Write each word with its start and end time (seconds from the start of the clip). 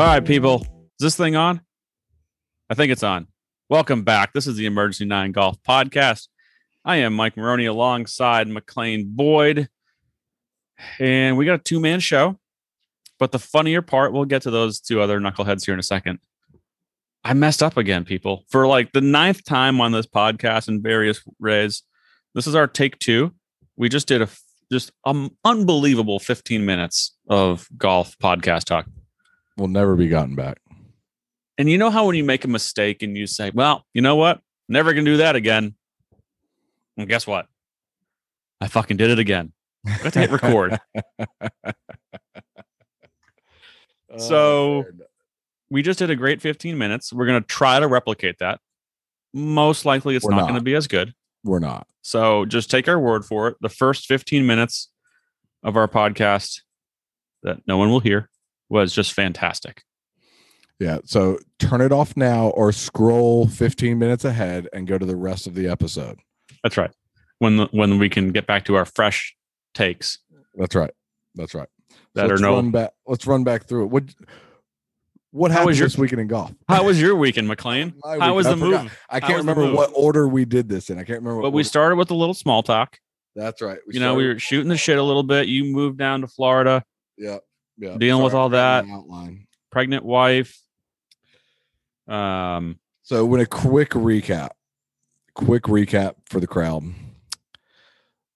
All 0.00 0.06
right, 0.06 0.24
people. 0.24 0.62
Is 0.62 1.02
this 1.02 1.16
thing 1.16 1.36
on? 1.36 1.60
I 2.70 2.74
think 2.74 2.90
it's 2.90 3.02
on. 3.02 3.26
Welcome 3.68 4.02
back. 4.02 4.32
This 4.32 4.46
is 4.46 4.56
the 4.56 4.64
Emergency 4.64 5.04
Nine 5.04 5.30
Golf 5.30 5.62
Podcast. 5.62 6.28
I 6.86 6.96
am 6.96 7.12
Mike 7.12 7.36
Maroney 7.36 7.66
alongside 7.66 8.48
McLean 8.48 9.14
Boyd. 9.14 9.68
And 10.98 11.36
we 11.36 11.44
got 11.44 11.60
a 11.60 11.62
two 11.62 11.80
man 11.80 12.00
show. 12.00 12.38
But 13.18 13.32
the 13.32 13.38
funnier 13.38 13.82
part, 13.82 14.14
we'll 14.14 14.24
get 14.24 14.40
to 14.44 14.50
those 14.50 14.80
two 14.80 15.02
other 15.02 15.20
knuckleheads 15.20 15.66
here 15.66 15.74
in 15.74 15.80
a 15.80 15.82
second. 15.82 16.20
I 17.22 17.34
messed 17.34 17.62
up 17.62 17.76
again, 17.76 18.06
people, 18.06 18.46
for 18.48 18.66
like 18.66 18.92
the 18.92 19.02
ninth 19.02 19.44
time 19.44 19.82
on 19.82 19.92
this 19.92 20.06
podcast 20.06 20.68
in 20.68 20.80
various 20.80 21.22
ways. 21.38 21.82
This 22.34 22.46
is 22.46 22.54
our 22.54 22.66
take 22.66 22.98
two. 23.00 23.34
We 23.76 23.90
just 23.90 24.08
did 24.08 24.22
a 24.22 24.30
just 24.72 24.92
um, 25.04 25.36
unbelievable 25.44 26.20
15 26.20 26.64
minutes 26.64 27.18
of 27.28 27.68
golf 27.76 28.16
podcast 28.18 28.64
talk. 28.64 28.86
Will 29.60 29.68
never 29.68 29.94
be 29.94 30.08
gotten 30.08 30.34
back. 30.34 30.58
And 31.58 31.68
you 31.68 31.76
know 31.76 31.90
how 31.90 32.06
when 32.06 32.16
you 32.16 32.24
make 32.24 32.46
a 32.46 32.48
mistake 32.48 33.02
and 33.02 33.14
you 33.14 33.26
say, 33.26 33.50
well, 33.52 33.84
you 33.92 34.00
know 34.00 34.16
what? 34.16 34.40
Never 34.70 34.94
gonna 34.94 35.04
do 35.04 35.18
that 35.18 35.36
again. 35.36 35.74
And 36.96 37.06
guess 37.06 37.26
what? 37.26 37.46
I 38.62 38.68
fucking 38.68 38.96
did 38.96 39.10
it 39.10 39.18
again. 39.18 39.52
I 39.86 39.98
Got 39.98 40.12
to 40.14 40.20
hit 40.20 40.30
record. 40.30 40.80
Oh, 44.12 44.18
so- 44.18 44.84
we 45.70 45.82
just 45.82 46.00
did 46.00 46.10
a 46.10 46.16
great 46.16 46.40
15 46.42 46.76
minutes. 46.76 47.12
We're 47.12 47.26
gonna 47.26 47.42
try 47.42 47.78
to 47.78 47.86
replicate 47.86 48.38
that. 48.40 48.60
Most 49.32 49.84
likely 49.84 50.16
it's 50.16 50.26
not, 50.26 50.36
not. 50.36 50.48
gonna 50.48 50.62
be 50.62 50.74
as 50.74 50.88
good. 50.88 51.14
we're 51.44 51.60
not. 51.60 51.86
So 52.02 52.44
just 52.44 52.70
take 52.72 52.88
our 52.88 52.98
word 52.98 53.24
for 53.24 53.46
it. 53.48 53.56
The 53.60 53.68
first 53.68 54.06
15 54.06 54.44
minutes 54.46 54.88
of 55.62 55.76
our 55.76 55.86
podcast 55.86 56.62
that 57.44 57.58
no 57.68 57.76
one 57.76 57.90
will 57.90 58.00
hear 58.00 58.28
was 58.70 58.94
just 58.94 59.12
fantastic. 59.12 59.82
Yeah. 60.78 60.98
So 61.04 61.38
turn 61.58 61.82
it 61.82 61.92
off 61.92 62.16
now 62.16 62.48
or 62.48 62.72
scroll 62.72 63.46
15 63.46 63.98
minutes 63.98 64.24
ahead 64.24 64.66
and 64.72 64.86
go 64.86 64.96
to 64.96 65.04
the 65.04 65.16
rest 65.16 65.46
of 65.46 65.54
the 65.54 65.68
episode. 65.68 66.18
That's 66.62 66.76
right. 66.78 66.90
When 67.38 67.58
the, 67.58 67.68
when 67.72 67.98
we 67.98 68.08
can 68.08 68.30
get 68.32 68.46
back 68.46 68.64
to 68.66 68.76
our 68.76 68.84
fresh 68.86 69.36
takes 69.74 70.18
That's 70.54 70.74
right. 70.74 70.90
That's 71.34 71.54
right. 71.54 71.68
that 72.14 72.26
are 72.26 72.28
let's 72.30 72.40
no. 72.42 72.54
run 72.54 72.70
back. 72.70 72.92
Let's 73.06 73.26
run 73.26 73.44
back 73.44 73.66
through 73.66 73.84
it. 73.84 73.86
What 73.88 74.04
what 75.32 75.50
How 75.52 75.64
was 75.66 75.78
your- 75.78 75.86
this 75.86 75.96
weekend 75.96 76.20
in 76.20 76.26
golf? 76.26 76.52
How 76.68 76.84
was 76.84 77.00
your 77.00 77.14
weekend, 77.24 77.46
McLean? 77.46 77.94
How 78.04 78.34
was 78.34 78.46
the 78.46 78.52
I 78.52 78.56
move? 78.56 78.98
I 79.08 79.20
can't 79.20 79.38
remember 79.38 79.70
what 79.72 79.92
order 79.94 80.26
we 80.26 80.44
did 80.44 80.68
this 80.68 80.90
in. 80.90 80.96
I 80.98 81.04
can't 81.04 81.20
remember. 81.20 81.36
What 81.36 81.42
But 81.42 81.52
we 81.52 81.62
started 81.62 81.96
with 81.96 82.10
a 82.10 82.14
little 82.14 82.34
small 82.34 82.62
talk. 82.62 82.98
That's 83.36 83.62
right. 83.62 83.78
you 83.88 84.00
know, 84.00 84.14
we 84.16 84.26
were 84.26 84.38
shooting 84.40 84.68
the 84.68 84.76
shit 84.76 84.98
a 84.98 85.02
little 85.02 85.22
bit. 85.22 85.46
You 85.46 85.64
moved 85.72 85.98
down 85.98 86.22
to 86.22 86.26
Florida, 86.26 86.82
Yeah. 87.16 87.38
Yeah. 87.80 87.96
dealing 87.98 88.22
with 88.22 88.34
all 88.34 88.50
that. 88.50 88.84
Outline. 88.84 89.46
pregnant 89.70 90.04
wife. 90.04 90.60
Um, 92.06 92.78
So, 93.02 93.24
when 93.24 93.40
a 93.40 93.46
quick 93.46 93.90
recap, 93.90 94.50
quick 95.34 95.64
recap 95.64 96.14
for 96.26 96.38
the 96.40 96.46
crowd, 96.46 96.84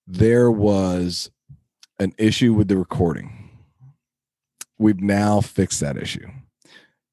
there 0.07 0.51
was 0.51 1.31
an 1.99 2.13
issue 2.19 2.55
with 2.55 2.69
the 2.69 2.77
recording. 2.77 3.51
We've 4.79 5.01
now 5.01 5.41
fixed 5.41 5.81
that 5.81 5.97
issue. 5.97 6.27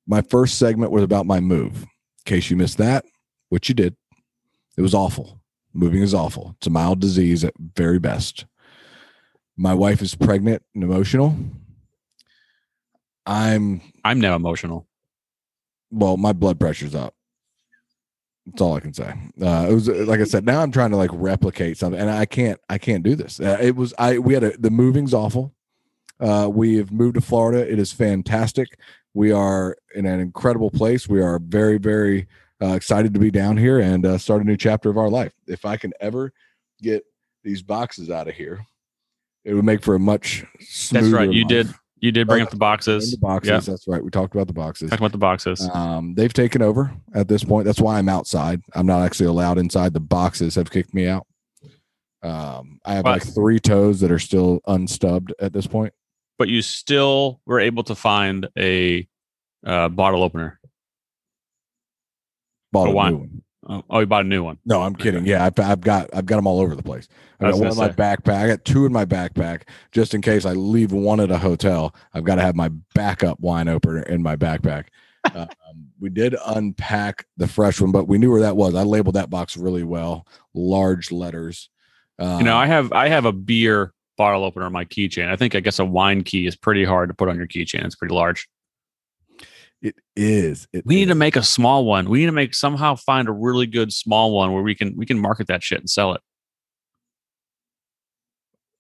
My 0.08 0.22
first 0.22 0.58
segment 0.58 0.92
was 0.92 1.04
about 1.04 1.26
my 1.28 1.40
move. 1.40 1.84
In 1.84 1.88
case 2.26 2.50
you 2.50 2.58
missed 2.58 2.78
that, 2.80 3.06
which 3.50 3.70
you 3.70 3.76
did, 3.76 3.96
it 4.78 4.82
was 4.82 4.94
awful. 4.96 5.40
Moving 5.74 6.02
is 6.02 6.14
awful. 6.14 6.56
It's 6.58 6.68
a 6.68 6.72
mild 6.72 7.00
disease 7.00 7.44
at 7.44 7.54
very 7.76 8.00
best. 8.00 8.46
My 9.56 9.74
wife 9.74 10.02
is 10.02 10.16
pregnant 10.16 10.64
and 10.74 10.84
emotional. 10.84 11.36
I'm 13.26 13.82
I'm 14.04 14.20
now 14.20 14.36
emotional. 14.36 14.88
well, 15.92 16.18
my 16.18 16.34
blood 16.34 16.59
pressure's 16.59 16.96
up. 16.96 17.14
That's 18.46 18.62
all 18.62 18.76
I 18.76 18.80
can 18.80 18.94
say. 18.94 19.14
Uh, 19.40 19.68
it 19.70 19.74
was 19.74 19.88
uh, 19.88 20.04
like 20.08 20.20
I 20.20 20.24
said. 20.24 20.46
Now 20.46 20.62
I'm 20.62 20.72
trying 20.72 20.90
to 20.92 20.98
like 20.98 21.12
replicate 21.14 21.78
something, 21.78 22.00
and 22.00 22.09
I 22.09 22.26
can't. 22.26 22.59
I 22.70 22.78
can't 22.78 23.04
do 23.04 23.16
this. 23.16 23.40
Uh, 23.40 23.58
it 23.62 23.76
was. 23.76 23.94
I 24.00 24.18
we 24.18 24.34
had 24.34 24.44
a 24.44 24.58
the 24.58 24.72
moving's 24.72 25.14
awful. 25.14 25.54
Uh, 26.20 26.50
we 26.52 26.76
have 26.78 26.92
moved 26.92 27.16
to 27.16 27.22
Florida. 27.22 27.72
It 27.72 27.80
is 27.80 27.92
fantastic. 27.92 28.80
We 29.14 29.32
are 29.32 29.76
in 29.96 30.06
an 30.06 30.20
incredible 30.20 30.72
place. 30.72 31.08
We 31.08 31.22
are 31.22 31.38
very 31.40 31.78
very 31.78 32.28
uh, 32.62 32.74
excited 32.74 33.14
to 33.14 33.20
be 33.20 33.30
down 33.32 33.58
here 33.58 33.80
and 33.80 34.06
uh, 34.06 34.18
start 34.18 34.42
a 34.42 34.46
new 34.46 34.58
chapter 34.58 34.90
of 34.90 34.98
our 34.98 35.09
life. 35.09 35.34
If 35.48 35.66
I 35.66 35.78
can 35.78 35.94
ever 36.00 36.34
get 36.82 37.03
these 37.44 37.62
boxes 37.62 38.09
out 38.09 38.28
of 38.28 38.34
here, 38.36 38.66
it 39.44 39.53
would 39.53 39.66
make 39.66 39.84
for 39.84 39.96
a 39.96 40.00
much 40.00 40.46
smoother. 40.59 41.06
That's 41.06 41.14
right. 41.14 41.32
You 41.32 41.46
did. 41.46 41.74
You 42.01 42.12
did 42.12 42.28
bring 42.28 42.41
Oh, 42.41 42.45
up 42.45 42.50
the 42.50 42.57
boxes. 42.57 43.12
the 43.12 43.17
boxes. 43.17 43.50
Yeah. 43.50 43.59
That's 43.59 43.88
right. 43.88 44.03
We 44.03 44.09
talked 44.09 44.34
about 44.34 44.47
the 44.47 44.53
boxes. 44.53 44.89
Talk 44.89 45.00
about 45.00 45.12
the 45.12 45.17
boxes. 45.19 45.69
Um, 45.72 46.16
they've 46.16 46.34
taken 46.34 46.62
over 46.63 46.91
at 47.13 47.28
this 47.28 47.44
point. 47.44 47.66
That's 47.66 47.79
why 47.79 48.00
I'm 48.00 48.09
outside. 48.09 48.62
I'm 48.73 48.88
not 48.88 49.03
actually 49.03 49.28
allowed 49.28 49.59
inside. 49.59 49.94
The 49.94 50.00
boxes 50.00 50.56
have 50.56 50.72
kicked 50.72 50.94
me 50.95 51.07
out. 51.07 51.28
Um, 52.23 52.79
I 52.85 52.95
have 52.95 53.03
But- 53.03 53.23
like 53.23 53.34
three 53.34 53.59
toes 53.59 54.00
that 54.01 54.11
are 54.11 54.19
still 54.19 54.61
unstubbed 54.67 55.34
at 55.40 55.53
this 55.53 55.67
point. 55.67 55.94
but 56.40 56.50
you 56.50 56.63
still 56.63 57.40
were 57.45 57.59
able 57.59 57.84
to 57.84 57.94
find 57.94 58.47
a 58.57 59.07
uh, 59.63 59.88
bottle 59.90 60.23
opener. 60.23 60.59
Oh, 62.73 62.85
a 62.88 62.91
why? 62.91 63.11
Oh, 63.72 63.86
oh, 63.90 64.00
you 64.00 64.06
bought 64.06 64.26
a 64.26 64.28
new 64.28 64.44
one. 64.44 64.58
No, 64.66 64.82
I'm 64.82 64.94
kidding. 64.94 65.26
Yeah, 65.26 65.46
I've, 65.46 65.58
I've 65.58 65.80
got 65.80 66.09
I've 66.14 66.26
got 66.26 66.36
them 66.36 66.46
all 66.46 66.59
over 66.59 66.76
the 66.76 66.84
place. 66.84 67.08
I 67.40 67.48
I 67.48 67.52
got 67.52 67.59
one 67.59 67.72
in 67.72 67.78
my 67.78 67.88
gonna 67.88 67.94
backpack. 67.94 68.44
I 68.44 68.48
got 68.48 68.66
two 68.66 68.86
in 68.86 68.92
my 68.92 69.06
backpack 69.06 69.62
just 69.94 70.14
in 70.14 70.22
case 70.22 70.46
I 70.46 70.52
leave 70.52 70.92
one 70.92 71.22
at 71.22 71.32
a 71.32 71.38
hotel. 71.38 71.96
I've 72.14 72.26
got 72.26 72.36
to 72.36 72.42
have 72.42 72.54
my 72.56 72.70
backup 72.94 73.40
wine 73.40 73.70
opener 73.70 74.02
in 74.02 74.22
my 74.22 74.36
backpack. 74.36 74.88
um, 75.36 75.48
we 76.02 76.09
did 76.09 76.36
unpack 76.48 77.26
the 77.38 77.48
fresh 77.48 77.80
one, 77.80 77.94
but 77.94 78.09
we 78.09 78.18
knew 78.18 78.32
where 78.32 78.42
that 78.42 78.58
was. 78.58 78.76
I 78.76 78.84
labeled 78.84 79.16
that 79.16 79.30
box 79.30 79.56
really 79.56 79.84
well, 79.84 80.28
large 80.53 81.09
letters. 81.09 81.70
Um, 82.20 82.40
You 82.40 82.44
know, 82.46 82.58
I 82.58 82.66
have 82.66 82.92
I 82.92 83.08
have 83.08 83.24
a 83.24 83.32
beer 83.32 83.94
bottle 84.18 84.44
opener 84.44 84.66
on 84.66 84.74
my 84.74 84.84
keychain. 84.84 85.30
I 85.30 85.38
think 85.38 85.56
I 85.56 85.62
guess 85.62 85.80
a 85.80 85.86
wine 85.86 86.24
key 86.24 86.46
is 86.46 86.58
pretty 86.58 86.84
hard 86.84 87.08
to 87.08 87.16
put 87.16 87.30
on 87.30 87.38
your 87.38 87.48
keychain. 87.48 87.86
It's 87.86 87.96
pretty 87.96 88.14
large. 88.14 88.50
It 89.81 89.96
is. 90.16 90.68
It 90.74 90.86
We 90.86 90.96
need 90.96 91.08
to 91.08 91.16
make 91.16 91.36
a 91.36 91.44
small 91.44 91.86
one. 91.86 92.09
We 92.09 92.19
need 92.19 92.28
to 92.28 92.31
make 92.31 92.53
somehow 92.53 92.96
find 92.96 93.28
a 93.28 93.31
really 93.31 93.66
good 93.66 93.92
small 93.92 94.31
one 94.31 94.52
where 94.53 94.64
we 94.64 94.75
can 94.75 94.96
we 94.96 95.06
can 95.06 95.19
market 95.19 95.47
that 95.47 95.64
shit 95.64 95.80
and 95.80 95.90
sell 95.90 96.14
it. 96.14 96.22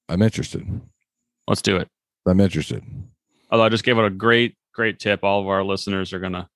I'm 0.09 0.21
interested. 0.21 0.67
Let's 1.47 1.61
do 1.61 1.77
it. 1.77 1.87
I'm 2.27 2.39
interested. 2.39 2.83
Although 3.49 3.63
I 3.65 3.69
just 3.69 3.83
gave 3.83 3.97
it 3.97 4.05
a 4.05 4.09
great 4.09 4.55
great 4.73 4.99
tip. 4.99 5.23
All 5.23 5.41
of 5.41 5.47
our 5.47 5.63
listeners 5.63 6.13
are 6.13 6.19
gonna 6.19 6.49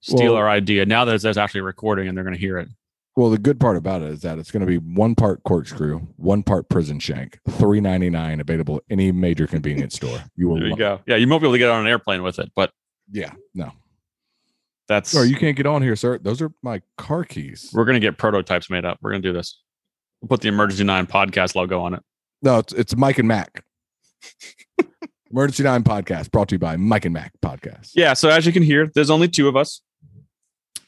steal 0.00 0.32
Well- 0.32 0.36
our 0.36 0.48
idea 0.48 0.86
now 0.86 1.04
that 1.04 1.20
there's 1.22 1.36
actually 1.38 1.62
recording 1.62 2.08
and 2.08 2.16
they're 2.16 2.24
gonna 2.24 2.36
hear 2.36 2.58
it. 2.58 2.68
Well, 3.16 3.30
the 3.30 3.38
good 3.38 3.58
part 3.58 3.76
about 3.76 4.02
it 4.02 4.10
is 4.12 4.20
that 4.20 4.38
it's 4.38 4.52
going 4.52 4.60
to 4.60 4.66
be 4.66 4.78
one 4.78 5.16
part 5.16 5.42
corkscrew, 5.42 5.98
one 6.18 6.44
part 6.44 6.68
prison 6.68 7.00
shank, 7.00 7.36
three 7.50 7.80
ninety 7.80 8.10
nine, 8.10 8.38
available 8.38 8.76
at 8.76 8.84
any 8.90 9.10
major 9.10 9.48
convenience 9.48 9.96
store. 9.96 10.20
You 10.36 10.46
will. 10.46 10.54
There 10.54 10.64
you 10.66 10.70
love- 10.70 10.78
go. 10.78 11.00
Yeah, 11.04 11.16
you 11.16 11.26
won't 11.28 11.42
be 11.42 11.48
able 11.48 11.54
to 11.54 11.58
get 11.58 11.68
on 11.68 11.80
an 11.80 11.88
airplane 11.88 12.22
with 12.22 12.38
it, 12.38 12.52
but 12.54 12.70
Yeah. 13.10 13.32
No. 13.54 13.72
that's 14.88 15.10
Sorry, 15.10 15.28
you 15.28 15.36
can't 15.36 15.56
get 15.56 15.66
on 15.66 15.82
here, 15.82 15.96
sir. 15.96 16.18
Those 16.18 16.42
are 16.42 16.50
my 16.62 16.82
car 16.96 17.24
keys. 17.24 17.70
we're 17.72 17.84
gonna 17.84 18.00
get 18.00 18.18
prototypes 18.18 18.70
made 18.70 18.84
up. 18.84 18.98
We're 19.00 19.10
gonna 19.10 19.22
do 19.22 19.32
this. 19.32 19.60
We'll 20.20 20.28
put 20.28 20.40
the 20.40 20.48
emergency 20.48 20.84
nine 20.84 21.06
podcast 21.06 21.54
logo 21.54 21.80
on 21.80 21.94
it. 21.94 22.02
No, 22.42 22.58
it's 22.58 22.72
it's 22.72 22.96
Mike 22.96 23.18
and 23.18 23.28
Mac. 23.28 23.64
Emergency 25.30 25.62
Nine 25.62 25.82
podcast 25.82 26.30
brought 26.30 26.48
to 26.48 26.54
you 26.54 26.58
by 26.58 26.76
Mike 26.76 27.04
and 27.04 27.12
Mac 27.12 27.32
podcast. 27.42 27.90
Yeah, 27.94 28.14
so 28.14 28.30
as 28.30 28.46
you 28.46 28.52
can 28.52 28.62
hear, 28.62 28.90
there's 28.94 29.10
only 29.10 29.28
two 29.28 29.46
of 29.46 29.56
us. 29.56 29.82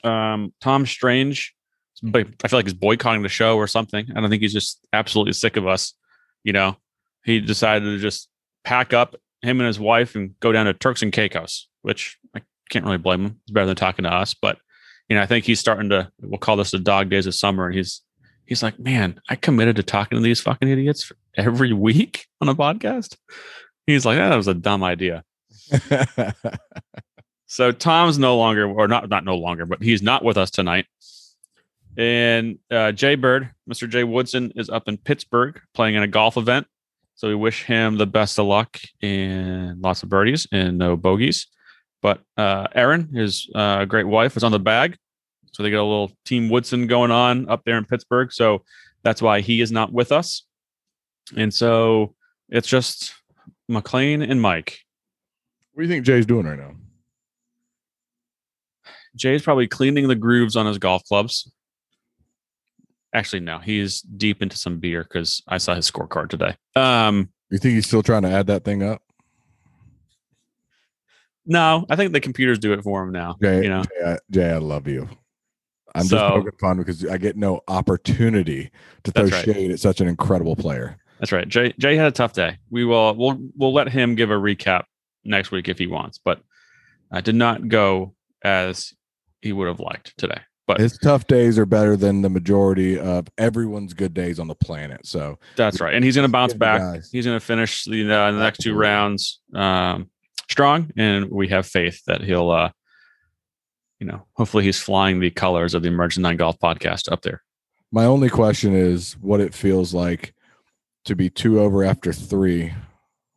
Um, 0.03 0.55
Tom 0.63 0.87
Strange, 0.87 1.55
but 2.03 2.27
I 2.43 2.49
feel 2.49 2.59
like 2.59 2.65
he's 2.65 2.73
boycotting 2.73 3.23
the 3.23 3.29
show 3.29 3.57
or 3.57 3.67
something. 3.67 4.07
I 4.17 4.21
don't 4.21 4.31
think 4.31 4.41
he's 4.41 4.55
just 4.55 4.81
absolutely 4.95 5.35
sick 5.35 5.57
of 5.59 5.67
us. 5.67 5.93
You 6.43 6.55
know, 6.55 6.77
he 7.25 7.41
decided 7.41 7.85
to 7.85 7.99
just 7.99 8.29
pack 8.65 8.95
up 8.95 9.15
him 9.43 9.61
and 9.61 9.67
his 9.67 9.81
wife 9.81 10.15
and 10.15 10.39
go 10.41 10.53
down 10.53 10.67
to 10.67 10.75
Turks 10.75 11.03
and 11.03 11.13
Caicos, 11.13 11.69
which 11.83 12.19
I 12.35 12.43
can't 12.69 12.85
really 12.85 12.99
blame 12.99 13.25
him. 13.25 13.41
It's 13.43 13.53
better 13.53 13.67
than 13.67 13.77
talking 13.77 14.05
to 14.05 14.13
us, 14.13 14.35
but 14.35 14.59
you 15.09 15.17
know, 15.17 15.23
I 15.23 15.27
think 15.27 15.45
he's 15.45 15.61
starting 15.61 15.91
to. 15.91 16.11
We'll 16.21 16.39
call 16.39 16.57
this 16.57 16.71
the 16.71 16.79
dog 16.79 17.11
days 17.11 17.27
of 17.27 17.35
summer, 17.35 17.67
and 17.67 17.75
he's 17.75 18.03
he's 18.47 18.63
like, 18.63 18.79
man, 18.79 19.21
I 19.29 19.37
committed 19.37 19.77
to 19.77 19.83
talking 19.83 20.17
to 20.17 20.23
these 20.23 20.41
fucking 20.41 20.69
idiots 20.69 21.11
every 21.37 21.73
week 21.75 22.27
on 22.41 22.49
a 22.49 22.55
podcast. 22.55 23.17
He's 23.87 24.07
like, 24.07 24.19
that 24.19 24.37
was 24.37 24.49
a 24.49 24.55
dumb 24.55 24.85
idea. 24.85 25.25
So 27.51 27.73
Tom's 27.73 28.17
no 28.17 28.37
longer, 28.37 28.65
or 28.71 28.87
not 28.87 29.09
not 29.09 29.25
no 29.25 29.35
longer, 29.35 29.67
but 29.67 29.83
he's 29.83 30.03
not 30.03 30.25
with 30.25 30.37
us 30.39 30.53
tonight. 30.53 30.87
And 31.99 32.61
uh, 32.71 32.93
Jay 32.93 33.17
Bird, 33.17 33.51
Mr. 33.69 33.89
Jay 33.89 34.05
Woodson, 34.05 34.53
is 34.55 34.71
up 34.71 34.87
in 34.87 34.97
Pittsburgh 34.99 35.61
playing 35.75 35.97
in 35.97 36.05
a 36.05 36.07
golf 36.07 36.37
event. 36.37 36.69
So 37.21 37.29
we 37.29 37.35
wish 37.35 37.65
him 37.65 37.99
the 37.99 38.07
best 38.07 38.39
of 38.39 38.47
luck 38.47 38.79
and 39.03 39.79
lots 39.83 40.03
of 40.03 40.09
birdies 40.09 40.47
and 40.53 40.79
no 40.79 40.97
bogeys. 40.97 41.49
But 42.01 42.23
uh, 42.39 42.69
Erin, 42.75 43.11
his 43.13 43.47
uh, 43.55 43.85
great 43.85 44.07
wife, 44.07 44.39
is 44.39 44.43
on 44.43 44.53
the 44.53 44.59
bag. 44.59 44.97
So 45.53 45.63
they 45.63 45.71
got 45.71 45.83
a 45.83 45.85
little 45.85 46.13
Team 46.25 46.49
Woodson 46.49 46.87
going 46.87 47.11
on 47.11 47.47
up 47.51 47.61
there 47.67 47.77
in 47.77 47.85
Pittsburgh. 47.85 48.33
So 48.33 48.65
that's 49.03 49.21
why 49.21 49.43
he 49.43 49.61
is 49.61 49.71
not 49.71 49.93
with 49.93 50.13
us. 50.13 50.47
And 51.37 51.53
so 51.53 52.15
it's 52.49 52.67
just 52.67 53.13
McLean 53.69 54.23
and 54.23 54.41
Mike. 54.41 54.79
what 55.75 55.83
do 55.83 55.89
you 55.89 55.93
think 55.93 56.07
Jay's 56.07 56.25
doing 56.25 56.47
right 56.47 56.59
now? 56.59 56.73
Jay's 59.15 59.43
probably 59.43 59.69
cleaning 59.69 60.09
the 60.09 60.15
grooves 60.15 60.57
on 60.57 60.65
his 60.65 60.79
golf 60.79 61.05
clubs. 61.05 61.53
Actually, 63.13 63.41
no, 63.41 63.59
he's 63.59 64.03
deep 64.03 64.41
into 64.43 64.57
some 64.57 64.79
beer 64.79 65.03
because 65.03 65.43
I 65.49 65.59
saw 65.59 65.75
his 65.75 65.91
scorecard 65.91 66.29
today. 66.29 66.57
Um, 66.77 67.31
You 67.51 67.59
think 67.59 67.75
he's 67.75 67.87
still 67.87 68.03
trying 68.03 68.23
to 68.23 68.31
add 68.31 68.47
that 68.47 68.65
thing 68.65 68.83
up? 68.83 69.03
no, 71.47 71.87
I 71.91 71.97
think 71.97 72.13
the 72.13 72.21
computers 72.21 72.59
do 72.59 72.73
it 72.73 72.83
for 72.83 73.03
him 73.03 73.13
now. 73.13 73.37
Jay, 73.43 73.63
You 73.65 73.69
know, 73.71 73.83
Jay, 73.83 74.05
I, 74.07 74.17
Jay, 74.31 74.51
I 74.51 74.59
love 74.59 74.87
you. 74.87 75.09
I'm 75.95 76.05
So- 76.05 76.17
just 76.17 76.35
poking 76.35 76.59
fun 76.61 76.77
because 76.79 77.05
I 77.07 77.19
get 77.19 77.37
no 77.37 77.63
opportunity 77.67 78.71
to 79.05 79.11
throw 79.11 79.25
right. 79.25 79.45
shade 79.45 79.71
at 79.73 79.81
such 79.81 80.01
an 80.01 80.07
incredible 80.07 80.55
player. 80.55 80.97
that's 81.19 81.33
right. 81.33 81.49
Jay 81.49 81.75
Jay 81.79 81.97
had 81.97 82.07
a 82.07 82.13
tough 82.13 82.33
day. 82.33 82.59
We 82.71 82.85
will 82.85 83.15
we'll 83.17 83.39
we'll 83.57 83.73
let 83.73 83.89
him 83.89 84.15
give 84.15 84.31
a 84.31 84.35
recap 84.35 84.85
next 85.25 85.51
week 85.51 85.69
if 85.69 85.79
he 85.79 85.87
wants, 85.89 86.19
but 86.19 86.41
I 87.11 87.21
did 87.21 87.35
not 87.35 87.67
go 87.69 88.15
as 88.45 88.95
he 89.43 89.53
would 89.53 89.67
have 89.67 89.81
liked 89.81 90.17
today. 90.17 90.41
But 90.77 90.81
His 90.81 90.99
tough 90.99 91.27
days 91.27 91.59
are 91.59 91.67
better 91.67 91.97
than 91.97 92.23
the 92.23 92.29
majority 92.31 92.99
of 92.99 93.27
everyone's 93.39 93.93
good 93.95 94.15
days 94.15 94.39
on 94.39 94.47
the 94.49 94.55
planet. 94.55 95.07
So 95.07 95.39
that's 95.57 95.81
right, 95.81 95.95
and 95.95 96.05
he's 96.05 96.15
going 96.17 96.29
to 96.29 96.33
bounce 96.33 96.55
back. 96.55 96.81
guys- 96.81 97.11
He's 97.11 97.25
going 97.27 97.39
to 97.39 97.45
finish 97.45 97.85
the 97.85 98.03
uh, 98.13 98.33
the 98.33 98.39
next 98.39 98.59
two 98.59 98.75
rounds 98.75 99.41
um, 99.55 100.11
strong, 100.49 100.91
and 100.97 101.31
we 101.31 101.49
have 101.49 101.67
faith 101.67 102.03
that 102.07 102.21
he'll, 102.23 102.51
uh, 102.51 102.71
you 103.99 104.07
know, 104.07 104.27
hopefully 104.35 104.65
he's 104.65 104.79
flying 104.81 105.21
the 105.21 105.31
colors 105.31 105.75
of 105.75 105.83
the 105.83 105.89
Emergency 105.89 106.23
Nine 106.23 106.37
Golf 106.37 106.59
podcast 106.59 107.11
up 107.11 107.23
there. 107.23 107.43
my 107.93 108.05
only 108.05 108.29
question 108.29 108.75
is 108.75 109.15
what 109.21 109.41
it 109.41 109.53
feels 109.55 109.93
like 109.93 110.33
to 111.05 111.17
be 111.17 111.29
two 111.31 111.59
over 111.61 111.83
after 111.83 112.13
three 112.13 112.73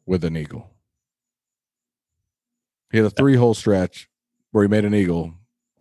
with 0.06 0.24
an 0.24 0.38
eagle. 0.38 0.70
He 2.92 2.98
had 3.00 3.08
a 3.08 3.10
three 3.10 3.36
hole 3.36 3.54
stretch 3.56 4.08
where 4.52 4.64
he 4.64 4.68
made 4.68 4.86
an 4.86 4.94
eagle, 4.94 5.34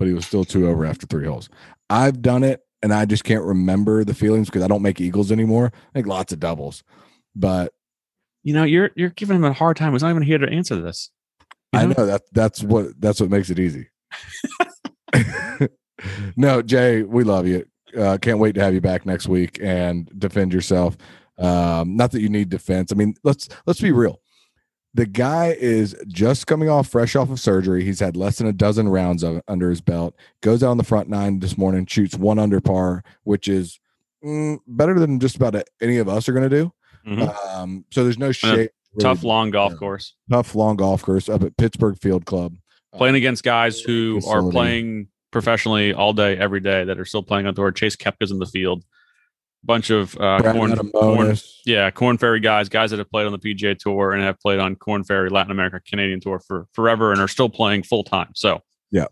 but 0.02 0.08
he 0.08 0.14
was 0.14 0.26
still 0.26 0.44
two 0.44 0.66
over 0.66 0.84
after 0.84 1.06
three 1.06 1.24
holes. 1.24 1.48
I've 1.88 2.22
done 2.22 2.42
it 2.42 2.62
and 2.82 2.92
I 2.92 3.04
just 3.04 3.22
can't 3.22 3.44
remember 3.44 4.02
the 4.02 4.14
feelings 4.14 4.48
because 4.48 4.64
I 4.64 4.66
don't 4.66 4.82
make 4.82 5.00
eagles 5.00 5.30
anymore. 5.30 5.70
I 5.72 5.98
make 6.00 6.08
lots 6.08 6.32
of 6.32 6.40
doubles, 6.40 6.82
but 7.36 7.72
You 8.42 8.52
know, 8.52 8.64
you're 8.64 8.90
you're 8.96 9.10
giving 9.10 9.36
him 9.36 9.44
a 9.44 9.52
hard 9.52 9.76
time. 9.76 9.92
He's 9.92 10.02
not 10.02 10.10
even 10.10 10.24
here 10.24 10.38
to 10.38 10.48
answer 10.48 10.74
this. 10.80 11.12
You 11.72 11.78
I 11.78 11.86
know 11.86 12.04
that 12.04 12.22
that's 12.32 12.64
what 12.64 13.00
that's 13.00 13.20
what 13.20 13.30
makes 13.30 13.48
it 13.48 13.60
easy. 13.60 13.90
no, 16.36 16.62
Jay, 16.62 17.04
we 17.04 17.22
love 17.22 17.46
you. 17.46 17.64
Uh, 17.96 18.18
can't 18.20 18.40
wait 18.40 18.56
to 18.56 18.60
have 18.60 18.74
you 18.74 18.80
back 18.80 19.06
next 19.06 19.28
week 19.28 19.60
and 19.62 20.10
defend 20.18 20.52
yourself. 20.52 20.96
Um, 21.38 21.94
not 21.94 22.10
that 22.10 22.22
you 22.22 22.28
need 22.28 22.48
defense. 22.48 22.90
I 22.90 22.96
mean, 22.96 23.14
let's 23.22 23.48
let's 23.66 23.80
be 23.80 23.92
real. 23.92 24.20
The 24.94 25.06
guy 25.06 25.56
is 25.58 25.96
just 26.06 26.46
coming 26.46 26.68
off 26.68 26.88
fresh 26.88 27.16
off 27.16 27.30
of 27.30 27.40
surgery. 27.40 27.82
He's 27.84 28.00
had 28.00 28.14
less 28.16 28.36
than 28.38 28.46
a 28.46 28.52
dozen 28.52 28.88
rounds 28.88 29.22
of 29.22 29.40
under 29.48 29.70
his 29.70 29.80
belt. 29.80 30.14
Goes 30.42 30.62
out 30.62 30.70
on 30.70 30.76
the 30.76 30.84
front 30.84 31.08
nine 31.08 31.40
this 31.40 31.56
morning, 31.56 31.86
shoots 31.86 32.16
one 32.16 32.38
under 32.38 32.60
par, 32.60 33.02
which 33.24 33.48
is 33.48 33.80
mm, 34.22 34.58
better 34.66 34.98
than 34.98 35.18
just 35.18 35.36
about 35.36 35.56
any 35.80 35.96
of 35.96 36.08
us 36.08 36.28
are 36.28 36.32
going 36.32 36.48
to 36.48 36.56
do. 36.56 36.72
Mhm. 37.06 37.54
Um, 37.56 37.84
so 37.90 38.04
there's 38.04 38.18
no 38.18 38.32
shade. 38.32 38.70
Tough 39.00 39.24
long 39.24 39.50
golf 39.50 39.74
course. 39.76 40.14
tough 40.30 40.54
long 40.54 40.76
golf 40.76 41.02
course 41.02 41.28
up 41.30 41.42
at 41.42 41.56
Pittsburgh 41.56 41.98
Field 41.98 42.26
Club. 42.26 42.56
Playing 42.94 43.14
against 43.14 43.42
guys 43.42 43.80
who 43.80 44.20
are 44.28 44.42
playing 44.50 45.08
professionally 45.30 45.94
all 45.94 46.12
day, 46.12 46.36
every 46.36 46.60
day, 46.60 46.84
that 46.84 47.00
are 47.00 47.06
still 47.06 47.22
playing 47.22 47.46
on 47.46 47.54
tour. 47.54 47.72
Chase 47.72 47.96
Koepka's 47.96 48.30
in 48.30 48.38
the 48.38 48.44
field. 48.46 48.84
Bunch 49.64 49.90
of 49.90 50.16
uh, 50.18 50.40
corn, 50.52 50.76
corn 50.90 51.36
yeah, 51.64 51.88
Korn 51.92 52.18
Ferry 52.18 52.40
guys, 52.40 52.68
guys 52.68 52.90
that 52.90 52.98
have 52.98 53.08
played 53.10 53.26
on 53.26 53.32
the 53.32 53.38
PGA 53.38 53.78
Tour 53.78 54.12
and 54.12 54.22
have 54.24 54.40
played 54.40 54.58
on 54.58 54.74
Korn 54.74 55.04
Ferry 55.04 55.30
Latin 55.30 55.52
America 55.52 55.80
Canadian 55.88 56.20
Tour 56.20 56.40
for 56.40 56.66
forever 56.72 57.12
and 57.12 57.20
are 57.20 57.28
still 57.28 57.48
playing 57.48 57.84
full 57.84 58.02
time. 58.02 58.30
So, 58.34 58.60
Yeah. 58.90 59.06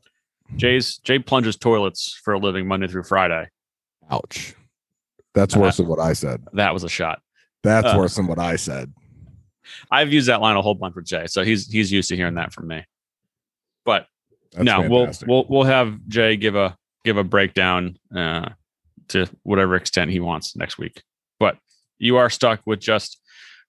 Jay's 0.56 0.98
Jay 0.98 1.20
plunges 1.20 1.56
toilets 1.56 2.18
for 2.24 2.34
a 2.34 2.38
living 2.38 2.66
Monday 2.66 2.88
through 2.88 3.04
Friday. 3.04 3.48
Ouch. 4.10 4.56
That's 5.34 5.56
Uh, 5.56 5.60
worse 5.60 5.76
than 5.76 5.86
what 5.86 6.00
I 6.00 6.12
said. 6.14 6.42
That 6.54 6.74
was 6.74 6.82
a 6.82 6.88
shot. 6.88 7.20
That's 7.62 7.86
uh, 7.86 7.94
worse 7.96 8.16
than 8.16 8.26
what 8.26 8.40
I 8.40 8.56
said. 8.56 8.92
I've 9.92 10.12
used 10.12 10.26
that 10.26 10.40
line 10.40 10.56
a 10.56 10.62
whole 10.62 10.74
bunch 10.74 10.96
with 10.96 11.04
Jay, 11.04 11.26
so 11.28 11.44
he's 11.44 11.68
he's 11.70 11.92
used 11.92 12.08
to 12.08 12.16
hearing 12.16 12.34
that 12.34 12.52
from 12.52 12.66
me. 12.66 12.84
But 13.84 14.08
That's 14.50 14.64
no, 14.64 14.80
fantastic. 14.82 15.28
we'll 15.28 15.36
we'll 15.44 15.46
we'll 15.58 15.64
have 15.64 15.96
Jay 16.08 16.36
give 16.36 16.56
a 16.56 16.76
give 17.04 17.16
a 17.16 17.22
breakdown 17.22 17.96
uh, 18.12 18.48
to 19.10 19.26
whatever 19.42 19.76
extent 19.76 20.10
he 20.10 20.20
wants 20.20 20.56
next 20.56 20.78
week. 20.78 21.02
But 21.38 21.56
you 21.98 22.16
are 22.16 22.30
stuck 22.30 22.60
with 22.66 22.80
just 22.80 23.20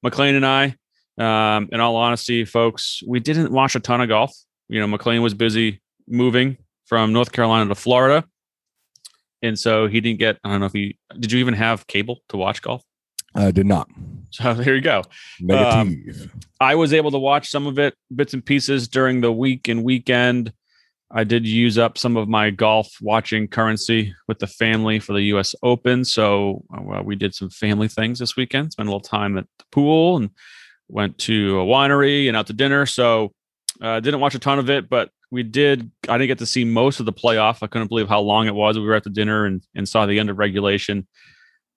McLean 0.03 0.35
and 0.35 0.45
I. 0.45 0.75
Um, 1.17 1.69
in 1.71 1.79
all 1.79 1.95
honesty, 1.97 2.45
folks, 2.45 3.03
we 3.05 3.19
didn't 3.19 3.51
watch 3.51 3.75
a 3.75 3.79
ton 3.79 4.01
of 4.01 4.07
golf. 4.07 4.35
You 4.69 4.79
know, 4.79 4.87
McLean 4.87 5.21
was 5.21 5.33
busy 5.33 5.81
moving 6.07 6.57
from 6.85 7.13
North 7.13 7.31
Carolina 7.31 7.67
to 7.67 7.75
Florida, 7.75 8.25
and 9.41 9.59
so 9.59 9.87
he 9.87 9.99
didn't 10.01 10.19
get. 10.19 10.39
I 10.43 10.49
don't 10.49 10.61
know 10.61 10.65
if 10.65 10.73
he 10.73 10.97
did. 11.19 11.31
You 11.31 11.39
even 11.39 11.53
have 11.53 11.85
cable 11.87 12.19
to 12.29 12.37
watch 12.37 12.61
golf? 12.61 12.83
I 13.35 13.51
did 13.51 13.65
not. 13.65 13.89
So 14.31 14.53
there 14.55 14.75
you 14.75 14.81
go. 14.81 15.03
Negative. 15.39 16.33
I 16.59 16.75
was 16.75 16.93
able 16.93 17.11
to 17.11 17.19
watch 17.19 17.49
some 17.49 17.67
of 17.67 17.79
it, 17.79 17.93
bits 18.13 18.33
and 18.33 18.45
pieces 18.45 18.87
during 18.87 19.21
the 19.21 19.31
week 19.31 19.67
and 19.67 19.83
weekend. 19.83 20.53
I 21.13 21.23
did 21.23 21.45
use 21.45 21.77
up 21.77 21.97
some 21.97 22.15
of 22.15 22.29
my 22.29 22.49
golf 22.49 22.89
watching 23.01 23.47
currency 23.47 24.15
with 24.27 24.39
the 24.39 24.47
family 24.47 24.99
for 24.99 25.13
the 25.13 25.23
U.S. 25.23 25.53
Open. 25.61 26.05
So 26.05 26.63
uh, 26.73 27.01
we 27.03 27.15
did 27.15 27.35
some 27.35 27.49
family 27.49 27.87
things 27.87 28.19
this 28.19 28.35
weekend. 28.35 28.71
Spent 28.71 28.87
a 28.87 28.91
little 28.91 29.01
time 29.01 29.37
at 29.37 29.45
the 29.59 29.65
pool 29.71 30.17
and 30.17 30.29
went 30.87 31.17
to 31.19 31.59
a 31.59 31.65
winery 31.65 32.27
and 32.27 32.37
out 32.37 32.47
to 32.47 32.53
dinner. 32.53 32.85
So 32.85 33.33
uh, 33.81 33.99
didn't 33.99 34.19
watch 34.19 34.35
a 34.35 34.39
ton 34.39 34.59
of 34.59 34.69
it, 34.69 34.89
but 34.89 35.09
we 35.31 35.43
did. 35.43 35.91
I 36.07 36.17
didn't 36.17 36.27
get 36.27 36.39
to 36.39 36.45
see 36.45 36.63
most 36.63 36.99
of 36.99 37.05
the 37.05 37.13
playoff. 37.13 37.63
I 37.63 37.67
couldn't 37.67 37.87
believe 37.87 38.09
how 38.09 38.21
long 38.21 38.47
it 38.47 38.55
was. 38.55 38.77
We 38.77 38.85
were 38.85 38.95
at 38.95 39.03
the 39.03 39.09
dinner 39.09 39.45
and, 39.45 39.65
and 39.75 39.87
saw 39.87 40.05
the 40.05 40.19
end 40.19 40.29
of 40.29 40.37
regulation. 40.37 41.07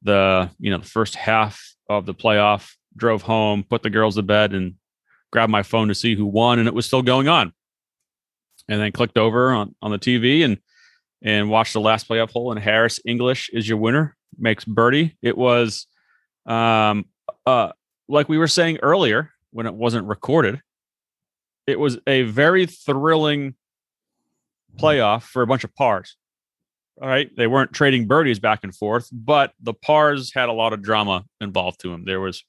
The 0.02 0.50
you 0.58 0.70
know 0.70 0.78
the 0.78 0.86
first 0.86 1.14
half 1.14 1.74
of 1.88 2.06
the 2.06 2.14
playoff. 2.14 2.72
Drove 2.96 3.22
home, 3.22 3.64
put 3.68 3.82
the 3.82 3.90
girls 3.90 4.14
to 4.14 4.22
bed, 4.22 4.54
and 4.54 4.74
grabbed 5.32 5.50
my 5.50 5.64
phone 5.64 5.88
to 5.88 5.94
see 5.94 6.14
who 6.14 6.26
won, 6.26 6.60
and 6.60 6.68
it 6.68 6.74
was 6.74 6.86
still 6.86 7.02
going 7.02 7.26
on. 7.26 7.52
And 8.68 8.80
then 8.80 8.92
clicked 8.92 9.18
over 9.18 9.52
on, 9.52 9.74
on 9.82 9.90
the 9.90 9.98
TV 9.98 10.44
and 10.44 10.58
and 11.22 11.50
watched 11.50 11.72
the 11.72 11.80
last 11.80 12.08
playoff 12.08 12.30
hole. 12.30 12.52
And 12.52 12.60
Harris 12.60 13.00
English 13.04 13.50
is 13.52 13.68
your 13.68 13.78
winner, 13.78 14.16
makes 14.38 14.64
birdie. 14.64 15.16
It 15.22 15.36
was 15.36 15.86
um 16.46 17.06
uh 17.46 17.72
like 18.08 18.28
we 18.28 18.38
were 18.38 18.48
saying 18.48 18.78
earlier 18.82 19.30
when 19.50 19.66
it 19.66 19.74
wasn't 19.74 20.06
recorded. 20.06 20.60
It 21.66 21.78
was 21.78 21.98
a 22.06 22.22
very 22.22 22.66
thrilling 22.66 23.54
playoff 24.76 25.22
for 25.22 25.42
a 25.42 25.46
bunch 25.46 25.64
of 25.64 25.74
pars. 25.74 26.16
All 27.00 27.08
right, 27.08 27.30
they 27.36 27.46
weren't 27.46 27.72
trading 27.72 28.06
birdies 28.06 28.38
back 28.38 28.60
and 28.62 28.74
forth, 28.74 29.08
but 29.10 29.52
the 29.60 29.74
pars 29.74 30.32
had 30.32 30.48
a 30.48 30.52
lot 30.52 30.72
of 30.72 30.82
drama 30.82 31.24
involved 31.40 31.80
to 31.80 31.90
them. 31.90 32.04
There 32.04 32.20
was 32.20 32.44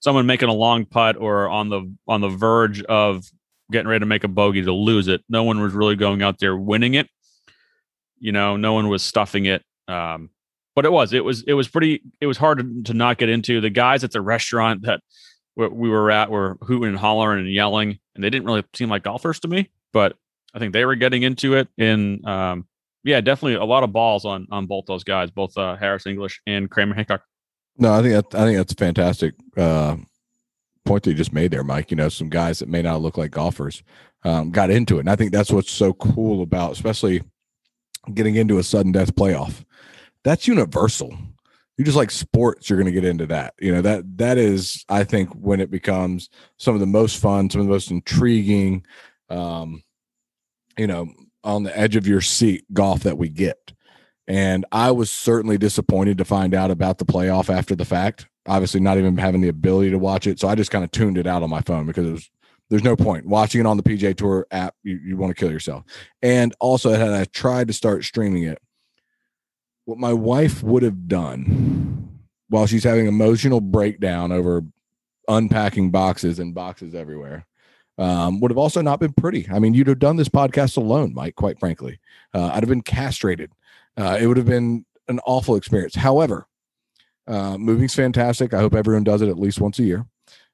someone 0.00 0.26
making 0.26 0.48
a 0.48 0.54
long 0.54 0.86
putt 0.86 1.16
or 1.16 1.48
on 1.48 1.68
the 1.68 1.94
on 2.08 2.20
the 2.20 2.28
verge 2.28 2.82
of 2.82 3.24
getting 3.70 3.88
ready 3.88 4.00
to 4.00 4.06
make 4.06 4.24
a 4.24 4.28
bogey 4.28 4.62
to 4.62 4.72
lose 4.72 5.08
it. 5.08 5.22
No 5.28 5.44
one 5.44 5.60
was 5.60 5.72
really 5.72 5.96
going 5.96 6.22
out 6.22 6.38
there 6.38 6.56
winning 6.56 6.94
it. 6.94 7.08
You 8.18 8.32
know, 8.32 8.56
no 8.56 8.72
one 8.72 8.88
was 8.88 9.02
stuffing 9.02 9.46
it. 9.46 9.62
Um, 9.88 10.30
but 10.74 10.84
it 10.84 10.92
was 10.92 11.12
it 11.12 11.24
was 11.24 11.42
it 11.42 11.54
was 11.54 11.68
pretty 11.68 12.02
it 12.20 12.26
was 12.26 12.36
hard 12.36 12.58
to, 12.58 12.82
to 12.84 12.94
not 12.94 13.18
get 13.18 13.28
into. 13.28 13.60
The 13.60 13.70
guys 13.70 14.04
at 14.04 14.12
the 14.12 14.20
restaurant 14.20 14.82
that 14.82 15.00
we 15.56 15.68
we 15.68 15.88
were 15.90 16.10
at 16.10 16.30
were 16.30 16.58
hooting 16.62 16.88
and 16.88 16.98
hollering 16.98 17.40
and 17.40 17.52
yelling, 17.52 17.98
and 18.14 18.22
they 18.24 18.30
didn't 18.30 18.46
really 18.46 18.64
seem 18.74 18.88
like 18.88 19.02
golfers 19.02 19.40
to 19.40 19.48
me. 19.48 19.70
But 19.92 20.16
I 20.54 20.58
think 20.58 20.72
they 20.72 20.84
were 20.84 20.94
getting 20.94 21.22
into 21.22 21.54
it. 21.54 21.68
And 21.78 22.24
um, 22.26 22.66
yeah, 23.04 23.20
definitely 23.20 23.54
a 23.54 23.64
lot 23.64 23.82
of 23.82 23.92
balls 23.92 24.24
on 24.24 24.46
on 24.50 24.66
both 24.66 24.86
those 24.86 25.04
guys, 25.04 25.30
both 25.30 25.56
uh, 25.58 25.76
Harris 25.76 26.06
English 26.06 26.40
and 26.46 26.70
Kramer 26.70 26.94
Hickok. 26.94 27.22
No, 27.76 27.92
I 27.92 28.02
think 28.02 28.14
that, 28.14 28.38
I 28.38 28.44
think 28.44 28.58
that's 28.58 28.74
fantastic 28.74 29.34
uh, 29.56 29.96
point 30.84 31.02
that 31.04 31.10
you 31.10 31.16
just 31.16 31.32
made 31.32 31.50
there, 31.50 31.64
Mike. 31.64 31.90
You 31.90 31.96
know, 31.96 32.08
some 32.08 32.28
guys 32.28 32.58
that 32.58 32.68
may 32.68 32.82
not 32.82 33.02
look 33.02 33.16
like 33.16 33.30
golfers 33.30 33.82
um, 34.24 34.50
got 34.50 34.70
into 34.70 34.96
it, 34.96 35.00
and 35.00 35.10
I 35.10 35.16
think 35.16 35.32
that's 35.32 35.50
what's 35.50 35.70
so 35.70 35.92
cool 35.94 36.42
about, 36.42 36.72
especially 36.72 37.22
getting 38.14 38.36
into 38.36 38.58
a 38.58 38.62
sudden 38.62 38.92
death 38.92 39.14
playoff. 39.14 39.64
That's 40.24 40.48
universal. 40.48 41.16
You 41.78 41.84
just 41.84 41.96
like 41.96 42.10
sports, 42.10 42.68
you're 42.68 42.78
going 42.78 42.92
to 42.92 43.00
get 43.00 43.08
into 43.08 43.26
that. 43.26 43.54
You 43.58 43.72
know 43.72 43.82
that 43.82 44.18
that 44.18 44.36
is, 44.36 44.84
I 44.88 45.04
think, 45.04 45.30
when 45.30 45.60
it 45.60 45.70
becomes 45.70 46.28
some 46.58 46.74
of 46.74 46.80
the 46.80 46.86
most 46.86 47.18
fun, 47.18 47.48
some 47.48 47.62
of 47.62 47.66
the 47.66 47.72
most 47.72 47.90
intriguing, 47.90 48.84
um, 49.30 49.82
you 50.76 50.86
know, 50.86 51.08
on 51.42 51.62
the 51.62 51.76
edge 51.76 51.96
of 51.96 52.06
your 52.06 52.20
seat 52.20 52.64
golf 52.72 53.02
that 53.04 53.18
we 53.18 53.28
get. 53.28 53.72
And 54.28 54.64
I 54.70 54.92
was 54.92 55.10
certainly 55.10 55.58
disappointed 55.58 56.18
to 56.18 56.24
find 56.24 56.54
out 56.54 56.70
about 56.70 56.98
the 56.98 57.04
playoff 57.04 57.52
after 57.52 57.74
the 57.74 57.84
fact. 57.84 58.28
Obviously, 58.46 58.80
not 58.80 58.98
even 58.98 59.16
having 59.16 59.40
the 59.40 59.48
ability 59.48 59.90
to 59.90 59.98
watch 59.98 60.26
it. 60.26 60.40
So 60.40 60.48
I 60.48 60.54
just 60.54 60.70
kind 60.70 60.84
of 60.84 60.90
tuned 60.90 61.18
it 61.18 61.26
out 61.26 61.42
on 61.42 61.50
my 61.50 61.60
phone 61.60 61.86
because 61.86 62.06
it 62.06 62.12
was 62.12 62.30
there's 62.70 62.84
no 62.84 62.96
point 62.96 63.26
watching 63.26 63.60
it 63.60 63.66
on 63.66 63.76
the 63.76 63.82
PGA 63.82 64.16
Tour 64.16 64.46
app. 64.50 64.74
You, 64.82 64.98
you 65.04 65.16
want 65.16 65.36
to 65.36 65.38
kill 65.38 65.50
yourself. 65.50 65.84
And 66.22 66.54
also, 66.60 66.90
had 66.90 67.10
I 67.10 67.24
tried 67.24 67.66
to 67.68 67.74
start 67.74 68.04
streaming 68.04 68.44
it, 68.44 68.58
what 69.84 69.98
my 69.98 70.12
wife 70.12 70.62
would 70.62 70.84
have 70.84 71.08
done 71.08 72.20
while 72.48 72.66
she's 72.66 72.84
having 72.84 73.06
emotional 73.06 73.60
breakdown 73.60 74.32
over 74.32 74.62
unpacking 75.28 75.90
boxes 75.90 76.38
and 76.38 76.54
boxes 76.54 76.94
everywhere, 76.94 77.46
um, 77.98 78.40
would 78.40 78.50
have 78.50 78.58
also 78.58 78.80
not 78.80 79.00
been 79.00 79.12
pretty. 79.12 79.48
I 79.52 79.58
mean, 79.58 79.74
you'd 79.74 79.88
have 79.88 79.98
done 79.98 80.16
this 80.16 80.28
podcast 80.28 80.76
alone, 80.76 81.12
Mike. 81.12 81.34
Quite 81.34 81.58
frankly, 81.58 81.98
uh, 82.34 82.46
I'd 82.46 82.62
have 82.62 82.68
been 82.68 82.82
castrated. 82.82 83.52
Uh, 83.96 84.16
it 84.20 84.26
would 84.26 84.36
have 84.36 84.46
been 84.46 84.86
an 85.08 85.20
awful 85.26 85.56
experience. 85.56 85.94
However, 85.96 86.46
uh, 87.30 87.56
moving's 87.56 87.94
fantastic. 87.94 88.52
I 88.52 88.58
hope 88.58 88.74
everyone 88.74 89.04
does 89.04 89.22
it 89.22 89.28
at 89.28 89.38
least 89.38 89.60
once 89.60 89.78
a 89.78 89.84
year. 89.84 90.04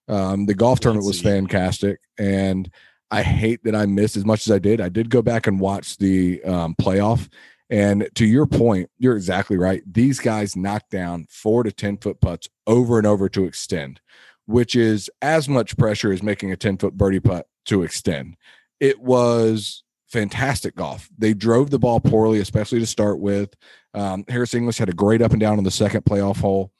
Um, 0.09 0.47
the 0.47 0.55
golf 0.55 0.79
tournament 0.79 1.07
was 1.07 1.21
fantastic, 1.21 1.99
and 2.19 2.71
I 3.11 3.23
hate 3.23 3.65
that 3.65 3.75
I 3.75 3.87
missed 3.87 4.17
as 4.17 4.25
much 4.25 4.47
as 4.47 4.53
I 4.53 4.59
did. 4.59 4.81
I 4.81 4.89
did 4.89 5.11
go 5.11 5.23
back 5.23 5.47
and 5.47 5.59
watch 5.59 5.97
the 5.97 6.43
um, 6.45 6.75
playoff, 6.81 7.29
and 7.71 8.09
to 8.15 8.27
your 8.27 8.47
point, 8.47 8.91
you're 8.99 9.17
exactly 9.17 9.57
right. 9.57 9.83
These 9.91 10.21
guys 10.21 10.55
knocked 10.55 10.91
down 10.91 11.27
four 11.31 11.65
to 11.65 11.73
ten 11.73 11.97
foot 11.97 12.21
putts 12.21 12.49
over 12.67 12.99
and 12.99 13.07
over 13.07 13.29
to 13.31 13.47
extend, 13.47 14.01
which 14.45 14.77
is 14.77 15.11
as 15.23 15.49
much 15.49 15.77
pressure 15.77 16.13
as 16.13 16.23
making 16.23 16.53
a 16.53 16.57
ten 16.57 16.77
foot 16.77 16.97
birdie 16.97 17.21
putt 17.21 17.47
to 17.67 17.83
extend. 17.83 18.37
It 18.79 19.01
was 19.01 19.83
fantastic 20.09 20.77
golf. 20.77 21.09
They 21.19 21.35
drove 21.35 21.71
the 21.71 21.79
ball 21.79 22.01
poorly, 22.01 22.39
especially 22.39 22.79
to 22.81 22.87
start 22.87 23.19
with. 23.19 23.55
Um, 23.97 24.25
Harris 24.29 24.55
English 24.55 24.79
had 24.79 24.91
a 24.91 24.93
great 24.93 25.23
up 25.23 25.33
and 25.33 25.41
down 25.41 25.59
on 25.59 25.65
the 25.65 25.71
second 25.71 26.05
playoff 26.05 26.41
hole. 26.41 26.71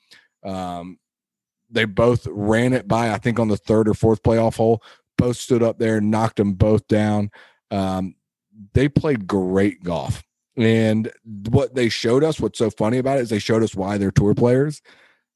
Um, 0.45 0.99
they 1.71 1.87
both 1.87 2.29
ran 2.31 2.73
it 2.73 2.87
by, 2.87 3.11
I 3.11 3.19
think, 3.19 3.41
on 3.41 3.49
the 3.49 3.57
third 3.57 3.89
or 3.89 3.95
fourth 3.95 4.23
playoff 4.23 4.57
hole. 4.57 4.83
Both 5.19 5.39
stood 5.39 5.63
up 5.63 5.79
there, 5.79 5.97
and 5.97 6.11
knocked 6.11 6.37
them 6.37 6.53
both 6.53 6.87
down. 6.87 7.31
Um, 7.71 8.15
they 8.75 8.89
played 8.89 9.27
great 9.27 9.83
golf. 9.83 10.23
And 10.57 11.11
what 11.49 11.75
they 11.75 11.89
showed 11.89 12.23
us, 12.23 12.39
what's 12.39 12.59
so 12.59 12.71
funny 12.71 12.99
about 12.99 13.19
it 13.19 13.23
is 13.23 13.31
they 13.31 13.39
showed 13.39 13.63
us 13.63 13.75
why 13.75 13.99
they're 13.99 14.11
tour 14.11 14.35
players. 14.35 14.83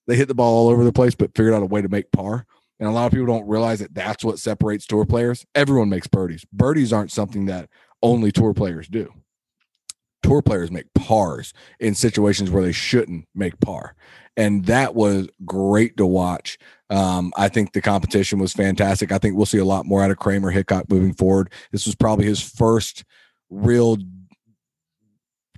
They 0.06 0.16
hit 0.16 0.28
the 0.28 0.34
ball 0.34 0.66
all 0.66 0.68
over 0.70 0.84
the 0.84 0.92
place, 0.92 1.14
but 1.14 1.34
figured 1.36 1.54
out 1.54 1.62
a 1.62 1.66
way 1.66 1.82
to 1.82 1.88
make 1.88 2.12
par. 2.12 2.46
And 2.78 2.88
a 2.88 2.92
lot 2.92 3.06
of 3.06 3.12
people 3.12 3.26
don't 3.26 3.48
realize 3.48 3.80
that 3.80 3.94
that's 3.94 4.24
what 4.24 4.38
separates 4.38 4.86
tour 4.86 5.04
players. 5.04 5.44
Everyone 5.54 5.90
makes 5.90 6.06
birdies. 6.06 6.46
Birdies 6.52 6.92
aren't 6.92 7.12
something 7.12 7.46
that 7.46 7.68
only 8.02 8.32
tour 8.32 8.54
players 8.54 8.88
do. 8.88 9.12
Tour 10.22 10.42
players 10.42 10.70
make 10.70 10.92
pars 10.94 11.52
in 11.78 11.94
situations 11.94 12.50
where 12.50 12.62
they 12.62 12.72
shouldn't 12.72 13.26
make 13.34 13.58
par. 13.60 13.94
And 14.36 14.64
that 14.66 14.94
was 14.94 15.28
great 15.44 15.96
to 15.96 16.06
watch. 16.06 16.56
Um, 16.88 17.32
I 17.36 17.48
think 17.48 17.72
the 17.72 17.80
competition 17.80 18.38
was 18.38 18.52
fantastic. 18.52 19.12
I 19.12 19.18
think 19.18 19.36
we'll 19.36 19.46
see 19.46 19.58
a 19.58 19.64
lot 19.64 19.86
more 19.86 20.02
out 20.02 20.10
of 20.10 20.18
Kramer 20.18 20.50
Hickok 20.50 20.88
moving 20.90 21.12
forward. 21.14 21.52
This 21.72 21.86
was 21.86 21.94
probably 21.94 22.26
his 22.26 22.40
first 22.40 23.04
real 23.50 23.96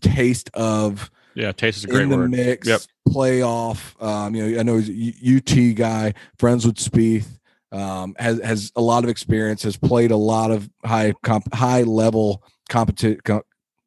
taste 0.01 0.51
of 0.55 1.11
Yeah, 1.35 1.53
taste 1.53 1.79
is 1.79 1.85
a 1.85 1.89
great 1.89 2.03
in 2.05 2.09
the 2.11 2.17
word. 2.17 2.31
mix 2.31 2.67
Yep. 2.69 2.81
playoff. 3.09 4.03
Um, 4.03 4.35
you 4.35 4.51
know, 4.53 4.61
I 4.61 4.63
know 4.63 4.79
he's 4.79 4.91
a 4.91 5.37
UT 5.37 5.75
guy, 5.75 6.15
friends 6.39 6.67
with 6.67 6.77
Spieth, 6.77 7.39
um, 7.71 8.15
has 8.19 8.41
has 8.43 8.73
a 8.77 8.81
lot 8.83 9.05
of 9.05 9.11
experience, 9.11 9.63
has 9.63 9.77
played 9.77 10.11
a 10.11 10.17
lot 10.17 10.51
of 10.51 10.69
high 10.85 11.15
comp, 11.23 11.53
high 11.55 11.83
level 11.83 12.43
competitive. 12.69 13.23
Com- 13.25 13.43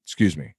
excuse 0.06 0.38
me, 0.38 0.54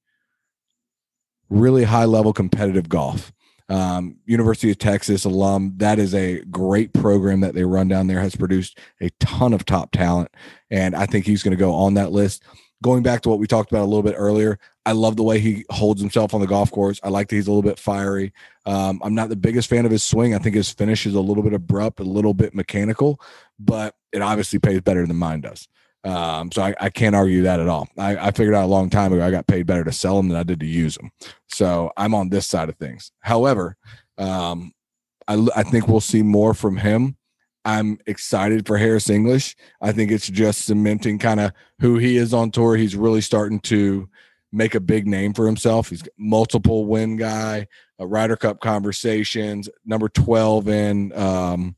really 1.48 1.84
high 1.84 2.04
level 2.04 2.32
competitive 2.32 2.88
golf. 2.88 3.32
Um, 3.68 4.16
University 4.26 4.70
of 4.70 4.78
Texas 4.78 5.24
alum. 5.24 5.72
That 5.78 5.98
is 5.98 6.14
a 6.14 6.40
great 6.44 6.92
program 6.92 7.40
that 7.40 7.54
they 7.54 7.64
run 7.64 7.88
down 7.88 8.06
there. 8.06 8.20
Has 8.20 8.36
produced 8.36 8.78
a 9.00 9.10
ton 9.18 9.52
of 9.52 9.64
top 9.64 9.90
talent, 9.90 10.30
and 10.70 10.94
I 10.94 11.06
think 11.06 11.26
he's 11.26 11.42
going 11.42 11.56
to 11.56 11.60
go 11.60 11.74
on 11.74 11.94
that 11.94 12.12
list. 12.12 12.44
Going 12.82 13.02
back 13.02 13.22
to 13.22 13.28
what 13.28 13.38
we 13.38 13.46
talked 13.46 13.72
about 13.72 13.82
a 13.82 13.86
little 13.86 14.02
bit 14.02 14.14
earlier, 14.16 14.58
I 14.84 14.92
love 14.92 15.16
the 15.16 15.24
way 15.24 15.40
he 15.40 15.64
holds 15.70 16.00
himself 16.00 16.32
on 16.34 16.40
the 16.40 16.46
golf 16.46 16.70
course. 16.70 17.00
I 17.02 17.08
like 17.08 17.28
that 17.28 17.36
he's 17.36 17.48
a 17.48 17.50
little 17.50 17.68
bit 17.68 17.78
fiery. 17.78 18.32
Um, 18.66 19.00
I'm 19.02 19.14
not 19.14 19.30
the 19.30 19.36
biggest 19.36 19.68
fan 19.68 19.84
of 19.84 19.90
his 19.90 20.04
swing. 20.04 20.34
I 20.34 20.38
think 20.38 20.54
his 20.54 20.70
finish 20.70 21.06
is 21.06 21.14
a 21.14 21.20
little 21.20 21.42
bit 21.42 21.54
abrupt, 21.54 21.98
a 21.98 22.04
little 22.04 22.34
bit 22.34 22.54
mechanical, 22.54 23.20
but 23.58 23.96
it 24.12 24.22
obviously 24.22 24.60
pays 24.60 24.80
better 24.82 25.06
than 25.06 25.16
mine 25.16 25.40
does. 25.40 25.66
Um, 26.06 26.52
so 26.52 26.62
I, 26.62 26.74
I 26.80 26.88
can't 26.88 27.16
argue 27.16 27.42
that 27.42 27.58
at 27.58 27.68
all. 27.68 27.88
I, 27.98 28.16
I 28.16 28.30
figured 28.30 28.54
out 28.54 28.64
a 28.64 28.68
long 28.68 28.90
time 28.90 29.12
ago 29.12 29.26
I 29.26 29.32
got 29.32 29.48
paid 29.48 29.66
better 29.66 29.82
to 29.82 29.92
sell 29.92 30.16
them 30.16 30.28
than 30.28 30.38
I 30.38 30.44
did 30.44 30.60
to 30.60 30.66
use 30.66 30.94
them. 30.94 31.10
So 31.48 31.90
I'm 31.96 32.14
on 32.14 32.28
this 32.28 32.46
side 32.46 32.68
of 32.68 32.76
things. 32.76 33.10
However, 33.20 33.76
um, 34.16 34.72
I, 35.26 35.44
I 35.56 35.62
think 35.64 35.88
we'll 35.88 36.00
see 36.00 36.22
more 36.22 36.54
from 36.54 36.76
him. 36.76 37.16
I'm 37.64 37.98
excited 38.06 38.68
for 38.68 38.78
Harris 38.78 39.10
English. 39.10 39.56
I 39.80 39.90
think 39.90 40.12
it's 40.12 40.28
just 40.28 40.66
cementing 40.66 41.18
kind 41.18 41.40
of 41.40 41.52
who 41.80 41.98
he 41.98 42.16
is 42.16 42.32
on 42.32 42.52
tour. 42.52 42.76
He's 42.76 42.94
really 42.94 43.20
starting 43.20 43.58
to 43.60 44.08
make 44.52 44.76
a 44.76 44.80
big 44.80 45.08
name 45.08 45.34
for 45.34 45.44
himself. 45.44 45.90
He's 45.90 46.04
multiple 46.16 46.86
win 46.86 47.16
guy, 47.16 47.66
a 47.98 48.06
Ryder 48.06 48.36
Cup 48.36 48.60
conversations, 48.60 49.68
number 49.84 50.08
12 50.08 50.68
in 50.68 51.12
um, 51.18 51.74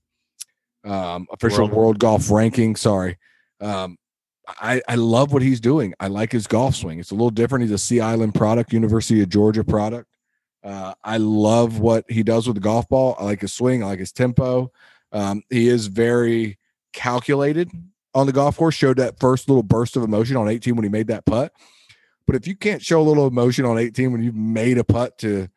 um, 0.85 1.27
official 1.33 1.65
World. 1.65 1.73
world. 1.73 1.99
golf 1.99 2.31
ranking. 2.31 2.77
Sorry. 2.77 3.17
Um, 3.63 3.97
I, 4.61 4.81
I 4.89 4.95
love 4.95 5.33
what 5.33 5.43
he's 5.43 5.61
doing. 5.61 5.95
I 6.01 6.09
like 6.09 6.33
his 6.33 6.47
golf 6.47 6.75
swing. 6.75 6.99
It's 6.99 7.11
a 7.11 7.15
little 7.15 7.31
different. 7.31 7.63
He's 7.65 7.73
a 7.73 7.79
Sea 7.79 8.01
Island 8.01 8.35
product, 8.35 8.73
University 8.73 9.21
of 9.23 9.29
Georgia 9.29 9.63
product. 9.63 10.09
Uh, 10.65 10.95
I 11.05 11.19
love 11.19 11.79
what 11.79 12.05
he 12.09 12.23
does 12.23 12.47
with 12.47 12.57
the 12.57 12.61
golf 12.61 12.89
ball. 12.89 13.17
I 13.19 13.25
like 13.25 13.41
his 13.43 13.53
swing. 13.53 13.83
I 13.83 13.87
like 13.87 13.99
his 13.99 14.13
tempo. 14.13 14.73
Um, 15.13 15.43
he 15.51 15.69
is 15.69 15.87
very 15.87 16.59
calculated 16.93 17.71
on 18.15 18.27
the 18.27 18.33
golf 18.33 18.57
course. 18.57 18.75
Showed 18.75 18.97
that 18.97 19.21
first 19.21 19.49
little 19.49 19.63
burst 19.63 19.97
of 19.97 20.03
emotion 20.03 20.37
on 20.37 20.49
18 20.49 20.75
when 20.77 20.85
he 20.85 20.91
made 20.91 21.09
that 21.09 21.27
putt. 21.27 21.53
But 22.27 22.37
if 22.37 22.47
you 22.47 22.57
can't 22.57 22.83
show 22.83 23.01
a 23.01 23.03
little 23.03 23.27
emotion 23.27 23.65
on 23.65 23.79
18 23.79 24.13
when 24.13 24.23
you've 24.23 24.35
made 24.35 24.79
a 24.79 24.85
putt 24.85 25.19
to, 25.19 25.49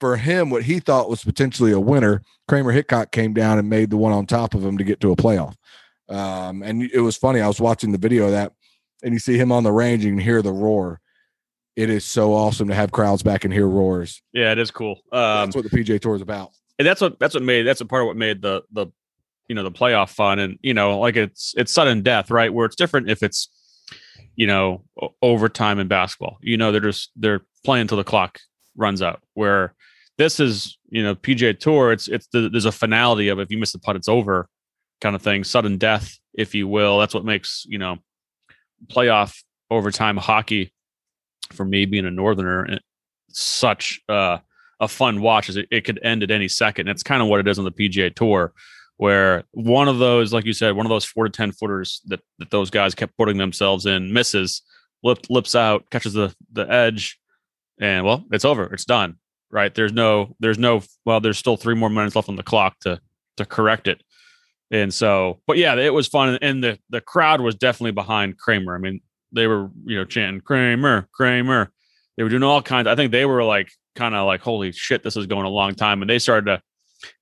for 0.00 0.16
him, 0.16 0.50
what 0.50 0.64
he 0.64 0.80
thought 0.80 1.08
was 1.08 1.22
potentially 1.22 1.72
a 1.72 1.78
winner, 1.78 2.22
Kramer 2.48 2.72
Hickok 2.72 3.12
came 3.12 3.34
down 3.34 3.58
and 3.58 3.70
made 3.70 3.90
the 3.90 3.96
one 3.96 4.12
on 4.12 4.26
top 4.26 4.54
of 4.54 4.64
him 4.64 4.78
to 4.78 4.84
get 4.84 5.00
to 5.00 5.12
a 5.12 5.16
playoff. 5.16 5.54
Um, 6.08 6.62
and 6.62 6.82
it 6.82 7.00
was 7.00 7.16
funny. 7.16 7.40
I 7.40 7.48
was 7.48 7.60
watching 7.60 7.92
the 7.92 7.98
video 7.98 8.26
of 8.26 8.30
that, 8.32 8.52
and 9.02 9.12
you 9.12 9.18
see 9.18 9.36
him 9.38 9.50
on 9.52 9.62
the 9.64 9.72
range, 9.72 10.04
you 10.04 10.10
can 10.10 10.18
hear 10.18 10.42
the 10.42 10.52
roar. 10.52 11.00
It 11.74 11.90
is 11.90 12.04
so 12.04 12.32
awesome 12.32 12.68
to 12.68 12.74
have 12.74 12.90
crowds 12.92 13.22
back 13.22 13.44
and 13.44 13.52
hear 13.52 13.66
roars. 13.66 14.22
Yeah, 14.32 14.52
it 14.52 14.58
is 14.58 14.70
cool. 14.70 15.00
Um, 15.12 15.50
That's 15.50 15.56
what 15.56 15.70
the 15.70 15.76
PGA 15.76 16.00
Tour 16.00 16.16
is 16.16 16.22
about. 16.22 16.50
and 16.78 16.86
that's 16.86 17.00
what 17.00 17.18
that's 17.18 17.34
what 17.34 17.42
made 17.42 17.62
that's 17.64 17.80
a 17.80 17.86
part 17.86 18.02
of 18.02 18.06
what 18.06 18.16
made 18.16 18.40
the 18.42 18.62
the 18.72 18.86
you 19.48 19.54
know 19.54 19.62
the 19.62 19.70
playoff 19.70 20.10
fun 20.10 20.38
and 20.38 20.58
you 20.62 20.74
know 20.74 20.98
like 20.98 21.16
it's 21.16 21.54
it's 21.56 21.70
sudden 21.72 22.02
death 22.02 22.30
right 22.30 22.52
where 22.52 22.66
it's 22.66 22.76
different 22.76 23.08
if 23.10 23.22
it's 23.22 23.48
you 24.34 24.46
know 24.46 24.84
overtime 25.22 25.78
in 25.78 25.86
basketball 25.88 26.36
you 26.42 26.56
know 26.56 26.72
they're 26.72 26.80
just 26.80 27.10
they're 27.16 27.42
playing 27.64 27.82
until 27.82 27.96
the 27.96 28.04
clock 28.04 28.38
runs 28.76 29.00
out 29.02 29.22
where 29.34 29.74
this 30.18 30.40
is 30.40 30.76
you 30.90 31.02
know 31.02 31.14
PGA 31.14 31.58
tour 31.58 31.92
it's 31.92 32.08
it's 32.08 32.26
the, 32.32 32.48
there's 32.50 32.64
a 32.64 32.72
finality 32.72 33.28
of 33.28 33.38
if 33.38 33.50
you 33.50 33.56
miss 33.58 33.72
the 33.72 33.78
putt 33.78 33.96
it's 33.96 34.08
over 34.08 34.48
kind 35.00 35.14
of 35.14 35.22
thing 35.22 35.44
sudden 35.44 35.78
death 35.78 36.18
if 36.34 36.54
you 36.54 36.66
will 36.66 36.98
that's 36.98 37.14
what 37.14 37.24
makes 37.24 37.64
you 37.68 37.78
know 37.78 37.96
playoff 38.86 39.42
overtime 39.70 40.16
hockey 40.16 40.72
for 41.52 41.64
me 41.64 41.84
being 41.84 42.06
a 42.06 42.10
northerner 42.10 42.66
eh, 42.70 42.78
such 43.28 44.00
uh 44.08 44.38
a 44.80 44.88
fun 44.88 45.20
watch 45.20 45.48
is 45.48 45.56
it, 45.56 45.68
it 45.70 45.84
could 45.84 46.00
end 46.02 46.22
at 46.22 46.30
any 46.30 46.48
second. 46.48 46.88
And 46.88 46.94
It's 46.94 47.02
kind 47.02 47.22
of 47.22 47.28
what 47.28 47.40
it 47.40 47.48
is 47.48 47.58
on 47.58 47.64
the 47.64 47.72
PGA 47.72 48.14
Tour, 48.14 48.52
where 48.96 49.44
one 49.52 49.88
of 49.88 49.98
those, 49.98 50.32
like 50.32 50.44
you 50.44 50.52
said, 50.52 50.76
one 50.76 50.86
of 50.86 50.90
those 50.90 51.04
four 51.04 51.24
to 51.24 51.30
ten 51.30 51.52
footers 51.52 52.00
that, 52.06 52.20
that 52.38 52.50
those 52.50 52.70
guys 52.70 52.94
kept 52.94 53.16
putting 53.16 53.38
themselves 53.38 53.86
in 53.86 54.12
misses, 54.12 54.62
lip, 55.02 55.26
lips 55.30 55.54
out, 55.54 55.88
catches 55.90 56.12
the 56.12 56.34
the 56.52 56.70
edge, 56.70 57.18
and 57.80 58.04
well, 58.04 58.24
it's 58.30 58.44
over. 58.44 58.64
It's 58.72 58.84
done. 58.84 59.16
Right? 59.50 59.74
There's 59.74 59.92
no 59.92 60.34
there's 60.40 60.58
no 60.58 60.82
well, 61.04 61.20
there's 61.20 61.38
still 61.38 61.56
three 61.56 61.74
more 61.74 61.88
minutes 61.88 62.16
left 62.16 62.28
on 62.28 62.36
the 62.36 62.42
clock 62.42 62.78
to 62.80 63.00
to 63.36 63.44
correct 63.46 63.88
it. 63.88 64.02
And 64.70 64.92
so, 64.92 65.40
but 65.46 65.58
yeah, 65.58 65.76
it 65.76 65.94
was 65.94 66.08
fun, 66.08 66.38
and 66.42 66.62
the 66.62 66.78
the 66.90 67.00
crowd 67.00 67.40
was 67.40 67.54
definitely 67.54 67.92
behind 67.92 68.38
Kramer. 68.38 68.74
I 68.74 68.78
mean, 68.78 69.00
they 69.32 69.46
were 69.46 69.70
you 69.84 69.98
know 69.98 70.04
chanting 70.04 70.40
Kramer, 70.40 71.08
Kramer. 71.12 71.70
They 72.16 72.22
were 72.22 72.28
doing 72.28 72.42
all 72.42 72.62
kinds. 72.62 72.88
I 72.88 72.96
think 72.96 73.12
they 73.12 73.26
were 73.26 73.44
like 73.44 73.70
kind 73.96 74.14
of 74.14 74.26
like, 74.26 74.40
holy 74.40 74.72
shit, 74.72 75.02
this 75.02 75.16
is 75.16 75.26
going 75.26 75.46
a 75.46 75.50
long 75.50 75.74
time. 75.74 76.02
And 76.02 76.08
they 76.08 76.18
started 76.18 76.46
to 76.46 76.62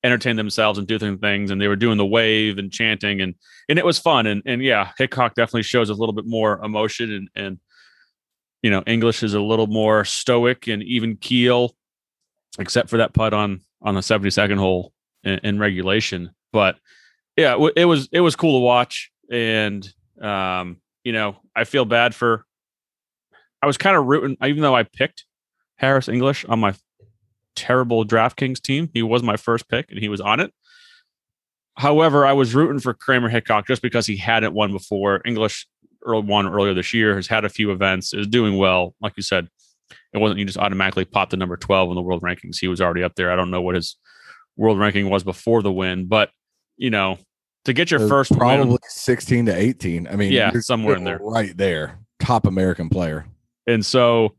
entertain 0.02 0.36
themselves 0.36 0.78
and 0.78 0.86
do 0.86 0.98
things. 0.98 1.50
And 1.50 1.60
they 1.60 1.68
were 1.68 1.76
doing 1.76 1.96
the 1.96 2.06
wave 2.06 2.58
and 2.58 2.70
chanting 2.70 3.20
and 3.20 3.34
and 3.68 3.78
it 3.78 3.84
was 3.84 3.98
fun. 3.98 4.26
And 4.26 4.42
and 4.44 4.62
yeah, 4.62 4.90
Hickok 4.98 5.34
definitely 5.34 5.62
shows 5.62 5.88
a 5.88 5.94
little 5.94 6.12
bit 6.12 6.26
more 6.26 6.62
emotion 6.62 7.12
and 7.12 7.28
and 7.34 7.58
you 8.62 8.70
know, 8.70 8.82
English 8.86 9.22
is 9.22 9.34
a 9.34 9.40
little 9.40 9.66
more 9.66 10.06
stoic 10.06 10.68
and 10.68 10.82
even 10.82 11.18
keel, 11.18 11.74
except 12.58 12.88
for 12.88 12.96
that 12.96 13.12
putt 13.12 13.34
on 13.34 13.60
on 13.82 13.94
the 13.94 14.00
72nd 14.00 14.58
hole 14.58 14.92
in, 15.22 15.38
in 15.42 15.58
regulation. 15.58 16.30
But 16.52 16.76
yeah, 17.36 17.56
it, 17.76 17.84
was 17.84 18.08
it 18.12 18.20
was 18.20 18.36
cool 18.36 18.60
to 18.60 18.64
watch. 18.64 19.10
And 19.30 19.86
um, 20.20 20.78
you 21.02 21.12
know, 21.12 21.36
I 21.54 21.64
feel 21.64 21.84
bad 21.84 22.14
for 22.14 22.44
I 23.62 23.66
was 23.66 23.78
kind 23.78 23.96
of 23.96 24.06
rooting, 24.06 24.36
even 24.44 24.62
though 24.62 24.76
I 24.76 24.82
picked 24.82 25.24
Harris 25.76 26.08
English 26.08 26.44
on 26.44 26.60
my 26.60 26.74
terrible 27.56 28.04
DraftKings 28.04 28.60
team. 28.60 28.90
He 28.92 29.02
was 29.02 29.22
my 29.22 29.36
first 29.36 29.68
pick 29.68 29.90
and 29.90 29.98
he 29.98 30.08
was 30.08 30.20
on 30.20 30.40
it. 30.40 30.52
However, 31.76 32.24
I 32.24 32.32
was 32.32 32.54
rooting 32.54 32.78
for 32.78 32.94
Kramer 32.94 33.28
Hickok 33.28 33.66
just 33.66 33.82
because 33.82 34.06
he 34.06 34.16
hadn't 34.16 34.54
won 34.54 34.70
before. 34.72 35.20
English 35.24 35.66
won 36.06 36.46
earlier 36.46 36.74
this 36.74 36.94
year, 36.94 37.16
has 37.16 37.26
had 37.26 37.44
a 37.44 37.48
few 37.48 37.72
events, 37.72 38.14
is 38.14 38.26
doing 38.26 38.56
well. 38.56 38.94
Like 39.00 39.14
you 39.16 39.22
said, 39.22 39.48
it 40.12 40.18
wasn't 40.18 40.38
you 40.38 40.44
just 40.44 40.58
automatically 40.58 41.04
popped 41.04 41.32
the 41.32 41.36
number 41.36 41.56
12 41.56 41.88
in 41.88 41.94
the 41.94 42.02
world 42.02 42.22
rankings. 42.22 42.58
He 42.60 42.68
was 42.68 42.80
already 42.80 43.02
up 43.02 43.14
there. 43.16 43.32
I 43.32 43.36
don't 43.36 43.50
know 43.50 43.62
what 43.62 43.74
his 43.74 43.96
world 44.56 44.78
ranking 44.78 45.10
was 45.10 45.24
before 45.24 45.62
the 45.62 45.72
win, 45.72 46.06
but 46.06 46.30
you 46.76 46.90
know, 46.90 47.18
to 47.64 47.72
get 47.72 47.90
your 47.90 48.06
first 48.08 48.32
probably 48.32 48.66
win. 48.70 48.78
16 48.88 49.46
to 49.46 49.56
18. 49.56 50.06
I 50.08 50.16
mean, 50.16 50.32
Yeah, 50.32 50.50
you're 50.52 50.62
somewhere 50.62 50.96
in 50.96 51.04
there. 51.04 51.18
right 51.20 51.56
there, 51.56 51.98
top 52.20 52.46
American 52.46 52.88
player. 52.88 53.26
And 53.66 53.84
so, 53.84 54.34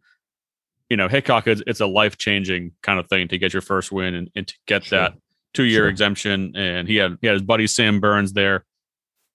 you 0.89 0.97
know, 0.97 1.07
Hickok 1.07 1.47
is 1.47 1.63
it's 1.65 1.79
a 1.79 1.87
life 1.87 2.17
changing 2.17 2.71
kind 2.83 2.99
of 2.99 3.07
thing 3.07 3.27
to 3.29 3.37
get 3.37 3.53
your 3.53 3.61
first 3.63 3.91
win 3.91 4.13
and, 4.13 4.29
and 4.35 4.47
to 4.47 4.53
get 4.67 4.83
Sure. 4.85 4.99
that 4.99 5.13
two 5.53 5.63
year 5.63 5.81
Sure. 5.83 5.89
exemption. 5.89 6.55
And 6.55 6.87
he 6.87 6.97
had 6.97 7.17
he 7.21 7.27
had 7.27 7.33
his 7.33 7.41
buddy 7.41 7.65
Sam 7.65 7.99
Burns 7.99 8.33
there, 8.33 8.63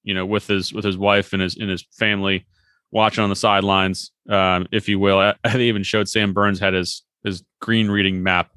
you 0.05 0.15
know, 0.15 0.25
with 0.25 0.47
his 0.47 0.73
with 0.73 0.85
his 0.85 0.97
wife 0.97 1.33
and 1.33 1.43
his 1.43 1.57
and 1.57 1.69
his 1.69 1.85
family 1.99 2.47
watching 2.93 3.25
on 3.25 3.31
the 3.31 3.37
sidelines, 3.37 4.13
um, 4.29 4.67
if 4.71 4.89
you 4.89 4.99
will. 5.01 5.19
I, 5.19 5.35
I 5.45 5.59
even 5.59 5.83
showed 5.83 6.09
Sam 6.09 6.33
Burns 6.33 6.61
had 6.61 6.75
his 6.75 7.03
his 7.25 7.43
green 7.61 7.91
reading 7.91 8.23
map 8.23 8.51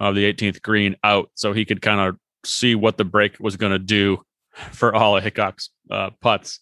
of 0.00 0.14
the 0.14 0.30
18th 0.32 0.62
green 0.62 0.96
out, 1.04 1.30
so 1.34 1.52
he 1.52 1.64
could 1.64 1.80
kind 1.82 2.00
of 2.00 2.16
see 2.46 2.74
what 2.74 2.96
the 2.96 3.04
break 3.04 3.38
was 3.40 3.56
going 3.56 3.72
to 3.72 3.78
do 3.78 4.22
for 4.72 4.94
all 4.94 5.16
of 5.16 5.24
Hickok's 5.24 5.70
uh, 5.90 6.10
putts 6.20 6.60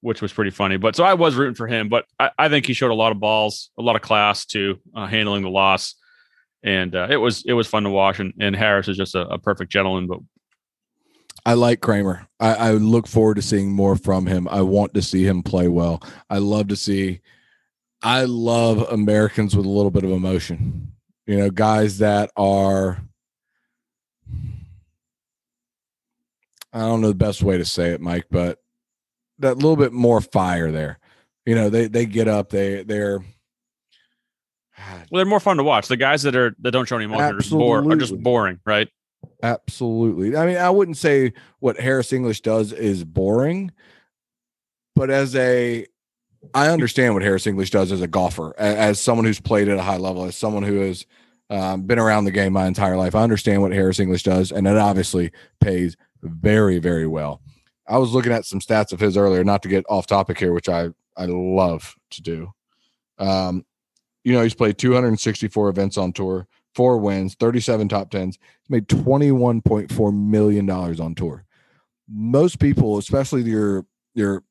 which 0.00 0.22
was 0.22 0.32
pretty 0.32 0.50
funny. 0.50 0.76
But 0.76 0.96
so 0.96 1.04
I 1.04 1.14
was 1.14 1.34
rooting 1.34 1.54
for 1.54 1.66
him, 1.66 1.88
but 1.88 2.06
I, 2.18 2.30
I 2.38 2.48
think 2.48 2.66
he 2.66 2.72
showed 2.72 2.90
a 2.90 2.94
lot 2.94 3.12
of 3.12 3.20
balls, 3.20 3.70
a 3.78 3.82
lot 3.82 3.96
of 3.96 4.02
class 4.02 4.44
to 4.46 4.78
uh, 4.94 5.06
handling 5.06 5.42
the 5.42 5.50
loss, 5.50 5.94
and 6.62 6.94
uh, 6.94 7.08
it 7.10 7.16
was 7.16 7.44
it 7.46 7.52
was 7.52 7.66
fun 7.66 7.84
to 7.84 7.90
watch. 7.90 8.20
And, 8.20 8.32
and 8.40 8.54
Harris 8.54 8.88
is 8.88 8.96
just 8.96 9.14
a, 9.14 9.26
a 9.28 9.38
perfect 9.38 9.72
gentleman. 9.72 10.06
But 10.06 10.20
I 11.44 11.54
like 11.54 11.80
Kramer. 11.80 12.28
I, 12.40 12.54
I 12.54 12.70
look 12.72 13.06
forward 13.06 13.36
to 13.36 13.42
seeing 13.42 13.72
more 13.72 13.96
from 13.96 14.26
him. 14.26 14.48
I 14.48 14.62
want 14.62 14.94
to 14.94 15.02
see 15.02 15.24
him 15.24 15.42
play 15.42 15.68
well. 15.68 16.02
I 16.30 16.38
love 16.38 16.68
to 16.68 16.76
see. 16.76 17.20
I 18.02 18.24
love 18.24 18.86
Americans 18.92 19.56
with 19.56 19.66
a 19.66 19.70
little 19.70 19.90
bit 19.90 20.04
of 20.04 20.10
emotion. 20.10 20.92
You 21.26 21.38
know, 21.38 21.50
guys 21.50 21.98
that 21.98 22.30
are. 22.36 23.02
I 26.72 26.80
don't 26.80 27.00
know 27.00 27.08
the 27.08 27.14
best 27.14 27.42
way 27.42 27.58
to 27.58 27.64
say 27.64 27.90
it, 27.90 28.00
Mike, 28.00 28.26
but 28.30 28.58
that 29.38 29.56
little 29.56 29.76
bit 29.76 29.92
more 29.92 30.20
fire 30.20 30.70
there. 30.70 30.98
You 31.46 31.54
know, 31.54 31.70
they 31.70 31.88
they 31.88 32.04
get 32.06 32.28
up, 32.28 32.50
they 32.50 32.82
they're 32.82 33.20
well, 35.10 35.18
they're 35.18 35.24
more 35.24 35.40
fun 35.40 35.56
to 35.56 35.62
watch. 35.64 35.88
The 35.88 35.96
guys 35.96 36.22
that 36.22 36.36
are 36.36 36.54
that 36.60 36.70
don't 36.70 36.86
show 36.86 36.96
any 36.96 37.06
emotion 37.06 37.24
are 37.34 37.38
just, 37.38 37.50
bore, 37.50 37.78
are 37.92 37.96
just 37.96 38.16
boring, 38.22 38.60
right? 38.64 38.88
Absolutely. 39.42 40.36
I 40.36 40.46
mean, 40.46 40.56
I 40.56 40.70
wouldn't 40.70 40.96
say 40.96 41.32
what 41.60 41.78
Harris 41.80 42.12
English 42.12 42.42
does 42.42 42.72
is 42.72 43.04
boring, 43.04 43.72
but 44.94 45.10
as 45.10 45.34
a, 45.34 45.86
I 46.54 46.68
understand 46.68 47.14
what 47.14 47.22
Harris 47.22 47.46
English 47.46 47.70
does 47.70 47.90
as 47.92 48.00
a 48.00 48.06
golfer, 48.06 48.52
a- 48.52 48.60
as 48.62 49.00
someone 49.00 49.24
who's 49.24 49.40
played 49.40 49.68
at 49.68 49.78
a 49.78 49.82
high 49.82 49.96
level, 49.96 50.24
as 50.24 50.36
someone 50.36 50.62
who 50.62 50.80
has 50.80 51.06
um, 51.50 51.82
been 51.82 51.98
around 51.98 52.24
the 52.24 52.30
game 52.30 52.52
my 52.52 52.66
entire 52.66 52.96
life. 52.96 53.14
I 53.14 53.22
understand 53.22 53.62
what 53.62 53.72
Harris 53.72 53.98
English 54.00 54.22
does, 54.22 54.52
and 54.52 54.66
it 54.66 54.76
obviously 54.76 55.32
pays 55.60 55.96
very, 56.22 56.78
very 56.78 57.06
well. 57.06 57.40
I 57.86 57.98
was 57.98 58.12
looking 58.12 58.32
at 58.32 58.44
some 58.44 58.60
stats 58.60 58.92
of 58.92 59.00
his 59.00 59.16
earlier, 59.16 59.44
not 59.44 59.62
to 59.62 59.68
get 59.68 59.84
off 59.88 60.06
topic 60.06 60.38
here, 60.38 60.52
which 60.52 60.68
I 60.68 60.90
I 61.16 61.24
love 61.26 61.96
to 62.10 62.22
do. 62.22 62.52
Um, 63.18 63.64
you 64.24 64.32
know, 64.32 64.42
he's 64.42 64.54
played 64.54 64.78
264 64.78 65.68
events 65.68 65.96
on 65.96 66.12
tour, 66.12 66.46
four 66.74 66.98
wins, 66.98 67.34
37 67.34 67.88
top 67.88 68.10
tens. 68.10 68.38
He's 68.62 68.70
made 68.70 68.88
21.4 68.88 70.14
million 70.14 70.66
dollars 70.66 71.00
on 71.00 71.14
tour. 71.14 71.44
Most 72.08 72.58
people, 72.58 72.98
especially 72.98 73.42
your 73.42 73.86
your 74.14 74.44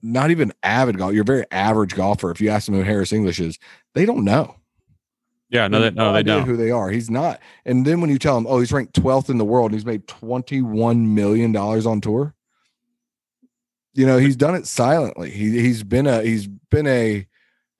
not 0.00 0.30
even 0.30 0.52
avid 0.62 0.96
golf, 0.96 1.12
you're 1.12 1.24
very 1.24 1.44
average 1.50 1.94
golfer. 1.94 2.30
If 2.30 2.40
you 2.40 2.50
ask 2.50 2.66
them 2.66 2.76
who 2.76 2.82
Harris 2.82 3.12
English 3.12 3.40
is, 3.40 3.58
they 3.94 4.06
don't 4.06 4.24
know. 4.24 4.57
Yeah, 5.50 5.66
no, 5.68 5.80
they, 5.80 5.90
no, 5.90 6.12
they 6.12 6.22
don't. 6.22 6.44
who 6.46 6.56
they 6.56 6.70
are. 6.70 6.90
He's 6.90 7.08
not. 7.10 7.40
And 7.64 7.86
then 7.86 8.00
when 8.00 8.10
you 8.10 8.18
tell 8.18 8.36
him, 8.36 8.46
oh, 8.46 8.60
he's 8.60 8.70
ranked 8.72 8.92
12th 9.00 9.30
in 9.30 9.38
the 9.38 9.44
world 9.44 9.70
and 9.70 9.74
he's 9.80 9.86
made 9.86 10.06
21 10.06 11.14
million 11.14 11.52
dollars 11.52 11.86
on 11.86 12.00
tour, 12.02 12.34
you 13.94 14.06
know, 14.06 14.18
he's 14.18 14.36
done 14.36 14.54
it 14.54 14.66
silently. 14.66 15.30
He 15.30 15.58
he's 15.60 15.82
been 15.82 16.06
a 16.06 16.22
he's 16.22 16.46
been 16.46 16.86
a 16.86 17.26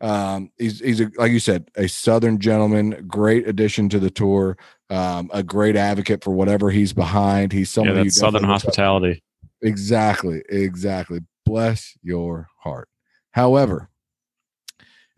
um 0.00 0.50
he's 0.56 0.80
he's 0.80 1.00
a, 1.00 1.10
like 1.16 1.32
you 1.32 1.40
said, 1.40 1.70
a 1.76 1.88
southern 1.88 2.38
gentleman, 2.38 3.04
great 3.06 3.46
addition 3.46 3.88
to 3.90 3.98
the 3.98 4.10
tour, 4.10 4.56
um, 4.90 5.30
a 5.32 5.42
great 5.42 5.76
advocate 5.76 6.24
for 6.24 6.30
whatever 6.30 6.70
he's 6.70 6.92
behind. 6.92 7.52
He's 7.52 7.68
Yeah, 7.70 7.74
someone 7.82 7.96
who 7.96 8.10
Southern 8.10 8.32
definitely 8.42 8.52
looks 8.54 8.64
up- 8.64 8.68
hospitality. 8.68 9.22
Exactly, 9.62 10.42
exactly. 10.48 11.20
Bless 11.44 11.96
your 12.02 12.48
heart. 12.60 12.88
However, 13.32 13.90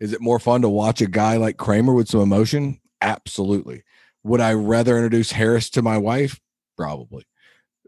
is 0.01 0.11
it 0.11 0.19
more 0.19 0.39
fun 0.39 0.61
to 0.63 0.69
watch 0.69 0.99
a 1.01 1.07
guy 1.07 1.37
like 1.37 1.55
Kramer 1.55 1.93
with 1.93 2.09
some 2.09 2.19
emotion? 2.19 2.81
Absolutely. 3.01 3.83
Would 4.23 4.41
I 4.41 4.53
rather 4.53 4.97
introduce 4.97 5.31
Harris 5.31 5.69
to 5.71 5.81
my 5.81 5.97
wife? 5.97 6.39
Probably. 6.77 7.23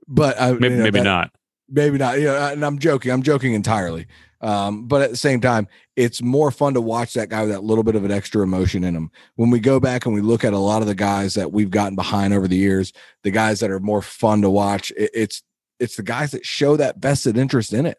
But 0.07 0.39
I, 0.39 0.53
Maybe, 0.53 0.65
you 0.75 0.77
know, 0.77 0.83
maybe 0.83 0.99
that- 0.99 1.03
not. 1.03 1.31
maybe 1.69 1.97
not. 1.97 2.19
Yeah, 2.21 2.51
and 2.51 2.65
I'm 2.65 2.79
joking. 2.79 3.11
I'm 3.11 3.23
joking 3.23 3.53
entirely. 3.53 4.07
Um, 4.41 4.87
but 4.87 5.01
at 5.01 5.09
the 5.09 5.15
same 5.15 5.39
time, 5.39 5.69
it's 5.95 6.21
more 6.21 6.51
fun 6.51 6.73
to 6.73 6.81
watch 6.81 7.13
that 7.13 7.29
guy 7.29 7.41
with 7.43 7.51
that 7.51 7.63
little 7.63 7.83
bit 7.83 7.95
of 7.95 8.03
an 8.03 8.11
extra 8.11 8.41
emotion 8.43 8.83
in 8.83 8.93
him. 8.93 9.09
When 9.35 9.49
we 9.51 9.59
go 9.61 9.79
back 9.79 10.05
and 10.05 10.13
we 10.13 10.19
look 10.19 10.43
at 10.43 10.51
a 10.51 10.57
lot 10.57 10.81
of 10.81 10.87
the 10.89 10.95
guys 10.95 11.35
that 11.35 11.53
we've 11.53 11.71
gotten 11.71 11.95
behind 11.95 12.33
over 12.33 12.47
the 12.49 12.57
years, 12.57 12.91
the 13.23 13.31
guys 13.31 13.61
that 13.61 13.71
are 13.71 13.79
more 13.79 14.01
fun 14.01 14.41
to 14.41 14.49
watch, 14.49 14.91
it, 14.97 15.11
it's 15.13 15.43
it's 15.79 15.95
the 15.95 16.03
guys 16.03 16.31
that 16.31 16.45
show 16.45 16.75
that 16.77 16.97
vested 16.97 17.37
interest 17.37 17.71
in 17.73 17.85
it. 17.85 17.97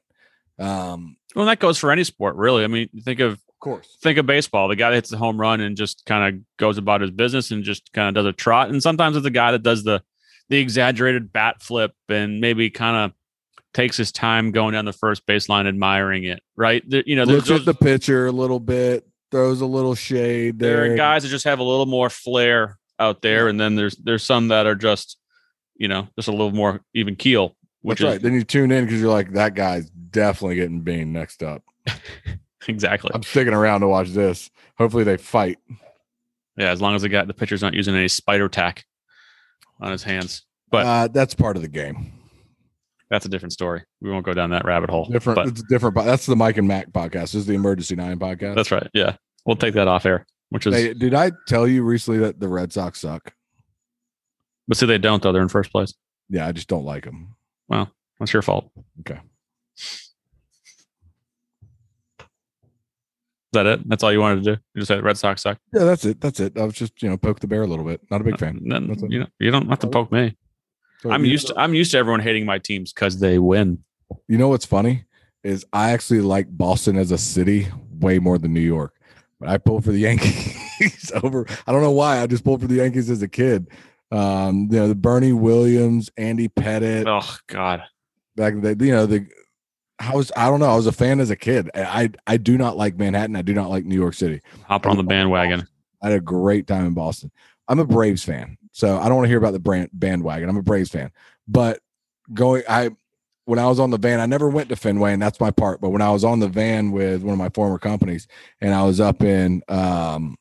Um, 0.59 1.17
Well, 1.35 1.47
that 1.47 1.59
goes 1.61 1.79
for 1.79 1.91
any 1.91 2.05
sport, 2.05 2.37
really. 2.37 2.63
I 2.63 2.67
mean, 2.67 2.89
think 3.03 3.21
of 3.21 3.41
course. 3.65 3.97
think 4.03 4.19
of 4.19 4.27
baseball. 4.27 4.69
The 4.69 4.77
guy 4.77 4.91
that 4.91 4.97
hits 4.97 5.11
the 5.11 5.17
home 5.17 5.41
run 5.41 5.61
and 5.61 5.77
just 5.77 6.05
kind 6.07 6.35
of 6.35 6.43
goes 6.59 6.79
about 6.79 7.01
his 7.01 7.11
business 7.11 7.51
and 7.51 7.65
just 7.65 7.93
kind 7.93 8.09
of 8.09 8.15
does 8.15 8.29
a 8.29 8.33
trot. 8.33 8.69
And 8.71 8.83
sometimes 8.83 9.17
it's 9.17 9.25
the 9.25 9.31
guy 9.31 9.53
that 9.53 9.63
does 9.63 9.83
the 9.83 10.03
the 10.51 10.59
exaggerated 10.59 11.33
bat 11.33 11.63
flip 11.63 11.95
and 12.09 12.41
maybe 12.41 12.69
kind 12.69 12.97
of 12.97 13.13
takes 13.73 13.97
his 13.97 14.13
time 14.13 14.53
going 14.53 14.75
down 14.75 14.85
the 14.85 14.93
first 14.93 15.27
baseline, 15.27 15.67
admiring 15.67 16.25
it. 16.25 16.43
Right? 16.57 16.85
You 16.87 17.17
know, 17.17 17.25
there's 17.25 17.49
Looks 17.49 17.63
at 17.63 17.65
the 17.67 17.75
pitcher 17.75 18.27
a 18.27 18.33
little 18.33 18.61
bit, 18.61 19.09
throws 19.31 19.61
a 19.63 19.67
little 19.67 19.95
shade 19.95 20.59
there 20.59 20.85
there. 20.85 20.93
are 20.93 20.97
guys 20.97 21.23
that 21.23 21.31
just 21.31 21.47
have 21.47 21.59
a 21.59 21.65
little 21.65 21.87
more 21.87 22.11
flair 22.11 22.79
out 22.99 23.23
there, 23.23 23.49
and 23.49 23.59
then 23.59 23.75
there's 23.75 23.97
there's 23.97 24.23
some 24.23 24.49
that 24.49 24.67
are 24.67 24.77
just 24.77 25.17
you 25.77 25.89
know 25.89 26.09
just 26.17 26.29
a 26.29 26.33
little 26.33 26.53
more 26.53 26.83
even 26.95 27.17
keel. 27.17 27.57
Which 27.81 27.99
That's 27.99 28.09
is 28.09 28.15
right. 28.15 28.23
Then 28.23 28.33
you 28.33 28.45
tune 28.45 28.73
in 28.73 28.85
because 28.85 28.99
you're 28.99 29.11
like, 29.11 29.35
that 29.35 29.55
guy's 29.55 29.91
definitely 29.91 30.55
getting 30.55 30.81
beamed 30.81 31.13
next 31.13 31.43
up. 31.43 31.63
exactly 32.69 33.11
I'm 33.15 33.23
sticking 33.23 33.55
around 33.55 33.81
to 33.83 33.89
watch 33.89 34.11
this. 34.11 34.51
Hopefully 34.79 35.05
they 35.05 35.17
fight. 35.17 35.59
yeah. 36.57 36.71
As 36.71 36.81
long 36.81 36.95
as 36.95 37.03
the 37.03 37.09
guy 37.09 37.25
the 37.25 37.35
pitcher's 37.35 37.63
not 37.63 37.75
using 37.75 37.95
any 37.95 38.09
spider 38.09 38.49
tack 38.49 38.85
on 39.81 39.91
his 39.93 40.03
hands, 40.03 40.45
but 40.71 40.87
uh, 40.87 41.09
that's 41.09 41.35
part 41.35 41.57
of 41.57 41.63
the 41.63 41.69
game. 41.69 42.13
that's 43.11 43.27
a 43.27 43.29
different 43.29 43.53
story. 43.53 43.83
We 44.01 44.11
won't 44.11 44.25
go 44.25 44.35
down 44.35 44.51
that 44.51 44.65
rabbit 44.65 44.91
hole. 44.91 45.07
Different. 45.07 45.37
but 45.37 45.49
it's 45.49 45.63
different. 45.69 45.95
That's 45.97 46.27
the 46.27 46.37
Mike 46.37 46.57
and 46.59 46.67
Mac 46.69 46.91
podcast. 46.93 47.33
This 47.33 47.35
is 47.37 47.47
the 47.47 47.55
Emergency 47.55 47.97
Nine 47.97 48.19
podcast. 48.19 48.55
that's 48.55 48.71
right. 48.71 48.89
Yeah, 48.95 49.17
we'll 49.47 49.57
take 49.57 49.75
that 49.75 49.89
off 49.89 50.07
air. 50.07 50.27
Which 50.51 50.67
is, 50.67 50.75
Hey, 50.75 50.95
did 50.95 51.15
I 51.15 51.33
tell 51.49 51.67
you 51.67 51.83
recently 51.83 52.21
that 52.21 52.39
the 52.39 52.49
Red 52.49 52.73
Sox 52.73 53.01
suck? 53.01 53.33
but 54.69 54.77
see, 54.77 54.87
they 54.87 54.99
don't 54.99 55.23
though. 55.23 55.33
They're 55.33 55.43
in 55.43 55.49
first 55.49 55.71
place. 55.73 55.93
Yeah, 56.31 56.47
I 56.47 56.53
just 56.53 56.69
don't 56.69 56.85
like 56.85 57.05
them. 57.05 57.35
Well, 57.69 57.91
that's 58.19 58.33
your 58.33 58.43
fault. 58.43 58.71
Okay. 59.01 59.21
That 63.55 63.67
it? 63.67 63.89
That's 63.89 64.03
all 64.03 64.13
you 64.13 64.21
wanted 64.21 64.45
to 64.45 64.55
do? 64.57 64.61
You 64.75 64.81
just 64.81 64.89
said 64.89 65.03
Red 65.03 65.17
Sox 65.19 65.43
suck. 65.43 65.59
Yeah, 65.73 65.85
that's 65.85 66.05
it. 66.05 66.21
That's 66.21 66.39
it. 66.41 66.59
I 66.59 66.65
was 66.65 66.75
just 66.75 67.03
you 67.03 67.09
know 67.09 67.17
poke 67.17 67.41
the 67.41 67.47
bear 67.47 67.63
a 67.63 67.67
little 67.67 67.85
bit. 67.85 68.01
Not 68.11 68.21
a 68.21 68.25
big 68.25 68.39
fan. 68.39 68.61
Then, 68.65 68.87
That's 68.89 69.03
you 69.09 69.21
know, 69.21 69.27
you 69.39 69.51
don't 69.51 69.69
have 69.69 69.79
to 69.81 69.87
poke 69.89 70.13
me. 70.13 70.37
So, 71.03 71.11
I'm 71.11 71.25
used. 71.25 71.49
To, 71.49 71.55
I'm 71.59 71.75
used 71.75 71.91
to 71.93 71.99
everyone 71.99 72.21
hating 72.21 72.47
my 72.47 72.59
teams 72.59 72.93
because 72.93 73.19
they 73.19 73.39
win. 73.39 73.83
You 74.29 74.39
know 74.39 74.49
what's 74.49 74.67
funny 74.67 75.05
is 75.43 75.65
I 75.73 75.91
actually 75.91 76.21
like 76.21 76.47
Boston 76.57 76.97
as 76.97 77.11
a 77.11 77.19
city 77.19 77.69
way 78.01 78.19
more 78.19 78.39
than 78.39 78.55
New 78.55 78.61
York. 78.61 78.95
But 79.41 79.49
I 79.51 79.59
pulled 79.59 79.85
for 79.85 79.91
the 79.93 79.99
Yankees 80.09 81.13
over. 81.23 81.47
I 81.67 81.73
don't 81.73 81.83
know 81.83 81.91
why. 81.91 82.21
I 82.21 82.27
just 82.27 82.45
pulled 82.45 82.61
for 82.61 82.67
the 82.67 82.77
Yankees 82.77 83.11
as 83.11 83.23
a 83.23 83.29
kid. 83.29 83.67
Um, 84.11 84.69
you 84.71 84.79
know, 84.79 84.89
the 84.89 84.95
Bernie 84.95 85.33
Williams, 85.33 86.09
Andy 86.17 86.49
Pettitte, 86.49 87.05
Oh 87.07 87.37
God. 87.49 87.83
back 88.37 88.53
in 88.55 88.61
the 88.61 88.77
you 88.85 88.93
know 88.93 89.07
the 89.07 89.27
I 89.99 90.15
was 90.15 90.33
I 90.37 90.49
don't 90.49 90.61
know 90.61 90.71
I 90.71 90.77
was 90.77 90.87
a 90.87 90.93
fan 90.93 91.21
as 91.21 91.31
a 91.31 91.37
kid. 91.37 91.71
I 91.75 92.11
I 92.27 92.37
do 92.37 92.59
not 92.59 92.77
like 92.77 92.97
Manhattan. 92.97 93.37
I 93.37 93.43
do 93.43 93.55
not 93.55 93.71
like 93.71 93.85
New 93.85 93.95
York 93.95 94.15
City. 94.15 94.41
Hop 94.67 94.87
on 94.87 94.97
the 94.97 95.03
bandwagon. 95.03 95.69
I 96.03 96.11
had 96.11 96.19
a 96.19 96.21
great 96.21 96.67
time 96.67 96.87
in 96.87 96.95
Boston. 96.95 97.31
I'm 97.69 97.79
a 97.79 97.87
Braves 97.87 98.25
fan, 98.25 98.59
so 98.73 98.99
I 98.99 99.05
don't 99.05 99.17
want 99.17 99.25
to 99.25 99.29
hear 99.31 99.39
about 99.39 99.53
the 99.53 99.61
brand 99.61 99.91
bandwagon. 99.93 100.49
I'm 100.49 100.57
a 100.57 100.63
Braves 100.63 100.91
fan, 100.91 101.11
but 101.49 101.81
going 102.33 102.63
I 102.69 102.91
when 103.47 103.59
I 103.59 103.67
was 103.67 103.79
on 103.79 103.91
the 103.91 103.99
van, 103.99 104.21
I 104.21 104.27
never 104.27 104.49
went 104.49 104.69
to 104.71 104.77
Fenway, 104.77 105.13
and 105.13 105.23
that's 105.23 105.41
my 105.41 105.51
part. 105.51 105.81
But 105.81 105.91
when 105.91 106.03
I 106.03 106.11
was 106.11 106.25
on 106.25 106.41
the 106.41 106.49
van 106.49 106.93
with 106.93 107.23
one 107.23 107.33
of 107.33 107.39
my 107.39 107.51
former 107.51 107.79
companies, 107.79 108.27
and 108.61 108.75
I 108.75 108.85
was 108.85 109.01
up 109.01 109.23
in 109.23 109.63
um, 109.69 110.37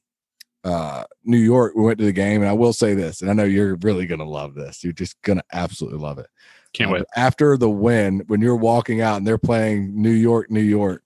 uh, 0.64 1.04
New 1.26 1.38
York, 1.38 1.74
we 1.76 1.84
went 1.84 2.00
to 2.00 2.06
the 2.06 2.14
game, 2.14 2.42
and 2.42 2.50
I 2.50 2.54
will 2.54 2.74
say 2.74 2.94
this, 2.94 3.22
and 3.22 3.30
I 3.30 3.34
know 3.34 3.44
you're 3.44 3.76
really 3.78 4.06
gonna 4.06 4.24
love 4.24 4.56
this. 4.56 4.84
You're 4.84 4.94
just 4.94 5.22
gonna 5.22 5.44
absolutely 5.52 6.00
love 6.00 6.18
it. 6.18 6.28
Can't 6.74 6.92
wait. 6.92 7.04
After 7.16 7.56
the 7.58 7.70
win, 7.70 8.24
when 8.28 8.42
you're 8.42 8.56
walking 8.56 9.02
out 9.02 9.18
and 9.18 9.28
they're 9.28 9.38
playing 9.38 10.02
New 10.02 10.12
York, 10.12 10.50
New 10.50 10.62
York, 10.62 11.04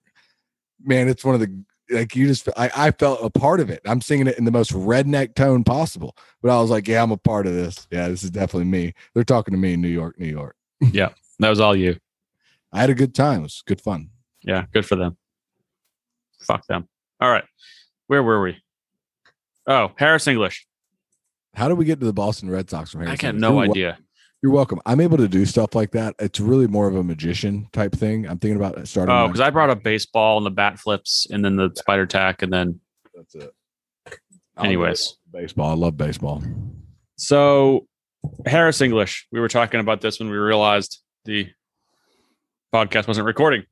man, 0.82 1.08
it's 1.08 1.24
one 1.24 1.34
of 1.34 1.40
the 1.40 1.64
like 1.90 2.14
you 2.14 2.26
just 2.26 2.48
I, 2.56 2.70
I 2.76 2.90
felt 2.90 3.20
a 3.22 3.30
part 3.30 3.60
of 3.60 3.70
it. 3.70 3.80
I'm 3.86 4.00
singing 4.00 4.26
it 4.26 4.38
in 4.38 4.44
the 4.44 4.50
most 4.50 4.72
redneck 4.72 5.34
tone 5.34 5.64
possible. 5.64 6.16
But 6.42 6.50
I 6.50 6.60
was 6.60 6.70
like, 6.70 6.86
yeah, 6.88 7.02
I'm 7.02 7.10
a 7.12 7.16
part 7.16 7.46
of 7.46 7.54
this. 7.54 7.86
Yeah, 7.90 8.08
this 8.08 8.22
is 8.22 8.30
definitely 8.30 8.64
me. 8.64 8.94
They're 9.14 9.24
talking 9.24 9.52
to 9.52 9.58
me 9.58 9.74
in 9.74 9.80
New 9.80 9.88
York, 9.88 10.18
New 10.18 10.28
York. 10.28 10.56
Yeah. 10.92 11.10
That 11.40 11.50
was 11.50 11.60
all 11.60 11.74
you. 11.76 11.98
I 12.72 12.80
had 12.80 12.90
a 12.90 12.94
good 12.94 13.14
time. 13.14 13.40
It 13.40 13.42
was 13.44 13.62
good 13.66 13.80
fun. 13.80 14.10
Yeah, 14.42 14.66
good 14.72 14.84
for 14.86 14.96
them. 14.96 15.16
Fuck 16.40 16.66
them. 16.66 16.88
All 17.20 17.30
right. 17.30 17.44
Where 18.06 18.22
were 18.22 18.40
we? 18.40 18.56
Oh, 19.66 19.92
Harris 19.96 20.26
English. 20.26 20.66
How 21.54 21.68
did 21.68 21.78
we 21.78 21.84
get 21.84 22.00
to 22.00 22.06
the 22.06 22.12
Boston 22.12 22.50
Red 22.50 22.70
Sox 22.70 22.90
from 22.92 23.02
here? 23.02 23.10
I 23.10 23.16
got 23.16 23.34
no 23.34 23.52
wel- 23.56 23.70
idea. 23.70 23.98
You're 24.42 24.52
welcome. 24.52 24.80
I'm 24.86 25.00
able 25.00 25.16
to 25.16 25.26
do 25.26 25.44
stuff 25.44 25.74
like 25.74 25.90
that. 25.92 26.14
It's 26.20 26.38
really 26.38 26.68
more 26.68 26.86
of 26.86 26.94
a 26.94 27.02
magician 27.02 27.68
type 27.72 27.92
thing. 27.92 28.28
I'm 28.28 28.38
thinking 28.38 28.56
about 28.56 28.86
starting. 28.86 29.12
Oh, 29.12 29.26
because 29.26 29.40
I 29.40 29.50
brought 29.50 29.68
up 29.68 29.82
baseball 29.82 30.36
and 30.36 30.46
the 30.46 30.50
bat 30.50 30.78
flips 30.78 31.26
and 31.30 31.44
then 31.44 31.56
the 31.56 31.72
spider 31.74 32.06
tack 32.06 32.42
and 32.42 32.52
then 32.52 32.80
That's 33.14 33.34
it. 33.34 33.52
I'll 34.56 34.66
anyways. 34.66 35.16
baseball. 35.32 35.70
I 35.70 35.74
love 35.74 35.96
baseball. 35.96 36.42
So 37.16 37.88
Harris 38.46 38.80
English. 38.80 39.26
We 39.32 39.40
were 39.40 39.48
talking 39.48 39.80
about 39.80 40.00
this 40.00 40.20
when 40.20 40.30
we 40.30 40.36
realized 40.36 41.00
the 41.24 41.48
podcast 42.72 43.08
wasn't 43.08 43.26
recording. 43.26 43.64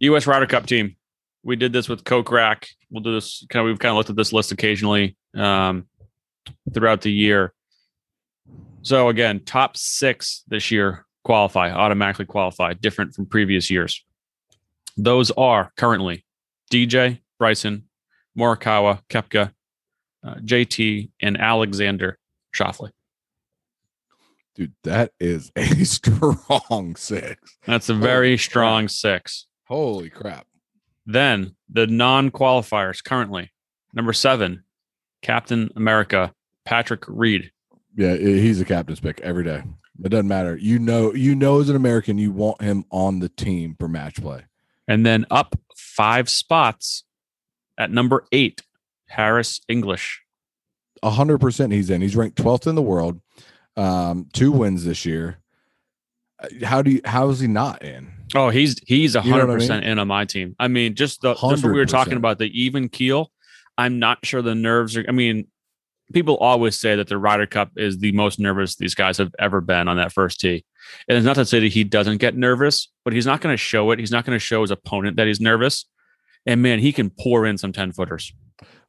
U.S. 0.00 0.26
Ryder 0.26 0.46
Cup 0.46 0.66
team. 0.66 0.96
We 1.44 1.56
did 1.56 1.72
this 1.72 1.88
with 1.88 2.04
Coke 2.04 2.30
Rack. 2.30 2.68
We'll 2.90 3.02
do 3.02 3.14
this 3.14 3.44
kind 3.48 3.66
of. 3.66 3.70
We've 3.70 3.78
kind 3.78 3.90
of 3.90 3.96
looked 3.96 4.10
at 4.10 4.16
this 4.16 4.32
list 4.32 4.52
occasionally 4.52 5.16
um, 5.36 5.86
throughout 6.72 7.00
the 7.00 7.12
year. 7.12 7.52
So 8.82 9.08
again, 9.08 9.40
top 9.44 9.76
six 9.76 10.42
this 10.48 10.70
year 10.70 11.06
qualify 11.24 11.70
automatically 11.70 12.26
qualify, 12.26 12.74
different 12.74 13.14
from 13.14 13.26
previous 13.26 13.70
years. 13.70 14.04
Those 14.96 15.30
are 15.32 15.72
currently 15.76 16.24
DJ, 16.70 17.20
Bryson, 17.38 17.84
Morikawa, 18.36 19.00
Koepka, 19.08 19.52
uh, 20.24 20.34
JT, 20.36 21.10
and 21.20 21.40
Alexander 21.40 22.18
Schauffele. 22.54 22.90
Dude, 24.54 24.72
that 24.84 25.12
is 25.18 25.50
a 25.56 25.66
strong 25.84 26.96
six. 26.96 27.56
That's 27.66 27.88
a 27.88 27.94
Holy 27.94 28.06
very 28.06 28.36
crap. 28.36 28.40
strong 28.40 28.88
six. 28.88 29.46
Holy 29.66 30.10
crap. 30.10 30.46
Then 31.06 31.56
the 31.70 31.86
non 31.86 32.30
qualifiers 32.30 33.02
currently 33.02 33.50
number 33.94 34.12
seven, 34.12 34.64
Captain 35.22 35.70
America, 35.76 36.32
Patrick 36.64 37.04
Reed. 37.08 37.50
Yeah, 37.96 38.16
he's 38.16 38.60
a 38.60 38.64
captain's 38.64 39.00
pick 39.00 39.20
every 39.20 39.44
day. 39.44 39.62
It 40.02 40.08
doesn't 40.08 40.28
matter. 40.28 40.56
You 40.56 40.78
know, 40.78 41.12
you 41.14 41.34
know, 41.34 41.60
as 41.60 41.68
an 41.68 41.76
American, 41.76 42.18
you 42.18 42.32
want 42.32 42.62
him 42.62 42.84
on 42.90 43.20
the 43.20 43.28
team 43.28 43.76
for 43.78 43.88
match 43.88 44.20
play. 44.20 44.42
And 44.88 45.04
then 45.06 45.26
up 45.30 45.54
five 45.76 46.28
spots 46.28 47.04
at 47.78 47.90
number 47.90 48.24
eight, 48.32 48.62
Harris 49.08 49.60
English. 49.68 50.22
A 51.02 51.10
hundred 51.10 51.38
percent, 51.38 51.72
he's 51.72 51.90
in. 51.90 52.00
He's 52.00 52.16
ranked 52.16 52.36
twelfth 52.36 52.66
in 52.66 52.74
the 52.74 52.82
world. 52.82 53.20
Um, 53.76 54.28
two 54.32 54.52
wins 54.52 54.84
this 54.84 55.04
year. 55.04 55.38
Uh, 56.38 56.48
How 56.64 56.82
do 56.82 56.92
you? 56.92 57.00
How 57.04 57.28
is 57.28 57.40
he 57.40 57.46
not 57.46 57.82
in? 57.82 58.12
Oh, 58.34 58.48
he's 58.48 58.80
he's 58.86 59.14
a 59.14 59.20
You 59.20 59.30
know 59.30 59.36
what 59.36 59.36
I 59.36 59.40
hundred 59.46 59.58
percent 59.58 59.84
in 59.84 59.98
on 59.98 60.08
my 60.08 60.24
team. 60.24 60.56
I 60.58 60.68
mean, 60.68 60.94
just 60.94 61.20
the 61.20 61.34
just 61.34 61.62
what 61.62 61.72
we 61.72 61.78
were 61.78 61.86
talking 61.86 62.16
about 62.16 62.38
the 62.38 62.50
even 62.58 62.88
keel. 62.88 63.30
I'm 63.76 63.98
not 63.98 64.24
sure 64.24 64.42
the 64.42 64.54
nerves 64.54 64.96
are. 64.96 65.04
I 65.08 65.12
mean, 65.12 65.46
people 66.12 66.36
always 66.36 66.78
say 66.78 66.96
that 66.96 67.08
the 67.08 67.18
Ryder 67.18 67.46
Cup 67.46 67.70
is 67.76 67.98
the 67.98 68.12
most 68.12 68.38
nervous 68.38 68.76
these 68.76 68.94
guys 68.94 69.18
have 69.18 69.34
ever 69.38 69.60
been 69.60 69.88
on 69.88 69.96
that 69.96 70.12
first 70.12 70.40
tee. 70.40 70.64
And 71.08 71.16
it's 71.16 71.24
not 71.24 71.36
to 71.36 71.46
say 71.46 71.60
that 71.60 71.72
he 71.72 71.84
doesn't 71.84 72.18
get 72.18 72.36
nervous, 72.36 72.88
but 73.04 73.12
he's 73.12 73.26
not 73.26 73.40
going 73.40 73.52
to 73.52 73.56
show 73.56 73.90
it. 73.90 73.98
He's 73.98 74.10
not 74.10 74.24
going 74.24 74.36
to 74.36 74.44
show 74.44 74.62
his 74.62 74.70
opponent 74.70 75.16
that 75.16 75.26
he's 75.26 75.40
nervous. 75.40 75.86
And 76.46 76.62
man, 76.62 76.80
he 76.80 76.92
can 76.92 77.10
pour 77.10 77.46
in 77.46 77.58
some 77.58 77.72
ten 77.72 77.92
footers. 77.92 78.32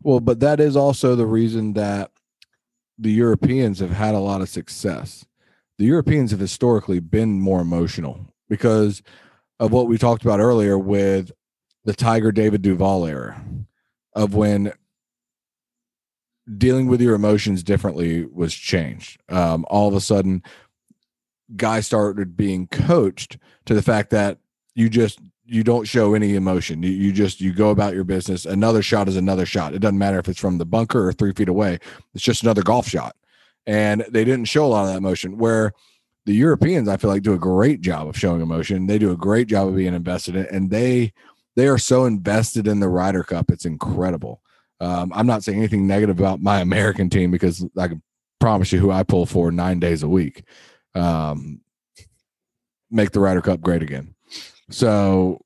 Well, 0.02 0.20
but 0.20 0.40
that 0.42 0.60
is 0.60 0.76
also 0.76 1.16
the 1.16 1.26
reason 1.26 1.74
that 1.74 2.12
the 2.98 3.12
Europeans 3.12 3.80
have 3.80 3.92
had 3.92 4.16
a 4.16 4.20
lot 4.20 4.42
of 4.42 4.50
success. 4.50 5.26
The 5.78 5.86
Europeans 5.86 6.32
have 6.32 6.40
historically 6.40 7.00
been 7.00 7.40
more 7.40 7.62
emotional 7.62 8.28
because 8.50 9.02
of 9.60 9.72
what 9.72 9.88
we 9.88 9.98
talked 9.98 10.24
about 10.24 10.40
earlier 10.40 10.78
with 10.78 11.32
the 11.86 11.94
Tiger 11.94 12.32
David 12.32 12.62
Duval 12.62 13.06
era 13.06 13.44
of 14.16 14.36
when 14.36 14.74
dealing 16.58 16.88
with 16.88 17.02
your 17.02 17.16
emotions 17.16 17.64
differently 17.64 18.26
was 18.26 18.54
changed. 18.54 19.20
Um, 19.30 19.66
all 19.70 19.88
of 19.88 19.96
a 19.96 20.02
sudden, 20.02 20.44
guys 21.56 21.86
started 21.86 22.36
being 22.36 22.68
coached 22.68 23.38
to 23.66 23.74
the 23.74 23.82
fact 23.82 24.10
that 24.12 24.40
you 24.76 24.90
just 24.90 25.20
you 25.46 25.64
don't 25.64 25.88
show 25.88 26.14
any 26.14 26.36
emotion. 26.36 26.84
You, 26.84 26.92
you 26.92 27.12
just 27.12 27.42
you 27.42 27.54
go 27.54 27.70
about 27.70 27.94
your 27.94 28.04
business. 28.04 28.46
Another 28.46 28.82
shot 28.82 29.08
is 29.08 29.18
another 29.18 29.46
shot. 29.46 29.74
It 29.74 29.80
doesn't 29.80 29.98
matter 29.98 30.20
if 30.20 30.28
it's 30.28 30.40
from 30.40 30.58
the 30.58 30.66
bunker 30.66 31.08
or 31.08 31.14
three 31.14 31.34
feet 31.34 31.50
away. 31.50 31.80
It's 32.14 32.24
just 32.24 32.44
another 32.44 32.64
golf 32.64 32.88
shot. 32.88 33.16
And 33.66 34.06
they 34.10 34.26
didn't 34.26 34.46
show 34.46 34.66
a 34.66 34.68
lot 34.68 34.84
of 34.84 34.92
that 34.92 34.98
emotion. 34.98 35.38
Where 35.38 35.74
the 36.26 36.34
Europeans, 36.34 36.88
I 36.88 36.98
feel 36.98 37.10
like, 37.10 37.24
do 37.24 37.34
a 37.34 37.40
great 37.40 37.82
job 37.82 38.08
of 38.08 38.18
showing 38.18 38.42
emotion. 38.42 38.88
They 38.88 38.98
do 38.98 39.12
a 39.12 39.18
great 39.18 39.48
job 39.48 39.68
of 39.68 39.76
being 39.76 39.94
invested 39.94 40.36
in, 40.36 40.46
and 40.48 40.70
they 40.70 41.14
they 41.56 41.68
are 41.68 41.78
so 41.78 42.06
invested 42.06 42.68
in 42.68 42.80
the 42.80 42.90
Ryder 42.90 43.24
Cup. 43.24 43.52
It's 43.52 43.66
incredible. 43.66 44.42
Um, 44.84 45.14
I'm 45.16 45.26
not 45.26 45.44
saying 45.44 45.58
anything 45.58 45.88
negative 45.88 46.20
about 46.20 46.42
my 46.42 46.60
American 46.60 47.10
team 47.10 47.32
because 47.32 47.66
I 47.78 47.88
can 47.88 48.02
promise 48.40 48.72
you 48.74 48.80
who 48.80 48.92
I 48.92 49.04
pull 49.04 49.26
for 49.26 49.50
nine 49.50 49.80
days 49.80 50.04
a 50.04 50.10
week. 50.10 50.44
Um, 50.94 51.62
make 52.92 53.12
the 53.12 53.22
Ryder 53.22 53.42
Cup 53.42 53.62
great 53.62 53.82
again. 53.82 54.14
So 54.70 55.40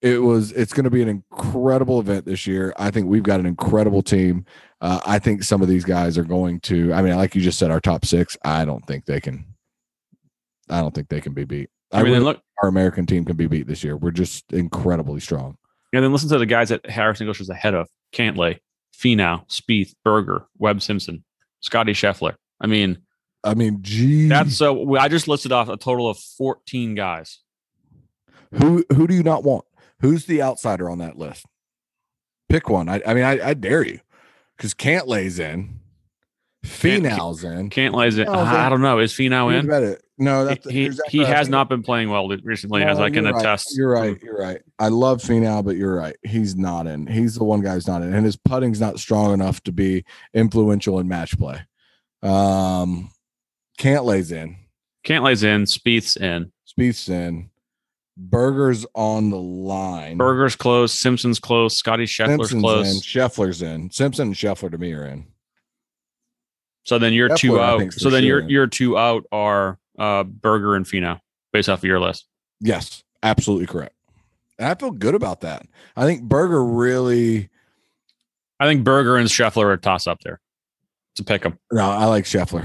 it 0.00 0.22
was 0.22 0.52
it's 0.52 0.72
going 0.72 0.84
to 0.84 0.90
be 0.90 1.02
an 1.02 1.08
incredible 1.08 2.00
event 2.00 2.24
this 2.24 2.46
year. 2.46 2.72
I 2.78 2.90
think 2.90 3.06
we've 3.06 3.22
got 3.22 3.40
an 3.40 3.46
incredible 3.46 4.02
team. 4.02 4.46
Uh, 4.80 5.00
I 5.04 5.18
think 5.18 5.42
some 5.42 5.60
of 5.60 5.68
these 5.68 5.84
guys 5.84 6.16
are 6.16 6.24
going 6.24 6.60
to. 6.60 6.92
I 6.94 7.02
mean, 7.02 7.16
like 7.16 7.34
you 7.34 7.42
just 7.42 7.58
said, 7.58 7.70
our 7.70 7.80
top 7.80 8.06
six. 8.06 8.36
I 8.44 8.64
don't 8.64 8.84
think 8.86 9.04
they 9.04 9.20
can. 9.20 9.44
I 10.70 10.80
don't 10.80 10.94
think 10.94 11.08
they 11.08 11.20
can 11.20 11.34
be 11.34 11.44
beat. 11.44 11.68
I, 11.92 12.00
I 12.00 12.02
mean, 12.02 12.12
really 12.12 12.24
look, 12.24 12.40
our 12.62 12.68
American 12.68 13.04
team 13.04 13.26
can 13.26 13.36
be 13.36 13.46
beat 13.46 13.66
this 13.66 13.84
year. 13.84 13.96
We're 13.96 14.10
just 14.10 14.52
incredibly 14.52 15.20
strong. 15.20 15.58
And 15.94 16.04
then 16.04 16.12
listen 16.12 16.28
to 16.30 16.38
the 16.38 16.46
guys 16.46 16.68
that 16.70 16.88
Harris 16.88 17.20
English 17.20 17.40
is 17.40 17.48
ahead 17.50 17.74
of: 17.74 17.88
Cantlay, 18.12 18.58
Finau, 18.96 19.48
Spieth, 19.48 19.94
Berger, 20.04 20.46
Webb 20.58 20.82
Simpson, 20.82 21.24
Scotty 21.60 21.92
Scheffler. 21.92 22.34
I 22.60 22.66
mean, 22.66 22.98
I 23.42 23.54
mean, 23.54 23.78
gee, 23.82 24.28
that's 24.28 24.56
so. 24.56 24.96
I 24.96 25.08
just 25.08 25.28
listed 25.28 25.52
off 25.52 25.68
a 25.68 25.76
total 25.76 26.08
of 26.08 26.18
14 26.18 26.94
guys. 26.94 27.40
who 28.54 28.84
who 28.94 29.06
do 29.06 29.14
you 29.14 29.22
not 29.22 29.44
want? 29.44 29.64
Who's 30.00 30.26
the 30.26 30.42
outsider 30.42 30.90
on 30.90 30.98
that 30.98 31.16
list? 31.16 31.46
Pick 32.48 32.68
one. 32.68 32.88
I, 32.88 33.00
I 33.06 33.14
mean, 33.14 33.24
I, 33.24 33.48
I 33.48 33.54
dare 33.54 33.84
you, 33.84 34.00
because 34.56 34.74
Cantlay's 34.74 35.38
in, 35.38 35.80
Finau's 36.64 37.42
in. 37.44 37.70
Cantlay's 37.70 38.18
in. 38.18 38.28
Oh, 38.28 38.32
I 38.32 38.52
then- 38.52 38.70
don't 38.70 38.82
know. 38.82 38.98
Is 38.98 39.12
Finau 39.12 39.56
in? 39.56 39.64
about 39.64 39.82
it? 39.82 40.03
No, 40.16 40.42
He, 40.42 40.48
that's 40.48 40.70
he, 40.70 40.88
that 40.88 41.08
he 41.08 41.18
has 41.24 41.48
not 41.48 41.68
been 41.68 41.82
playing 41.82 42.08
well 42.08 42.28
recently, 42.28 42.84
as 42.84 43.00
I 43.00 43.10
can 43.10 43.24
right. 43.24 43.34
attest. 43.34 43.76
You're 43.76 43.90
right. 43.90 44.20
You're 44.22 44.38
right. 44.38 44.60
I 44.78 44.88
love 44.88 45.20
Finau, 45.20 45.64
but 45.64 45.76
you're 45.76 45.96
right. 45.96 46.14
He's 46.22 46.54
not 46.54 46.86
in. 46.86 47.06
He's 47.06 47.34
the 47.34 47.44
one 47.44 47.60
guy 47.62 47.74
who's 47.74 47.88
not 47.88 48.02
in, 48.02 48.14
and 48.14 48.24
his 48.24 48.36
putting's 48.36 48.80
not 48.80 49.00
strong 49.00 49.32
enough 49.34 49.60
to 49.64 49.72
be 49.72 50.04
influential 50.32 51.00
in 51.00 51.08
match 51.08 51.36
play. 51.36 51.60
Um, 52.22 53.10
Cantlay's 53.78 54.30
in. 54.30 54.56
Cantlay's 55.04 55.42
in. 55.42 55.64
Spieth's 55.64 56.16
in. 56.16 56.52
Spieth's 56.66 57.08
in. 57.08 57.50
Berger's 58.16 58.86
on 58.94 59.30
the 59.30 59.36
line. 59.36 60.16
Berger's 60.16 60.54
close. 60.54 60.92
Simpson's 60.92 61.40
close. 61.40 61.76
Scotty 61.76 62.04
Scheffler's 62.04 62.50
Simpson's 62.50 62.62
close. 62.62 62.94
in. 62.94 63.00
Scheffler's 63.00 63.62
in. 63.62 63.90
Simpson 63.90 64.28
and 64.28 64.36
Scheffler 64.36 64.70
to 64.70 64.78
me 64.78 64.92
are 64.92 65.06
in. 65.06 65.26
So 66.84 66.98
then 66.98 67.12
you're 67.12 67.34
two 67.36 67.52
Scheffler, 67.52 67.60
I 67.60 67.84
out. 67.84 67.92
So 67.94 68.10
then 68.10 68.22
your 68.22 68.48
your 68.48 68.66
two 68.68 68.96
out 68.96 69.24
are 69.32 69.78
uh, 69.98 70.24
Berger 70.24 70.74
and 70.74 70.84
Finau, 70.86 71.20
based 71.52 71.68
off 71.68 71.80
of 71.80 71.84
your 71.84 72.00
list. 72.00 72.26
Yes, 72.60 73.02
absolutely 73.22 73.66
correct. 73.66 73.94
And 74.58 74.68
I 74.68 74.74
feel 74.74 74.90
good 74.90 75.14
about 75.14 75.40
that. 75.40 75.66
I 75.96 76.04
think 76.04 76.22
Berger 76.22 76.64
really. 76.64 77.48
I 78.60 78.66
think 78.66 78.84
Berger 78.84 79.16
and 79.16 79.28
Scheffler 79.28 79.64
are 79.64 79.72
a 79.72 79.78
toss 79.78 80.06
up 80.06 80.20
there. 80.22 80.40
To 81.16 81.24
pick 81.24 81.42
them. 81.42 81.58
No, 81.70 81.88
I 81.88 82.06
like 82.06 82.24
Scheffler. 82.24 82.64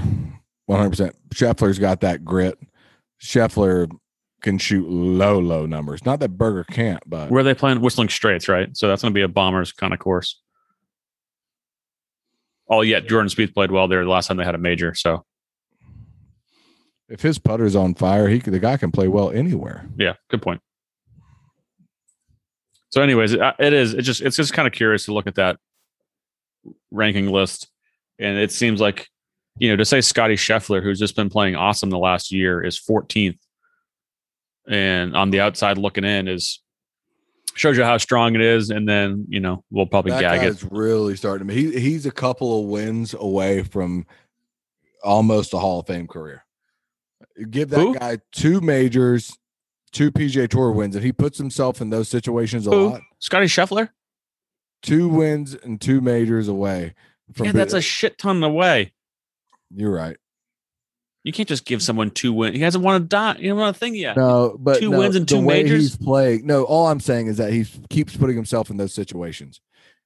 100%. 0.68 1.12
Scheffler's 1.34 1.78
got 1.78 2.00
that 2.00 2.24
grit. 2.24 2.58
Scheffler 3.22 3.90
can 4.40 4.58
shoot 4.58 4.88
low, 4.88 5.38
low 5.38 5.66
numbers. 5.66 6.04
Not 6.04 6.20
that 6.20 6.30
Berger 6.30 6.64
can't, 6.64 7.02
but 7.06 7.30
Where 7.30 7.42
they 7.42 7.54
playing? 7.54 7.80
Whistling 7.80 8.08
Straits, 8.08 8.48
right? 8.48 8.76
So 8.76 8.88
that's 8.88 9.02
going 9.02 9.12
to 9.12 9.18
be 9.18 9.22
a 9.22 9.28
Bombers 9.28 9.72
kind 9.72 9.92
of 9.92 9.98
course. 9.98 10.40
Oh, 12.68 12.82
yeah. 12.82 13.00
Jordan 13.00 13.28
Spieth 13.28 13.52
played 13.52 13.70
well 13.70 13.88
there 13.88 14.02
the 14.02 14.10
last 14.10 14.28
time 14.28 14.36
they 14.36 14.44
had 14.44 14.54
a 14.54 14.58
major. 14.58 14.94
So 14.94 15.24
if 17.10 17.20
his 17.20 17.38
putter's 17.38 17.76
on 17.76 17.94
fire, 17.94 18.28
he 18.28 18.38
the 18.38 18.58
guy 18.58 18.76
can 18.76 18.90
play 18.92 19.08
well 19.08 19.30
anywhere. 19.30 19.86
yeah, 19.98 20.14
good 20.30 20.40
point. 20.40 20.60
So, 22.90 23.02
anyways, 23.02 23.32
it, 23.32 23.40
it 23.58 23.72
is. 23.72 23.94
It 23.94 24.02
just 24.02 24.20
it's 24.20 24.36
just 24.36 24.52
kind 24.52 24.66
of 24.66 24.72
curious 24.72 25.04
to 25.04 25.14
look 25.14 25.26
at 25.26 25.34
that 25.34 25.58
ranking 26.90 27.28
list, 27.28 27.68
and 28.18 28.38
it 28.38 28.50
seems 28.52 28.80
like 28.80 29.08
you 29.58 29.68
know 29.70 29.76
to 29.76 29.84
say 29.84 30.00
Scotty 30.00 30.36
Scheffler, 30.36 30.82
who's 30.82 30.98
just 30.98 31.16
been 31.16 31.30
playing 31.30 31.56
awesome 31.56 31.90
the 31.90 31.98
last 31.98 32.32
year, 32.32 32.62
is 32.64 32.78
14th, 32.80 33.38
and 34.68 35.16
on 35.16 35.30
the 35.30 35.40
outside 35.40 35.78
looking 35.78 36.04
in 36.04 36.26
is 36.28 36.60
shows 37.54 37.76
you 37.76 37.84
how 37.84 37.98
strong 37.98 38.34
it 38.34 38.40
is, 38.40 38.70
and 38.70 38.88
then 38.88 39.26
you 39.28 39.40
know 39.40 39.64
we'll 39.70 39.86
probably 39.86 40.12
That 40.12 40.20
gag 40.20 40.42
it. 40.44 40.64
really 40.70 41.16
starting 41.16 41.48
to. 41.48 41.54
He 41.54 41.78
he's 41.78 42.06
a 42.06 42.12
couple 42.12 42.60
of 42.60 42.66
wins 42.68 43.14
away 43.14 43.62
from 43.62 44.06
almost 45.04 45.54
a 45.54 45.58
Hall 45.58 45.80
of 45.80 45.86
Fame 45.86 46.06
career. 46.08 46.44
Give 47.48 47.68
that 47.70 47.80
Who? 47.80 47.94
guy 47.94 48.18
two 48.32 48.60
majors, 48.60 49.38
two 49.92 50.10
PGA 50.10 50.48
Tour 50.48 50.72
wins, 50.72 50.96
and 50.96 51.04
he 51.04 51.12
puts 51.12 51.38
himself 51.38 51.80
in 51.80 51.90
those 51.90 52.08
situations 52.08 52.66
a 52.66 52.70
Who? 52.70 52.90
lot. 52.90 53.00
Scotty 53.18 53.46
Scheffler? 53.46 53.90
Two 54.82 55.08
wins 55.08 55.54
and 55.54 55.80
two 55.80 56.00
majors 56.00 56.48
away. 56.48 56.94
From 57.34 57.46
Yeah, 57.46 57.52
that's 57.52 57.74
a 57.74 57.80
shit 57.80 58.18
ton 58.18 58.42
away. 58.42 58.92
You're 59.74 59.92
right. 59.92 60.16
You 61.22 61.32
can't 61.32 61.48
just 61.48 61.66
give 61.66 61.82
someone 61.82 62.10
two 62.10 62.32
wins. 62.32 62.56
He 62.56 62.62
hasn't 62.62 62.82
won 62.82 62.96
a 62.96 63.04
dot. 63.04 63.40
You 63.40 63.50
know 63.50 63.56
won 63.56 63.68
a 63.68 63.74
thing 63.74 63.94
yet. 63.94 64.16
No, 64.16 64.56
but 64.58 64.78
Two 64.78 64.90
no, 64.90 64.98
wins 64.98 65.16
and 65.16 65.28
two 65.28 65.36
the 65.36 65.42
way 65.42 65.62
majors? 65.62 65.80
He's 65.82 65.96
playing. 65.96 66.46
No, 66.46 66.64
all 66.64 66.86
I'm 66.86 67.00
saying 67.00 67.26
is 67.26 67.36
that 67.36 67.52
he 67.52 67.66
keeps 67.90 68.16
putting 68.16 68.36
himself 68.36 68.70
in 68.70 68.78
those 68.78 68.94
situations, 68.94 69.60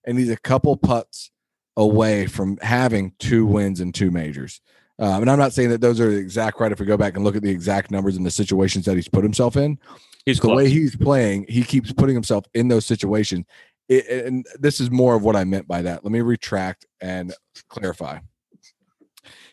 and 0.05 0.19
he's 0.19 0.29
a 0.31 0.37
couple 0.37 0.77
putts 0.77 1.31
away 1.77 2.27
from 2.27 2.57
having 2.63 3.13
two 3.21 3.47
wins 3.47 3.79
and 3.81 3.95
two 3.95 4.11
majors. 4.11 4.61
Um, 4.99 5.23
and 5.23 5.31
I'm 5.31 5.39
not 5.39 5.53
saying 5.53 5.71
that 5.71 5.81
those 5.81 6.01
are 6.01 6.09
the 6.11 6.17
exact 6.19 6.61
right. 6.61 6.71
If 6.71 6.79
we 6.79 6.87
go 6.87 6.97
back 6.97 7.17
and 7.17 7.25
look 7.25 7.35
at 7.37 7.43
the 7.43 7.51
exact 7.51 7.91
numbers 7.91 8.17
and 8.17 8.25
the 8.25 8.31
situations 8.31 8.85
that 8.85 8.95
he's 8.95 9.09
put 9.09 9.25
himself 9.25 9.57
in, 9.57 9.79
He's 10.25 10.39
the 10.39 10.43
close. 10.43 10.57
way 10.57 10.71
he's 10.71 10.97
playing, 10.97 11.47
he 11.49 11.63
keeps 11.65 11.93
putting 11.93 12.15
himself 12.15 12.45
in 12.55 12.69
those 12.69 12.87
situations. 12.87 13.45
It, 13.89 14.07
and 14.27 14.47
this 14.59 14.81
is 14.81 14.91
more 14.91 15.15
of 15.17 15.23
what 15.23 15.37
I 15.37 15.45
meant 15.45 15.67
by 15.69 15.83
that. 15.83 16.05
Let 16.05 16.13
me 16.13 16.21
retract 16.21 16.87
and 17.01 17.35
clarify. 17.69 18.21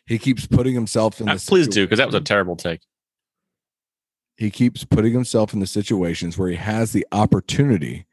He 0.05 0.17
keeps 0.17 0.45
putting 0.47 0.73
himself 0.73 1.19
in. 1.19 1.27
Uh, 1.27 1.35
the 1.35 1.43
please 1.45 1.67
do, 1.67 1.85
because 1.85 1.97
that 1.97 2.05
was 2.07 2.15
a 2.15 2.21
terrible 2.21 2.55
take. 2.55 2.81
he 4.37 4.49
keeps 4.49 4.83
putting 4.85 5.13
himself 5.13 5.53
in 5.53 5.59
the 5.59 5.67
situations 5.67 6.37
where 6.37 6.49
he 6.49 6.55
has 6.55 6.91
the 6.93 7.05
opportunity 7.11 8.05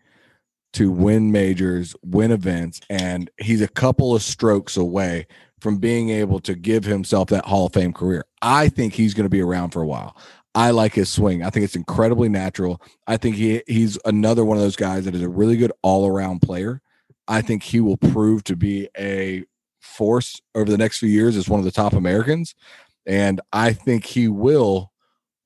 to 0.75 0.91
win 0.91 1.31
majors, 1.33 1.95
win 2.05 2.31
events, 2.31 2.81
and 2.91 3.31
he's 3.39 3.63
a 3.63 3.69
couple 3.69 4.15
of 4.15 4.23
strokes 4.23 4.77
away 4.77 5.27
from 5.61 5.79
being 5.79 6.11
able 6.11 6.41
to 6.41 6.55
give 6.55 6.85
himself 6.85 7.29
that 7.29 7.47
Hall 7.47 7.67
of 7.67 7.73
Fame 7.73 7.93
career. 7.93 8.25
I 8.43 8.69
think 8.69 8.95
he's 8.95 9.15
going 9.15 9.25
to 9.25 9.31
be 9.31 9.41
around 9.43 9.71
for 9.71 9.83
a 9.83 9.87
while. 9.87 10.17
I 10.55 10.71
like 10.71 10.95
his 10.95 11.09
swing. 11.09 11.43
I 11.43 11.51
think 11.51 11.65
it's 11.65 11.77
incredibly 11.77 12.29
natural. 12.29 12.83
I 13.07 13.17
think 13.17 13.37
he 13.37 13.63
he's 13.67 13.99
another 14.05 14.45
one 14.45 14.57
of 14.57 14.63
those 14.63 14.77
guys 14.77 15.05
that 15.05 15.15
is 15.15 15.23
a 15.23 15.29
really 15.29 15.57
good 15.57 15.73
all-around 15.83 16.43
player. 16.43 16.81
I 17.29 17.43
think 17.43 17.63
he 17.63 17.81
will 17.81 17.97
prove 17.97 18.43
to 18.45 18.57
be 18.57 18.89
a 18.99 19.45
force 19.81 20.41
over 20.55 20.71
the 20.71 20.79
next 20.79 20.99
few 20.99 21.09
years 21.09 21.37
as 21.37 21.49
one 21.49 21.61
of 21.61 21.65
the 21.65 21.71
top 21.71 21.93
Americans. 21.93 22.55
And 23.07 23.41
I 23.53 23.73
think 23.73 24.05
he 24.05 24.29
will 24.29 24.91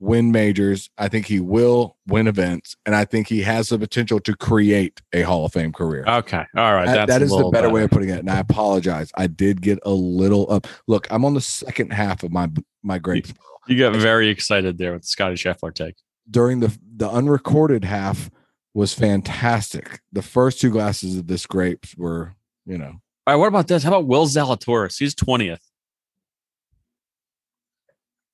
win 0.03 0.33
majors. 0.33 0.91
I 0.99 1.07
think 1.07 1.27
he 1.27 1.39
will 1.39 1.97
win 2.09 2.27
events, 2.27 2.77
and 2.85 2.95
I 2.95 3.05
think 3.05 3.29
he 3.29 3.43
has 3.43 3.69
the 3.69 3.79
potential 3.79 4.19
to 4.21 4.35
create 4.35 5.01
a 5.13 5.23
Hall 5.23 5.47
of 5.47 5.53
Fame 5.53 5.73
career. 5.73 6.05
Okay. 6.07 6.45
All 6.57 6.75
right. 6.75 6.87
That- 6.87 7.23
a 7.23 7.27
the 7.27 7.51
better 7.53 7.71
way 7.71 7.85
of 7.85 7.91
putting 7.91 8.09
it. 8.09 8.19
And 8.19 8.29
I 8.31 8.39
apologize. 8.39 9.13
I 9.17 9.29
did 9.29 9.63
get 9.63 9.79
a 9.85 9.93
little 9.93 10.51
up. 10.51 10.67
Look, 10.89 11.07
I'm 11.11 11.25
on 11.25 11.35
the 11.35 11.41
second 11.41 11.93
half 11.93 12.25
of 12.25 12.33
my 12.33 12.51
my 12.83 12.99
grapes. 12.99 13.33
You 13.69 13.79
got 13.79 13.95
very 13.95 14.29
excited 14.29 14.77
there 14.77 14.93
with 14.93 15.03
the 15.03 15.09
Scotty 15.09 15.37
Scheffler 15.37 15.73
take. 15.73 15.95
During 16.29 16.59
the 16.61 16.77
the 16.97 17.09
unrecorded 17.09 17.85
half 17.85 18.29
was 18.75 18.93
fantastic. 18.93 20.01
The 20.11 20.23
first 20.23 20.61
two 20.61 20.71
glasses 20.71 21.17
of 21.17 21.29
this 21.29 21.47
grapes 21.47 21.97
were, 21.97 22.35
you 22.67 22.77
know, 22.77 23.01
All 23.27 23.35
right. 23.35 23.37
What 23.37 23.47
about 23.49 23.69
this? 23.69 23.85
How 23.85 23.91
about 23.91 24.07
Will 24.07 24.27
Zalatoris? 24.27 24.99
He's 24.99 25.15
20th. 25.15 25.61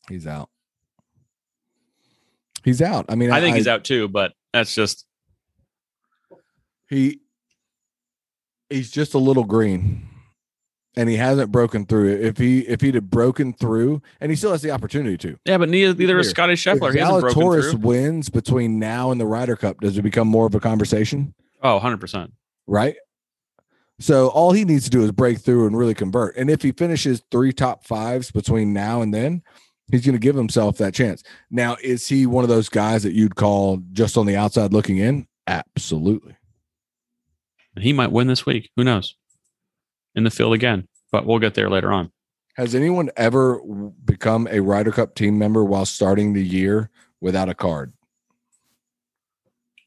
he's 0.09 0.27
out. 0.27 0.49
He's 2.65 2.83
out. 2.83 3.07
I 3.09 3.15
mean, 3.15 3.31
I 3.31 3.41
think 3.41 3.57
he's 3.57 3.69
out 3.69 3.85
too, 3.85 4.09
but 4.09 4.33
that's 4.53 4.75
just 4.75 5.07
He 6.89 7.21
he's 8.71 8.91
just 8.91 9.15
a 9.15 9.19
little 9.19 9.45
green. 9.45 10.09
And 10.97 11.09
he 11.09 11.17
hasn't 11.17 11.53
broken 11.53 11.87
through. 11.87 12.09
If 12.09 12.39
he 12.39 12.61
if 12.61 12.81
he'd 12.81 12.97
have 12.97 13.09
broken 13.09 13.53
through, 13.53 14.03
and 14.21 14.33
he 14.33 14.37
still 14.37 14.51
has 14.51 14.63
the 14.63 14.73
opportunity 14.73 15.17
to. 15.19 15.39
yeah, 15.45 15.57
but 15.57 15.69
neither, 15.69 15.95
neither 15.95 16.19
is 16.19 16.31
Scotty 16.31 16.55
Scheffler. 16.55 16.93
He 16.93 16.99
if 16.99 17.05
hasn't 17.07 17.21
broken 17.21 17.41
Zalatoris 17.43 17.71
through. 17.71 17.81
wins 17.81 18.29
between 18.31 18.81
now 18.81 19.13
and 19.13 19.21
the 19.21 19.27
Ryder 19.27 19.55
Cup, 19.55 19.81
does 19.81 19.97
it 19.97 20.03
become 20.03 20.27
more 20.27 20.47
of 20.47 20.55
a 20.57 20.61
conversation? 20.61 21.35
Oh, 21.63 21.75
100 21.75 22.01
percent. 22.01 22.33
Right. 22.67 22.97
So 24.01 24.29
all 24.29 24.53
he 24.53 24.65
needs 24.65 24.85
to 24.85 24.91
do 24.91 25.03
is 25.05 25.13
break 25.13 25.39
through 25.39 25.67
and 25.67 25.77
really 25.77 25.95
convert. 25.95 26.37
And 26.37 26.51
if 26.51 26.63
he 26.63 26.73
finishes 26.73 27.23
three 27.31 27.53
top 27.53 27.85
fives 27.85 28.31
between 28.31 28.73
now 28.73 29.01
and 29.03 29.13
then, 29.15 29.43
he's 29.91 30.05
going 30.05 30.15
to 30.15 30.19
give 30.19 30.37
himself 30.37 30.79
that 30.79 30.95
chance. 30.95 31.23
Now, 31.51 31.77
is 31.83 32.09
he 32.09 32.27
one 32.27 32.45
of 32.45 32.51
those 32.51 32.69
guys 32.69 33.03
that 33.03 33.13
you'd 33.13 33.37
call 33.37 33.83
just 33.93 34.17
on 34.17 34.27
the 34.27 34.37
outside 34.37 34.73
looking 34.73 34.99
in? 34.99 35.27
Absolutely. 35.47 36.37
And 37.75 37.85
he 37.85 37.93
might 37.93 38.13
win 38.13 38.27
this 38.27 38.45
week. 38.45 38.71
Who 38.77 38.85
knows? 38.85 39.17
In 40.15 40.25
the 40.25 40.31
field 40.31 40.53
again, 40.53 40.89
but 41.13 41.27
we'll 41.27 41.39
get 41.39 41.55
there 41.55 41.71
later 41.71 41.93
on. 41.93 42.11
Has 42.57 42.75
anyone 42.75 43.11
ever 43.17 43.61
become 44.05 44.49
a 44.51 44.61
Ryder 44.61 44.91
Cup 44.91 45.15
team 45.15 45.39
member 45.39 45.65
while 45.65 45.87
starting 45.87 46.33
the 46.33 46.45
year 46.45 46.91
without 47.21 47.49
a 47.49 47.55
card? 47.55 47.93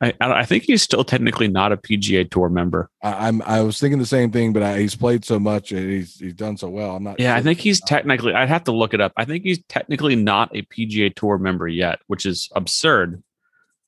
I, 0.01 0.13
I 0.19 0.45
think 0.45 0.63
he's 0.63 0.81
still 0.81 1.03
technically 1.03 1.47
not 1.47 1.71
a 1.71 1.77
PGA 1.77 2.29
Tour 2.29 2.49
member. 2.49 2.89
I, 3.03 3.27
I'm 3.27 3.41
I 3.43 3.61
was 3.61 3.79
thinking 3.79 3.99
the 3.99 4.05
same 4.05 4.31
thing, 4.31 4.51
but 4.51 4.63
I, 4.63 4.79
he's 4.79 4.95
played 4.95 5.23
so 5.23 5.39
much 5.39 5.71
and 5.71 5.89
he's 5.89 6.15
he's 6.17 6.33
done 6.33 6.57
so 6.57 6.69
well. 6.69 6.95
I'm 6.95 7.03
not. 7.03 7.19
Yeah, 7.19 7.35
I 7.35 7.41
think 7.41 7.59
he's 7.59 7.79
technically. 7.81 8.33
I'd 8.33 8.49
have 8.49 8.63
to 8.63 8.71
look 8.71 8.93
it 8.95 9.01
up. 9.01 9.13
I 9.15 9.25
think 9.25 9.43
he's 9.43 9.63
technically 9.69 10.15
not 10.15 10.55
a 10.55 10.63
PGA 10.63 11.13
Tour 11.15 11.37
member 11.37 11.67
yet, 11.67 11.99
which 12.07 12.25
is 12.25 12.49
absurd. 12.55 13.21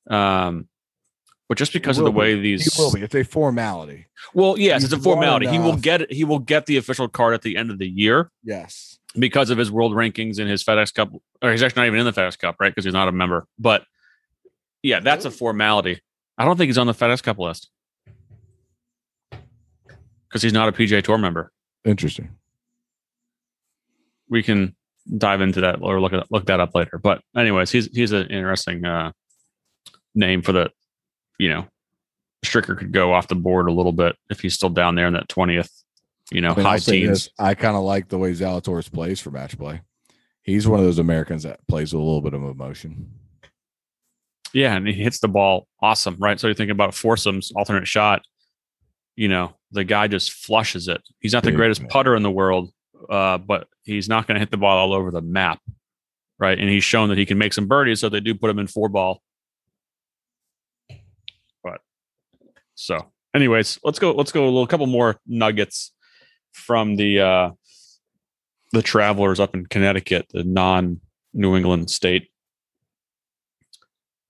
Um, 0.10 0.68
but 1.50 1.58
just 1.58 1.74
because 1.74 1.98
of 1.98 2.06
the 2.06 2.12
way 2.12 2.36
be. 2.36 2.42
these, 2.42 2.74
he 2.74 2.82
will 2.82 2.92
be. 2.92 3.02
It's 3.02 3.16
a 3.16 3.24
formality. 3.24 4.08
well, 4.34 4.58
yes, 4.58 4.82
He's 4.82 4.94
it's 4.94 5.02
a 5.02 5.04
formality. 5.04 5.48
He 5.48 5.60
will 5.60 5.76
get 5.78 6.02
it. 6.02 6.12
He 6.12 6.24
will 6.24 6.40
get 6.40 6.66
the 6.66 6.78
official 6.78 7.08
card 7.08 7.34
at 7.34 7.42
the 7.42 7.58
end 7.58 7.70
of 7.70 7.78
the 7.80 7.88
year 7.88 8.32
Yes. 8.44 8.98
because 9.18 9.50
of 9.50 9.58
his 9.58 9.70
world 9.72 9.94
rankings 9.94 10.40
and 10.40 10.50
his 10.50 10.64
FedEx 10.64 10.94
Cup. 10.94 11.12
Or 11.42 11.52
he's 11.52 11.62
actually 11.62 11.82
not 11.82 11.88
even 11.88 12.00
in 12.00 12.06
the 12.06 12.14
FedEx 12.14 12.40
Cup, 12.40 12.56
right? 12.60 12.70
Because 12.70 12.86
he's 12.86 12.94
not 12.94 13.08
a 13.08 13.12
member. 13.12 13.46
But 13.60 13.84
yeah, 14.84 15.00
that's 15.00 15.26
a 15.26 15.32
formality. 15.32 16.00
I 16.38 16.46
don't 16.46 16.58
think 16.58 16.68
he's 16.70 16.78
on 16.78 16.88
the 16.88 16.94
FedEx 16.94 17.24
Cup 17.24 17.40
list 17.40 17.70
because 20.30 20.42
he's 20.42 20.54
not 20.54 20.70
a 20.70 20.72
PGA 20.72 21.04
Tour 21.04 21.18
member. 21.18 21.52
Interesting. 21.86 22.30
we 24.30 24.42
can 24.44 24.76
dive 25.18 25.42
into 25.42 25.62
that 25.62 25.80
or 25.82 26.00
look 26.00 26.14
at 26.14 26.32
look 26.32 26.46
that 26.46 26.60
up 26.60 26.74
later. 26.74 26.98
But 26.98 27.22
anyways, 27.36 27.72
he's 27.72 27.88
he's 27.94 28.12
an 28.12 28.28
interesting 28.28 28.86
uh, 28.86 29.12
name 30.16 30.42
for 30.42 30.54
the, 30.54 30.72
you 31.38 31.50
know, 31.50 31.68
Stricker 32.46 32.78
could 32.78 32.92
go 32.92 33.14
off 33.14 33.28
the 33.28 33.36
board 33.36 33.68
a 33.68 33.72
little 33.72 33.92
bit 33.92 34.16
if 34.30 34.40
he's 34.40 34.54
still 34.56 34.70
down 34.70 34.96
there 34.96 35.08
in 35.08 35.14
that 35.14 35.30
twentieth, 35.30 35.72
you 36.32 36.42
know, 36.42 36.52
I 36.52 36.56
mean, 36.56 36.66
high 36.66 36.74
I'll 36.74 36.80
say 36.80 37.02
teens. 37.02 37.10
this, 37.10 37.30
I 37.38 37.54
kind 37.54 37.76
of 37.76 37.84
like 37.84 38.10
the 38.10 38.18
way 38.18 38.32
Zalatoris 38.32 38.92
plays 38.92 39.20
for 39.20 39.30
match 39.30 39.58
play. 39.58 39.82
He's 40.42 40.68
one 40.68 40.80
of 40.80 40.86
those 40.86 41.00
Americans 41.00 41.44
that 41.44 41.66
plays 41.68 41.94
with 41.94 42.02
a 42.02 42.04
little 42.04 42.22
bit 42.22 42.34
of 42.34 42.44
emotion. 42.44 43.12
Yeah, 44.54 44.76
and 44.76 44.88
he 44.88 44.94
hits 44.94 45.20
the 45.20 45.28
ball 45.28 45.68
awesome, 45.82 46.16
right? 46.20 46.40
So 46.40 46.48
you're 46.48 46.54
thinking 46.54 46.72
about 46.72 46.94
foursomes, 46.94 47.52
alternate 47.56 47.88
shot. 47.88 48.22
You 49.16 49.28
know, 49.28 49.56
the 49.72 49.84
guy 49.84 50.08
just 50.08 50.32
flushes 50.32 50.88
it. 50.88 51.02
He's 51.20 51.34
not 51.34 51.44
the 51.44 51.52
greatest 51.52 51.82
man. 51.82 51.90
putter 51.90 52.16
in 52.16 52.24
the 52.24 52.32
world, 52.32 52.72
uh, 53.10 53.40
but 53.40 53.68
he's 53.84 54.08
not 54.08 54.28
going 54.28 54.36
to 54.36 54.40
hit 54.40 54.52
the 54.52 54.58
ball 54.58 54.78
all 54.78 54.94
over 54.94 55.12
the 55.12 55.22
map, 55.22 55.60
right? 56.40 56.58
And 56.58 56.70
he's 56.70 56.84
shown 56.84 57.10
that 57.10 57.18
he 57.18 57.26
can 57.26 57.38
make 57.38 57.54
some 57.54 57.68
birdies, 57.68 58.00
so 58.00 58.10
they 58.10 58.20
do 58.20 58.36
put 58.36 58.50
him 58.50 58.60
in 58.60 58.68
four 58.68 58.90
ball. 58.90 59.22
But 61.64 61.82
so, 62.76 63.12
anyways, 63.36 63.80
let's 63.84 64.00
go. 64.00 64.12
Let's 64.12 64.32
go 64.32 64.44
a 64.44 64.46
little 64.46 64.68
couple 64.68 64.88
more 64.88 65.20
nuggets 65.28 65.92
from 66.52 66.96
the 66.96 67.20
uh, 67.20 67.52
the 68.72 68.84
travelers 68.84 69.40
up 69.40 69.56
in 69.56 69.66
Connecticut, 69.66 70.28
the 70.32 70.44
non 70.44 71.02
New 71.34 71.56
England 71.56 71.90
state 71.90 72.30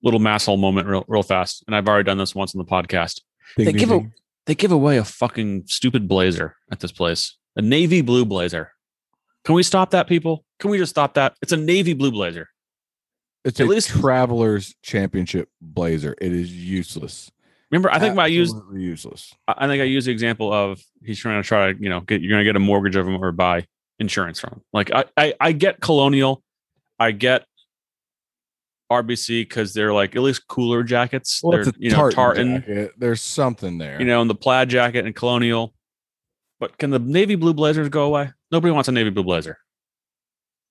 little 0.04 0.20
masshole 0.20 0.58
moment 0.58 0.86
real, 0.86 1.04
real 1.08 1.22
fast. 1.24 1.64
And 1.66 1.74
I've 1.74 1.88
already 1.88 2.04
done 2.04 2.18
this 2.18 2.34
once 2.34 2.54
on 2.54 2.58
the 2.60 2.64
podcast. 2.64 3.20
Ding, 3.56 3.64
They 3.66 3.72
ding, 3.72 3.76
give 3.80 3.90
a- 3.90 4.10
They 4.46 4.54
give 4.54 4.70
away 4.72 4.98
a 4.98 5.04
fucking 5.04 5.64
stupid 5.66 6.06
blazer 6.06 6.54
at 6.70 6.78
this 6.80 6.92
place, 6.92 7.36
a 7.56 7.62
navy 7.62 8.02
blue 8.02 8.24
blazer. 8.24 8.70
Can 9.44 9.54
we 9.54 9.62
stop 9.62 9.90
that, 9.90 10.06
people? 10.06 10.44
Can 10.58 10.70
we 10.70 10.78
just 10.78 10.90
stop 10.90 11.14
that? 11.14 11.34
It's 11.42 11.52
a 11.52 11.56
navy 11.56 11.94
blue 11.94 12.12
blazer. 12.12 12.48
it's 13.44 13.60
at 13.60 13.66
a 13.66 13.68
least- 13.70 13.88
Travelers 13.90 14.74
Championship 14.82 15.48
blazer. 15.60 16.14
It 16.20 16.32
is 16.32 16.50
useless. 16.54 17.30
Remember, 17.70 17.90
I 17.90 17.98
think 17.98 18.18
I 18.18 18.26
used 18.26 18.54
useless. 18.74 19.34
I 19.48 19.66
think 19.66 19.80
I 19.80 19.84
used 19.84 20.06
the 20.06 20.12
example 20.12 20.52
of 20.52 20.80
he's 21.02 21.18
trying 21.18 21.42
to 21.42 21.46
try 21.46 21.72
to, 21.72 21.82
you 21.82 21.88
know, 21.88 22.00
get 22.00 22.20
you're 22.20 22.30
gonna 22.30 22.44
get 22.44 22.54
a 22.56 22.60
mortgage 22.60 22.94
of 22.96 23.06
him 23.06 23.22
or 23.22 23.32
buy 23.32 23.66
insurance 23.98 24.38
from 24.40 24.50
him. 24.54 24.60
Like 24.72 24.92
I 24.92 25.04
I, 25.16 25.34
I 25.40 25.52
get 25.52 25.80
colonial, 25.80 26.42
I 26.98 27.10
get 27.10 27.46
RBC 28.90 29.42
because 29.42 29.74
they're 29.74 29.92
like 29.92 30.14
at 30.16 30.22
least 30.22 30.46
cooler 30.46 30.82
jackets. 30.82 31.40
Well, 31.42 31.52
they're 31.62 31.72
you 31.78 31.90
know 31.90 32.10
tartan. 32.10 32.62
tartan. 32.62 32.90
There's 32.98 33.22
something 33.22 33.78
there. 33.78 33.98
you 33.98 34.06
know, 34.06 34.20
and 34.20 34.30
the 34.30 34.34
plaid 34.34 34.68
jacket 34.68 35.06
and 35.06 35.14
colonial. 35.14 35.74
But 36.60 36.78
can 36.78 36.90
the 36.90 36.98
navy 36.98 37.34
blue 37.34 37.54
blazers 37.54 37.88
go 37.88 38.04
away? 38.04 38.30
Nobody 38.50 38.72
wants 38.72 38.88
a 38.88 38.92
navy 38.92 39.10
blue 39.10 39.24
blazer. 39.24 39.58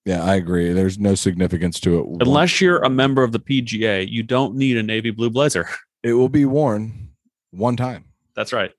yeah, 0.06 0.24
I 0.24 0.36
agree. 0.36 0.72
There's 0.74 0.98
no 0.98 1.16
significance 1.16 1.80
to 1.82 2.00
it. 2.00 2.22
Unless 2.22 2.62
you're 2.62 2.82
a 2.84 2.90
member 2.90 3.24
of 3.24 3.32
the 3.32 3.40
PGA, 3.40 4.10
you 4.10 4.24
don't 4.24 4.56
need 4.56 4.78
a 4.78 4.84
navy 4.84 5.12
blue 5.12 5.30
blazer. 5.30 5.68
it 6.04 6.14
will 6.14 6.30
be 6.30 6.46
worn 6.46 7.10
one 7.52 7.76
time. 7.76 8.06
That's 8.36 8.54
right. 8.54 8.72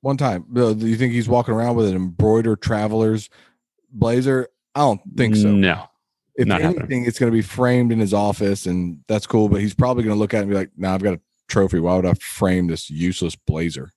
One 0.00 0.16
time. 0.16 0.46
Uh, 0.56 0.72
do 0.72 0.86
you 0.86 0.96
think 0.96 1.12
he's 1.12 1.28
walking 1.28 1.54
around 1.54 1.76
with 1.76 1.88
an 1.88 1.96
embroidered 1.96 2.62
Travelers 2.62 3.28
blazer? 3.92 4.48
I 4.74 4.80
don't 4.80 5.00
think 5.16 5.36
so. 5.36 5.52
No. 5.52 5.88
If 6.34 6.46
Not 6.48 6.60
anything, 6.62 6.80
happening. 6.80 7.04
it's 7.04 7.18
going 7.18 7.30
to 7.30 7.36
be 7.36 7.42
framed 7.42 7.92
in 7.92 7.98
his 7.98 8.14
office, 8.14 8.66
and 8.66 9.00
that's 9.06 9.26
cool. 9.26 9.48
But 9.48 9.60
he's 9.60 9.74
probably 9.74 10.02
going 10.02 10.16
to 10.16 10.18
look 10.20 10.32
at 10.32 10.38
it 10.38 10.42
and 10.42 10.50
be 10.50 10.56
like, 10.56 10.70
"Now 10.76 10.94
I've 10.94 11.02
got 11.02 11.14
a 11.14 11.20
trophy. 11.48 11.78
Why 11.78 11.94
would 11.96 12.06
I 12.06 12.14
frame 12.14 12.68
this 12.68 12.88
useless 12.88 13.36
blazer?" 13.36 13.90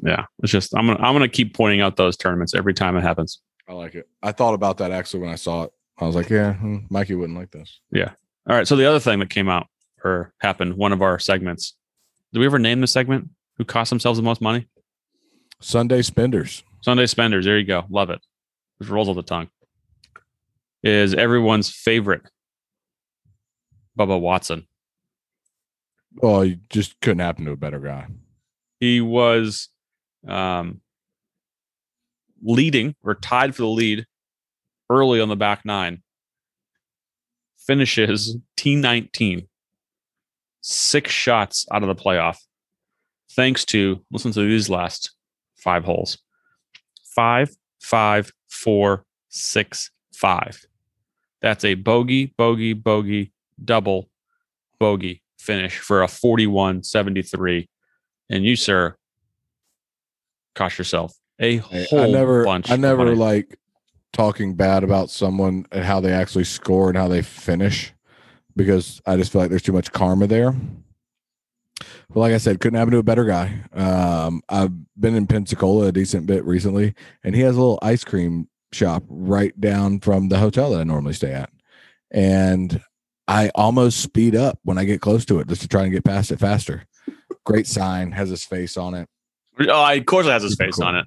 Yeah, 0.00 0.24
it's 0.42 0.50
just 0.50 0.76
I'm 0.76 0.88
gonna 0.88 0.98
I'm 0.98 1.14
gonna 1.14 1.28
keep 1.28 1.54
pointing 1.56 1.80
out 1.80 1.96
those 1.96 2.16
tournaments 2.16 2.54
every 2.54 2.74
time 2.74 2.96
it 2.96 3.02
happens. 3.02 3.40
I 3.68 3.74
like 3.74 3.94
it. 3.94 4.08
I 4.22 4.32
thought 4.32 4.54
about 4.54 4.78
that 4.78 4.90
actually 4.90 5.20
when 5.20 5.30
I 5.30 5.36
saw 5.36 5.62
it. 5.64 5.70
I 5.98 6.06
was 6.06 6.16
like, 6.16 6.28
"Yeah, 6.28 6.54
hmm, 6.54 6.78
Mikey 6.90 7.14
wouldn't 7.14 7.38
like 7.38 7.52
this." 7.52 7.78
Yeah. 7.92 8.10
All 8.48 8.56
right. 8.56 8.66
So 8.66 8.74
the 8.74 8.86
other 8.86 8.98
thing 8.98 9.20
that 9.20 9.30
came 9.30 9.48
out 9.48 9.68
or 10.02 10.34
happened, 10.40 10.74
one 10.74 10.92
of 10.92 11.00
our 11.02 11.20
segments. 11.20 11.74
Did 12.32 12.40
we 12.40 12.46
ever 12.46 12.58
name 12.58 12.80
the 12.80 12.88
segment? 12.88 13.30
Who 13.58 13.64
cost 13.64 13.90
themselves 13.90 14.18
the 14.18 14.24
most 14.24 14.40
money? 14.40 14.66
Sunday 15.60 16.02
spenders. 16.02 16.64
Sunday 16.82 17.06
spenders. 17.06 17.44
There 17.44 17.56
you 17.58 17.64
go. 17.64 17.84
Love 17.88 18.10
it. 18.10 18.20
Which 18.78 18.88
rolls 18.88 19.08
off 19.08 19.14
the 19.14 19.22
tongue. 19.22 19.48
Is 20.84 21.14
everyone's 21.14 21.70
favorite 21.70 22.22
Bubba 23.98 24.20
Watson. 24.20 24.66
Oh, 26.22 26.42
you 26.42 26.58
just 26.68 27.00
couldn't 27.00 27.20
happen 27.20 27.44
to 27.46 27.52
a 27.52 27.56
better 27.56 27.78
guy. 27.78 28.06
He 28.80 29.00
was 29.00 29.68
um, 30.26 30.80
leading 32.42 32.94
or 33.02 33.14
tied 33.14 33.54
for 33.54 33.62
the 33.62 33.68
lead 33.68 34.06
early 34.90 35.20
on 35.20 35.28
the 35.28 35.36
back 35.36 35.64
nine. 35.64 36.02
Finishes 37.58 38.36
T19, 38.58 39.46
six 40.60 41.10
shots 41.10 41.66
out 41.72 41.82
of 41.82 41.88
the 41.88 42.00
playoff. 42.00 42.36
Thanks 43.32 43.64
to, 43.66 44.04
listen 44.12 44.32
to 44.32 44.40
these 44.40 44.68
last 44.68 45.12
five 45.56 45.84
holes 45.84 46.18
five, 47.16 47.48
five, 47.80 48.32
four, 48.48 49.04
six, 49.28 49.90
five. 50.12 50.66
That's 51.44 51.62
a 51.66 51.74
bogey, 51.74 52.32
bogey, 52.38 52.72
bogey, 52.72 53.30
double, 53.62 54.08
bogey 54.80 55.22
finish 55.38 55.78
for 55.78 56.02
a 56.02 56.08
41 56.08 56.82
73. 56.82 57.68
And 58.30 58.46
you, 58.46 58.56
sir, 58.56 58.96
cost 60.54 60.78
yourself 60.78 61.12
a 61.38 61.58
whole 61.58 62.00
I 62.00 62.06
never, 62.10 62.46
bunch. 62.46 62.70
I 62.70 62.76
never 62.76 63.14
like 63.14 63.58
talking 64.14 64.54
bad 64.54 64.84
about 64.84 65.10
someone 65.10 65.66
and 65.70 65.84
how 65.84 66.00
they 66.00 66.12
actually 66.12 66.44
score 66.44 66.88
and 66.88 66.96
how 66.96 67.08
they 67.08 67.20
finish 67.20 67.92
because 68.56 69.02
I 69.04 69.18
just 69.18 69.30
feel 69.30 69.42
like 69.42 69.50
there's 69.50 69.60
too 69.60 69.72
much 69.72 69.92
karma 69.92 70.26
there. 70.26 70.56
But 72.08 72.20
like 72.20 72.32
I 72.32 72.38
said, 72.38 72.58
couldn't 72.58 72.78
happen 72.78 72.92
to 72.92 72.98
a 72.98 73.02
better 73.02 73.26
guy. 73.26 73.64
Um, 73.74 74.40
I've 74.48 74.72
been 74.98 75.14
in 75.14 75.26
Pensacola 75.26 75.88
a 75.88 75.92
decent 75.92 76.24
bit 76.24 76.42
recently, 76.46 76.94
and 77.22 77.34
he 77.34 77.42
has 77.42 77.54
a 77.54 77.60
little 77.60 77.78
ice 77.82 78.02
cream 78.02 78.48
shop 78.74 79.04
right 79.08 79.58
down 79.60 80.00
from 80.00 80.28
the 80.28 80.38
hotel 80.38 80.70
that 80.70 80.80
I 80.80 80.84
normally 80.84 81.14
stay 81.14 81.32
at. 81.32 81.50
And 82.10 82.82
I 83.26 83.50
almost 83.54 84.00
speed 84.00 84.36
up 84.36 84.58
when 84.62 84.78
I 84.78 84.84
get 84.84 85.00
close 85.00 85.24
to 85.26 85.40
it 85.40 85.48
just 85.48 85.62
to 85.62 85.68
try 85.68 85.84
and 85.84 85.92
get 85.92 86.04
past 86.04 86.30
it 86.30 86.38
faster. 86.38 86.84
Great 87.44 87.66
sign, 87.66 88.12
has 88.12 88.30
his 88.30 88.44
face 88.44 88.76
on 88.76 88.94
it. 88.94 89.08
Oh, 89.60 89.96
of 89.96 90.06
course, 90.06 90.26
it 90.26 90.30
has 90.30 90.42
his 90.42 90.52
Super 90.52 90.64
face 90.66 90.76
cool. 90.76 90.86
on 90.86 90.96
it. 90.96 91.06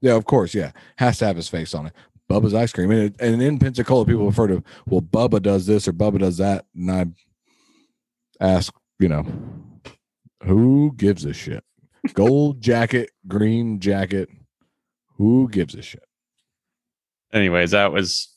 Yeah, 0.00 0.14
of 0.14 0.24
course. 0.24 0.54
Yeah, 0.54 0.72
has 0.98 1.18
to 1.18 1.26
have 1.26 1.36
his 1.36 1.48
face 1.48 1.74
on 1.74 1.86
it. 1.86 1.92
Bubba's 2.30 2.54
ice 2.54 2.72
cream, 2.72 2.90
and, 2.90 3.00
it, 3.02 3.14
and 3.20 3.40
in 3.40 3.58
Pensacola, 3.58 4.04
people 4.04 4.26
refer 4.26 4.48
to 4.48 4.62
well, 4.86 5.00
Bubba 5.00 5.40
does 5.40 5.66
this 5.66 5.86
or 5.86 5.92
Bubba 5.92 6.18
does 6.18 6.38
that, 6.38 6.66
and 6.74 6.90
I 6.90 7.06
ask, 8.40 8.74
you 8.98 9.08
know, 9.08 9.24
who 10.42 10.92
gives 10.96 11.24
a 11.24 11.32
shit? 11.32 11.64
Gold 12.14 12.60
jacket, 12.60 13.10
green 13.26 13.80
jacket, 13.80 14.28
who 15.16 15.48
gives 15.48 15.74
a 15.74 15.82
shit? 15.82 16.05
Anyways, 17.32 17.72
that 17.72 17.92
was 17.92 18.28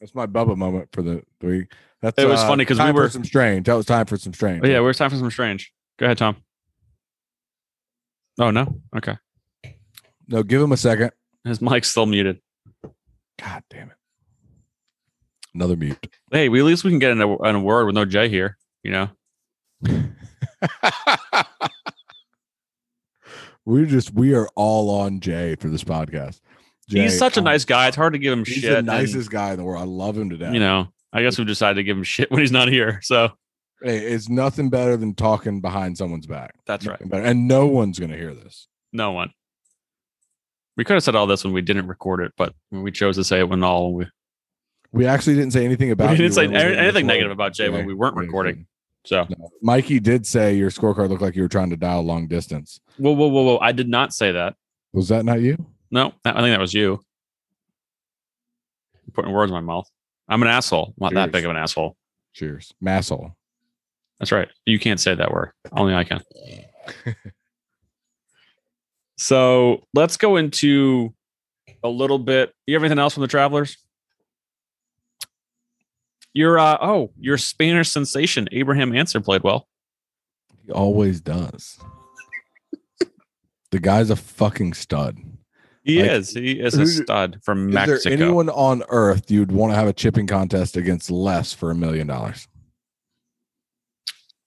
That's 0.00 0.14
my 0.14 0.26
Bubba 0.26 0.56
moment 0.56 0.88
for 0.92 1.02
the 1.02 1.22
the 1.40 1.46
week. 1.46 1.72
That's 2.02 2.22
It 2.22 2.26
was 2.28 2.40
uh, 2.40 2.46
funny 2.48 2.64
'cause 2.64 2.78
we 2.78 2.92
were- 2.92 3.08
some 3.08 3.24
strange. 3.24 3.66
That 3.66 3.74
was 3.74 3.86
time 3.86 4.06
for 4.06 4.16
some 4.16 4.32
strange. 4.34 4.62
oh, 4.64 4.68
yeah. 4.68 4.80
We're 4.80 4.92
time 4.92 5.10
for 5.10 5.16
some 5.16 5.30
strange. 5.30 5.72
Go 5.98 6.06
ahead, 6.06 6.18
Tom. 6.18 6.36
Oh 8.38 8.50
no. 8.50 8.80
Okay, 8.94 9.16
No, 10.28 10.42
give 10.42 10.60
him 10.60 10.72
a 10.72 10.76
second. 10.76 11.12
his 11.44 11.60
mic's 11.62 11.88
still 11.88 12.04
muted. 12.06 12.40
God 13.42 13.62
damn 13.70 13.88
it. 13.90 13.96
Another 15.54 15.76
mute. 15.76 16.06
Hey, 16.30 16.48
we 16.50 16.60
at 16.60 16.66
least 16.66 16.84
we 16.84 16.90
can 16.90 16.98
get 16.98 17.12
in 17.12 17.22
a, 17.22 17.42
in 17.48 17.54
a 17.56 17.60
word 17.60 17.86
with 17.86 17.94
no 17.94 18.04
J 18.04 18.28
here. 18.28 18.58
You 18.82 18.90
know. 18.92 19.08
We're 23.64 23.86
just 23.86 24.12
we 24.14 24.34
are 24.34 24.48
all 24.54 24.90
on 24.90 25.18
Jay 25.20 25.56
for 25.56 25.68
this 25.68 25.82
podcast. 25.82 26.40
He's 26.88 27.18
such 27.18 27.36
a 27.36 27.40
nice 27.40 27.64
guy. 27.64 27.88
It's 27.88 27.96
hard 27.96 28.12
to 28.12 28.18
give 28.18 28.32
him 28.32 28.44
shit. 28.44 28.54
He's 28.54 28.62
shit. 28.64 28.70
the 28.72 28.78
and, 28.78 28.86
nicest 28.86 29.30
guy 29.30 29.52
in 29.52 29.56
the 29.58 29.64
world. 29.64 29.82
I 29.82 29.86
love 29.86 30.16
him 30.16 30.30
to 30.30 30.36
death. 30.36 30.54
You 30.54 30.60
know, 30.60 30.88
I 31.12 31.22
guess 31.22 31.38
we 31.38 31.44
decided 31.44 31.76
to 31.76 31.82
give 31.82 31.96
him 31.96 32.02
shit 32.04 32.30
when 32.30 32.40
he's 32.40 32.52
not 32.52 32.68
here. 32.68 33.00
So 33.02 33.30
hey, 33.82 33.98
it's 33.98 34.28
nothing 34.28 34.70
better 34.70 34.96
than 34.96 35.14
talking 35.14 35.60
behind 35.60 35.98
someone's 35.98 36.26
back. 36.26 36.54
that's 36.66 36.86
right. 36.86 36.98
Better. 37.08 37.24
And 37.24 37.48
no 37.48 37.66
one's 37.66 37.98
gonna 37.98 38.16
hear 38.16 38.34
this. 38.34 38.68
No 38.92 39.12
one. 39.12 39.30
We 40.76 40.84
could 40.84 40.94
have 40.94 41.02
said 41.02 41.14
all 41.14 41.26
this 41.26 41.42
when 41.42 41.54
we 41.54 41.62
didn't 41.62 41.86
record 41.86 42.20
it, 42.20 42.32
but 42.36 42.54
we 42.70 42.92
chose 42.92 43.16
to 43.16 43.24
say 43.24 43.38
it 43.38 43.48
when 43.48 43.62
all 43.64 43.94
we, 43.94 44.06
We 44.92 45.06
actually 45.06 45.36
didn't 45.36 45.52
say 45.52 45.64
anything 45.64 45.90
about. 45.90 46.10
we 46.10 46.16
didn't 46.16 46.34
say 46.34 46.46
anything 46.46 47.06
negative 47.06 47.32
about 47.32 47.54
Jay 47.54 47.70
when 47.70 47.86
we 47.86 47.94
weren't 47.94 48.16
recording. 48.16 48.66
So 49.06 49.26
No. 49.30 49.50
Mikey 49.62 50.00
did 50.00 50.26
say 50.26 50.54
your 50.54 50.70
scorecard 50.70 51.08
looked 51.08 51.22
like 51.22 51.36
you 51.36 51.42
were 51.42 51.48
trying 51.48 51.70
to 51.70 51.76
dial 51.76 52.02
long 52.02 52.26
distance. 52.26 52.80
whoa, 52.98 53.12
whoa, 53.12 53.28
whoa, 53.28 53.42
whoa! 53.42 53.58
I 53.58 53.72
did 53.72 53.88
not 53.88 54.12
say 54.12 54.32
that. 54.32 54.56
Was 54.92 55.08
that 55.08 55.24
not 55.24 55.40
you? 55.40 55.64
No, 55.90 56.12
I 56.24 56.32
think 56.32 56.52
that 56.54 56.60
was 56.60 56.74
you. 56.74 57.00
You're 59.06 59.12
putting 59.12 59.32
words 59.32 59.50
in 59.50 59.54
my 59.54 59.60
mouth. 59.60 59.88
I'm 60.28 60.42
an 60.42 60.48
asshole. 60.48 60.94
I'm 61.00 61.04
not 61.04 61.14
that 61.14 61.32
big 61.32 61.44
of 61.44 61.50
an 61.50 61.56
asshole. 61.56 61.96
Cheers, 62.34 62.74
masshole. 62.82 63.32
That's 64.18 64.32
right. 64.32 64.48
You 64.64 64.78
can't 64.78 65.00
say 65.00 65.14
that 65.14 65.30
word. 65.30 65.52
Only 65.72 65.94
I 65.94 66.04
can. 66.04 66.20
so 69.16 69.84
let's 69.94 70.16
go 70.16 70.36
into 70.36 71.14
a 71.84 71.88
little 71.88 72.18
bit. 72.18 72.52
You 72.66 72.74
have 72.74 72.82
anything 72.82 72.98
else 72.98 73.14
from 73.14 73.22
the 73.22 73.28
travelers? 73.28 73.76
Your 76.32 76.58
uh 76.58 76.76
oh, 76.80 77.12
your 77.18 77.38
Spanish 77.38 77.90
sensation, 77.90 78.48
Abraham 78.52 78.94
Ancer 78.94 79.20
played 79.20 79.42
well. 79.42 79.66
He 80.66 80.72
always 80.72 81.20
does. 81.20 81.78
the 83.70 83.78
guy's 83.78 84.10
a 84.10 84.16
fucking 84.16 84.74
stud. 84.74 85.18
He 85.86 86.02
Like, 86.02 86.10
is. 86.10 86.34
He 86.34 86.52
is 86.60 86.74
a 86.74 86.84
stud 86.86 87.38
from 87.44 87.68
Is 87.68 87.74
Mexico. 87.74 88.08
there 88.16 88.18
anyone 88.26 88.48
on 88.50 88.82
earth 88.88 89.30
you'd 89.30 89.52
want 89.52 89.72
to 89.72 89.76
have 89.76 89.86
a 89.88 89.92
chipping 89.92 90.26
contest 90.26 90.76
against 90.76 91.10
less 91.10 91.52
for 91.54 91.70
a 91.70 91.74
million 91.74 92.06
dollars? 92.08 92.46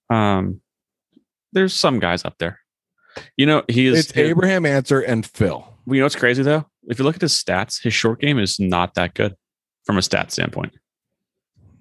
um 0.09 0.61
there's 1.53 1.73
some 1.73 1.99
guys 1.99 2.25
up 2.25 2.35
there. 2.39 2.59
You 3.37 3.45
know, 3.47 3.63
he 3.67 3.87
is 3.87 3.97
It's 4.09 4.17
Abraham 4.17 4.65
Ancer 4.67 4.99
and 4.99 5.25
Phil. 5.25 5.67
You 5.87 5.95
know 5.99 6.05
what's 6.05 6.15
crazy 6.15 6.43
though? 6.43 6.65
If 6.87 6.99
you 6.99 7.05
look 7.05 7.15
at 7.15 7.21
his 7.21 7.33
stats, 7.33 7.81
his 7.81 7.93
short 7.93 8.19
game 8.21 8.37
is 8.37 8.59
not 8.59 8.93
that 8.95 9.13
good 9.15 9.35
from 9.85 9.97
a 9.97 10.01
stat 10.01 10.31
standpoint. 10.31 10.73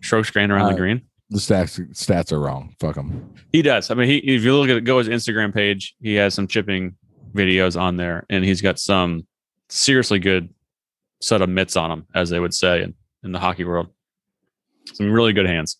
Strokes 0.03 0.31
gained 0.31 0.53
around 0.53 0.67
Uh, 0.67 0.71
the 0.71 0.77
green. 0.77 1.03
The 1.31 1.39
stats 1.39 1.79
stats 1.93 2.33
are 2.33 2.41
wrong. 2.41 2.75
Fuck 2.81 2.97
him. 2.97 3.35
He 3.53 3.61
does. 3.61 3.91
I 3.91 3.95
mean, 3.95 4.09
he 4.09 4.17
if 4.19 4.43
you 4.43 4.55
look 4.57 4.71
at 4.71 4.85
go 4.85 4.99
his 4.99 5.09
Instagram 5.09 5.53
page, 5.53 5.95
he 6.01 6.15
has 6.15 6.33
some 6.33 6.47
chipping 6.47 6.97
videos 7.35 7.79
on 7.79 7.97
there, 7.99 8.25
and 8.31 8.45
he's 8.45 8.63
got 8.63 8.79
some 8.79 9.27
seriously 9.69 10.19
good 10.19 10.53
set 11.21 11.43
of 11.43 11.49
mitts 11.49 11.77
on 11.77 11.91
him, 11.91 12.07
as 12.15 12.31
they 12.31 12.41
would 12.41 12.55
say 12.55 12.83
in, 12.83 12.95
in 13.23 13.33
the 13.33 13.39
hockey 13.39 13.65
world. 13.65 13.89
Some 14.95 15.11
really 15.11 15.33
good 15.33 15.47
hands. 15.47 15.77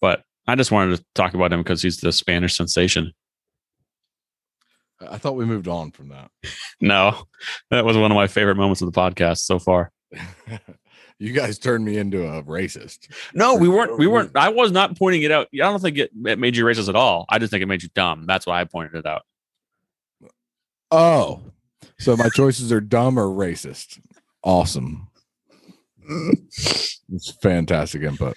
But 0.00 0.22
I 0.46 0.54
just 0.54 0.72
wanted 0.72 0.96
to 0.96 1.04
talk 1.14 1.34
about 1.34 1.52
him 1.52 1.60
because 1.60 1.82
he's 1.82 2.00
the 2.00 2.12
Spanish 2.12 2.56
sensation. 2.56 3.12
I 5.00 5.18
thought 5.18 5.36
we 5.36 5.44
moved 5.44 5.68
on 5.68 5.90
from 5.90 6.08
that. 6.08 6.30
No, 6.80 7.24
that 7.70 7.84
was 7.84 7.96
one 7.96 8.10
of 8.10 8.16
my 8.16 8.26
favorite 8.26 8.56
moments 8.56 8.82
of 8.82 8.92
the 8.92 9.00
podcast 9.00 9.38
so 9.38 9.58
far. 9.58 9.90
you 11.18 11.32
guys 11.32 11.58
turned 11.58 11.84
me 11.84 11.96
into 11.96 12.26
a 12.26 12.42
racist. 12.42 13.08
No, 13.32 13.54
we 13.54 13.68
weren't. 13.68 13.96
We 13.96 14.06
weren't. 14.06 14.36
I 14.36 14.50
was 14.50 14.70
not 14.70 14.98
pointing 14.98 15.22
it 15.22 15.30
out. 15.30 15.48
I 15.54 15.58
don't 15.58 15.80
think 15.80 15.96
it, 15.96 16.10
it 16.26 16.38
made 16.38 16.56
you 16.56 16.64
racist 16.64 16.90
at 16.90 16.96
all. 16.96 17.24
I 17.30 17.38
just 17.38 17.50
think 17.50 17.62
it 17.62 17.66
made 17.66 17.82
you 17.82 17.88
dumb. 17.94 18.26
That's 18.26 18.44
why 18.44 18.60
I 18.60 18.64
pointed 18.64 18.96
it 18.96 19.06
out. 19.06 19.22
Oh, 20.90 21.40
so 21.98 22.16
my 22.16 22.28
choices 22.28 22.72
are 22.72 22.80
dumb 22.80 23.18
or 23.18 23.28
racist. 23.28 24.00
Awesome. 24.42 25.08
It's 26.06 27.30
fantastic 27.42 28.02
input. 28.02 28.36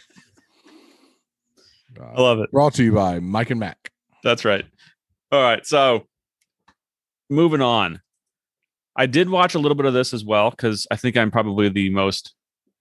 I 2.01 2.21
love 2.21 2.39
it. 2.39 2.51
brought 2.51 2.73
to 2.75 2.83
you 2.83 2.93
by 2.93 3.19
Mike 3.19 3.49
and 3.49 3.59
Mac. 3.59 3.91
That's 4.23 4.45
right. 4.45 4.65
All 5.31 5.41
right. 5.41 5.65
So 5.65 6.05
moving 7.29 7.61
on. 7.61 8.01
I 8.95 9.05
did 9.05 9.29
watch 9.29 9.53
a 9.55 9.59
little 9.59 9.75
bit 9.75 9.85
of 9.85 9.93
this 9.93 10.13
as 10.13 10.25
well 10.25 10.49
because 10.49 10.87
I 10.89 10.95
think 10.95 11.17
I'm 11.17 11.29
probably 11.29 11.69
the 11.69 11.89
most, 11.89 12.33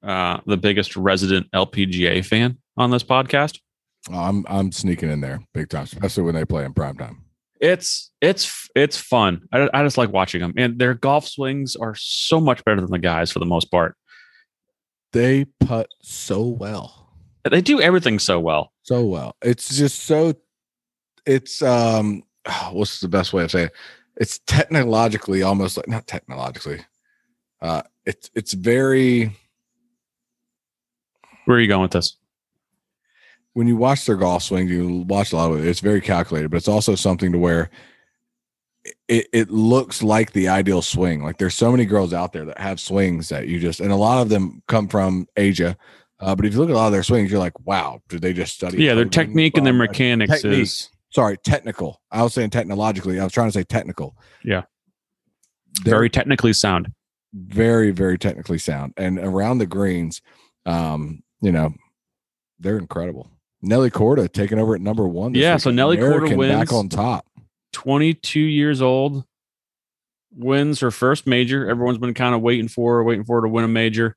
uh, 0.02 0.38
the 0.46 0.56
biggest 0.56 0.96
resident 0.96 1.50
LPGA 1.52 2.24
fan 2.24 2.58
on 2.76 2.90
this 2.90 3.02
podcast. 3.02 3.58
I'm 4.10 4.44
I'm 4.48 4.72
sneaking 4.72 5.10
in 5.10 5.20
there 5.20 5.40
big 5.52 5.68
time, 5.68 5.82
especially 5.84 6.22
when 6.22 6.34
they 6.34 6.44
play 6.44 6.64
in 6.64 6.72
prime 6.72 6.96
time. 6.96 7.25
It's 7.60 8.10
it's 8.20 8.68
it's 8.74 8.96
fun. 8.96 9.48
I, 9.52 9.68
I 9.72 9.82
just 9.82 9.98
like 9.98 10.12
watching 10.12 10.40
them, 10.40 10.54
and 10.56 10.78
their 10.78 10.94
golf 10.94 11.26
swings 11.26 11.76
are 11.76 11.94
so 11.94 12.40
much 12.40 12.64
better 12.64 12.80
than 12.80 12.90
the 12.90 12.98
guys 12.98 13.30
for 13.30 13.38
the 13.38 13.46
most 13.46 13.70
part. 13.70 13.96
They 15.12 15.46
putt 15.60 15.88
so 16.02 16.42
well. 16.42 17.10
They 17.50 17.60
do 17.60 17.80
everything 17.80 18.18
so 18.18 18.40
well. 18.40 18.72
so 18.82 19.04
well. 19.04 19.36
It's 19.42 19.76
just 19.76 20.02
so 20.02 20.34
it's 21.24 21.62
um 21.62 22.22
what's 22.72 23.00
the 23.00 23.08
best 23.08 23.32
way 23.32 23.44
of 23.44 23.50
saying 23.50 23.66
it? 23.66 23.72
It's 24.16 24.38
technologically 24.46 25.42
almost 25.42 25.76
like 25.76 25.88
not 25.88 26.06
technologically. 26.06 26.80
Uh 27.60 27.82
it's 28.04 28.30
it's 28.34 28.52
very 28.52 29.36
Where 31.44 31.56
are 31.56 31.60
you 31.60 31.68
going 31.68 31.82
with 31.82 31.92
this? 31.92 32.16
When 33.56 33.66
you 33.66 33.74
watch 33.74 34.04
their 34.04 34.16
golf 34.16 34.42
swing, 34.42 34.68
you 34.68 35.06
watch 35.08 35.32
a 35.32 35.36
lot 35.36 35.50
of 35.50 35.58
it. 35.58 35.66
It's 35.66 35.80
very 35.80 36.02
calculated, 36.02 36.50
but 36.50 36.58
it's 36.58 36.68
also 36.68 36.94
something 36.94 37.32
to 37.32 37.38
where 37.38 37.70
it, 39.08 39.28
it 39.32 39.50
looks 39.50 40.02
like 40.02 40.32
the 40.32 40.48
ideal 40.48 40.82
swing. 40.82 41.22
Like 41.22 41.38
there's 41.38 41.54
so 41.54 41.70
many 41.70 41.86
girls 41.86 42.12
out 42.12 42.34
there 42.34 42.44
that 42.44 42.58
have 42.58 42.78
swings 42.78 43.30
that 43.30 43.48
you 43.48 43.58
just, 43.58 43.80
and 43.80 43.90
a 43.90 43.96
lot 43.96 44.20
of 44.20 44.28
them 44.28 44.62
come 44.68 44.88
from 44.88 45.26
Asia. 45.38 45.74
Uh, 46.20 46.36
but 46.36 46.44
if 46.44 46.52
you 46.52 46.58
look 46.58 46.68
at 46.68 46.74
a 46.74 46.76
lot 46.76 46.88
of 46.88 46.92
their 46.92 47.02
swings, 47.02 47.30
you're 47.30 47.40
like, 47.40 47.58
wow, 47.60 48.02
did 48.10 48.20
they 48.20 48.34
just 48.34 48.52
study? 48.52 48.84
Yeah, 48.84 48.92
their 48.92 49.06
technique 49.06 49.56
and 49.56 49.64
their 49.64 49.72
mechanics 49.72 50.42
technique. 50.42 50.60
is 50.60 50.90
Sorry, 51.08 51.38
technical. 51.38 52.02
I 52.10 52.22
was 52.22 52.34
saying 52.34 52.50
technologically. 52.50 53.18
I 53.18 53.24
was 53.24 53.32
trying 53.32 53.48
to 53.48 53.52
say 53.52 53.64
technical. 53.64 54.18
Yeah. 54.44 54.64
They're 55.82 55.94
very 55.94 56.10
technically 56.10 56.52
sound. 56.52 56.92
very, 57.32 57.90
very 57.90 58.18
technically 58.18 58.58
sound. 58.58 58.92
And 58.98 59.18
around 59.18 59.58
the 59.58 59.66
greens, 59.66 60.20
um, 60.66 61.22
you 61.40 61.52
know, 61.52 61.72
they're 62.58 62.76
incredible. 62.76 63.30
Nelly 63.66 63.90
Korda 63.90 64.30
taking 64.32 64.58
over 64.58 64.74
at 64.74 64.80
number 64.80 65.06
one. 65.06 65.32
this 65.32 65.42
Yeah, 65.42 65.54
week. 65.54 65.60
so 65.62 65.70
Nelly 65.70 65.96
Korda 65.96 66.06
American 66.16 66.38
wins. 66.38 66.52
back 66.52 66.72
on 66.72 66.88
top. 66.88 67.26
22 67.72 68.40
years 68.40 68.80
old, 68.80 69.24
wins 70.34 70.80
her 70.80 70.90
first 70.90 71.26
major. 71.26 71.68
Everyone's 71.68 71.98
been 71.98 72.14
kind 72.14 72.34
of 72.34 72.40
waiting 72.42 72.68
for 72.68 72.96
her, 72.96 73.04
waiting 73.04 73.24
for 73.24 73.36
her 73.40 73.46
to 73.46 73.52
win 73.52 73.64
a 73.64 73.68
major. 73.68 74.16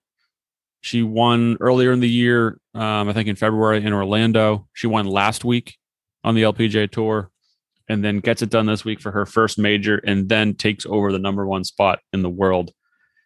She 0.81 1.03
won 1.03 1.57
earlier 1.59 1.91
in 1.91 1.99
the 1.99 2.09
year, 2.09 2.59
um, 2.73 3.09
I 3.09 3.13
think 3.13 3.27
in 3.27 3.35
February 3.35 3.83
in 3.83 3.91
Orlando. 3.91 4.67
She 4.73 4.87
won 4.87 5.05
last 5.05 5.43
week 5.43 5.75
on 6.23 6.35
the 6.35 6.43
LPGA 6.43 6.89
Tour 6.89 7.29
and 7.89 8.03
then 8.03 8.19
gets 8.19 8.41
it 8.41 8.49
done 8.49 8.65
this 8.65 8.85
week 8.85 9.01
for 9.01 9.11
her 9.11 9.25
first 9.25 9.57
major 9.57 9.97
and 9.97 10.29
then 10.29 10.53
takes 10.53 10.85
over 10.85 11.11
the 11.11 11.19
number 11.19 11.45
one 11.45 11.63
spot 11.63 11.99
in 12.13 12.21
the 12.21 12.29
world. 12.29 12.71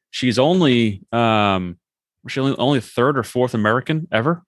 She's 0.09 0.39
only 0.39 1.03
um 1.11 1.77
she's 2.27 2.41
only, 2.41 2.55
only 2.57 2.79
third 2.79 3.17
or 3.17 3.23
fourth 3.23 3.53
American 3.53 4.07
ever 4.11 4.43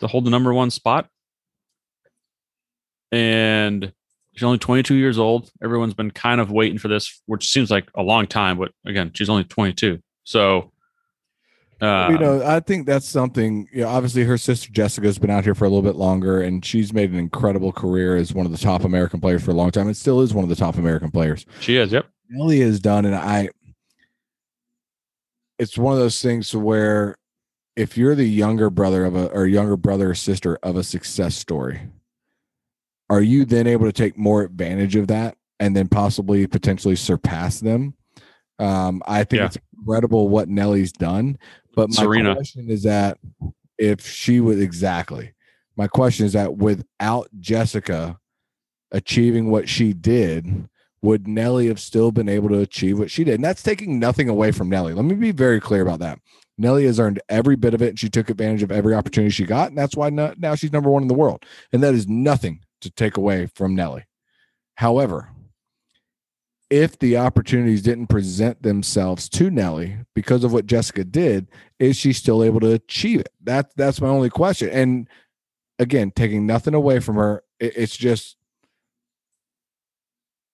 to 0.00 0.06
hold 0.06 0.24
the 0.24 0.30
number 0.30 0.52
one 0.52 0.70
spot. 0.70 1.08
And 3.12 3.92
she's 4.34 4.42
only 4.42 4.58
22 4.58 4.94
years 4.94 5.18
old. 5.18 5.50
Everyone's 5.62 5.94
been 5.94 6.10
kind 6.10 6.40
of 6.40 6.50
waiting 6.50 6.78
for 6.78 6.88
this, 6.88 7.22
which 7.26 7.48
seems 7.48 7.70
like 7.70 7.88
a 7.94 8.02
long 8.02 8.26
time, 8.26 8.58
but 8.58 8.72
again, 8.84 9.10
she's 9.14 9.28
only 9.28 9.44
22. 9.44 10.00
So, 10.24 10.72
uh, 11.80 12.08
you 12.10 12.18
know, 12.18 12.42
I 12.44 12.60
think 12.60 12.86
that's 12.86 13.08
something. 13.08 13.66
You 13.72 13.82
know, 13.82 13.88
obviously, 13.88 14.22
her 14.24 14.36
sister 14.36 14.70
Jessica's 14.70 15.18
been 15.18 15.30
out 15.30 15.44
here 15.44 15.54
for 15.54 15.64
a 15.64 15.68
little 15.68 15.82
bit 15.82 15.96
longer, 15.96 16.42
and 16.42 16.62
she's 16.62 16.92
made 16.92 17.10
an 17.10 17.18
incredible 17.18 17.72
career 17.72 18.16
as 18.16 18.34
one 18.34 18.44
of 18.44 18.52
the 18.52 18.58
top 18.58 18.84
American 18.84 19.18
players 19.18 19.42
for 19.42 19.52
a 19.52 19.54
long 19.54 19.70
time, 19.70 19.86
and 19.86 19.96
still 19.96 20.20
is 20.20 20.34
one 20.34 20.42
of 20.42 20.50
the 20.50 20.56
top 20.56 20.76
American 20.76 21.10
players. 21.10 21.46
she 21.60 21.76
is. 21.76 21.90
Yep. 21.90 22.06
Ellie 22.38 22.60
has 22.60 22.80
done, 22.80 23.06
and 23.06 23.14
I. 23.14 23.48
It's 25.58 25.78
one 25.78 25.94
of 25.94 25.98
those 25.98 26.20
things 26.20 26.54
where, 26.54 27.16
if 27.80 27.96
you're 27.96 28.14
the 28.14 28.28
younger 28.28 28.68
brother 28.68 29.06
of 29.06 29.16
a 29.16 29.28
or 29.28 29.46
younger 29.46 29.74
brother 29.74 30.10
or 30.10 30.14
sister 30.14 30.58
of 30.62 30.76
a 30.76 30.84
success 30.84 31.34
story, 31.34 31.80
are 33.08 33.22
you 33.22 33.46
then 33.46 33.66
able 33.66 33.86
to 33.86 33.92
take 33.92 34.18
more 34.18 34.42
advantage 34.42 34.96
of 34.96 35.06
that 35.08 35.34
and 35.58 35.74
then 35.74 35.88
possibly 35.88 36.46
potentially 36.46 36.94
surpass 36.94 37.60
them? 37.60 37.94
Um, 38.58 39.02
I 39.06 39.24
think 39.24 39.38
Yeah. 39.40 39.46
it's 39.46 39.56
incredible 39.78 40.28
what 40.28 40.50
Nelly's 40.50 40.92
done, 40.92 41.38
but 41.74 41.88
my 41.88 42.02
Serena. 42.02 42.34
question 42.34 42.68
is 42.68 42.82
that 42.82 43.16
if 43.78 44.06
she 44.06 44.40
was 44.40 44.60
exactly, 44.60 45.32
my 45.74 45.86
question 45.86 46.26
is 46.26 46.34
that 46.34 46.58
without 46.58 47.28
Jessica 47.38 48.18
achieving 48.92 49.50
what 49.50 49.70
she 49.70 49.94
did, 49.94 50.68
would 51.00 51.26
Nelly 51.26 51.68
have 51.68 51.80
still 51.80 52.12
been 52.12 52.28
able 52.28 52.50
to 52.50 52.58
achieve 52.58 52.98
what 52.98 53.10
she 53.10 53.24
did? 53.24 53.36
And 53.36 53.44
that's 53.44 53.62
taking 53.62 53.98
nothing 53.98 54.28
away 54.28 54.52
from 54.52 54.68
Nelly. 54.68 54.92
Let 54.92 55.06
me 55.06 55.14
be 55.14 55.32
very 55.32 55.60
clear 55.60 55.80
about 55.80 56.00
that. 56.00 56.18
Nelly 56.60 56.84
has 56.84 57.00
earned 57.00 57.20
every 57.28 57.56
bit 57.56 57.74
of 57.74 57.82
it, 57.82 57.88
and 57.90 57.98
she 57.98 58.08
took 58.10 58.28
advantage 58.30 58.62
of 58.62 58.70
every 58.70 58.94
opportunity 58.94 59.30
she 59.30 59.44
got, 59.44 59.70
and 59.70 59.78
that's 59.78 59.96
why 59.96 60.10
no- 60.10 60.34
now 60.36 60.54
she's 60.54 60.72
number 60.72 60.90
one 60.90 61.02
in 61.02 61.08
the 61.08 61.14
world. 61.14 61.44
And 61.72 61.82
that 61.82 61.94
is 61.94 62.06
nothing 62.06 62.60
to 62.82 62.90
take 62.90 63.16
away 63.16 63.46
from 63.46 63.74
Nelly. 63.74 64.04
However, 64.76 65.30
if 66.68 66.98
the 66.98 67.16
opportunities 67.16 67.82
didn't 67.82 68.06
present 68.06 68.62
themselves 68.62 69.28
to 69.30 69.50
Nelly 69.50 69.98
because 70.14 70.44
of 70.44 70.52
what 70.52 70.66
Jessica 70.66 71.02
did, 71.02 71.48
is 71.78 71.96
she 71.96 72.12
still 72.12 72.44
able 72.44 72.60
to 72.60 72.72
achieve 72.72 73.20
it? 73.20 73.32
That 73.42 73.72
that's 73.76 74.00
my 74.00 74.08
only 74.08 74.30
question. 74.30 74.68
And 74.68 75.08
again, 75.78 76.12
taking 76.14 76.46
nothing 76.46 76.74
away 76.74 77.00
from 77.00 77.16
her, 77.16 77.42
it- 77.58 77.76
it's 77.76 77.96
just 77.96 78.36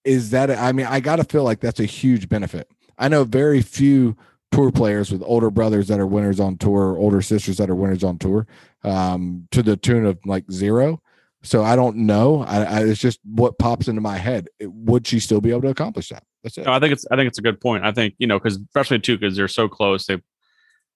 is 0.04 0.30
that 0.30 0.50
I 0.50 0.70
mean, 0.72 0.86
I 0.86 1.00
gotta 1.00 1.24
feel 1.24 1.42
like 1.42 1.60
that's 1.60 1.80
a 1.80 1.84
huge 1.84 2.28
benefit. 2.28 2.68
I 2.96 3.08
know 3.08 3.24
very 3.24 3.60
few 3.60 4.16
tour 4.52 4.70
players 4.70 5.10
with 5.10 5.22
older 5.24 5.50
brothers 5.50 5.88
that 5.88 6.00
are 6.00 6.06
winners 6.06 6.40
on 6.40 6.56
tour, 6.56 6.96
older 6.96 7.20
sisters 7.20 7.56
that 7.58 7.70
are 7.70 7.74
winners 7.74 8.04
on 8.04 8.18
tour, 8.18 8.46
um, 8.84 9.46
to 9.50 9.62
the 9.62 9.76
tune 9.76 10.06
of 10.06 10.18
like 10.24 10.50
zero. 10.50 11.00
So 11.42 11.62
I 11.62 11.76
don't 11.76 11.98
know. 11.98 12.42
I, 12.42 12.62
I 12.64 12.80
it's 12.84 13.00
just 13.00 13.20
what 13.24 13.58
pops 13.58 13.88
into 13.88 14.00
my 14.00 14.16
head. 14.16 14.48
It- 14.58 14.72
would 14.72 15.06
she 15.06 15.20
still 15.20 15.40
be 15.40 15.50
able 15.50 15.62
to 15.62 15.68
accomplish 15.68 16.08
that? 16.08 16.24
That's 16.42 16.58
it. 16.58 16.66
No, 16.66 16.72
I 16.72 16.80
think 16.80 16.92
it's 16.92 17.06
I 17.10 17.16
think 17.16 17.28
it's 17.28 17.38
a 17.38 17.42
good 17.42 17.60
point. 17.60 17.84
I 17.84 17.92
think 17.92 18.14
you 18.18 18.26
know 18.26 18.38
because 18.38 18.56
especially 18.56 18.98
too 19.00 19.18
because 19.18 19.36
they're 19.36 19.48
so 19.48 19.68
close. 19.68 20.06
They 20.06 20.20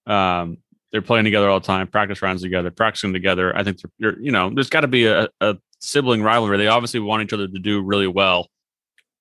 um 0.07 0.57
they're 0.91 1.01
playing 1.01 1.23
together 1.23 1.49
all 1.49 1.59
the 1.59 1.65
time, 1.65 1.87
practice 1.87 2.21
rounds 2.21 2.41
together, 2.41 2.69
practicing 2.69 3.13
together. 3.13 3.55
I 3.55 3.63
think 3.63 3.79
you're, 3.97 4.19
you 4.19 4.31
know 4.31 4.49
there's 4.49 4.69
got 4.69 4.81
to 4.81 4.87
be 4.87 5.05
a, 5.05 5.29
a 5.39 5.57
sibling 5.79 6.21
rivalry. 6.21 6.57
They 6.57 6.67
obviously 6.67 6.99
want 6.99 7.23
each 7.23 7.33
other 7.33 7.47
to 7.47 7.59
do 7.59 7.81
really 7.81 8.07
well, 8.07 8.49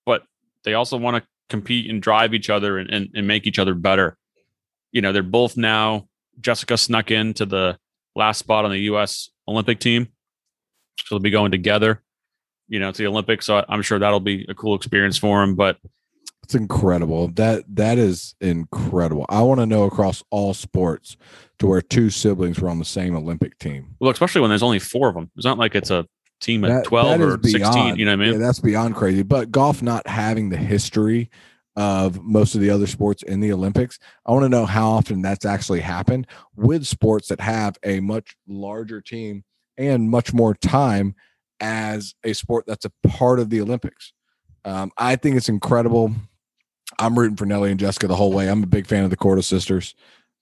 but 0.05 0.25
they 0.65 0.75
also 0.75 0.97
want 0.97 1.23
to 1.23 1.29
compete 1.49 1.91
and 1.91 2.01
drive 2.01 2.33
each 2.35 2.49
other 2.51 2.79
and, 2.79 2.91
and, 2.91 3.09
and 3.15 3.27
make 3.27 3.47
each 3.47 3.59
other 3.59 3.75
better. 3.75 4.17
You 4.93 5.01
know, 5.03 5.13
they're 5.13 5.23
both 5.23 5.57
now. 5.57 6.07
Jessica 6.41 6.77
snuck 6.79 7.11
into 7.11 7.45
the 7.45 7.79
last 8.17 8.39
spot 8.39 8.65
on 8.65 8.71
the 8.71 8.79
U.S. 8.83 9.29
Olympic 9.47 9.79
team, 9.79 10.09
so 11.05 11.15
they'll 11.15 11.21
be 11.21 11.31
going 11.31 11.51
together. 11.53 12.03
You 12.69 12.79
know, 12.81 12.93
to 12.93 12.99
the 13.03 13.07
Olympics. 13.09 13.47
So 13.47 13.65
I'm 13.69 13.83
sure 13.83 13.99
that'll 13.99 14.21
be 14.21 14.47
a 14.49 14.55
cool 14.55 14.75
experience 14.77 15.17
for 15.19 15.41
them. 15.41 15.55
But 15.57 15.77
It's 16.45 16.55
incredible. 16.55 17.29
That 17.29 17.65
that 17.77 17.99
is 17.99 18.35
incredible. 18.41 19.27
I 19.29 19.43
want 19.43 19.61
to 19.61 19.67
know 19.67 19.85
across 19.85 20.23
all 20.31 20.55
sports 20.55 21.17
to 21.59 21.67
where 21.67 21.83
two 21.83 22.11
siblings 22.11 22.59
were 22.61 22.69
on 22.71 22.79
the 22.79 22.85
same 22.85 23.15
Olympic 23.17 23.59
team. 23.59 23.97
Well, 24.01 24.11
especially 24.11 24.41
when 24.41 24.51
there's 24.51 24.63
only 24.63 24.79
four 24.79 25.09
of 25.09 25.15
them. 25.15 25.31
It's 25.37 25.45
not 25.45 25.59
like 25.59 25.75
it's 25.75 25.91
a 25.91 26.07
team 26.41 26.65
of 26.65 26.71
That- 26.71 26.85
12 26.85 27.19
that 27.19 27.21
or 27.25 27.35
is 27.45 27.53
16. 27.53 27.97
You 27.99 28.05
know 28.07 28.13
what 28.13 28.21
I 28.23 28.25
Yeah, 28.25 28.31
mean? 28.33 28.41
that's 28.41 28.61
beyond 28.61 28.95
crazy. 28.95 29.23
But 29.23 29.51
golf 29.51 29.83
not 29.83 30.07
having 30.07 30.49
the 30.49 30.57
history 30.57 31.29
of 31.81 32.23
most 32.23 32.55
of 32.55 32.61
the 32.61 32.69
other 32.69 32.87
sports 32.87 33.23
in 33.23 33.41
the 33.41 33.51
Olympics, 33.55 33.99
I 34.27 34.33
want 34.33 34.43
to 34.43 34.51
know 34.51 34.67
how 34.67 34.91
often 34.91 35.23
that's 35.23 35.47
actually 35.47 35.81
happened 35.81 36.27
with 36.55 36.87
sports 36.87 37.29
that 37.29 37.41
have 37.41 37.79
a 37.83 38.01
much 38.01 38.37
larger 38.47 39.01
team 39.01 39.45
and 39.79 40.11
much 40.11 40.35
more 40.35 40.53
time 40.53 41.15
as 41.59 42.15
a 42.23 42.35
sport 42.35 42.67
that's 42.67 42.85
a 42.85 42.93
part 43.09 43.41
of 43.41 43.49
the 43.49 43.63
Olympics. 43.63 44.13
Um, 44.67 44.93
I 44.99 45.17
think 45.17 45.37
it's 45.37 45.49
incredible. 45.49 46.13
I'm 46.99 47.19
rooting 47.19 47.39
for 47.39 47.47
Nelly 47.47 47.71
and 47.71 47.81
Jessica 47.81 48.09
the 48.09 48.17
whole 48.17 48.35
way. 48.35 48.51
I'm 48.51 48.63
a 48.63 48.67
big 48.67 48.87
fan 48.87 49.05
of 49.05 49.11
the 49.11 49.17
Korda 49.17 49.43
sisters. 49.43 49.95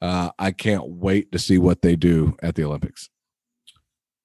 Uh, 0.03 0.30
I 0.41 0.51
can't 0.51 0.89
wait 0.89 1.30
to 1.30 1.39
see 1.39 1.57
what 1.57 1.82
they 1.82 1.95
do 1.95 2.36
at 2.43 2.57
the 2.57 2.64
Olympics. 2.64 3.11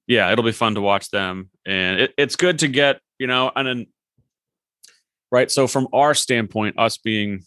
yeah, 0.08 0.32
it'll 0.32 0.44
be 0.44 0.52
fun 0.52 0.74
to 0.76 0.82
watch 0.82 1.12
them. 1.12 1.52
And 1.64 2.00
it, 2.00 2.14
it's 2.18 2.36
good 2.36 2.58
to 2.60 2.68
get, 2.68 3.02
you 3.20 3.28
know, 3.28 3.52
and 3.56 3.86
right. 5.34 5.52
So, 5.52 5.68
from 5.68 5.88
our 5.92 6.14
standpoint, 6.14 6.78
us 6.78 6.98
being 6.98 7.44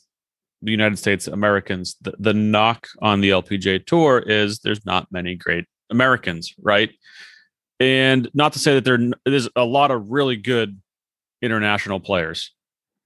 the 0.60 0.72
United 0.72 0.98
States 0.98 1.28
Americans, 1.28 1.96
the, 2.02 2.14
the 2.18 2.34
knock 2.34 2.88
on 3.00 3.20
the 3.20 3.30
LPGA 3.30 3.86
Tour 3.86 4.18
is 4.18 4.58
there's 4.58 4.84
not 4.84 5.10
many 5.12 5.36
great 5.36 5.64
Americans, 5.88 6.52
right? 6.60 6.90
And 7.78 8.28
not 8.34 8.52
to 8.54 8.58
say 8.58 8.74
that 8.74 8.84
there 8.84 8.98
there's 9.24 9.48
a 9.54 9.64
lot 9.64 9.90
of 9.90 10.10
really 10.10 10.36
good 10.36 10.80
international 11.40 12.00
players, 12.00 12.52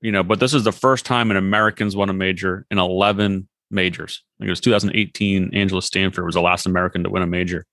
you 0.00 0.10
know, 0.10 0.22
but 0.22 0.40
this 0.40 0.54
is 0.54 0.64
the 0.64 0.72
first 0.72 1.04
time 1.04 1.30
an 1.30 1.36
Americans 1.36 1.94
won 1.94 2.08
a 2.08 2.14
major 2.14 2.66
in 2.70 2.78
11 2.78 3.48
majors. 3.70 4.22
I 4.38 4.42
think 4.42 4.48
it 4.48 4.52
was 4.52 4.60
2018. 4.60 5.54
Angela 5.54 5.82
Stanford 5.82 6.24
was 6.24 6.34
the 6.34 6.40
last 6.40 6.66
American 6.66 7.04
to 7.04 7.10
win 7.10 7.22
a 7.22 7.26
major. 7.26 7.66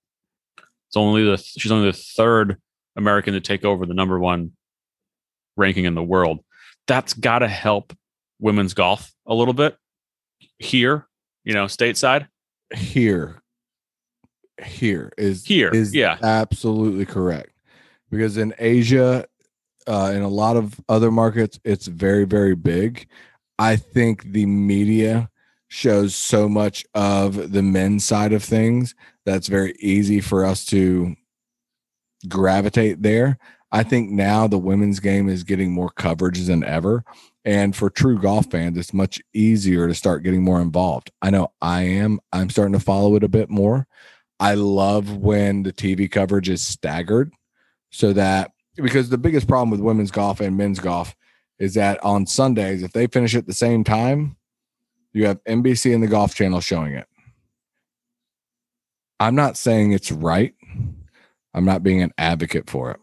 It's 0.90 0.98
only 0.98 1.24
the 1.24 1.38
she's 1.38 1.72
only 1.72 1.92
the 1.92 1.98
third 1.98 2.58
American 2.96 3.34
to 3.34 3.42
take 3.42 3.64
over 3.64 3.86
the 3.86 3.94
number 3.94 4.20
one 4.20 4.52
ranking 5.56 5.86
in 5.86 5.96
the 5.96 6.04
world. 6.04 6.40
That's 6.88 7.14
got 7.14 7.40
to 7.40 7.48
help 7.48 7.94
women's 8.40 8.74
golf 8.74 9.14
a 9.26 9.34
little 9.34 9.54
bit 9.54 9.78
here, 10.60 11.08
you 11.44 11.54
know, 11.54 11.66
stateside. 11.66 12.28
here 12.76 13.42
here 14.66 15.12
is 15.18 15.46
Here, 15.46 15.70
is 15.70 15.94
yeah. 15.94 16.18
absolutely 16.24 17.06
correct 17.06 17.52
because 18.10 18.38
in 18.38 18.56
asia 18.58 19.26
uh 19.86 20.12
in 20.16 20.24
a 20.24 20.28
lot 20.28 20.58
of 20.58 20.74
other 20.90 21.12
markets 21.12 21.60
it's 21.64 21.86
very 21.86 22.26
very 22.26 22.56
big 22.56 23.08
i 23.60 23.76
think 23.76 24.24
the 24.24 24.48
media 24.48 25.30
shows 25.68 26.16
so 26.16 26.50
much 26.50 26.86
of 26.96 27.52
the 27.52 27.62
men's 27.62 28.04
side 28.04 28.34
of 28.34 28.44
things 28.44 28.96
that's 29.26 29.48
very 29.48 29.76
easy 29.80 30.22
for 30.22 30.44
us 30.46 30.66
to 30.66 31.16
gravitate 32.28 33.02
there. 33.02 33.38
I 33.78 33.84
think 33.84 34.10
now 34.10 34.48
the 34.48 34.58
women's 34.58 35.00
game 35.00 35.30
is 35.30 35.44
getting 35.44 35.72
more 35.72 35.92
coverage 35.92 36.44
than 36.46 36.64
ever. 36.64 37.04
And 37.46 37.76
for 37.76 37.92
true 37.92 38.20
golf 38.20 38.50
fans, 38.50 38.76
it's 38.76 38.92
much 38.92 39.22
easier 39.36 39.88
to 39.88 39.94
start 39.94 40.24
getting 40.24 40.44
more 40.44 40.60
involved. 40.60 41.12
I 41.22 41.30
know 41.30 41.50
I 41.62 41.84
am. 41.84 42.20
I'm 42.34 42.50
starting 42.50 42.74
to 42.74 42.80
follow 42.80 43.16
it 43.16 43.24
a 43.24 43.30
bit 43.30 43.52
more. 43.52 43.86
I 44.40 44.56
love 44.56 45.18
when 45.18 45.62
the 45.62 45.72
TV 45.72 46.10
coverage 46.10 46.50
is 46.50 46.66
staggered 46.66 47.32
so 47.92 48.14
that 48.14 48.50
because 48.78 49.10
the 49.10 49.18
biggest 49.20 49.48
problem 49.48 49.70
with 49.70 49.80
women's 49.80 50.10
golf 50.10 50.40
and 50.40 50.58
men's 50.58 50.80
golf 50.80 51.16
is 51.60 51.76
that 51.76 52.04
on 52.04 52.26
Sundays, 52.26 52.82
if 52.82 52.94
they 52.94 53.06
finish 53.06 53.36
at 53.36 53.46
the 53.46 53.54
same 53.54 53.84
time, 53.84 54.38
you 55.14 55.28
have 55.28 55.44
NBC 55.44 55.94
and 55.94 56.02
the 56.02 56.08
Golf 56.08 56.34
Channel 56.34 56.62
showing 56.62 56.94
it. 56.94 57.06
I'm 59.20 59.36
not 59.36 59.56
saying 59.56 59.92
it's 59.92 60.12
right. 60.12 60.56
I'm 61.54 61.66
not 61.66 61.84
being 61.84 62.02
an 62.02 62.14
advocate 62.18 62.68
for 62.68 62.90
it, 62.90 63.00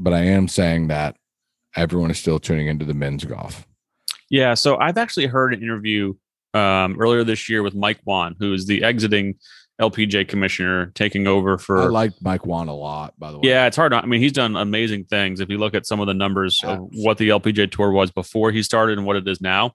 but 0.00 0.12
I 0.12 0.24
am 0.24 0.48
saying 0.48 0.88
that 0.88 1.16
everyone 1.76 2.10
is 2.10 2.18
still 2.18 2.38
tuning 2.38 2.66
into 2.66 2.84
the 2.84 2.94
men's 2.94 3.24
golf. 3.24 3.66
Yeah. 4.30 4.54
So 4.54 4.78
I've 4.78 4.98
actually 4.98 5.26
heard 5.26 5.54
an 5.54 5.62
interview 5.62 6.14
um, 6.54 6.96
earlier 6.98 7.22
this 7.22 7.48
year 7.48 7.62
with 7.62 7.74
Mike 7.74 8.00
Whan, 8.04 8.34
who 8.38 8.52
is 8.52 8.66
the 8.66 8.82
exiting 8.82 9.36
LPGA 9.80 10.26
commissioner 10.26 10.86
taking 10.94 11.26
over 11.26 11.58
for. 11.58 11.82
I 11.82 11.86
like 11.86 12.12
Mike 12.20 12.46
Whan 12.46 12.68
a 12.68 12.74
lot, 12.74 13.14
by 13.18 13.30
the 13.30 13.38
way. 13.38 13.48
Yeah, 13.48 13.66
it's 13.66 13.76
hard. 13.76 13.92
I 13.92 14.04
mean, 14.04 14.20
he's 14.20 14.32
done 14.32 14.56
amazing 14.56 15.04
things. 15.04 15.40
If 15.40 15.48
you 15.48 15.58
look 15.58 15.74
at 15.74 15.86
some 15.86 16.00
of 16.00 16.06
the 16.06 16.14
numbers 16.14 16.60
of 16.64 16.88
what 16.92 17.18
the 17.18 17.28
LPGA 17.28 17.70
tour 17.70 17.90
was 17.90 18.10
before 18.10 18.52
he 18.52 18.62
started 18.62 18.98
and 18.98 19.06
what 19.06 19.16
it 19.16 19.26
is 19.28 19.40
now, 19.40 19.74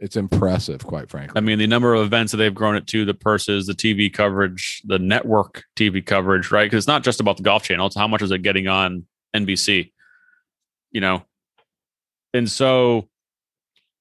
it's 0.00 0.16
impressive, 0.16 0.84
quite 0.84 1.10
frankly. 1.10 1.36
I 1.36 1.40
mean, 1.40 1.58
the 1.58 1.66
number 1.66 1.94
of 1.94 2.06
events 2.06 2.30
that 2.30 2.36
they've 2.36 2.54
grown 2.54 2.76
it 2.76 2.86
to, 2.88 3.04
the 3.04 3.14
purses, 3.14 3.66
the 3.66 3.72
TV 3.72 4.12
coverage, 4.12 4.80
the 4.84 4.98
network 4.98 5.64
TV 5.76 6.04
coverage, 6.04 6.52
right? 6.52 6.64
Because 6.64 6.84
it's 6.84 6.86
not 6.86 7.02
just 7.02 7.18
about 7.18 7.36
the 7.36 7.42
golf 7.42 7.64
channel; 7.64 7.86
it's 7.86 7.96
how 7.96 8.06
much 8.06 8.22
is 8.22 8.30
it 8.30 8.42
getting 8.42 8.68
on 8.68 9.06
NBC, 9.34 9.92
you 10.90 11.00
know. 11.00 11.24
And 12.34 12.50
so, 12.50 13.08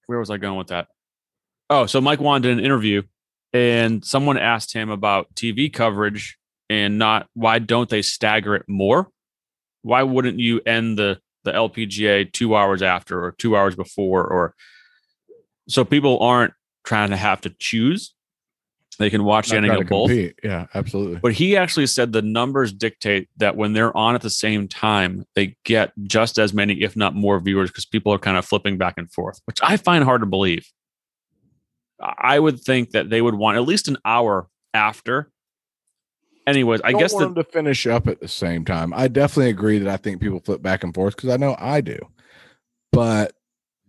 where 0.05 0.19
was 0.19 0.29
I 0.29 0.37
going 0.37 0.57
with 0.57 0.67
that? 0.67 0.87
Oh, 1.69 1.85
so 1.85 2.01
Mike 2.01 2.19
Whan 2.19 2.41
did 2.41 2.57
an 2.57 2.63
interview 2.63 3.03
and 3.53 4.03
someone 4.03 4.37
asked 4.37 4.73
him 4.73 4.89
about 4.89 5.33
TV 5.35 5.71
coverage 5.71 6.37
and 6.69 6.97
not 6.97 7.27
why 7.33 7.59
don't 7.59 7.89
they 7.89 8.01
stagger 8.01 8.55
it 8.55 8.65
more? 8.67 9.09
Why 9.81 10.03
wouldn't 10.03 10.39
you 10.39 10.61
end 10.65 10.97
the 10.97 11.19
the 11.43 11.53
LPGA 11.53 12.31
two 12.31 12.55
hours 12.55 12.81
after 12.81 13.23
or 13.23 13.31
two 13.31 13.55
hours 13.55 13.75
before 13.75 14.25
or 14.27 14.53
so 15.69 15.85
people 15.85 16.19
aren't 16.19 16.53
trying 16.83 17.09
to 17.09 17.17
have 17.17 17.41
to 17.41 17.49
choose. 17.59 18.13
They 18.99 19.09
can 19.09 19.23
watch 19.23 19.49
the 19.49 19.57
ending 19.57 19.71
of 19.71 19.87
both. 19.87 20.11
Yeah, 20.43 20.65
absolutely. 20.73 21.19
But 21.21 21.33
he 21.33 21.55
actually 21.55 21.87
said 21.87 22.11
the 22.11 22.21
numbers 22.21 22.73
dictate 22.73 23.29
that 23.37 23.55
when 23.55 23.73
they're 23.73 23.95
on 23.95 24.15
at 24.15 24.21
the 24.21 24.29
same 24.29 24.67
time, 24.67 25.25
they 25.35 25.55
get 25.65 25.91
just 26.03 26.39
as 26.39 26.53
many, 26.53 26.81
if 26.81 26.95
not 26.95 27.13
more, 27.13 27.39
viewers 27.39 27.69
because 27.69 27.85
people 27.85 28.11
are 28.11 28.17
kind 28.17 28.37
of 28.37 28.45
flipping 28.45 28.77
back 28.77 28.95
and 28.97 29.11
forth, 29.11 29.39
which 29.45 29.59
I 29.61 29.77
find 29.77 30.03
hard 30.03 30.21
to 30.21 30.27
believe. 30.27 30.67
I 31.99 32.39
would 32.39 32.59
think 32.59 32.91
that 32.91 33.09
they 33.09 33.21
would 33.21 33.35
want 33.35 33.57
at 33.57 33.63
least 33.63 33.87
an 33.87 33.97
hour 34.03 34.47
after. 34.73 35.31
Anyways, 36.47 36.81
I, 36.81 36.89
I 36.89 36.93
guess 36.93 37.13
want 37.13 37.35
the, 37.35 37.41
them 37.41 37.43
to 37.43 37.51
finish 37.51 37.85
up 37.85 38.07
at 38.07 38.19
the 38.19 38.27
same 38.27 38.65
time. 38.65 38.93
I 38.93 39.07
definitely 39.07 39.49
agree 39.49 39.79
that 39.79 39.91
I 39.91 39.97
think 39.97 40.21
people 40.21 40.39
flip 40.39 40.61
back 40.61 40.83
and 40.83 40.93
forth 40.93 41.15
because 41.15 41.29
I 41.29 41.37
know 41.37 41.55
I 41.59 41.81
do, 41.81 41.99
but 42.91 43.33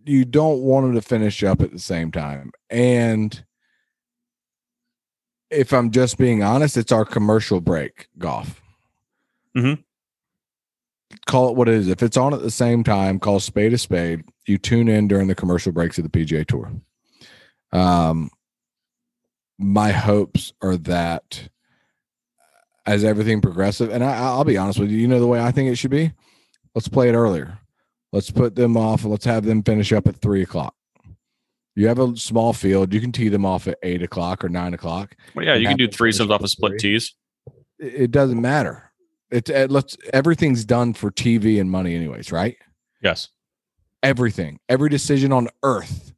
you 0.05 0.25
don't 0.25 0.61
want 0.61 0.85
them 0.85 0.95
to 0.95 1.01
finish 1.01 1.43
up 1.43 1.61
at 1.61 1.71
the 1.71 1.79
same 1.79 2.11
time. 2.11 2.51
And 2.69 3.43
if 5.49 5.73
I'm 5.73 5.91
just 5.91 6.17
being 6.17 6.43
honest, 6.43 6.77
it's 6.77 6.91
our 6.91 7.05
commercial 7.05 7.61
break 7.61 8.07
golf. 8.17 8.61
Mhm. 9.55 9.83
Call 11.25 11.49
it 11.49 11.55
what 11.55 11.67
it 11.67 11.73
is. 11.75 11.87
If 11.87 12.03
it's 12.03 12.17
on 12.17 12.33
at 12.33 12.41
the 12.41 12.51
same 12.51 12.83
time, 12.83 13.19
call 13.19 13.39
spade 13.39 13.73
a 13.73 13.77
spade. 13.77 14.23
You 14.45 14.57
tune 14.57 14.87
in 14.87 15.07
during 15.07 15.27
the 15.27 15.35
commercial 15.35 15.71
breaks 15.71 15.97
of 15.97 16.03
the 16.03 16.09
PGA 16.09 16.45
Tour. 16.45 16.71
Um, 17.71 18.29
my 19.57 19.91
hopes 19.91 20.53
are 20.61 20.77
that 20.77 21.49
as 22.85 23.03
everything 23.03 23.41
progressive, 23.41 23.89
and 23.91 24.03
I, 24.03 24.17
I'll 24.17 24.43
be 24.45 24.57
honest 24.57 24.79
with 24.79 24.89
you, 24.89 24.97
you 24.97 25.07
know 25.07 25.19
the 25.19 25.27
way 25.27 25.41
I 25.41 25.51
think 25.51 25.69
it 25.69 25.75
should 25.75 25.91
be. 25.91 26.11
Let's 26.73 26.87
play 26.87 27.09
it 27.09 27.13
earlier. 27.15 27.59
Let's 28.11 28.31
put 28.31 28.55
them 28.55 28.77
off. 28.77 29.03
Let's 29.03 29.25
have 29.25 29.45
them 29.45 29.61
finish 29.63 29.91
up 29.91 30.07
at 30.07 30.15
three 30.17 30.41
o'clock. 30.41 30.75
You 31.79 31.87
have 31.87 31.99
a 31.99 32.13
small 32.17 32.51
field. 32.51 32.93
You 32.93 32.99
can 32.99 33.13
tee 33.13 33.29
them 33.29 33.45
off 33.45 33.65
at 33.65 33.77
eight 33.83 34.03
o'clock 34.03 34.43
or 34.43 34.49
nine 34.49 34.73
o'clock. 34.73 35.15
well, 35.33 35.45
yeah, 35.45 35.55
you 35.55 35.65
can 35.65 35.77
do 35.77 35.87
threesomes 35.87 36.29
off 36.29 36.41
of 36.41 36.49
split 36.49 36.73
three. 36.73 36.79
tees. 36.79 37.15
It, 37.79 37.93
it 37.93 38.11
doesn't 38.11 38.41
matter. 38.41 38.91
It's 39.31 39.49
it, 39.49 39.71
let's 39.71 39.95
everything's 40.11 40.65
done 40.65 40.93
for 40.93 41.09
TV 41.09 41.57
and 41.61 41.71
money, 41.71 41.95
anyways, 41.95 42.33
right? 42.33 42.57
Yes. 43.01 43.29
Everything, 44.03 44.59
every 44.67 44.89
decision 44.89 45.31
on 45.31 45.47
earth 45.63 46.11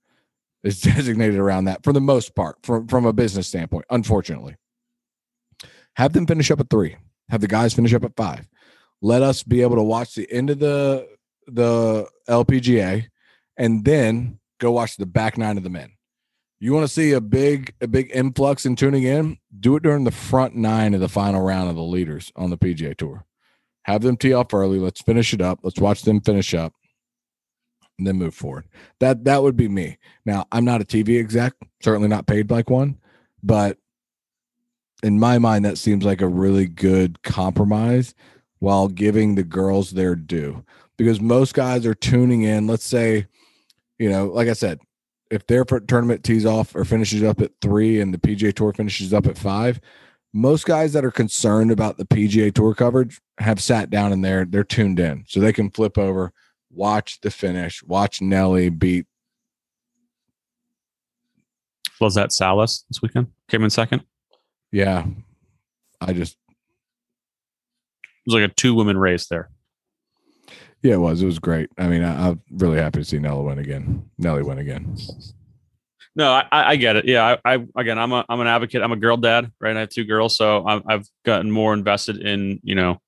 is 0.63 0.81
designated 0.81 1.37
around 1.37 1.65
that 1.65 1.83
for 1.83 1.93
the 1.93 2.01
most 2.01 2.33
part, 2.33 2.57
from 2.63 2.87
from 2.87 3.05
a 3.05 3.13
business 3.13 3.47
standpoint. 3.47 3.85
Unfortunately, 3.91 4.55
have 5.95 6.13
them 6.13 6.25
finish 6.25 6.49
up 6.49 6.59
at 6.59 6.71
three. 6.71 6.95
Have 7.29 7.41
the 7.41 7.47
guys 7.47 7.75
finish 7.75 7.93
up 7.93 8.03
at 8.03 8.15
five. 8.15 8.47
Let 9.03 9.21
us 9.21 9.43
be 9.43 9.61
able 9.61 9.75
to 9.75 9.83
watch 9.83 10.15
the 10.15 10.27
end 10.31 10.49
of 10.49 10.57
the 10.57 11.07
the 11.45 12.07
LPGA, 12.27 13.05
and 13.57 13.85
then 13.85 14.39
go 14.61 14.71
watch 14.71 14.95
the 14.95 15.05
back 15.05 15.37
nine 15.37 15.57
of 15.57 15.63
the 15.63 15.69
men. 15.69 15.91
You 16.59 16.73
want 16.73 16.85
to 16.85 16.93
see 16.93 17.11
a 17.11 17.19
big 17.19 17.73
a 17.81 17.87
big 17.87 18.11
influx 18.13 18.65
in 18.65 18.75
tuning 18.75 19.03
in? 19.03 19.39
Do 19.59 19.75
it 19.75 19.83
during 19.83 20.05
the 20.05 20.11
front 20.11 20.55
nine 20.55 20.93
of 20.93 21.01
the 21.01 21.09
final 21.09 21.41
round 21.41 21.69
of 21.69 21.75
the 21.75 21.81
leaders 21.81 22.31
on 22.35 22.51
the 22.51 22.57
PGA 22.57 22.95
Tour. 22.95 23.25
Have 23.83 24.03
them 24.03 24.15
tee 24.15 24.31
off 24.31 24.53
early. 24.53 24.77
Let's 24.77 25.01
finish 25.01 25.33
it 25.33 25.41
up. 25.41 25.59
Let's 25.63 25.79
watch 25.79 26.03
them 26.03 26.21
finish 26.21 26.53
up, 26.53 26.73
and 27.97 28.05
then 28.05 28.17
move 28.17 28.35
forward. 28.35 28.65
That 28.99 29.25
that 29.25 29.41
would 29.41 29.57
be 29.57 29.67
me. 29.67 29.97
Now 30.23 30.45
I'm 30.51 30.63
not 30.63 30.81
a 30.81 30.85
TV 30.85 31.19
exec, 31.19 31.53
certainly 31.81 32.07
not 32.07 32.27
paid 32.27 32.51
like 32.51 32.69
one, 32.69 32.99
but 33.41 33.77
in 35.03 35.19
my 35.19 35.39
mind, 35.39 35.65
that 35.65 35.79
seems 35.79 36.05
like 36.05 36.21
a 36.21 36.27
really 36.27 36.67
good 36.67 37.23
compromise 37.23 38.13
while 38.59 38.87
giving 38.87 39.33
the 39.33 39.43
girls 39.43 39.91
their 39.91 40.15
due 40.15 40.63
because 40.97 41.19
most 41.19 41.55
guys 41.55 41.85
are 41.87 41.95
tuning 41.95 42.43
in. 42.43 42.67
Let's 42.67 42.85
say, 42.85 43.25
you 44.01 44.09
know, 44.09 44.25
like 44.25 44.47
I 44.47 44.53
said, 44.53 44.79
if 45.29 45.45
their 45.45 45.63
tournament 45.63 46.23
tees 46.23 46.43
off 46.43 46.75
or 46.75 46.83
finishes 46.83 47.21
up 47.21 47.39
at 47.39 47.51
three 47.61 48.01
and 48.01 48.11
the 48.11 48.17
PGA 48.17 48.51
Tour 48.51 48.73
finishes 48.73 49.13
up 49.13 49.27
at 49.27 49.37
five, 49.37 49.79
most 50.33 50.65
guys 50.65 50.93
that 50.93 51.05
are 51.05 51.11
concerned 51.11 51.69
about 51.69 51.97
the 51.97 52.05
PGA 52.05 52.51
Tour 52.51 52.73
coverage 52.73 53.21
have 53.37 53.61
sat 53.61 53.91
down 53.91 54.11
and 54.11 54.25
they're 54.25 54.43
they're 54.43 54.63
tuned 54.63 54.99
in, 54.99 55.23
so 55.27 55.39
they 55.39 55.53
can 55.53 55.69
flip 55.69 55.99
over, 55.99 56.33
watch 56.71 57.21
the 57.21 57.29
finish, 57.29 57.83
watch 57.83 58.23
Nelly 58.23 58.69
beat. 58.69 59.05
Was 61.99 62.15
that 62.15 62.31
Salas 62.31 62.83
this 62.89 63.03
weekend? 63.03 63.27
Came 63.49 63.63
in 63.63 63.69
second. 63.69 64.03
Yeah, 64.71 65.05
I 65.99 66.13
just 66.13 66.37
it 66.49 68.25
was 68.25 68.33
like 68.33 68.49
a 68.49 68.53
two 68.53 68.73
women 68.73 68.97
race 68.97 69.27
there. 69.27 69.51
Yeah, 70.83 70.93
it 70.93 70.99
was 70.99 71.21
it 71.21 71.25
was 71.25 71.39
great. 71.39 71.69
I 71.77 71.87
mean, 71.87 72.03
I, 72.03 72.29
I'm 72.29 72.41
really 72.51 72.77
happy 72.77 72.99
to 72.99 73.05
see 73.05 73.19
Nelly 73.19 73.43
win 73.43 73.59
again. 73.59 74.09
Nelly 74.17 74.43
win 74.43 74.57
again. 74.57 74.97
No, 76.15 76.31
I, 76.31 76.47
I 76.51 76.69
I 76.71 76.75
get 76.75 76.95
it. 76.95 77.05
Yeah, 77.05 77.37
I, 77.45 77.53
I 77.53 77.65
again, 77.75 77.99
I'm 77.99 78.11
a 78.11 78.25
I'm 78.27 78.41
an 78.41 78.47
advocate. 78.47 78.81
I'm 78.81 78.91
a 78.91 78.97
girl 78.97 79.17
dad, 79.17 79.51
right? 79.59 79.75
I 79.75 79.81
have 79.81 79.89
two 79.89 80.03
girls, 80.03 80.35
so 80.35 80.65
I've, 80.65 80.81
I've 80.87 81.07
gotten 81.23 81.51
more 81.51 81.73
invested 81.73 82.17
in 82.17 82.59
you 82.63 82.75
know, 82.75 83.01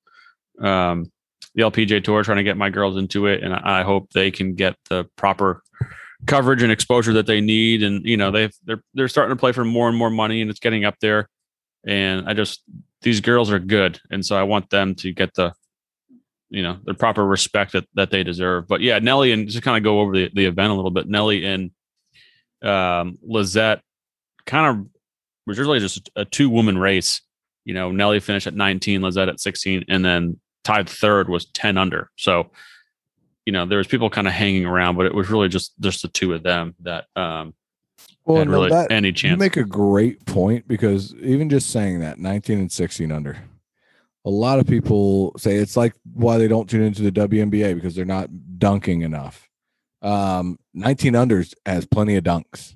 um, 0.60 1.10
the 1.54 1.62
LPGA 1.62 2.02
tour, 2.02 2.22
trying 2.22 2.38
to 2.38 2.44
get 2.44 2.56
my 2.56 2.70
girls 2.70 2.96
into 2.96 3.26
it, 3.26 3.42
and 3.42 3.52
I 3.52 3.82
hope 3.82 4.10
they 4.10 4.30
can 4.30 4.54
get 4.54 4.76
the 4.88 5.04
proper 5.16 5.62
coverage 6.26 6.62
and 6.62 6.72
exposure 6.72 7.12
that 7.14 7.26
they 7.26 7.40
need. 7.40 7.82
And 7.82 8.04
you 8.06 8.16
know, 8.16 8.30
they 8.30 8.50
they're 8.64 8.82
they're 8.94 9.08
starting 9.08 9.36
to 9.36 9.40
play 9.40 9.52
for 9.52 9.64
more 9.64 9.88
and 9.88 9.98
more 9.98 10.10
money, 10.10 10.40
and 10.40 10.50
it's 10.50 10.60
getting 10.60 10.84
up 10.84 10.96
there. 11.00 11.28
And 11.86 12.28
I 12.28 12.34
just 12.34 12.62
these 13.02 13.20
girls 13.20 13.50
are 13.50 13.58
good, 13.58 14.00
and 14.10 14.24
so 14.24 14.36
I 14.36 14.44
want 14.44 14.70
them 14.70 14.94
to 14.96 15.12
get 15.12 15.34
the 15.34 15.52
you 16.54 16.62
know 16.62 16.78
the 16.84 16.94
proper 16.94 17.26
respect 17.26 17.72
that 17.72 17.84
that 17.94 18.10
they 18.10 18.22
deserve. 18.22 18.68
But 18.68 18.80
yeah, 18.80 18.98
Nelly 19.00 19.32
and 19.32 19.48
just 19.48 19.64
kind 19.64 19.76
of 19.76 19.82
go 19.82 20.00
over 20.00 20.12
the, 20.12 20.30
the 20.32 20.46
event 20.46 20.70
a 20.70 20.74
little 20.74 20.90
bit. 20.90 21.08
Nelly 21.08 21.44
and 21.44 21.70
um, 22.62 23.18
Lizette 23.22 23.82
kind 24.46 24.66
of 24.66 24.86
was 25.46 25.58
really 25.58 25.80
just 25.80 26.10
a 26.16 26.24
two 26.24 26.48
woman 26.48 26.78
race. 26.78 27.20
You 27.64 27.74
know, 27.74 27.90
Nelly 27.90 28.20
finished 28.20 28.46
at 28.46 28.54
19, 28.54 29.02
Lizette 29.02 29.28
at 29.28 29.40
16, 29.40 29.86
and 29.88 30.04
then 30.04 30.38
tied 30.64 30.88
third 30.88 31.30
was 31.30 31.46
10 31.46 31.78
under. 31.78 32.10
So, 32.16 32.50
you 33.46 33.52
know, 33.52 33.64
there 33.64 33.78
was 33.78 33.86
people 33.86 34.10
kind 34.10 34.26
of 34.26 34.34
hanging 34.34 34.66
around, 34.66 34.96
but 34.96 35.06
it 35.06 35.14
was 35.14 35.30
really 35.30 35.48
just 35.48 35.72
just 35.80 36.02
the 36.02 36.08
two 36.08 36.32
of 36.34 36.42
them 36.42 36.74
that 36.80 37.06
um 37.16 37.54
had 38.26 38.46
no, 38.46 38.52
really 38.52 38.70
that- 38.70 38.90
any 38.92 39.12
chance. 39.12 39.32
You 39.32 39.36
make 39.38 39.56
a 39.56 39.64
great 39.64 40.24
point 40.24 40.68
because 40.68 41.14
even 41.16 41.50
just 41.50 41.70
saying 41.70 42.00
that 42.00 42.18
19 42.18 42.58
and 42.58 42.72
16 42.72 43.10
under, 43.12 43.38
a 44.24 44.30
lot 44.30 44.58
of 44.58 44.66
people 44.66 45.34
say 45.36 45.56
it's 45.56 45.76
like 45.76 45.94
why 46.14 46.38
they 46.38 46.48
don't 46.48 46.68
tune 46.68 46.82
into 46.82 47.02
the 47.02 47.12
WNBA 47.12 47.74
because 47.74 47.94
they're 47.94 48.04
not 48.04 48.28
dunking 48.58 49.02
enough. 49.02 49.48
Um, 50.02 50.58
19 50.74 51.14
unders 51.14 51.54
has 51.66 51.86
plenty 51.86 52.16
of 52.16 52.24
dunks. 52.24 52.74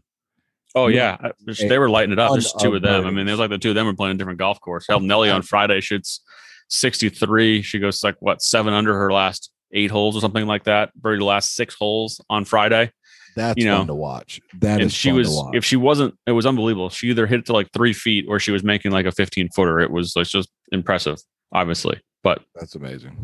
oh 0.74 0.88
yeah. 0.88 1.16
they 1.46 1.78
were 1.78 1.90
lighting 1.90 2.12
it 2.12 2.18
up. 2.18 2.32
There's 2.32 2.52
two 2.52 2.74
of 2.74 2.82
them. 2.82 3.06
I 3.06 3.10
mean, 3.10 3.26
there's 3.26 3.38
like 3.38 3.50
the 3.50 3.58
two 3.58 3.70
of 3.70 3.74
them 3.74 3.86
were 3.86 3.94
playing 3.94 4.14
a 4.16 4.18
different 4.18 4.38
golf 4.38 4.60
course. 4.60 4.86
Hell, 4.88 5.00
Nelly 5.00 5.30
on 5.30 5.42
Friday 5.42 5.80
shoots 5.80 6.20
63. 6.68 7.62
She 7.62 7.78
goes 7.78 8.02
like 8.04 8.16
what 8.20 8.42
seven 8.42 8.72
under 8.74 8.94
her 8.94 9.12
last 9.12 9.50
eight 9.72 9.90
holes 9.90 10.16
or 10.16 10.20
something 10.20 10.46
like 10.46 10.64
that. 10.64 10.90
The 11.02 11.10
last 11.16 11.54
six 11.54 11.74
holes 11.74 12.20
on 12.30 12.44
Friday. 12.44 12.92
That's 13.36 13.58
You 13.58 13.66
know, 13.66 13.78
fun 13.78 13.86
to 13.88 13.94
watch. 13.94 14.40
That 14.60 14.80
and 14.80 14.92
she 14.92 15.10
fun 15.10 15.18
was 15.18 15.28
to 15.28 15.34
watch. 15.34 15.54
if 15.56 15.64
she 15.64 15.76
wasn't 15.76 16.14
it 16.26 16.32
was 16.32 16.44
unbelievable 16.46 16.88
she 16.90 17.08
either 17.10 17.26
hit 17.26 17.40
it 17.40 17.46
to 17.46 17.52
like 17.52 17.70
three 17.72 17.92
feet 17.92 18.24
or 18.28 18.40
she 18.40 18.50
was 18.50 18.64
making 18.64 18.90
like 18.90 19.06
a 19.06 19.12
15 19.12 19.50
footer 19.54 19.78
it 19.78 19.90
was 19.92 20.16
like 20.16 20.26
just 20.26 20.48
impressive 20.72 21.18
obviously 21.52 22.00
but 22.22 22.42
That's 22.54 22.74
amazing. 22.74 23.16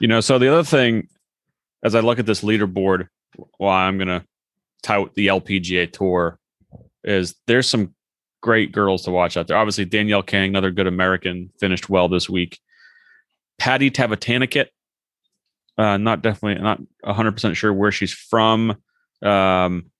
you 0.00 0.08
know 0.08 0.20
so 0.20 0.38
the 0.38 0.52
other 0.52 0.64
thing 0.64 1.08
as 1.84 1.94
i 1.94 2.00
look 2.00 2.18
at 2.18 2.26
this 2.26 2.42
leaderboard 2.42 3.08
why 3.58 3.84
i'm 3.84 3.98
gonna 3.98 4.24
tout 4.82 5.14
the 5.14 5.28
lpga 5.28 5.90
tour 5.92 6.38
is 7.04 7.34
there's 7.46 7.68
some 7.68 7.94
great 8.42 8.72
girls 8.72 9.02
to 9.02 9.10
watch 9.10 9.36
out 9.36 9.46
there. 9.46 9.56
Obviously 9.56 9.84
danielle 9.84 10.22
kang 10.22 10.48
another 10.50 10.70
good 10.70 10.86
american 10.86 11.50
finished 11.60 11.90
well 11.90 12.08
this 12.08 12.28
week. 12.28 12.58
Patty 13.58 13.90
tavatanakit 13.90 14.66
uh 15.76 15.98
not 15.98 16.22
definitely 16.22 16.62
not 16.62 16.80
100% 17.04 17.54
sure 17.54 17.72
where 17.72 17.92
she's 17.92 18.12
from. 18.12 18.76
Um 19.22 19.90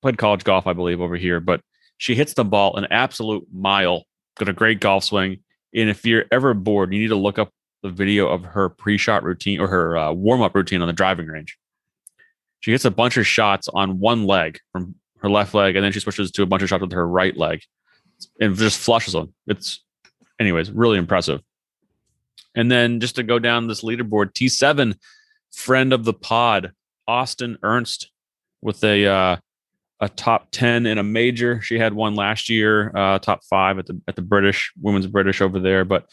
played 0.00 0.16
college 0.18 0.44
golf 0.44 0.66
i 0.66 0.72
believe 0.72 1.00
over 1.02 1.16
here 1.16 1.40
but 1.40 1.60
she 1.98 2.14
hits 2.14 2.32
the 2.34 2.44
ball 2.44 2.76
an 2.76 2.86
absolute 2.90 3.44
mile 3.52 4.04
got 4.38 4.48
a 4.48 4.52
great 4.54 4.80
golf 4.80 5.04
swing 5.04 5.40
and 5.74 5.90
if 5.90 6.06
you're 6.06 6.24
ever 6.30 6.54
bored 6.54 6.92
you 6.92 7.00
need 7.00 7.08
to 7.08 7.16
look 7.16 7.38
up 7.38 7.50
the 7.84 7.90
video 7.90 8.26
of 8.28 8.42
her 8.44 8.70
pre-shot 8.70 9.22
routine 9.22 9.60
or 9.60 9.68
her 9.68 9.96
uh, 9.96 10.10
warm-up 10.10 10.54
routine 10.54 10.80
on 10.80 10.86
the 10.86 10.92
driving 10.92 11.26
range. 11.26 11.58
She 12.60 12.70
hits 12.70 12.86
a 12.86 12.90
bunch 12.90 13.18
of 13.18 13.26
shots 13.26 13.68
on 13.68 14.00
one 14.00 14.24
leg 14.24 14.58
from 14.72 14.94
her 15.18 15.28
left 15.28 15.52
leg, 15.52 15.76
and 15.76 15.84
then 15.84 15.92
she 15.92 16.00
switches 16.00 16.30
to 16.32 16.42
a 16.42 16.46
bunch 16.46 16.62
of 16.62 16.70
shots 16.70 16.80
with 16.80 16.92
her 16.92 17.06
right 17.06 17.36
leg, 17.36 17.60
and 18.40 18.56
just 18.56 18.78
flushes 18.78 19.12
them. 19.12 19.34
It's, 19.46 19.84
anyways, 20.40 20.70
really 20.70 20.96
impressive. 20.96 21.42
And 22.54 22.72
then 22.72 23.00
just 23.00 23.16
to 23.16 23.22
go 23.22 23.38
down 23.38 23.66
this 23.66 23.82
leaderboard, 23.82 24.32
T7, 24.32 24.96
friend 25.52 25.92
of 25.92 26.04
the 26.04 26.14
pod, 26.14 26.72
Austin 27.06 27.58
Ernst, 27.62 28.10
with 28.62 28.82
a 28.82 29.06
uh, 29.06 29.36
a 30.04 30.08
top 30.10 30.48
ten 30.50 30.86
in 30.86 30.98
a 30.98 31.02
major. 31.02 31.60
She 31.62 31.78
had 31.78 31.94
one 31.94 32.14
last 32.14 32.48
year, 32.48 32.92
uh, 32.94 33.18
top 33.18 33.42
five 33.44 33.78
at 33.78 33.86
the 33.86 34.00
at 34.06 34.16
the 34.16 34.22
British 34.22 34.72
women's 34.80 35.06
British 35.06 35.40
over 35.40 35.58
there, 35.58 35.84
but 35.84 36.06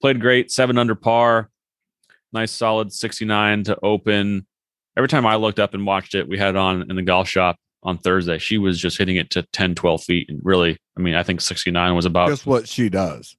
played 0.00 0.20
great, 0.20 0.50
seven 0.50 0.76
under 0.78 0.94
par, 0.94 1.50
nice 2.32 2.52
solid 2.52 2.92
69 2.92 3.64
to 3.64 3.78
open. 3.82 4.46
Every 4.96 5.08
time 5.08 5.26
I 5.26 5.36
looked 5.36 5.58
up 5.58 5.74
and 5.74 5.86
watched 5.86 6.14
it, 6.14 6.28
we 6.28 6.38
had 6.38 6.56
on 6.56 6.88
in 6.90 6.96
the 6.96 7.02
golf 7.02 7.28
shop 7.28 7.56
on 7.82 7.96
Thursday. 7.98 8.38
She 8.38 8.58
was 8.58 8.78
just 8.78 8.98
hitting 8.98 9.16
it 9.16 9.30
to 9.30 9.42
10, 9.52 9.74
12 9.76 10.02
feet. 10.02 10.28
And 10.28 10.40
really, 10.42 10.76
I 10.96 11.00
mean, 11.00 11.14
I 11.14 11.22
think 11.22 11.40
69 11.40 11.94
was 11.94 12.04
about, 12.06 12.28
Just 12.28 12.46
what 12.46 12.68
she 12.68 12.88
does. 12.88 13.36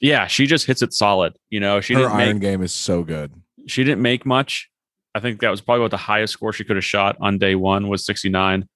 yeah, 0.00 0.26
she 0.26 0.46
just 0.46 0.66
hits 0.66 0.80
it 0.82 0.92
solid. 0.94 1.36
You 1.50 1.60
know, 1.60 1.80
she 1.80 1.94
Her 1.94 2.00
didn't 2.00 2.12
iron 2.12 2.32
make, 2.36 2.42
game 2.42 2.62
is 2.62 2.72
so 2.72 3.02
good. 3.02 3.32
she 3.66 3.84
didn't 3.84 4.02
make 4.02 4.24
much. 4.26 4.70
I 5.14 5.20
think 5.20 5.40
that 5.40 5.50
was 5.50 5.60
probably 5.60 5.82
what 5.82 5.90
the 5.92 5.96
highest 5.98 6.32
score 6.32 6.52
she 6.52 6.64
could 6.64 6.76
have 6.76 6.84
shot 6.84 7.16
on 7.20 7.38
day 7.38 7.54
one 7.54 7.88
was 7.88 8.04
69 8.04 8.66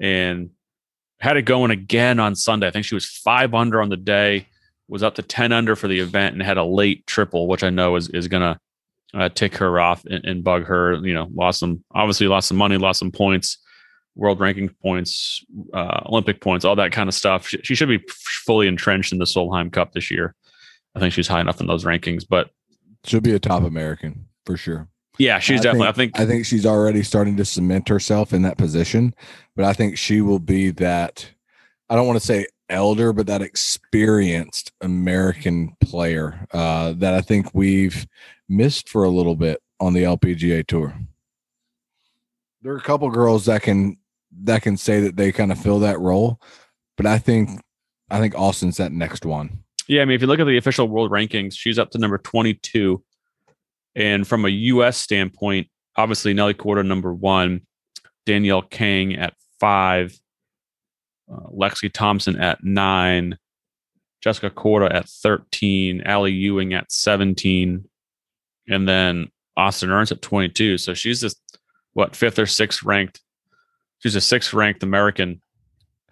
and 0.00 0.50
had 1.20 1.36
it 1.36 1.42
going 1.42 1.70
again 1.70 2.20
on 2.20 2.34
Sunday. 2.34 2.66
I 2.66 2.70
think 2.70 2.84
she 2.84 2.94
was 2.94 3.06
five 3.06 3.54
under 3.54 3.80
on 3.80 3.88
the 3.88 3.96
day, 3.96 4.46
was 4.88 5.02
up 5.02 5.16
to 5.16 5.22
10 5.22 5.52
under 5.52 5.76
for 5.76 5.88
the 5.88 5.98
event 6.00 6.34
and 6.34 6.42
had 6.42 6.58
a 6.58 6.64
late 6.64 7.06
triple, 7.06 7.46
which 7.46 7.64
I 7.64 7.70
know 7.70 7.96
is, 7.96 8.08
is 8.10 8.28
going 8.28 8.42
to 8.42 8.60
uh, 9.14 9.28
tick 9.30 9.56
her 9.56 9.80
off 9.80 10.04
and, 10.04 10.24
and 10.24 10.44
bug 10.44 10.64
her. 10.64 10.94
You 10.94 11.14
know, 11.14 11.28
lost 11.34 11.60
some, 11.60 11.82
obviously 11.94 12.28
lost 12.28 12.48
some 12.48 12.56
money, 12.56 12.76
lost 12.76 13.00
some 13.00 13.12
points, 13.12 13.58
world 14.14 14.40
ranking 14.40 14.68
points, 14.68 15.44
uh, 15.74 16.02
Olympic 16.06 16.40
points, 16.40 16.64
all 16.64 16.76
that 16.76 16.92
kind 16.92 17.08
of 17.08 17.14
stuff. 17.14 17.48
She, 17.48 17.58
she 17.62 17.74
should 17.74 17.88
be 17.88 18.02
fully 18.08 18.68
entrenched 18.68 19.12
in 19.12 19.18
the 19.18 19.24
Solheim 19.24 19.72
Cup 19.72 19.92
this 19.92 20.10
year. 20.10 20.34
I 20.94 21.00
think 21.00 21.12
she's 21.12 21.28
high 21.28 21.40
enough 21.40 21.60
in 21.60 21.66
those 21.66 21.84
rankings, 21.84 22.24
but 22.28 22.50
She'll 23.04 23.20
be 23.20 23.34
a 23.34 23.38
top 23.38 23.62
American 23.62 24.26
for 24.44 24.56
sure. 24.56 24.88
Yeah, 25.18 25.38
she's 25.38 25.60
I 25.60 25.64
definitely, 25.64 25.88
I 25.88 25.92
think, 25.92 26.20
I 26.20 26.26
think 26.26 26.46
she's 26.46 26.66
already 26.66 27.02
starting 27.02 27.36
to 27.36 27.44
cement 27.44 27.88
herself 27.88 28.32
in 28.32 28.42
that 28.42 28.58
position, 28.58 29.14
but 29.56 29.64
I 29.64 29.72
think 29.72 29.98
she 29.98 30.20
will 30.20 30.38
be 30.38 30.70
that. 30.72 31.30
I 31.90 31.96
don't 31.96 32.06
want 32.06 32.20
to 32.20 32.26
say 32.26 32.46
elder, 32.68 33.12
but 33.12 33.26
that 33.26 33.42
experienced 33.42 34.72
American 34.80 35.76
player 35.80 36.46
uh, 36.52 36.92
that 36.98 37.14
I 37.14 37.20
think 37.20 37.54
we've 37.54 38.06
missed 38.48 38.88
for 38.88 39.04
a 39.04 39.10
little 39.10 39.36
bit 39.36 39.62
on 39.80 39.92
the 39.92 40.02
LPGA 40.02 40.66
tour. 40.66 40.94
There 42.62 42.72
are 42.72 42.78
a 42.78 42.82
couple 42.82 43.08
girls 43.10 43.46
that 43.46 43.62
can 43.62 43.98
that 44.42 44.62
can 44.62 44.76
say 44.76 45.00
that 45.00 45.16
they 45.16 45.32
kind 45.32 45.50
of 45.50 45.58
fill 45.58 45.80
that 45.80 45.98
role, 45.98 46.40
but 46.96 47.06
I 47.06 47.18
think 47.18 47.60
I 48.10 48.20
think 48.20 48.34
Austin's 48.34 48.76
that 48.76 48.92
next 48.92 49.24
one. 49.24 49.64
Yeah, 49.86 50.02
I 50.02 50.04
mean, 50.04 50.16
if 50.16 50.20
you 50.20 50.26
look 50.26 50.40
at 50.40 50.46
the 50.46 50.58
official 50.58 50.86
world 50.86 51.10
rankings, 51.10 51.54
she's 51.56 51.78
up 51.78 51.90
to 51.92 51.98
number 51.98 52.18
22. 52.18 53.02
And 53.98 54.26
from 54.26 54.44
a 54.44 54.48
U.S. 54.48 54.96
standpoint, 54.96 55.66
obviously 55.96 56.32
Nelly 56.32 56.54
Korda 56.54 56.86
number 56.86 57.12
one, 57.12 57.62
Danielle 58.24 58.62
Kang 58.62 59.16
at 59.16 59.34
five, 59.58 60.16
uh, 61.30 61.48
Lexi 61.52 61.92
Thompson 61.92 62.40
at 62.40 62.62
nine, 62.62 63.36
Jessica 64.22 64.50
Korda 64.50 64.94
at 64.94 65.08
13, 65.08 66.02
Ally 66.02 66.28
Ewing 66.28 66.74
at 66.74 66.92
17, 66.92 67.84
and 68.68 68.88
then 68.88 69.28
Austin 69.56 69.90
Ernst 69.90 70.12
at 70.12 70.22
22. 70.22 70.78
So 70.78 70.94
she's 70.94 71.20
just 71.20 71.40
what 71.92 72.14
fifth 72.14 72.38
or 72.38 72.46
sixth 72.46 72.84
ranked. 72.84 73.20
She's 73.98 74.14
a 74.14 74.20
sixth 74.20 74.54
ranked 74.54 74.84
American 74.84 75.42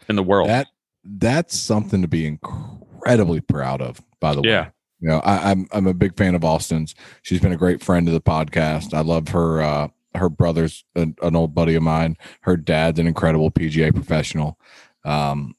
in 0.09 0.17
the 0.17 0.25
world. 0.25 0.49
That 0.49 0.67
that's 1.05 1.57
something 1.57 2.03
to 2.03 2.09
be 2.09 2.27
incredibly 2.27 3.41
proud 3.41 3.81
of. 3.81 4.01
By 4.21 4.35
the 4.35 4.43
way, 4.43 4.49
yeah, 4.49 4.71
you 5.01 5.09
know 5.09 5.21
I, 5.21 5.51
I'm 5.51 5.69
I'm 5.73 5.87
a 5.87 5.95
big 5.95 6.17
fan 6.17 6.35
of 6.35 6.45
Austin's. 6.45 6.95
She's 7.23 7.41
been 7.41 7.53
a 7.53 7.57
great 7.57 7.83
friend 7.83 8.09
of 8.09 8.15
the 8.15 8.21
podcast. 8.21 8.95
I 8.95 9.01
love 9.01 9.29
her. 9.29 9.63
Uh, 9.63 9.89
her 10.15 10.29
brother's 10.29 10.85
an, 10.95 11.15
an 11.23 11.37
old 11.37 11.55
buddy 11.55 11.75
of 11.75 11.83
mine. 11.83 12.17
Her 12.43 12.57
dad's 12.57 12.99
an 12.99 13.07
incredible 13.07 13.51
PGA 13.51 13.95
professional. 13.95 14.59
Um, 15.05 15.55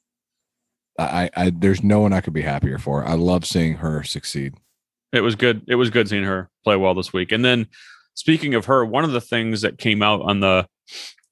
I, 0.98 1.30
I 1.36 1.50
there's 1.50 1.82
no 1.82 2.00
one 2.00 2.12
I 2.12 2.20
could 2.20 2.32
be 2.32 2.42
happier 2.42 2.78
for. 2.78 3.04
I 3.04 3.14
love 3.14 3.46
seeing 3.46 3.74
her 3.74 4.02
succeed. 4.02 4.54
it 5.12 5.20
was 5.20 5.36
good. 5.36 5.62
It 5.68 5.76
was 5.76 5.90
good 5.90 6.08
seeing 6.08 6.24
her 6.24 6.50
play 6.64 6.76
well 6.76 6.94
this 6.94 7.12
week. 7.12 7.32
And 7.32 7.44
then 7.44 7.68
speaking 8.14 8.54
of 8.54 8.66
her, 8.66 8.84
one 8.84 9.04
of 9.04 9.12
the 9.12 9.20
things 9.20 9.60
that 9.60 9.78
came 9.78 10.02
out 10.02 10.20
on 10.22 10.40
the 10.40 10.66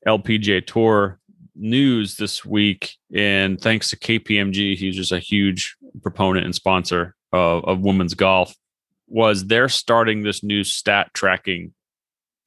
LPGA 0.06 0.64
Tour 0.64 1.18
news 1.56 2.16
this 2.16 2.44
week, 2.44 2.92
and 3.14 3.60
thanks 3.60 3.90
to 3.90 3.96
KPMG, 3.96 4.76
he's 4.76 4.94
just 4.94 5.12
a 5.12 5.18
huge 5.18 5.76
proponent 6.02 6.44
and 6.44 6.54
sponsor 6.54 7.15
of, 7.32 7.64
of 7.64 7.80
women's 7.80 8.14
golf, 8.14 8.54
was 9.08 9.46
they're 9.46 9.68
starting 9.68 10.22
this 10.22 10.42
new 10.42 10.64
stat 10.64 11.10
tracking 11.14 11.72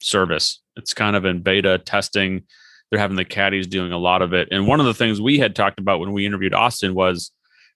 service. 0.02 0.62
It's 0.76 0.94
kind 0.94 1.16
of 1.16 1.26
in 1.26 1.42
beta 1.42 1.78
testing. 1.78 2.44
They're 2.90 3.00
having 3.00 3.18
the 3.18 3.26
caddies 3.26 3.68
doing 3.68 3.92
a 3.92 3.98
lot 3.98 4.22
of 4.22 4.34
it. 4.34 4.50
And 4.52 4.68
one 4.68 4.80
of 4.80 4.86
the 4.86 4.94
things 4.94 5.22
we 5.22 5.40
had 5.40 5.56
talked 5.56 5.80
about 5.80 6.00
when 6.00 6.12
we 6.12 6.26
interviewed 6.26 6.54
Austin 6.54 6.96
was 6.96 7.32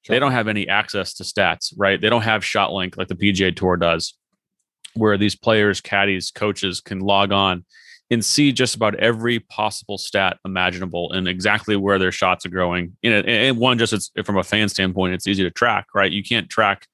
they 0.07 0.19
don't 0.19 0.31
have 0.31 0.47
any 0.47 0.67
access 0.67 1.13
to 1.15 1.23
stats, 1.23 1.73
right? 1.77 1.99
They 1.99 2.09
don't 2.09 2.23
have 2.23 2.41
ShotLink 2.41 2.97
like 2.97 3.07
the 3.07 3.15
PGA 3.15 3.55
Tour 3.55 3.77
does, 3.77 4.17
where 4.95 5.17
these 5.17 5.35
players, 5.35 5.79
caddies, 5.81 6.31
coaches 6.31 6.81
can 6.81 6.99
log 6.99 7.31
on 7.31 7.63
and 8.11 8.23
see 8.23 8.51
just 8.51 8.75
about 8.75 8.95
every 8.95 9.39
possible 9.39 9.97
stat 9.97 10.37
imaginable 10.45 11.11
and 11.13 11.27
exactly 11.27 11.75
where 11.75 11.97
their 11.97 12.11
shots 12.11 12.45
are 12.45 12.49
growing. 12.49 12.97
And, 13.03 13.25
and 13.25 13.57
one, 13.57 13.77
just 13.77 13.93
it's 13.93 14.11
from 14.25 14.37
a 14.37 14.43
fan 14.43 14.67
standpoint, 14.67 15.13
it's 15.13 15.27
easy 15.27 15.43
to 15.43 15.51
track, 15.51 15.87
right? 15.95 16.11
You 16.11 16.23
can't 16.23 16.49
track 16.49 16.85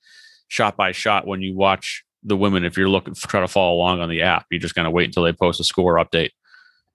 shot 0.49 0.75
by 0.75 0.91
shot 0.91 1.25
when 1.25 1.41
you 1.41 1.55
watch 1.55 2.03
the 2.23 2.35
women 2.35 2.65
if 2.65 2.77
you're 2.77 2.89
looking 2.89 3.13
try 3.15 3.39
to 3.39 3.47
follow 3.47 3.75
along 3.75 4.01
on 4.01 4.09
the 4.09 4.21
app. 4.21 4.45
You're 4.51 4.59
just 4.59 4.75
kind 4.75 4.87
of 4.87 4.93
wait 4.93 5.05
until 5.05 5.23
they 5.23 5.31
post 5.31 5.59
a 5.59 5.63
score 5.63 5.95
update. 5.95 6.31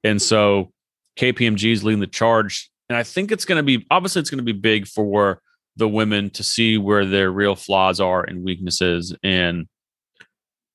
And 0.03 0.21
so 0.21 0.71
KPMG 1.19 1.73
is 1.73 1.83
leading 1.83 2.01
the 2.01 2.07
charge. 2.07 2.71
And 2.89 2.97
I 2.99 3.03
think 3.03 3.33
it's 3.33 3.47
going 3.47 3.57
to 3.57 3.63
be 3.63 3.87
obviously 3.91 4.21
it's 4.21 4.31
going 4.31 4.45
to 4.45 4.53
be 4.53 4.53
big 4.53 4.87
for 4.87 5.41
the 5.77 5.89
women 5.89 6.31
to 6.31 6.43
see 6.43 6.77
where 6.77 7.07
their 7.07 7.31
real 7.31 7.57
flaws 7.57 8.01
are 8.01 8.23
and 8.23 8.45
weaknesses. 8.45 9.17
And, 9.23 9.67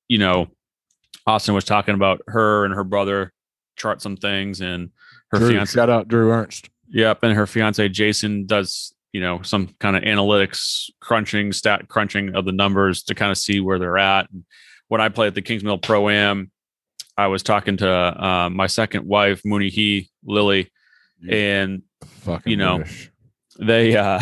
you 0.08 0.18
know, 0.18 0.48
Austin 1.26 1.54
was 1.54 1.64
talking 1.64 1.94
about 1.94 2.20
her 2.26 2.64
and 2.64 2.74
her 2.74 2.84
brother 2.84 3.32
chart 3.76 4.02
some 4.02 4.16
things 4.16 4.60
and 4.60 4.90
her 5.30 5.38
Drew, 5.38 5.50
fiance. 5.50 5.72
shout 5.72 5.88
out 5.88 6.08
Drew 6.08 6.32
Ernst. 6.32 6.68
Yep. 6.88 7.22
And 7.22 7.34
her 7.34 7.46
fiance, 7.46 7.88
Jason, 7.88 8.46
does, 8.46 8.92
you 9.12 9.20
know, 9.20 9.42
some 9.42 9.74
kind 9.80 9.96
of 9.96 10.02
analytics 10.02 10.90
crunching, 11.00 11.52
stat 11.52 11.88
crunching 11.88 12.34
of 12.34 12.44
the 12.44 12.52
numbers 12.52 13.02
to 13.04 13.14
kind 13.14 13.30
of 13.30 13.38
see 13.38 13.60
where 13.60 13.78
they're 13.78 13.98
at. 13.98 14.30
And 14.30 14.44
when 14.88 15.00
I 15.00 15.08
played 15.08 15.28
at 15.28 15.34
the 15.34 15.42
Kingsmill 15.42 15.82
Pro 15.82 16.08
Am, 16.08 16.50
I 17.16 17.26
was 17.26 17.42
talking 17.42 17.76
to 17.78 17.90
uh, 17.90 18.50
my 18.50 18.66
second 18.66 19.06
wife, 19.06 19.42
Muni 19.44 19.68
He, 19.68 20.10
Lily, 20.24 20.70
and 21.28 21.82
Fucking 22.20 22.50
You 22.50 22.56
know, 22.56 22.76
British. 22.78 23.10
they 23.58 23.96
uh 23.96 24.20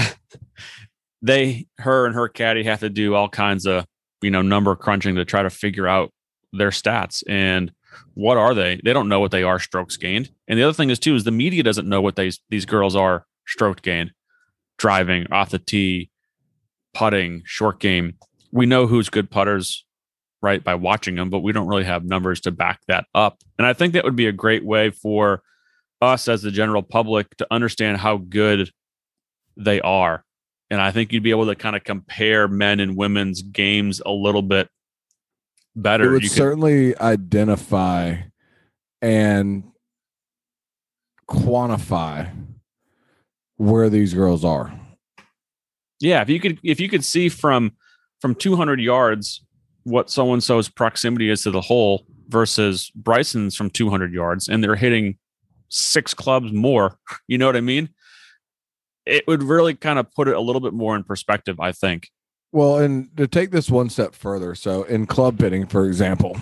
they 1.23 1.67
her 1.79 2.07
and 2.07 2.15
her 2.15 2.29
caddy 2.29 2.65
have 2.65 2.81
to 2.81 2.91
do 2.91 3.15
all 3.15 3.29
kinds 3.29 3.67
of 3.67 3.87
you 4.23 4.31
know 4.31 4.43
number 4.43 4.75
crunching 4.75 5.15
to 5.17 5.25
try 5.25 5.43
to 5.43 5.51
figure 5.51 5.87
out 5.87 6.13
their 6.53 6.71
stats. 6.71 7.23
And 7.29 7.73
what 8.15 8.37
are 8.37 8.55
they? 8.55 8.81
They 8.83 8.93
don't 8.93 9.09
know 9.09 9.21
what 9.21 9.31
they 9.31 9.43
are 9.43 9.59
strokes 9.59 9.97
gained. 9.97 10.31
And 10.49 10.59
the 10.59 10.65
other 10.65 10.73
thing 10.73 10.91
is 10.91 10.99
too 10.99 11.15
is 11.15 11.25
the 11.25 11.31
media 11.31 11.63
doesn't 11.63 11.89
know 11.89 12.01
what 12.01 12.17
these 12.17 12.41
these 12.51 12.67
girls 12.67 12.97
are 12.97 13.27
stroke 13.47 13.83
gained 13.83 14.13
driving 14.79 15.27
off 15.33 15.51
the 15.51 15.59
tee 15.59 16.11
putting 16.95 17.43
short 17.45 17.79
game 17.81 18.15
we 18.51 18.65
know 18.65 18.87
who's 18.87 19.11
good 19.11 19.31
putters, 19.31 19.85
right, 20.41 20.65
by 20.65 20.75
watching 20.75 21.17
them, 21.17 21.29
but 21.29 21.41
we 21.41 21.53
don't 21.53 21.69
really 21.69 21.85
have 21.85 22.03
numbers 22.05 22.41
to 22.41 22.51
back 22.51 22.81
that 22.89 23.05
up. 23.15 23.39
And 23.59 23.67
I 23.67 23.75
think 23.75 23.93
that 23.93 24.05
would 24.05 24.17
be 24.17 24.27
a 24.27 24.33
great 24.33 24.65
way 24.65 24.91
for 24.91 25.43
us 26.01 26.29
as 26.29 26.41
the 26.43 26.51
general 26.51 26.83
public 26.83 27.37
to 27.37 27.47
understand 27.51 27.99
how 27.99 28.17
good 28.17 28.71
they 29.57 29.83
are. 29.83 30.25
And 30.71 30.81
I 30.81 30.93
think 30.93 31.13
you'd 31.13 31.23
be 31.23 31.31
able 31.31 31.47
to 31.47 31.55
kind 31.55 31.77
of 31.77 31.85
compare 31.85 32.49
men 32.49 32.81
and 32.81 32.97
women's 32.97 33.43
games 33.43 34.01
a 34.07 34.11
little 34.13 34.41
bit 34.43 34.69
better. 35.77 36.05
It 36.05 36.13
would 36.13 36.23
You 36.23 36.31
could- 36.31 36.37
certainly 36.37 36.99
identify 36.99 38.17
and 39.03 39.65
quantify 41.29 42.31
where 43.59 43.91
these 43.91 44.15
girls 44.15 44.45
are. 44.45 44.73
Yeah, 46.01 46.23
if 46.23 46.31
you 46.31 46.41
could 46.41 46.59
if 46.63 46.81
you 46.81 46.89
could 46.89 47.05
see 47.05 47.29
from 47.29 47.73
from 48.21 48.35
200 48.35 48.81
yards 48.81 49.45
what 49.85 50.11
so 50.11 50.33
and 50.33 50.43
so's 50.43 50.69
proximity 50.69 51.29
is 51.31 51.43
to 51.43 51.51
the 51.51 51.61
hole 51.61 52.05
versus 52.29 52.91
Bryson's 52.95 53.57
from 53.57 53.71
200 53.71 54.13
yards 54.13 54.49
and 54.49 54.63
they're 54.63 54.77
hitting 54.77 55.19
six 55.69 56.15
clubs 56.15 56.53
more, 56.53 56.99
you 57.29 57.37
know 57.37 57.47
what 57.47 57.57
I 57.57 57.61
mean? 57.61 57.91
It 59.07 59.27
would 59.27 59.43
really 59.43 59.75
kind 59.75 59.99
of 59.99 60.11
put 60.13 60.29
it 60.29 60.37
a 60.37 60.41
little 60.41 60.61
bit 60.61 60.75
more 60.75 60.95
in 60.95 61.03
perspective, 61.03 61.59
I 61.61 61.73
think. 61.73 62.11
Well, 62.53 62.79
and 62.79 63.15
to 63.17 63.27
take 63.27 63.51
this 63.51 63.71
one 63.71 63.91
step 63.91 64.15
further, 64.15 64.55
so 64.55 64.83
in 64.85 65.07
club 65.07 65.39
fitting, 65.39 65.67
for 65.67 65.87
example, 65.87 66.39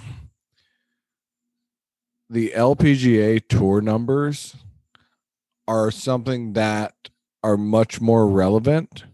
the 2.28 2.52
LPGA 2.54 3.46
tour 3.48 3.80
numbers 3.80 4.56
are 5.68 5.90
something 5.90 6.52
that 6.54 7.10
are 7.42 7.56
much 7.56 8.00
more 8.00 8.28
relevant 8.28 9.04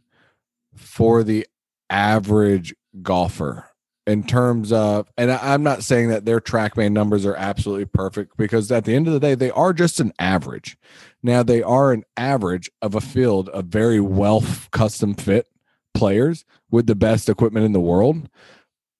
for 0.74 1.22
the 1.22 1.46
average 1.90 2.74
golfer 3.02 3.66
in 4.06 4.24
terms 4.24 4.72
of, 4.72 5.08
and 5.16 5.30
I'm 5.30 5.62
not 5.62 5.84
saying 5.84 6.08
that 6.08 6.24
their 6.24 6.40
TrackMan 6.40 6.92
numbers 6.92 7.24
are 7.24 7.36
absolutely 7.36 7.84
perfect 7.84 8.36
because 8.36 8.72
at 8.72 8.84
the 8.84 8.94
end 8.94 9.06
of 9.06 9.12
the 9.12 9.20
day, 9.20 9.34
they 9.34 9.50
are 9.50 9.72
just 9.72 10.00
an 10.00 10.12
average. 10.18 10.76
Now, 11.22 11.42
they 11.42 11.62
are 11.62 11.92
an 11.92 12.04
average 12.16 12.70
of 12.80 12.94
a 12.94 13.00
field 13.00 13.48
of 13.50 13.66
very 13.66 14.00
well 14.00 14.42
custom 14.72 15.14
fit 15.14 15.46
players 15.94 16.44
with 16.70 16.86
the 16.86 16.96
best 16.96 17.28
equipment 17.28 17.64
in 17.64 17.72
the 17.72 17.80
world. 17.80 18.28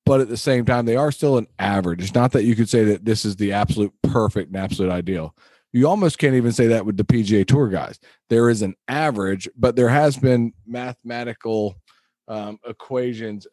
But 0.05 0.21
at 0.21 0.29
the 0.29 0.37
same 0.37 0.65
time, 0.65 0.85
they 0.85 0.97
are 0.97 1.13
still 1.13 1.37
an 1.37 1.47
average. 1.59 2.03
It's 2.03 2.15
not 2.15 2.33
that 2.33 2.45
you 2.45 2.55
could 2.55 2.69
say 2.69 2.85
that 2.85 3.05
this 3.05 3.25
is 3.25 3.37
the 3.37 3.53
absolute 3.53 3.93
perfect 4.03 4.49
and 4.49 4.57
absolute 4.57 4.91
ideal. 4.91 5.35
You 5.73 5.89
almost 5.89 6.19
can't 6.19 6.35
even 6.35 6.53
say 6.53 6.67
that 6.69 6.85
with 6.85 6.97
the 6.97 7.05
PGA 7.05 7.47
Tour 7.47 7.69
guys. 7.69 7.99
There 8.29 8.51
is 8.51 8.63
an 8.63 8.75
average, 8.89 9.49
but 9.57 9.75
there 9.75 9.89
has 9.89 10.17
been 10.17 10.53
mathematical 10.67 11.77
um, 12.29 12.59
equations 12.67 13.47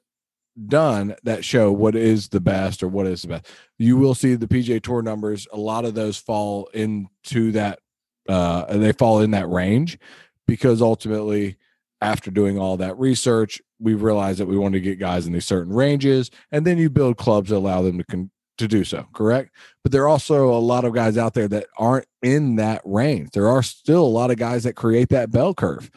done 0.68 1.16
that 1.24 1.46
show 1.46 1.72
what 1.72 1.96
is 1.96 2.28
the 2.30 2.42
best 2.42 2.84
or 2.84 2.90
what 2.90 3.08
is 3.08 3.22
the 3.22 3.30
best. 3.30 3.48
You 3.78 3.98
will 3.98 4.16
see 4.16 4.36
the 4.36 4.48
PGA 4.48 4.82
Tour 4.82 5.02
numbers. 5.02 5.48
A 5.54 5.58
lot 5.58 5.86
of 5.86 5.94
those 5.94 6.18
fall 6.18 6.70
into 6.74 7.52
that. 7.54 7.80
Uh, 8.28 8.78
they 8.78 8.92
fall 8.92 9.22
in 9.22 9.32
that 9.32 9.50
range 9.50 9.98
because 10.46 10.82
ultimately 10.82 11.58
after 12.02 12.32
doing 12.32 12.58
all 12.58 12.78
that 12.78 12.98
research, 13.00 13.62
we 13.80 13.94
realized 13.94 14.40
that 14.40 14.46
we 14.46 14.58
wanted 14.58 14.80
to 14.80 14.84
get 14.84 15.00
guys 15.00 15.26
in 15.26 15.34
these 15.34 15.46
certain 15.46 15.74
ranges, 15.74 16.30
and 16.52 16.66
then 16.66 16.78
you 16.78 16.90
build 16.90 17.18
clubs 17.18 17.50
that 17.50 17.58
allow 17.58 17.82
them 17.82 17.98
to 17.98 18.04
con- 18.04 18.32
to 18.60 18.68
do 18.68 18.84
so. 18.84 19.08
Correct, 19.14 19.54
but 19.84 19.92
there 19.92 20.04
are 20.04 20.08
also 20.08 20.50
a 20.50 20.60
lot 20.60 20.86
of 20.86 20.94
guys 20.94 21.18
out 21.18 21.34
there 21.34 21.48
that 21.48 21.68
aren't 21.78 22.08
in 22.22 22.56
that 22.58 22.82
range. 22.86 23.32
There 23.32 23.48
are 23.48 23.64
still 23.64 24.04
a 24.04 24.08
lot 24.08 24.32
of 24.32 24.38
guys 24.38 24.64
that 24.64 24.76
create 24.76 25.10
that 25.10 25.32
bell 25.32 25.54
curve. 25.54 25.90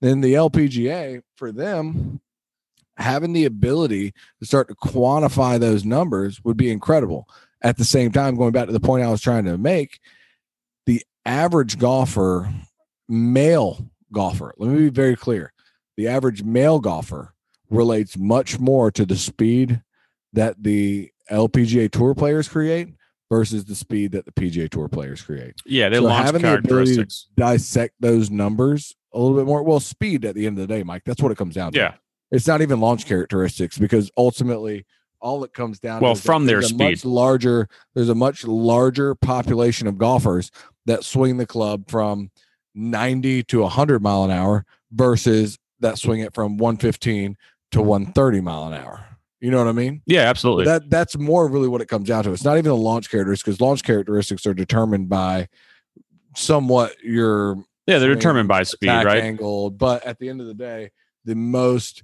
Then 0.00 0.20
the 0.20 0.34
LPGA 0.34 1.22
for 1.36 1.52
them 1.52 2.20
having 2.96 3.32
the 3.32 3.44
ability 3.44 4.12
to 4.40 4.46
start 4.46 4.68
to 4.68 4.74
quantify 4.74 5.58
those 5.58 5.84
numbers 5.84 6.42
would 6.44 6.56
be 6.56 6.70
incredible. 6.70 7.28
At 7.62 7.76
the 7.76 7.84
same 7.84 8.12
time, 8.12 8.36
going 8.36 8.52
back 8.52 8.66
to 8.66 8.72
the 8.72 8.80
point 8.80 9.04
I 9.04 9.10
was 9.10 9.20
trying 9.20 9.44
to 9.44 9.58
make, 9.58 10.00
the 10.86 11.02
average 11.24 11.78
golfer, 11.78 12.52
male 13.08 13.84
golfer, 14.12 14.54
let 14.58 14.70
me 14.70 14.78
be 14.78 14.88
very 14.88 15.16
clear. 15.16 15.52
The 15.96 16.08
average 16.08 16.42
male 16.42 16.78
golfer 16.78 17.34
relates 17.70 18.16
much 18.16 18.58
more 18.58 18.90
to 18.92 19.04
the 19.04 19.16
speed 19.16 19.82
that 20.32 20.62
the 20.62 21.10
LPGA 21.30 21.90
tour 21.90 22.14
players 22.14 22.48
create 22.48 22.88
versus 23.30 23.64
the 23.64 23.74
speed 23.74 24.12
that 24.12 24.24
the 24.24 24.32
PGA 24.32 24.68
tour 24.70 24.88
players 24.88 25.20
create. 25.22 25.54
Yeah, 25.66 25.88
they 25.88 25.96
So 25.96 26.04
launch 26.04 26.26
having 26.26 26.42
the 26.42 26.54
ability 26.54 26.62
to- 26.62 26.68
characteristics. 26.96 27.28
Dissect 27.36 27.94
those 28.00 28.30
numbers 28.30 28.94
a 29.12 29.18
little 29.18 29.36
bit 29.36 29.46
more. 29.46 29.62
Well, 29.62 29.80
speed 29.80 30.24
at 30.24 30.34
the 30.34 30.46
end 30.46 30.58
of 30.58 30.68
the 30.68 30.72
day, 30.74 30.82
Mike, 30.82 31.02
that's 31.04 31.20
what 31.22 31.32
it 31.32 31.38
comes 31.38 31.54
down 31.54 31.72
to. 31.72 31.78
Yeah. 31.78 31.94
It's 32.30 32.46
not 32.46 32.60
even 32.62 32.80
launch 32.80 33.06
characteristics 33.06 33.78
because 33.78 34.10
ultimately 34.16 34.84
all 35.20 35.42
it 35.44 35.52
comes 35.52 35.78
down 35.80 36.00
Well, 36.02 36.14
to 36.14 36.18
is 36.18 36.24
from 36.24 36.46
their 36.46 36.58
a 36.58 36.72
much 36.74 36.98
speed. 36.98 37.04
larger 37.04 37.68
there's 37.94 38.08
a 38.10 38.14
much 38.14 38.44
larger 38.44 39.14
population 39.14 39.86
of 39.88 39.96
golfers 39.96 40.50
that 40.86 41.04
swing 41.04 41.36
the 41.38 41.46
club 41.46 41.88
from 41.88 42.30
90 42.74 43.42
to 43.44 43.60
100 43.62 44.02
mile 44.02 44.24
an 44.24 44.30
hour 44.30 44.64
versus 44.92 45.58
that 45.80 45.98
swing 45.98 46.20
it 46.20 46.34
from 46.34 46.58
115 46.58 47.36
to 47.72 47.80
130 47.82 48.40
mile 48.40 48.66
an 48.68 48.74
hour. 48.74 49.05
You 49.46 49.52
know 49.52 49.58
what 49.58 49.68
I 49.68 49.72
mean? 49.72 50.02
Yeah, 50.06 50.22
absolutely. 50.22 50.64
That 50.64 50.90
that's 50.90 51.16
more 51.16 51.46
really 51.46 51.68
what 51.68 51.80
it 51.80 51.86
comes 51.86 52.08
down 52.08 52.24
to. 52.24 52.32
It's 52.32 52.42
not 52.42 52.58
even 52.58 52.64
the 52.64 52.76
launch 52.76 53.08
characteristics 53.08 53.44
because 53.44 53.60
launch 53.60 53.84
characteristics 53.84 54.44
are 54.44 54.54
determined 54.54 55.08
by 55.08 55.46
somewhat 56.34 56.96
your 57.00 57.56
yeah, 57.86 57.98
they're 57.98 58.12
determined 58.12 58.48
by 58.48 58.64
speed, 58.64 58.88
right? 58.88 59.22
angle. 59.22 59.70
But 59.70 60.04
at 60.04 60.18
the 60.18 60.30
end 60.30 60.40
of 60.40 60.48
the 60.48 60.54
day, 60.54 60.90
the 61.24 61.36
most 61.36 62.02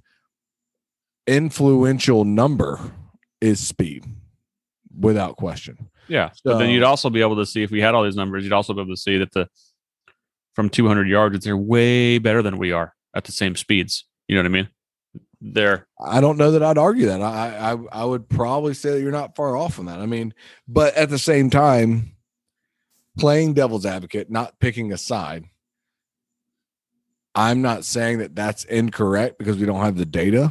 influential 1.27 2.23
number 2.23 2.79
is 3.41 3.59
speed, 3.59 4.05
without 4.97 5.35
question. 5.35 5.89
Yeah. 6.07 6.29
but 6.45 6.59
then 6.59 6.69
you'd 6.69 6.83
also 6.83 7.09
be 7.09 7.19
able 7.19 7.35
to 7.35 7.45
see 7.45 7.61
if 7.61 7.71
we 7.71 7.81
had 7.81 7.93
all 7.93 8.05
these 8.05 8.15
numbers, 8.15 8.45
you'd 8.45 8.53
also 8.53 8.73
be 8.73 8.79
able 8.79 8.93
to 8.93 9.01
see 9.01 9.17
that 9.17 9.33
the 9.33 9.49
from 10.53 10.69
200 10.69 11.09
yards, 11.09 11.43
they're 11.43 11.57
way 11.57 12.19
better 12.19 12.41
than 12.41 12.57
we 12.57 12.71
are 12.71 12.93
at 13.13 13.25
the 13.25 13.33
same 13.33 13.57
speeds. 13.57 14.05
You 14.29 14.35
know 14.35 14.43
what 14.43 14.45
I 14.45 14.49
mean? 14.49 14.69
They're 15.45 15.87
I 15.99 16.21
don't 16.21 16.37
know 16.37 16.51
that 16.51 16.63
I'd 16.63 16.77
argue 16.77 17.07
that. 17.07 17.21
I, 17.21 17.73
I 17.73 18.01
I 18.01 18.05
would 18.05 18.29
probably 18.29 18.73
say 18.73 18.91
that 18.91 19.01
you're 19.01 19.11
not 19.11 19.35
far 19.35 19.57
off 19.57 19.73
from 19.73 19.87
that. 19.87 19.99
I 19.99 20.05
mean, 20.05 20.33
but 20.69 20.95
at 20.95 21.09
the 21.09 21.19
same 21.19 21.49
time, 21.49 22.15
playing 23.17 23.53
devil's 23.53 23.85
advocate, 23.85 24.31
not 24.31 24.57
picking 24.59 24.93
a 24.93 24.97
side. 24.97 25.43
I'm 27.35 27.61
not 27.61 27.83
saying 27.83 28.19
that 28.19 28.35
that's 28.35 28.63
incorrect 28.63 29.37
because 29.37 29.57
we 29.57 29.65
don't 29.65 29.81
have 29.81 29.97
the 29.97 30.05
data, 30.05 30.49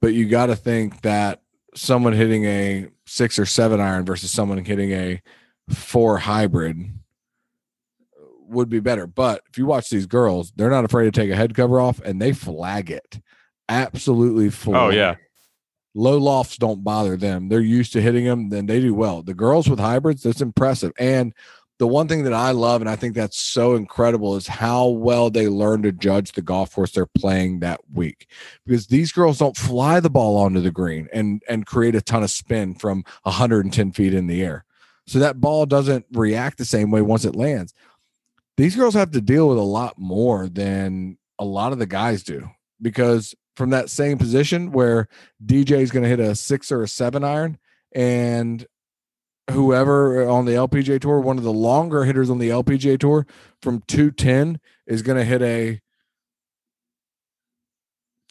but 0.00 0.12
you 0.12 0.28
got 0.28 0.46
to 0.46 0.56
think 0.56 1.02
that 1.02 1.42
someone 1.76 2.14
hitting 2.14 2.44
a 2.46 2.88
six 3.04 3.38
or 3.38 3.46
seven 3.46 3.80
iron 3.80 4.04
versus 4.04 4.32
someone 4.32 4.64
hitting 4.64 4.90
a 4.90 5.22
four 5.68 6.18
hybrid 6.18 6.84
would 8.48 8.68
be 8.68 8.80
better. 8.80 9.06
But 9.06 9.42
if 9.48 9.58
you 9.58 9.66
watch 9.66 9.88
these 9.88 10.06
girls, 10.06 10.52
they're 10.56 10.70
not 10.70 10.84
afraid 10.84 11.04
to 11.04 11.12
take 11.12 11.30
a 11.30 11.36
head 11.36 11.54
cover 11.54 11.80
off 11.80 12.00
and 12.00 12.20
they 12.20 12.32
flag 12.32 12.90
it. 12.90 13.20
Absolutely 13.68 14.50
flag. 14.50 14.76
oh 14.76 14.88
yeah. 14.90 15.16
Low 15.94 16.18
lofts 16.18 16.58
don't 16.58 16.84
bother 16.84 17.16
them. 17.16 17.48
They're 17.48 17.60
used 17.60 17.94
to 17.94 18.02
hitting 18.02 18.26
them, 18.26 18.50
then 18.50 18.66
they 18.66 18.80
do 18.80 18.92
well. 18.92 19.22
The 19.22 19.32
girls 19.32 19.68
with 19.68 19.78
hybrids, 19.78 20.22
that's 20.22 20.42
impressive. 20.42 20.92
And 20.98 21.32
the 21.78 21.86
one 21.86 22.06
thing 22.06 22.24
that 22.24 22.34
I 22.34 22.50
love, 22.50 22.80
and 22.82 22.88
I 22.88 22.96
think 22.96 23.14
that's 23.14 23.38
so 23.38 23.74
incredible, 23.74 24.36
is 24.36 24.46
how 24.46 24.88
well 24.88 25.30
they 25.30 25.48
learn 25.48 25.82
to 25.82 25.92
judge 25.92 26.32
the 26.32 26.42
golf 26.42 26.74
course 26.74 26.92
they're 26.92 27.06
playing 27.06 27.60
that 27.60 27.80
week. 27.92 28.28
Because 28.66 28.86
these 28.86 29.10
girls 29.10 29.38
don't 29.38 29.56
fly 29.56 30.00
the 30.00 30.10
ball 30.10 30.36
onto 30.36 30.60
the 30.60 30.70
green 30.70 31.08
and 31.12 31.42
and 31.48 31.66
create 31.66 31.94
a 31.94 32.02
ton 32.02 32.22
of 32.22 32.30
spin 32.30 32.74
from 32.74 33.02
110 33.22 33.92
feet 33.92 34.14
in 34.14 34.26
the 34.26 34.42
air. 34.42 34.64
So 35.06 35.18
that 35.18 35.40
ball 35.40 35.66
doesn't 35.66 36.04
react 36.12 36.58
the 36.58 36.64
same 36.64 36.90
way 36.90 37.00
once 37.00 37.24
it 37.24 37.36
lands. 37.36 37.72
These 38.56 38.76
girls 38.76 38.94
have 38.94 39.12
to 39.12 39.20
deal 39.20 39.48
with 39.48 39.58
a 39.58 39.62
lot 39.62 39.98
more 39.98 40.48
than 40.48 41.18
a 41.38 41.44
lot 41.44 41.72
of 41.72 41.78
the 41.78 41.86
guys 41.86 42.22
do 42.22 42.48
because 42.80 43.34
from 43.56 43.70
that 43.70 43.90
same 43.90 44.18
position 44.18 44.70
where 44.70 45.08
DJ 45.44 45.80
is 45.80 45.90
going 45.90 46.02
to 46.02 46.08
hit 46.08 46.20
a 46.20 46.36
six 46.36 46.70
or 46.70 46.82
a 46.82 46.88
seven 46.88 47.24
iron, 47.24 47.58
and 47.94 48.66
whoever 49.50 50.28
on 50.28 50.44
the 50.44 50.52
LPGA 50.52 51.00
tour, 51.00 51.20
one 51.20 51.38
of 51.38 51.44
the 51.44 51.52
longer 51.52 52.04
hitters 52.04 52.30
on 52.30 52.38
the 52.38 52.50
LPGA 52.50 52.98
tour 52.98 53.26
from 53.62 53.82
210 53.88 54.60
is 54.86 55.02
going 55.02 55.18
to 55.18 55.24
hit 55.24 55.42
a 55.42 55.80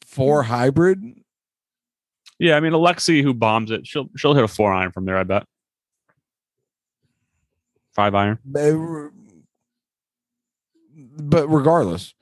four 0.06 0.44
hybrid. 0.44 1.02
Yeah. 2.40 2.56
I 2.56 2.60
mean, 2.60 2.74
Alexi 2.74 3.24
who 3.24 3.34
bombs 3.34 3.72
it, 3.72 3.88
she'll 3.88 4.10
she'll 4.16 4.34
hit 4.34 4.44
a 4.44 4.48
four 4.48 4.74
iron 4.74 4.92
from 4.92 5.06
there, 5.06 5.18
I 5.18 5.24
bet. 5.24 5.46
Five 7.94 8.14
iron. 8.14 8.40
But 11.18 11.48
regardless, 11.48 12.14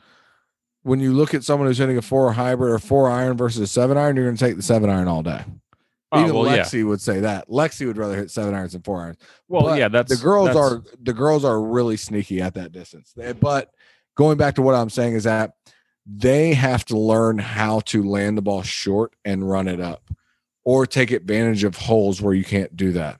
when 0.83 0.99
you 0.99 1.13
look 1.13 1.33
at 1.33 1.43
someone 1.43 1.67
who's 1.67 1.77
hitting 1.77 1.97
a 1.97 2.01
four 2.01 2.31
hybrid 2.33 2.71
or 2.73 2.79
four 2.79 3.09
iron 3.09 3.35
versus 3.37 3.61
a 3.61 3.67
seven 3.67 3.97
iron, 3.97 4.15
you're 4.15 4.25
going 4.25 4.35
to 4.37 4.45
take 4.45 4.55
the 4.55 4.61
seven 4.61 4.89
iron 4.89 5.07
all 5.07 5.23
day. 5.23 5.43
Oh, 6.11 6.21
Even 6.21 6.35
well, 6.35 6.45
yeah. 6.55 6.61
Lexi 6.63 6.85
would 6.85 7.01
say 7.01 7.21
that. 7.21 7.49
Lexi 7.49 7.87
would 7.87 7.97
rather 7.97 8.15
hit 8.15 8.29
seven 8.29 8.53
irons 8.53 8.73
than 8.73 8.83
four 8.83 9.01
irons. 9.01 9.17
Well, 9.47 9.63
But 9.63 9.79
yeah, 9.79 9.87
that's 9.87 10.15
the 10.15 10.23
girls 10.23 10.47
that's- 10.49 10.63
are 10.71 10.83
the 11.01 11.13
girls 11.13 11.43
are 11.43 11.59
really 11.61 11.97
sneaky 11.97 12.39
at 12.41 12.53
that 12.53 12.71
distance. 12.71 13.13
They- 13.15 13.31
But 13.33 13.71
going 14.15 14.37
back 14.37 14.55
to 14.55 14.61
what 14.61 14.75
I'm 14.75 14.91
saying 14.91 15.13
is 15.15 15.23
that 15.23 15.53
they 16.05 16.53
have 16.53 16.85
to 16.85 16.97
learn 16.97 17.39
how 17.39 17.79
to 17.79 18.03
land 18.03 18.37
the 18.37 18.41
ball 18.41 18.61
short 18.61 19.13
and 19.25 19.49
run 19.49 19.67
it 19.67 19.79
up 19.79 20.03
or 20.65 20.85
take 20.85 21.11
advantage 21.11 21.63
of 21.63 21.75
holes 21.77 22.21
where 22.21 22.33
you 22.33 22.43
can't 22.43 22.75
do 22.75 22.91
that. 22.91 23.19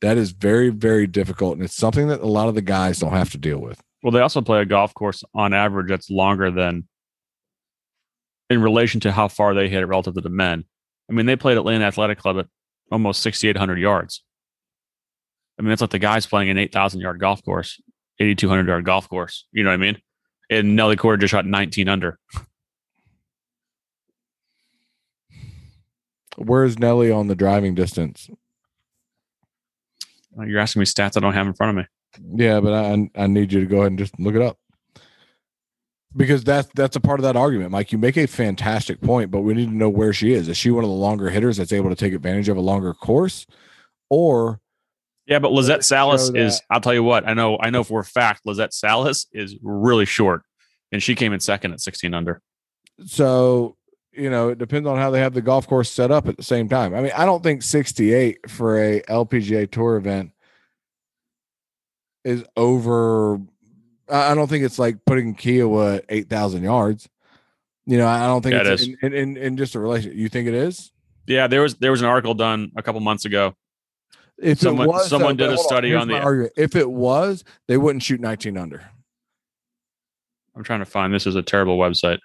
That 0.00 0.16
is 0.16 0.32
very, 0.32 0.70
very 0.70 1.06
difficult. 1.06 1.54
And 1.56 1.64
it's 1.64 1.76
something 1.76 2.08
that 2.08 2.20
a 2.22 2.26
lot 2.26 2.48
of 2.48 2.54
the 2.56 2.62
guys 2.62 2.98
don't 2.98 3.12
have 3.12 3.30
to 3.32 3.38
deal 3.38 3.58
with. 3.58 3.80
Well, 4.02 4.10
they 4.10 4.20
also 4.20 4.40
play 4.40 4.60
a 4.62 4.64
golf 4.64 4.92
course 4.94 5.22
on 5.34 5.52
average 5.52 5.88
that's 5.88 6.10
longer 6.10 6.50
than 6.50 6.88
in 8.52 8.62
relation 8.62 9.00
to 9.00 9.12
how 9.12 9.28
far 9.28 9.54
they 9.54 9.68
hit 9.68 9.82
it 9.82 9.86
relative 9.86 10.14
to 10.14 10.20
the 10.20 10.28
men. 10.28 10.64
I 11.10 11.12
mean, 11.12 11.26
they 11.26 11.36
played 11.36 11.56
Atlanta 11.56 11.84
Athletic 11.84 12.18
Club 12.18 12.38
at 12.38 12.46
almost 12.90 13.22
6,800 13.22 13.78
yards. 13.78 14.22
I 15.58 15.62
mean, 15.62 15.72
it's 15.72 15.80
like 15.80 15.90
the 15.90 15.98
guys 15.98 16.26
playing 16.26 16.50
an 16.50 16.58
8,000 16.58 17.00
yard 17.00 17.20
golf 17.20 17.44
course, 17.44 17.80
8,200 18.18 18.66
yard 18.66 18.84
golf 18.84 19.08
course. 19.08 19.46
You 19.52 19.64
know 19.64 19.70
what 19.70 19.74
I 19.74 19.78
mean? 19.78 19.98
And 20.50 20.76
Nelly 20.76 20.96
Korda 20.96 21.20
just 21.20 21.30
shot 21.30 21.46
19 21.46 21.88
under. 21.88 22.18
Where's 26.36 26.78
Nelly 26.78 27.10
on 27.10 27.28
the 27.28 27.34
driving 27.34 27.74
distance? 27.74 28.28
You're 30.38 30.60
asking 30.60 30.80
me 30.80 30.86
stats 30.86 31.16
I 31.16 31.20
don't 31.20 31.34
have 31.34 31.46
in 31.46 31.52
front 31.52 31.78
of 31.78 31.84
me. 31.84 32.44
Yeah, 32.44 32.60
but 32.60 32.72
I 32.72 33.10
I 33.14 33.26
need 33.26 33.52
you 33.52 33.60
to 33.60 33.66
go 33.66 33.78
ahead 33.78 33.92
and 33.92 33.98
just 33.98 34.18
look 34.18 34.34
it 34.34 34.42
up. 34.42 34.58
Because 36.14 36.44
that's 36.44 36.68
that's 36.74 36.96
a 36.96 37.00
part 37.00 37.20
of 37.20 37.24
that 37.24 37.36
argument, 37.36 37.70
Mike. 37.70 37.90
You 37.90 37.98
make 37.98 38.18
a 38.18 38.26
fantastic 38.26 39.00
point, 39.00 39.30
but 39.30 39.40
we 39.40 39.54
need 39.54 39.66
to 39.66 39.74
know 39.74 39.88
where 39.88 40.12
she 40.12 40.32
is. 40.32 40.48
Is 40.48 40.58
she 40.58 40.70
one 40.70 40.84
of 40.84 40.90
the 40.90 40.96
longer 40.96 41.30
hitters 41.30 41.56
that's 41.56 41.72
able 41.72 41.88
to 41.88 41.96
take 41.96 42.12
advantage 42.12 42.50
of 42.50 42.58
a 42.58 42.60
longer 42.60 42.92
course, 42.92 43.46
or 44.10 44.60
yeah, 45.26 45.38
but 45.38 45.52
Lizette 45.52 45.84
Salas 45.84 46.30
is. 46.34 46.60
I'll 46.68 46.80
tell 46.80 46.92
you 46.92 47.02
what. 47.02 47.26
I 47.26 47.32
know. 47.32 47.58
I 47.58 47.70
know 47.70 47.84
for 47.84 48.00
a 48.00 48.04
fact 48.04 48.42
Lizette 48.44 48.74
Salas 48.74 49.26
is 49.32 49.56
really 49.62 50.04
short, 50.04 50.42
and 50.90 51.02
she 51.02 51.14
came 51.14 51.32
in 51.32 51.40
second 51.40 51.72
at 51.72 51.80
16 51.80 52.12
under. 52.12 52.42
So 53.06 53.76
you 54.12 54.28
know, 54.28 54.50
it 54.50 54.58
depends 54.58 54.86
on 54.86 54.98
how 54.98 55.10
they 55.10 55.20
have 55.20 55.32
the 55.32 55.40
golf 55.40 55.66
course 55.66 55.90
set 55.90 56.10
up 56.10 56.28
at 56.28 56.36
the 56.36 56.42
same 56.42 56.68
time. 56.68 56.94
I 56.94 57.00
mean, 57.00 57.12
I 57.16 57.24
don't 57.24 57.42
think 57.42 57.62
68 57.62 58.50
for 58.50 58.78
a 58.78 59.00
LPGA 59.02 59.70
Tour 59.70 59.96
event 59.96 60.32
is 62.24 62.44
over. 62.56 63.40
I 64.12 64.34
don't 64.34 64.48
think 64.48 64.64
it's 64.64 64.78
like 64.78 65.04
putting 65.04 65.34
Kiawah 65.34 65.98
at 65.98 66.04
8,000 66.08 66.62
yards. 66.62 67.08
You 67.86 67.98
know, 67.98 68.06
I 68.06 68.26
don't 68.26 68.42
think 68.42 68.54
yeah, 68.54 68.72
it's 68.72 68.82
it 68.82 68.96
in, 69.02 69.12
in, 69.12 69.36
in, 69.36 69.56
just 69.56 69.74
a 69.74 69.80
relation. 69.80 70.16
You 70.16 70.28
think 70.28 70.46
it 70.46 70.54
is? 70.54 70.92
Yeah, 71.26 71.48
there 71.48 71.62
was 71.62 71.74
there 71.76 71.90
was 71.90 72.00
an 72.00 72.06
article 72.06 72.34
done 72.34 72.70
a 72.76 72.82
couple 72.82 73.00
months 73.00 73.24
ago. 73.24 73.54
If 74.38 74.60
someone, 74.60 74.88
was, 74.88 75.08
someone 75.08 75.36
did 75.36 75.50
a 75.50 75.58
study 75.58 75.94
on, 75.94 76.02
on 76.02 76.08
the 76.08 76.18
argument. 76.18 76.52
If 76.56 76.76
it 76.76 76.90
was, 76.90 77.44
they 77.68 77.76
wouldn't 77.76 78.02
shoot 78.02 78.20
19 78.20 78.56
under. 78.56 78.88
I'm 80.54 80.64
trying 80.64 80.80
to 80.80 80.84
find 80.84 81.12
this 81.12 81.26
is 81.26 81.36
a 81.36 81.42
terrible 81.42 81.78
website. 81.78 82.18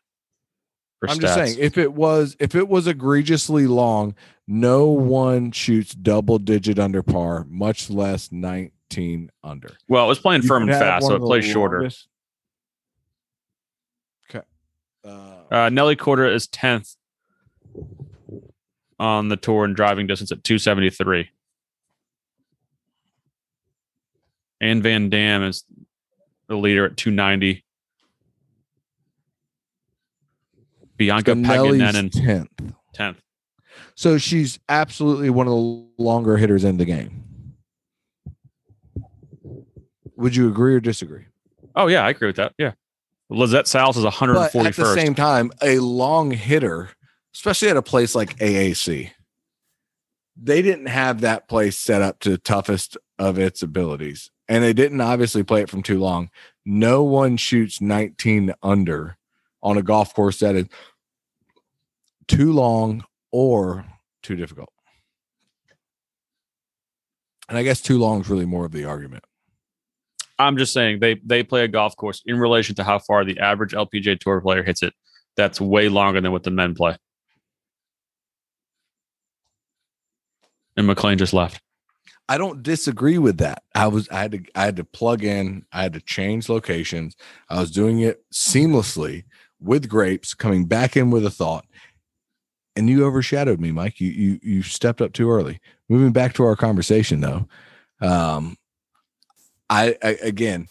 I'm 1.08 1.18
stats. 1.18 1.22
just 1.22 1.34
saying, 1.36 1.58
if 1.60 1.78
it 1.78 1.94
was 1.94 2.36
if 2.40 2.56
it 2.56 2.68
was 2.68 2.88
egregiously 2.88 3.68
long, 3.68 4.16
no 4.48 4.88
one 4.88 5.52
shoots 5.52 5.94
double 5.94 6.40
digit 6.40 6.80
under 6.80 7.04
par, 7.04 7.46
much 7.50 7.90
less 7.90 8.32
19 8.92 9.30
under. 9.44 9.78
Well, 9.88 10.06
it 10.06 10.08
was 10.08 10.20
playing 10.20 10.44
you 10.44 10.48
firm 10.48 10.64
and 10.64 10.72
fast, 10.72 11.08
so 11.08 11.16
it 11.16 11.20
plays 11.20 11.46
shorter. 11.46 11.90
Okay. 14.30 14.46
Uh, 15.06 15.42
uh, 15.52 15.70
Nelly 15.70 15.96
Korda 15.96 16.34
is 16.34 16.48
10th 16.48 16.96
on 19.00 19.30
the 19.30 19.38
tour 19.38 19.66
in 19.66 19.74
driving 19.74 20.08
distance 20.08 20.32
at 20.32 20.44
273. 20.44 21.30
And 24.60 24.82
Van 24.82 25.10
Dam 25.10 25.44
is 25.44 25.64
the 26.48 26.56
leader 26.56 26.86
at 26.86 26.98
290. 26.98 27.64
Bianca 30.98 31.36
Pagdanganan, 31.36 32.12
tenth. 32.12 32.50
Tenth. 32.92 33.22
So 33.94 34.18
she's 34.18 34.60
absolutely 34.68 35.30
one 35.30 35.46
of 35.46 35.52
the 35.52 35.88
longer 36.00 36.38
hitters 36.38 36.64
in 36.64 36.78
the 36.78 36.86
game. 36.86 37.27
Would 40.18 40.36
you 40.36 40.50
agree 40.50 40.74
or 40.74 40.80
disagree? 40.80 41.26
Oh 41.76 41.88
yeah, 41.88 42.04
I 42.04 42.10
agree 42.10 42.28
with 42.28 42.36
that. 42.38 42.54
Yeah. 42.58 42.74
Lizette 43.30 43.68
Salas 43.68 43.98
is 43.98 44.06
141st. 44.06 44.54
But 44.54 44.66
at 44.66 44.76
the 44.76 44.94
same 44.94 45.14
time, 45.14 45.52
a 45.62 45.80
long 45.80 46.32
hitter, 46.32 46.90
especially 47.36 47.70
at 47.70 47.78
a 47.78 47.82
place 47.82 48.16
like 48.16 48.38
AAC, 48.38 49.12
they 50.36 50.62
didn't 50.62 50.88
have 50.88 51.22
that 51.22 51.48
place 51.48 51.78
set 51.78 52.02
up 52.02 52.20
to 52.20 52.30
the 52.32 52.38
toughest 52.38 52.98
of 53.20 53.38
its 53.38 53.62
abilities. 53.62 54.32
And 54.48 54.64
they 54.64 54.74
didn't 54.74 55.02
obviously 55.02 55.44
play 55.44 55.62
it 55.62 55.70
from 55.70 55.84
too 55.84 56.00
long. 56.00 56.30
No 56.66 57.04
one 57.04 57.38
shoots 57.38 57.82
19 57.82 58.54
under 58.64 59.18
on 59.62 59.78
a 59.78 59.84
golf 59.84 60.14
course 60.14 60.40
that 60.40 60.56
is 60.56 60.68
too 62.28 62.54
long 62.54 63.04
or 63.32 63.86
too 64.24 64.36
difficult. 64.36 64.70
And 67.50 67.58
I 67.58 67.64
guess 67.64 67.82
too 67.82 67.98
long 67.98 68.22
is 68.22 68.30
really 68.30 68.46
more 68.46 68.66
of 68.66 68.72
the 68.72 68.86
argument. 68.86 69.26
I'm 70.40 70.58
just 70.58 70.74
saying 70.74 71.00
they 71.00 71.16
they 71.26 71.44
play 71.44 71.64
a 71.64 71.68
golf 71.68 71.96
course 71.96 72.22
in 72.26 72.40
relation 72.40 72.76
to 72.76 72.84
how 72.84 73.00
far 73.00 73.26
the 73.26 73.40
average 73.40 73.74
LPGA 73.74 74.20
Tour 74.20 74.42
player 74.42 74.64
hits 74.64 74.84
it. 74.84 74.94
That's 75.36 75.60
way 75.62 75.90
longer 75.90 76.22
than 76.22 76.32
what 76.32 76.44
the 76.44 76.52
men 76.52 76.76
play. 76.76 76.98
And 80.76 80.88
McLean 80.88 81.18
just 81.18 81.34
left. 81.34 81.62
I 82.30 82.38
don't 82.38 82.62
disagree 82.62 83.18
with 83.18 83.38
that. 83.38 83.64
I 83.74 83.88
was 83.88 84.10
I 84.10 84.20
had 84.20 84.32
to 84.34 84.42
I 84.54 84.66
had 84.66 84.76
to 84.78 84.84
plug 84.84 85.24
in, 85.24 85.66
I 85.72 85.84
had 85.84 85.94
to 85.94 86.02
change 86.02 86.50
locations. 86.50 87.16
I 87.50 87.60
was 87.60 87.72
doing 87.72 88.00
it 88.00 88.24
seamlessly 88.34 89.24
with 89.60 89.90
grapes, 89.90 90.34
coming 90.34 90.66
back 90.66 90.98
in 90.98 91.10
with 91.10 91.26
a 91.26 91.32
thought, 91.32 91.66
and 92.76 92.90
you 92.90 93.06
overshadowed 93.06 93.60
me, 93.60 93.72
Mike. 93.72 94.00
You 94.00 94.10
you 94.10 94.40
you 94.44 94.62
stepped 94.62 95.02
up 95.02 95.14
too 95.14 95.32
early. 95.32 95.60
Moving 95.90 96.12
back 96.12 96.34
to 96.34 96.44
our 96.44 96.56
conversation 96.56 97.22
though, 97.22 97.48
um, 98.02 98.58
I, 99.70 99.98
I 100.04 100.18
again, 100.22 100.68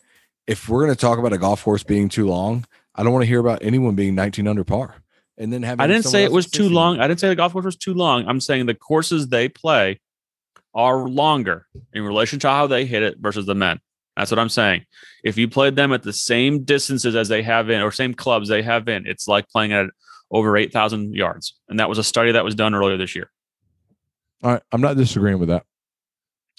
if 0.47 0.69
we're 0.69 0.85
going 0.85 0.95
to 0.95 1.01
talk 1.01 1.19
about 1.19 1.33
a 1.33 1.39
golf 1.39 1.65
course 1.65 1.83
being 1.83 2.09
too 2.09 2.27
long, 2.27 2.65
I 2.95 3.03
don't 3.03 3.13
want 3.13 3.23
to 3.23 3.27
hear 3.27 3.41
about 3.41 3.63
anyone 3.63 3.95
being 3.95 4.15
19 4.15 4.47
under 4.47 4.65
par. 4.65 4.97
And 5.39 5.53
then 5.53 5.63
having 5.63 5.83
I 5.83 5.87
didn't 5.87 6.05
say 6.05 6.25
it 6.25 6.33
was 6.33 6.47
too 6.47 6.69
long. 6.69 6.99
I 6.99 7.07
didn't 7.09 7.21
say 7.21 7.29
the 7.29 7.37
golf 7.37 7.53
course 7.53 7.65
was 7.65 7.77
too 7.77 7.95
long. 7.95 8.27
I'm 8.27 8.41
saying 8.41 8.67
the 8.67 8.75
courses 8.75 9.29
they 9.29 9.49
play 9.49 10.01
are 10.75 11.09
longer 11.09 11.67
in 11.93 12.03
relation 12.03 12.39
to 12.41 12.49
how 12.49 12.67
they 12.67 12.87
hit 12.87 13.03
it 13.03 13.17
versus 13.19 13.47
the 13.47 13.55
men. 13.55 13.81
That's 14.17 14.31
what 14.31 14.39
I'm 14.39 14.49
saying. 14.49 14.87
If 15.25 15.37
you 15.37 15.47
played 15.47 15.77
them 15.77 15.93
at 15.93 16.03
the 16.03 16.13
same 16.13 16.65
distances 16.65 17.15
as 17.15 17.29
they 17.29 17.43
have 17.43 17.69
in, 17.69 17.83
or 17.83 17.91
same 17.91 18.15
clubs 18.15 18.49
they 18.49 18.63
have 18.63 18.89
in, 18.89 19.07
it's 19.07 19.29
like 19.29 19.49
playing 19.49 19.73
at 19.73 19.87
over 20.31 20.57
8,000 20.57 21.15
yards. 21.15 21.55
And 21.69 21.79
that 21.81 21.89
was 21.89 21.99
a 21.99 22.05
study 22.05 22.33
that 22.33 22.45
was 22.45 22.55
done 22.55 22.75
earlier 22.75 22.97
this 22.97 23.15
year. 23.15 23.31
All 24.43 24.53
right. 24.53 24.63
I'm 24.73 24.81
not 24.81 24.97
disagreeing 24.97 25.39
with 25.39 25.51
that. 25.51 25.65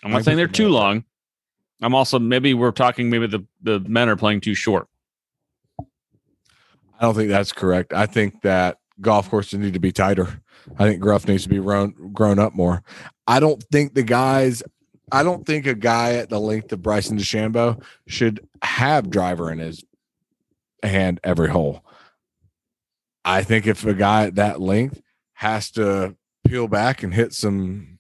I'm 0.04 0.12
not 0.12 0.24
saying 0.24 0.38
they're 0.38 0.48
too 0.48 0.70
long. 0.70 1.04
I'm 1.82 1.94
also, 1.94 2.20
maybe 2.20 2.54
we're 2.54 2.72
talking, 2.72 3.10
maybe 3.10 3.28
the, 3.28 3.46
the 3.62 3.80
men 3.82 4.10
are 4.10 4.16
playing 4.16 4.42
too 4.42 4.56
short. 4.56 4.88
I 5.80 7.02
don't 7.02 7.16
think 7.16 7.30
that's 7.30 7.52
correct. 7.52 7.94
I 7.94 8.06
think 8.08 8.42
that 8.42 8.80
golf 9.02 9.30
courses 9.30 9.60
need 9.60 9.74
to 9.74 9.80
be 9.80 9.92
tighter. 9.92 10.42
I 10.78 10.88
think 10.88 11.02
Gruff 11.02 11.28
needs 11.28 11.44
to 11.44 11.50
be 11.50 11.60
grown 11.60 11.94
grown 12.14 12.40
up 12.40 12.54
more. 12.54 12.84
I 13.28 13.40
don't 13.40 13.64
think 13.72 13.94
the 13.94 14.04
guys 14.04 14.64
I 15.12 15.24
don't 15.24 15.46
think 15.46 15.66
a 15.66 15.76
guy 15.76 16.16
at 16.16 16.30
the 16.30 16.40
length 16.40 16.72
of 16.74 16.82
Bryson 16.82 17.18
DeChambeau 17.18 17.82
should 18.08 18.46
have 18.62 19.10
driver 19.10 19.52
in 19.52 19.60
his 19.60 19.84
hand 20.84 21.20
every 21.24 21.50
hole. 21.50 21.86
I 23.24 23.44
think 23.44 23.68
if 23.68 23.86
a 23.86 23.94
guy 23.94 24.26
at 24.26 24.36
that 24.36 24.60
length 24.60 25.02
has 25.34 25.72
to 25.72 26.16
peel 26.46 26.68
back 26.68 27.04
and 27.04 27.14
hit 27.14 27.34
some 27.34 28.00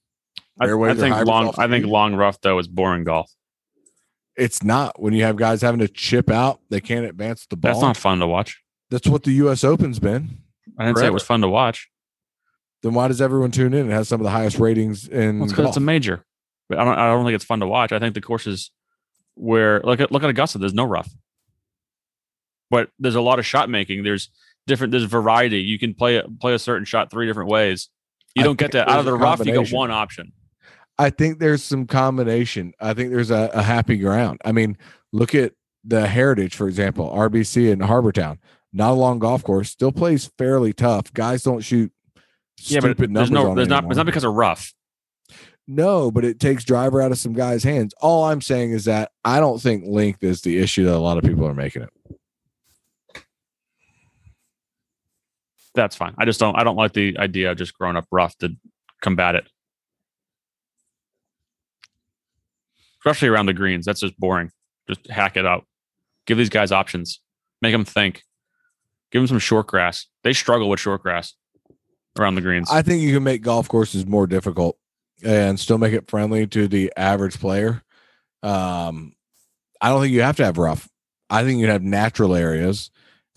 I, 0.59 0.65
I 0.65 0.93
think 0.95 1.15
long 1.25 1.53
I 1.57 1.67
think 1.67 1.86
long 1.86 2.15
rough 2.15 2.41
though 2.41 2.57
is 2.59 2.67
boring 2.67 3.03
golf. 3.03 3.32
It's 4.38 4.63
not 4.63 5.01
when 5.01 5.13
you 5.13 5.23
have 5.23 5.35
guys 5.35 5.61
having 5.61 5.79
to 5.79 5.88
chip 5.88 6.29
out, 6.29 6.61
they 6.69 6.79
can't 6.79 7.05
advance 7.05 7.47
the 7.47 7.57
ball. 7.57 7.73
That's 7.73 7.81
not 7.81 7.97
fun 7.97 8.19
to 8.19 8.27
watch. 8.27 8.61
That's 8.89 9.07
what 9.07 9.23
the 9.23 9.31
US 9.31 9.63
Open's 9.63 9.99
been. 9.99 10.38
I 10.77 10.85
didn't 10.85 10.95
forever. 10.95 10.99
say 10.99 11.07
it 11.07 11.13
was 11.13 11.23
fun 11.23 11.41
to 11.41 11.49
watch. 11.49 11.89
Then 12.83 12.93
why 12.93 13.07
does 13.07 13.21
everyone 13.21 13.51
tune 13.51 13.73
in? 13.73 13.89
It 13.89 13.93
has 13.93 14.07
some 14.07 14.21
of 14.21 14.23
the 14.23 14.29
highest 14.29 14.59
ratings 14.59 15.07
in 15.07 15.45
because 15.45 15.67
it's 15.67 15.77
a 15.77 15.81
major. 15.81 16.23
But 16.69 16.79
I 16.79 16.83
don't. 16.83 16.97
I 16.97 17.07
don't 17.07 17.25
think 17.25 17.35
it's 17.35 17.45
fun 17.45 17.59
to 17.61 17.67
watch. 17.67 17.91
I 17.91 17.99
think 17.99 18.13
the 18.13 18.21
courses 18.21 18.71
where 19.35 19.81
look 19.81 19.99
at 19.99 20.11
look 20.11 20.23
at 20.23 20.29
Augusta. 20.29 20.57
There's 20.57 20.73
no 20.73 20.83
rough, 20.83 21.09
but 22.69 22.89
there's 22.99 23.15
a 23.15 23.21
lot 23.21 23.39
of 23.39 23.45
shot 23.45 23.69
making. 23.69 24.03
There's 24.03 24.29
different. 24.67 24.91
There's 24.91 25.05
variety. 25.05 25.61
You 25.61 25.79
can 25.79 25.93
play 25.93 26.21
play 26.39 26.53
a 26.53 26.59
certain 26.59 26.85
shot 26.85 27.09
three 27.09 27.25
different 27.25 27.49
ways. 27.49 27.89
You 28.35 28.43
don't 28.43 28.59
get 28.59 28.73
that 28.73 28.88
out 28.88 28.99
of 28.99 29.05
the 29.05 29.13
rough. 29.13 29.43
You 29.43 29.63
get 29.63 29.73
one 29.73 29.89
option. 29.89 30.33
I 31.00 31.10
think 31.10 31.39
there's 31.39 31.64
some 31.64 31.86
combination. 31.86 32.74
I 32.80 32.93
think 32.93 33.12
there's 33.12 33.32
a, 33.32 33.50
a 33.54 33.62
happy 33.62 33.98
ground. 33.98 34.41
I 34.43 34.52
mean, 34.52 34.78
look 35.12 35.36
at 35.36 35.54
the 35.84 36.08
Heritage, 36.08 36.56
for 36.56 36.68
example, 36.68 37.10
RBC 37.10 37.72
in 37.72 37.80
Harbour 37.82 38.12
Town. 38.12 38.39
Not 38.74 38.91
a 38.91 38.93
long 38.93 39.20
golf 39.20 39.43
course, 39.43 39.70
still 39.70 39.91
plays 39.91 40.30
fairly 40.38 40.74
tough. 40.74 41.14
Guys 41.14 41.43
don't 41.43 41.62
shoot 41.62 41.91
yeah, 42.64 42.80
but 42.80 42.98
there's 42.98 43.32
no, 43.32 43.54
there's 43.54 43.68
not, 43.68 43.86
it's 43.86 43.98
not 43.98 44.06
because 44.06 44.24
of 44.24 44.34
rough. 44.34 44.74
No, 45.68 46.10
but 46.12 46.26
it 46.26 46.39
takes 46.39 46.64
driver 46.64 47.02
out 47.02 47.12
of 47.12 47.20
some 47.20 47.34
guys' 47.34 47.64
hands. 47.64 47.93
All 48.02 48.24
I'm 48.24 48.41
saying 48.41 48.72
is 48.72 48.86
that 48.86 49.12
I 49.24 49.39
don't 49.39 49.62
think 49.62 49.84
length 49.86 50.24
is 50.24 50.41
the 50.41 50.58
issue 50.58 50.86
that 50.86 50.95
a 50.95 50.98
lot 50.98 51.18
of 51.18 51.24
people 51.24 51.45
are 51.45 51.54
making 51.54 51.84
it. 51.84 51.89
that's 55.78 55.95
fine. 55.95 56.16
I 56.18 56.26
just 56.26 56.39
don't 56.39 56.60
I 56.60 56.64
don't 56.64 56.76
like 56.76 56.91
the 56.91 57.18
idea 57.18 57.52
of 57.52 57.58
just 57.58 57.74
growing 57.78 57.95
up 57.95 58.08
rough 58.12 58.38
to 58.39 58.50
combat 59.02 59.36
it. 59.36 59.48
Especially 63.00 63.28
around 63.28 63.45
the 63.45 63.54
greens. 63.54 63.86
That's 63.86 64.02
just 64.02 64.18
boring. 64.20 64.52
Just 64.88 65.08
hack 65.10 65.38
it 65.38 65.45
out. 65.45 65.66
Give 66.26 66.38
these 66.38 66.50
guys 66.50 66.72
options. 66.72 67.22
Make 67.62 67.74
them 67.74 67.86
think. 67.86 68.24
Give 69.12 69.22
them 69.22 69.28
some 69.28 69.39
short 69.39 69.68
grass. 69.68 70.08
They 70.24 70.34
struggle 70.34 70.70
with 70.70 70.80
short 70.80 71.02
grass 71.02 71.34
around 72.20 72.36
the 72.36 72.41
greens. 72.41 72.70
I 72.72 72.82
think 72.82 73.02
you 73.02 73.14
can 73.14 73.24
make 73.24 73.41
golf 73.41 73.68
courses 73.68 74.06
more 74.06 74.28
difficult 74.28 74.78
and 75.24 75.60
still 75.60 75.78
make 75.78 75.93
it 75.93 76.10
friendly 76.10 76.45
to 76.48 76.68
the 76.68 76.91
average 76.98 77.39
player. 77.39 77.84
Um, 78.43 79.14
I 79.82 79.89
don't 79.89 80.02
think 80.02 80.14
you 80.14 80.22
have 80.22 80.38
to 80.38 80.45
have 80.45 80.58
rough. 80.58 80.89
I 81.30 81.43
think 81.43 81.60
you 81.60 81.68
have 81.68 81.84
natural 81.84 82.36
areas, 82.36 82.89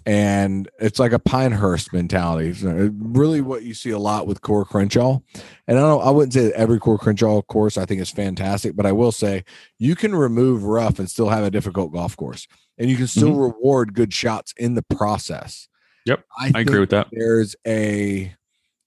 and 0.07 0.69
it's 0.79 0.99
like 0.99 1.13
a 1.13 1.19
Pinehurst 1.19 1.93
mentality. 1.93 2.55
So 2.55 2.91
really, 2.99 3.41
what 3.41 3.63
you 3.63 3.75
see 3.75 3.91
a 3.91 3.99
lot 3.99 4.27
with 4.27 4.41
Coore 4.41 4.65
Crenshaw, 4.67 5.21
and 5.67 5.79
I 5.79 5.81
don't. 5.81 6.03
I 6.07 6.11
wouldn't 6.11 6.33
say 6.33 6.45
that 6.47 6.53
every 6.55 6.79
Coore 6.79 6.99
Crenshaw 6.99 7.43
course 7.43 7.77
I 7.77 7.85
think 7.85 8.01
is 8.01 8.11
fantastic, 8.11 8.77
but 8.77 8.87
I 8.87 8.93
will 8.93 9.13
say 9.13 9.45
you 9.79 9.95
can 9.95 10.15
remove 10.15 10.65
rough 10.65 10.99
and 10.99 11.11
still 11.11 11.29
have 11.29 11.45
a 11.45 11.51
difficult 11.51 11.93
golf 11.93 12.17
course, 12.17 12.47
and 12.79 12.89
you 12.91 12.97
can 12.97 13.07
still 13.07 13.35
Mhm. 13.35 13.53
reward 13.53 13.95
good 13.95 14.13
shots 14.13 14.55
in 14.57 14.75
the 14.75 14.83
process. 14.83 15.69
Yep, 16.07 16.25
I, 16.39 16.53
I 16.55 16.61
agree 16.61 16.81
with 16.81 16.91
that. 16.91 17.09
There's 17.13 17.55
a 17.67 18.35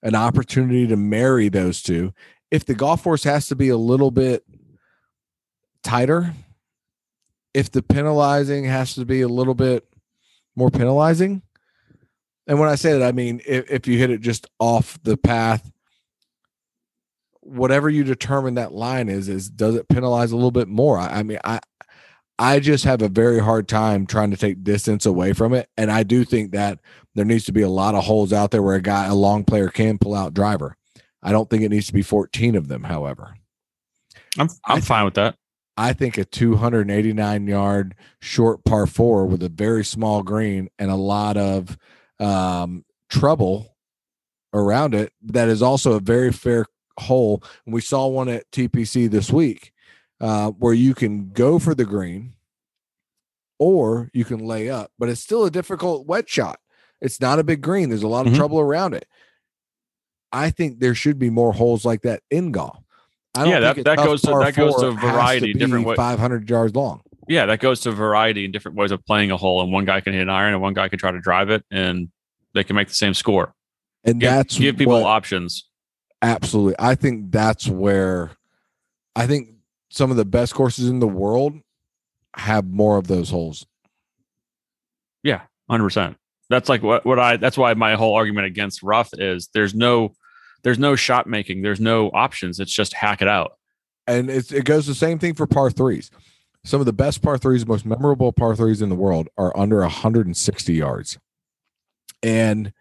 an 0.02 0.14
opportunity 0.14 0.86
to 0.88 0.96
marry 0.96 1.48
those 1.48 1.82
two. 1.82 2.12
If 2.50 2.66
the 2.66 2.74
golf 2.74 3.02
course 3.04 3.24
has 3.24 3.48
to 3.48 3.56
be 3.56 3.68
a 3.68 3.76
little 3.76 4.10
bit 4.10 4.44
tighter, 5.82 6.34
if 7.54 7.70
the 7.70 7.82
penalizing 7.82 8.64
has 8.64 8.94
to 8.96 9.04
be 9.04 9.20
a 9.22 9.28
little 9.28 9.54
bit 9.54 9.86
more 10.56 10.70
penalizing, 10.70 11.42
and 12.46 12.58
when 12.58 12.68
I 12.68 12.74
say 12.74 12.92
that, 12.92 13.02
I 13.02 13.12
mean 13.12 13.40
if, 13.46 13.70
if 13.70 13.86
you 13.86 13.98
hit 13.98 14.10
it 14.10 14.20
just 14.20 14.46
off 14.58 14.98
the 15.02 15.16
path, 15.16 15.70
whatever 17.40 17.88
you 17.88 18.04
determine 18.04 18.54
that 18.54 18.72
line 18.72 19.08
is, 19.08 19.28
is 19.28 19.48
does 19.48 19.74
it 19.74 19.88
penalize 19.88 20.32
a 20.32 20.36
little 20.36 20.50
bit 20.50 20.68
more? 20.68 20.98
I, 20.98 21.20
I 21.20 21.22
mean, 21.22 21.38
I 21.44 21.60
I 22.38 22.58
just 22.58 22.84
have 22.84 23.00
a 23.00 23.08
very 23.08 23.38
hard 23.38 23.68
time 23.68 24.06
trying 24.06 24.32
to 24.32 24.36
take 24.36 24.64
distance 24.64 25.06
away 25.06 25.32
from 25.32 25.54
it, 25.54 25.68
and 25.76 25.90
I 25.90 26.02
do 26.02 26.24
think 26.24 26.52
that 26.52 26.80
there 27.14 27.24
needs 27.24 27.44
to 27.44 27.52
be 27.52 27.62
a 27.62 27.68
lot 27.68 27.94
of 27.94 28.04
holes 28.04 28.32
out 28.32 28.50
there 28.50 28.62
where 28.62 28.74
a 28.74 28.82
guy, 28.82 29.06
a 29.06 29.14
long 29.14 29.44
player, 29.44 29.68
can 29.68 29.98
pull 29.98 30.14
out 30.14 30.34
driver. 30.34 30.76
I 31.22 31.32
don't 31.32 31.48
think 31.48 31.62
it 31.62 31.70
needs 31.70 31.86
to 31.86 31.92
be 31.92 32.02
14 32.02 32.56
of 32.56 32.68
them, 32.68 32.82
however. 32.82 33.34
I'm 34.38 34.48
I'm 34.66 34.80
fine 34.80 35.04
with 35.04 35.14
that. 35.14 35.36
I 35.76 35.92
think 35.92 36.16
a 36.18 36.24
289 36.24 37.46
yard 37.48 37.94
short 38.20 38.64
par 38.64 38.86
four 38.86 39.26
with 39.26 39.42
a 39.42 39.48
very 39.48 39.84
small 39.84 40.22
green 40.22 40.68
and 40.78 40.90
a 40.90 40.94
lot 40.96 41.36
of 41.36 41.76
um, 42.20 42.84
trouble 43.10 43.74
around 44.52 44.94
it, 44.94 45.12
that 45.22 45.48
is 45.48 45.62
also 45.62 45.94
a 45.94 46.00
very 46.00 46.30
fair 46.32 46.66
hole. 46.98 47.42
And 47.66 47.74
we 47.74 47.80
saw 47.80 48.06
one 48.06 48.28
at 48.28 48.48
TPC 48.52 49.10
this 49.10 49.32
week 49.32 49.72
uh, 50.20 50.50
where 50.52 50.74
you 50.74 50.94
can 50.94 51.30
go 51.32 51.58
for 51.58 51.74
the 51.74 51.84
green 51.84 52.34
or 53.58 54.10
you 54.12 54.24
can 54.24 54.38
lay 54.38 54.70
up, 54.70 54.92
but 54.98 55.08
it's 55.08 55.20
still 55.20 55.44
a 55.44 55.50
difficult 55.50 56.06
wet 56.06 56.28
shot. 56.28 56.60
It's 57.00 57.20
not 57.20 57.40
a 57.40 57.44
big 57.44 57.62
green, 57.62 57.88
there's 57.88 58.02
a 58.04 58.08
lot 58.08 58.26
of 58.28 58.32
Mhm. 58.32 58.36
trouble 58.36 58.60
around 58.60 58.94
it. 58.94 59.06
I 60.30 60.50
think 60.50 60.78
there 60.78 60.94
should 60.94 61.18
be 61.18 61.30
more 61.30 61.52
holes 61.52 61.84
like 61.84 62.02
that 62.02 62.22
in 62.30 62.52
golf. 62.52 62.83
I 63.36 63.44
Yeah, 63.46 63.60
that- 63.60 63.84
that 63.84 63.96
goes 63.98 64.22
to- 64.22 64.38
that 64.38 64.54
goes 64.54 64.76
to 64.76 64.86
a 64.88 64.92
variety, 64.92 65.52
be 65.52 65.58
different 65.58 65.86
wa- 65.86 65.94
500 65.96 66.48
yards 66.48 66.74
long. 66.74 67.02
Yeah, 67.28 67.46
that 67.46 67.58
goes 67.60 67.80
to 67.80 67.90
variety 67.90 68.44
and 68.44 68.52
different 68.52 68.76
ways 68.76 68.90
of 68.90 69.04
playing 69.06 69.30
a 69.30 69.36
hole. 69.36 69.62
And 69.62 69.72
one 69.72 69.84
guy 69.84 70.00
can 70.00 70.12
hit 70.12 70.22
an 70.22 70.28
iron, 70.30 70.52
and 70.52 70.62
one 70.62 70.74
guy 70.74 70.88
can 70.88 70.98
try 70.98 71.10
to 71.10 71.20
drive 71.20 71.50
it, 71.50 71.64
and 71.70 72.08
they 72.54 72.62
can 72.64 72.76
make 72.76 72.88
the 72.88 72.94
same 72.94 73.14
score. 73.14 73.54
And 74.04 74.20
Give, 74.20 74.30
that's 74.30 74.58
give 74.58 74.76
people 74.76 74.92
what- 75.00 75.04
options. 75.04 75.68
absolutely. 76.22 76.74
I 76.78 76.94
think 76.94 77.32
that's 77.32 77.66
where 77.66 78.32
I 79.16 79.26
think 79.26 79.48
some 79.90 80.10
of 80.10 80.16
the 80.16 80.24
best 80.24 80.54
courses 80.54 80.88
in 80.88 80.98
the 80.98 81.06
world 81.08 81.54
have 82.36 82.66
more 82.66 82.98
of 82.98 83.06
those 83.06 83.30
holes. 83.30 83.64
Yeah, 85.22 85.42
hundred 85.70 85.84
percent. 85.84 86.16
That's 86.50 86.68
like 86.68 86.82
what 86.82 87.06
what 87.06 87.18
I. 87.18 87.36
That's 87.38 87.56
why 87.56 87.72
my 87.74 87.94
whole 87.94 88.14
argument 88.14 88.46
against 88.46 88.82
rough 88.82 89.10
is 89.14 89.48
there's 89.54 89.74
no 89.74 90.14
there's 90.64 90.78
no 90.78 90.96
shot 90.96 91.26
making. 91.28 91.62
There's 91.62 91.80
no 91.80 92.08
options. 92.08 92.58
It's 92.58 92.72
just 92.72 92.94
hack 92.94 93.22
it 93.22 93.28
out. 93.28 93.58
And 94.06 94.28
it 94.28 94.64
goes 94.64 94.86
the 94.86 94.94
same 94.94 95.18
thing 95.18 95.34
for 95.34 95.46
par 95.46 95.70
threes. 95.70 96.10
Some 96.64 96.80
of 96.80 96.86
the 96.86 96.92
best 96.92 97.22
par 97.22 97.38
threes, 97.38 97.66
most 97.66 97.86
memorable 97.86 98.32
par 98.32 98.56
threes 98.56 98.82
in 98.82 98.88
the 98.88 98.94
world 98.94 99.28
are 99.36 99.56
under 99.56 99.80
160 99.80 100.72
yards. 100.72 101.18
And 102.22 102.72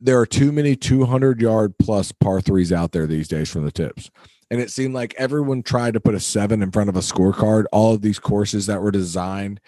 there 0.00 0.18
are 0.18 0.26
too 0.26 0.50
many 0.50 0.74
200 0.74 1.40
yard 1.40 1.74
plus 1.78 2.12
par 2.12 2.40
threes 2.40 2.72
out 2.72 2.92
there 2.92 3.06
these 3.06 3.28
days 3.28 3.50
from 3.50 3.64
the 3.64 3.72
tips. 3.72 4.10
And 4.50 4.60
it 4.60 4.70
seemed 4.70 4.94
like 4.94 5.14
everyone 5.18 5.62
tried 5.62 5.94
to 5.94 6.00
put 6.00 6.14
a 6.14 6.20
seven 6.20 6.62
in 6.62 6.70
front 6.70 6.88
of 6.88 6.96
a 6.96 7.00
scorecard. 7.00 7.64
All 7.72 7.94
of 7.94 8.02
these 8.02 8.18
courses 8.18 8.66
that 8.66 8.82
were 8.82 8.90
designed 8.90 9.60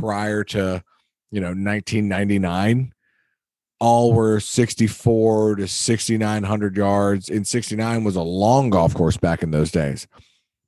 prior 0.00 0.44
to, 0.44 0.82
you 1.30 1.40
know, 1.40 1.48
1999 1.48 2.92
all 3.80 4.12
were 4.12 4.40
64 4.40 5.56
to 5.56 5.68
6900 5.68 6.76
yards 6.76 7.28
and 7.28 7.46
69 7.46 8.04
was 8.04 8.16
a 8.16 8.22
long 8.22 8.70
golf 8.70 8.94
course 8.94 9.16
back 9.16 9.42
in 9.42 9.50
those 9.50 9.70
days. 9.70 10.06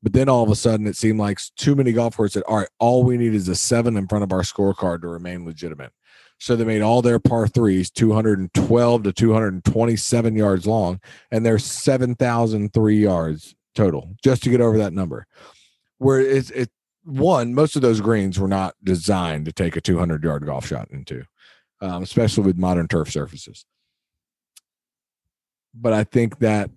But 0.03 0.13
then 0.13 0.29
all 0.29 0.43
of 0.43 0.51
a 0.51 0.57
sudden 0.57 0.87
it 0.87 0.97
seemed 0.97 1.19
like 1.19 1.41
too 1.57 1.75
many 1.75 1.93
golf 1.93 2.17
courses 2.17 2.35
said 2.35 2.43
all 2.45 2.59
right 2.59 2.69
all 2.79 3.03
we 3.03 3.17
need 3.17 3.35
is 3.35 3.49
a 3.49 3.57
seven 3.57 3.97
in 3.97 4.07
front 4.07 4.25
of 4.25 4.33
our 4.33 4.43
scorecard 4.43 5.03
to 5.03 5.09
remain 5.09 5.45
legitimate. 5.45 5.93
So 6.39 6.57
they 6.57 6.65
made 6.65 6.81
all 6.81 7.03
their 7.03 7.19
par 7.19 7.49
threes 7.49 7.91
212 7.91 9.03
to 9.03 9.13
227 9.13 10.37
yards 10.37 10.67
long 10.67 11.01
and 11.31 11.45
they're 11.45 11.59
7003 11.59 12.97
yards 12.97 13.55
total 13.75 14.15
just 14.25 14.43
to 14.45 14.51
get 14.51 14.61
over 14.61 14.79
that 14.79 14.93
number. 14.93 15.27
Where 15.99 16.21
it's 16.21 16.51
it 16.51 16.71
one 17.05 17.55
most 17.55 17.77
of 17.77 17.83
those 17.83 18.01
greens 18.01 18.39
were 18.39 18.49
not 18.49 18.75
designed 18.85 19.47
to 19.47 19.53
take 19.53 19.77
a 19.77 19.81
200 19.81 20.23
yard 20.23 20.47
golf 20.47 20.67
shot 20.67 20.89
into 20.91 21.25
um, 21.81 22.03
especially 22.03 22.45
with 22.45 22.59
modern 22.59 22.89
turf 22.89 23.11
surfaces. 23.11 23.65
But 25.75 25.93
I 25.93 26.05
think 26.05 26.39
that 26.41 26.71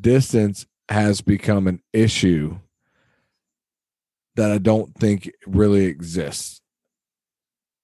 distance 0.00 0.66
has 0.88 1.20
become 1.20 1.66
an 1.66 1.82
issue 1.92 2.58
that 4.36 4.50
I 4.50 4.58
don't 4.58 4.94
think 4.94 5.30
really 5.46 5.86
exists. 5.86 6.60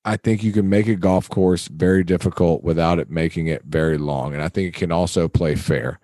I 0.04 0.16
think 0.16 0.42
you 0.42 0.52
can 0.52 0.68
make 0.68 0.88
a 0.88 0.96
golf 0.96 1.28
course 1.28 1.68
very 1.68 2.04
difficult 2.04 2.62
without 2.62 2.98
it 2.98 3.10
making 3.10 3.46
it 3.46 3.62
very 3.64 3.98
long. 3.98 4.34
And 4.34 4.42
I 4.42 4.48
think 4.48 4.68
it 4.68 4.78
can 4.78 4.92
also 4.92 5.28
play 5.28 5.54
fair. 5.54 6.00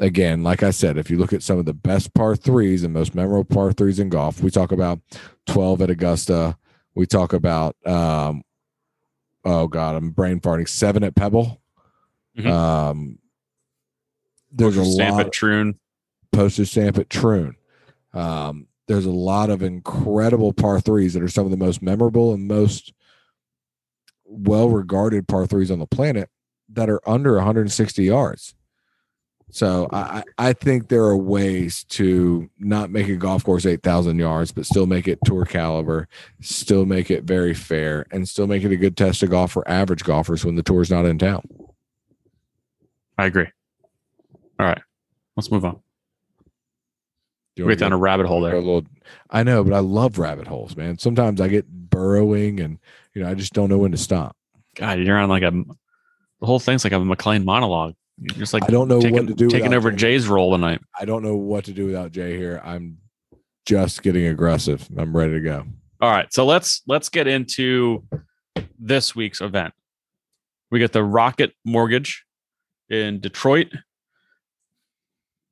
Again, 0.00 0.42
like 0.42 0.62
I 0.62 0.70
said, 0.70 0.96
if 0.96 1.10
you 1.10 1.18
look 1.18 1.32
at 1.32 1.42
some 1.42 1.58
of 1.58 1.66
the 1.66 1.74
best 1.74 2.12
par 2.14 2.34
threes 2.34 2.82
and 2.82 2.92
most 2.92 3.14
memorable 3.14 3.44
par 3.44 3.72
threes 3.72 4.00
in 4.00 4.08
golf, 4.08 4.42
we 4.42 4.50
talk 4.50 4.72
about 4.72 5.00
12 5.46 5.82
at 5.82 5.90
Augusta. 5.90 6.56
We 6.94 7.06
talk 7.06 7.32
about 7.32 7.76
um, 7.86 8.42
oh 9.44 9.66
god, 9.68 9.96
I'm 9.96 10.10
brain 10.10 10.40
farting. 10.40 10.68
Seven 10.68 11.02
at 11.04 11.14
Pebble. 11.14 11.60
Mhm. 12.38 12.46
Um, 12.50 13.18
there's 14.50 14.76
a 14.76 14.84
stamp 14.84 15.16
lot 15.16 15.26
at 15.26 15.32
Troon. 15.32 15.78
postage 16.32 16.70
stamp 16.70 16.98
at 16.98 17.10
Troon. 17.10 17.56
Um, 18.12 18.66
there's 18.88 19.06
a 19.06 19.10
lot 19.10 19.48
of 19.50 19.62
incredible 19.62 20.52
par 20.52 20.80
threes 20.80 21.14
that 21.14 21.22
are 21.22 21.28
some 21.28 21.44
of 21.44 21.50
the 21.50 21.56
most 21.56 21.82
memorable 21.82 22.32
and 22.34 22.46
most 22.46 22.92
well 24.24 24.68
regarded 24.68 25.28
par 25.28 25.46
threes 25.46 25.70
on 25.70 25.78
the 25.78 25.86
planet 25.86 26.28
that 26.68 26.88
are 26.90 27.00
under 27.08 27.34
160 27.36 28.04
yards. 28.04 28.54
So 29.54 29.86
I, 29.92 30.24
I 30.38 30.54
think 30.54 30.88
there 30.88 31.02
are 31.02 31.16
ways 31.16 31.84
to 31.90 32.48
not 32.58 32.90
make 32.90 33.08
a 33.08 33.16
golf 33.16 33.44
course 33.44 33.66
8,000 33.66 34.18
yards, 34.18 34.50
but 34.50 34.64
still 34.64 34.86
make 34.86 35.06
it 35.06 35.18
tour 35.26 35.44
caliber, 35.44 36.08
still 36.40 36.86
make 36.86 37.10
it 37.10 37.24
very 37.24 37.52
fair, 37.52 38.06
and 38.10 38.26
still 38.26 38.46
make 38.46 38.64
it 38.64 38.72
a 38.72 38.76
good 38.76 38.96
test 38.96 39.22
of 39.22 39.28
golf 39.28 39.52
for 39.52 39.68
average 39.68 40.04
golfers 40.04 40.42
when 40.42 40.54
the 40.54 40.62
tour's 40.62 40.90
not 40.90 41.04
in 41.04 41.18
town. 41.18 41.46
I 43.18 43.26
agree. 43.26 43.46
All 44.58 44.66
right, 44.66 44.80
let's 45.36 45.50
move 45.50 45.66
on. 45.66 45.74
Do 47.54 47.62
you 47.62 47.66
We 47.66 47.72
get 47.74 47.80
down 47.80 47.92
a 47.92 47.98
rabbit 47.98 48.26
hole 48.26 48.46
a 48.46 48.48
there. 48.48 48.58
little, 48.58 48.86
I 49.28 49.42
know, 49.42 49.62
but 49.62 49.74
I 49.74 49.80
love 49.80 50.18
rabbit 50.18 50.46
holes, 50.46 50.74
man. 50.78 50.96
Sometimes 50.96 51.42
I 51.42 51.48
get 51.48 51.68
burrowing 51.68 52.58
and 52.58 52.78
you 53.12 53.22
know, 53.22 53.28
I 53.28 53.34
just 53.34 53.52
don't 53.52 53.68
know 53.68 53.76
when 53.76 53.92
to 53.92 53.98
stop. 53.98 54.34
God, 54.76 54.98
you're 55.00 55.18
on 55.18 55.28
like 55.28 55.42
a 55.42 55.50
the 55.50 56.46
whole 56.46 56.58
thing's 56.58 56.84
like 56.84 56.94
a 56.94 56.98
McLean 56.98 57.44
monologue. 57.44 57.94
You're 58.22 58.38
just 58.38 58.54
like 58.54 58.62
I 58.64 58.68
don't 58.68 58.86
know 58.86 59.00
taking, 59.00 59.16
what 59.16 59.26
to 59.26 59.34
do. 59.34 59.48
taking 59.48 59.74
over 59.74 59.90
Jay. 59.90 60.12
Jay's 60.12 60.28
role 60.28 60.52
tonight. 60.52 60.80
I 60.98 61.04
don't 61.04 61.24
know 61.24 61.34
what 61.34 61.64
to 61.64 61.72
do 61.72 61.86
without 61.86 62.12
Jay 62.12 62.36
here. 62.36 62.60
I'm 62.64 62.98
just 63.66 64.02
getting 64.02 64.26
aggressive. 64.26 64.88
I'm 64.96 65.16
ready 65.16 65.32
to 65.32 65.40
go. 65.40 65.64
All 66.00 66.10
right, 66.10 66.32
so 66.32 66.46
let's 66.46 66.82
let's 66.86 67.08
get 67.08 67.26
into 67.26 68.04
this 68.78 69.16
week's 69.16 69.40
event. 69.40 69.74
We 70.70 70.78
get 70.78 70.92
the 70.92 71.02
Rocket 71.02 71.52
Mortgage 71.64 72.24
in 72.88 73.20
Detroit, 73.20 73.72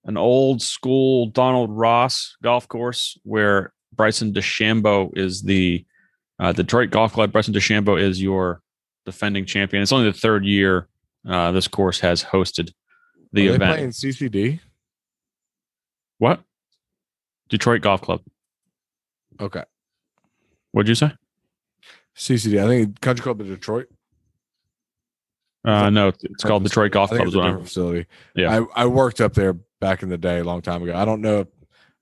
an 0.05 0.17
old 0.17 0.63
school 0.63 1.27
Donald 1.27 1.71
Ross 1.71 2.37
golf 2.43 2.69
course 2.69 3.19
where 3.25 3.73
Bryson 3.93 4.33
DeChambeau 4.33 5.17
is 5.17 5.43
the 5.43 5.85
uh, 6.39 6.53
Detroit 6.53 6.91
Golf 6.91 7.13
Club. 7.13 7.33
Bryson 7.33 7.53
DeChambeau 7.53 8.01
is 8.01 8.23
your 8.23 8.63
defending 9.05 9.45
champion. 9.45 9.83
It's 9.83 9.93
only 9.93 10.11
the 10.11 10.17
third 10.17 10.45
year 10.45 10.89
uh, 11.29 11.53
this 11.53 11.69
course 11.69 12.01
has 12.01 12.25
hosted 12.25 12.73
the 13.33 13.49
Are 13.49 13.55
event. 13.55 13.75
playing 13.75 13.91
CCD? 13.91 14.61
What? 16.19 16.41
Detroit 17.49 17.83
Golf 17.83 18.01
Club. 18.03 18.21
Okay. 19.41 19.65
What'd 20.73 20.89
you 20.89 20.95
say? 20.95 21.13
CCD. 22.17 22.63
I 22.63 22.67
think 22.69 23.01
Country 23.01 23.23
Club 23.23 23.41
of 23.41 23.47
Detroit. 23.49 23.89
Uh, 25.65 25.91
no, 25.91 26.09
it's 26.09 26.45
called 26.45 26.63
Detroit 26.65 26.93
Golf 26.93 27.11
Club. 27.11 27.27
it's 27.27 27.35
facility. 27.69 28.07
Yeah. 28.35 28.65
I, 28.75 28.83
I 28.83 28.87
worked 28.87 29.21
up 29.21 29.35
there 29.35 29.55
back 29.81 30.03
in 30.03 30.09
the 30.09 30.19
day, 30.19 30.39
a 30.39 30.45
long 30.45 30.63
time 30.63 30.83
ago. 30.83 30.95
I 30.95 31.05
don't 31.05 31.21
know, 31.21 31.47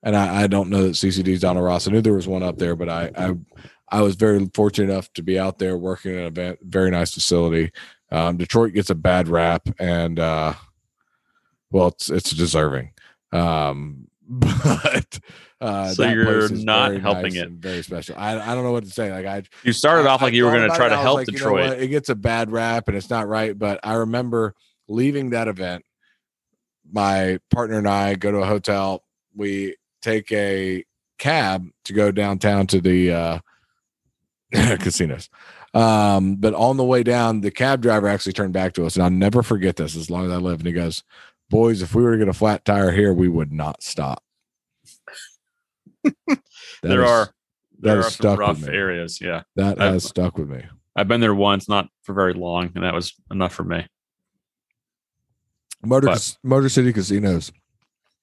and 0.03 0.15
I, 0.15 0.43
I 0.43 0.47
don't 0.47 0.69
know 0.69 0.83
that 0.83 0.91
CCD's 0.95 1.41
Donald 1.41 1.65
Ross. 1.65 1.87
I 1.87 1.91
knew 1.91 2.01
there 2.01 2.13
was 2.13 2.27
one 2.27 2.43
up 2.43 2.57
there, 2.57 2.75
but 2.75 2.89
I, 2.89 3.11
I 3.17 3.33
I 3.91 4.01
was 4.01 4.15
very 4.15 4.49
fortunate 4.53 4.91
enough 4.91 5.11
to 5.13 5.23
be 5.23 5.39
out 5.39 5.57
there 5.59 5.77
working 5.77 6.11
an 6.15 6.25
event, 6.25 6.59
very 6.61 6.91
nice 6.91 7.13
facility. 7.13 7.71
Um, 8.11 8.37
Detroit 8.37 8.73
gets 8.73 8.89
a 8.89 8.95
bad 8.95 9.27
rap, 9.27 9.67
and 9.79 10.19
uh, 10.19 10.53
well, 11.71 11.87
it's 11.89 12.09
it's 12.09 12.31
deserving. 12.31 12.91
Um, 13.31 14.07
but 14.29 15.19
uh, 15.61 15.89
So 15.93 16.07
you're 16.07 16.49
not 16.49 16.89
very 16.89 17.01
helping 17.01 17.33
nice 17.33 17.43
it. 17.43 17.49
very 17.51 17.83
special. 17.83 18.15
I, 18.17 18.39
I 18.39 18.55
don't 18.55 18.63
know 18.63 18.71
what 18.71 18.83
to 18.85 18.89
say. 18.89 19.11
Like 19.11 19.25
I 19.25 19.43
You 19.63 19.73
started 19.73 20.07
I- 20.07 20.11
off 20.13 20.21
like 20.21 20.33
I 20.33 20.35
you 20.37 20.45
were 20.45 20.51
going 20.51 20.69
to 20.69 20.75
try 20.75 20.89
to 20.89 20.97
help 20.97 21.17
like, 21.17 21.27
you 21.27 21.33
know 21.33 21.37
Detroit. 21.37 21.79
It 21.79 21.87
gets 21.89 22.09
a 22.09 22.15
bad 22.15 22.51
rap 22.51 22.87
and 22.87 22.95
it's 22.97 23.09
not 23.09 23.27
right. 23.27 23.57
But 23.57 23.79
I 23.83 23.93
remember 23.93 24.55
leaving 24.87 25.31
that 25.31 25.47
event. 25.47 25.83
My 26.91 27.39
partner 27.51 27.77
and 27.77 27.87
I 27.87 28.15
go 28.15 28.31
to 28.31 28.37
a 28.39 28.45
hotel. 28.47 29.03
We 29.35 29.75
take 30.01 30.31
a 30.31 30.83
cab 31.19 31.67
to 31.85 31.93
go 31.93 32.11
downtown 32.11 32.65
to 32.67 32.81
the 32.81 33.11
uh, 33.11 33.39
casinos. 34.51 35.29
Um, 35.73 36.35
but 36.35 36.53
on 36.53 36.77
the 36.77 36.83
way 36.83 37.03
down, 37.03 37.41
the 37.41 37.51
cab 37.51 37.81
driver 37.81 38.07
actually 38.07 38.33
turned 38.33 38.53
back 38.53 38.73
to 38.73 38.85
us, 38.85 38.95
and 38.95 39.03
I'll 39.03 39.09
never 39.11 39.43
forget 39.43 39.75
this 39.75 39.95
as 39.95 40.09
long 40.09 40.25
as 40.25 40.31
I 40.31 40.37
live. 40.37 40.59
And 40.59 40.67
he 40.67 40.73
goes, 40.73 41.03
"Boys, 41.49 41.81
if 41.81 41.93
we 41.93 42.01
were 42.03 42.13
to 42.13 42.17
get 42.17 42.27
a 42.27 42.33
flat 42.33 42.65
tire 42.65 42.91
here, 42.91 43.13
we 43.13 43.27
would 43.27 43.51
not 43.51 43.83
stop." 43.83 44.23
There 46.81 47.03
is- 47.03 47.09
are 47.09 47.29
there 47.79 47.99
are 47.99 48.09
some 48.09 48.37
rough 48.39 48.67
areas. 48.67 49.19
Yeah, 49.21 49.43
that 49.57 49.79
I've- 49.81 49.93
has 49.93 50.03
stuck 50.05 50.37
with 50.37 50.49
me. 50.49 50.63
I've 50.95 51.07
been 51.07 51.21
there 51.21 51.35
once, 51.35 51.69
not 51.69 51.87
for 52.03 52.13
very 52.13 52.33
long, 52.33 52.71
and 52.75 52.83
that 52.83 52.93
was 52.93 53.13
enough 53.31 53.53
for 53.53 53.63
me. 53.63 53.85
Motor 55.83 56.07
But- 56.07 56.37
Motor 56.43 56.67
City 56.69 56.91
Casinos, 56.91 57.51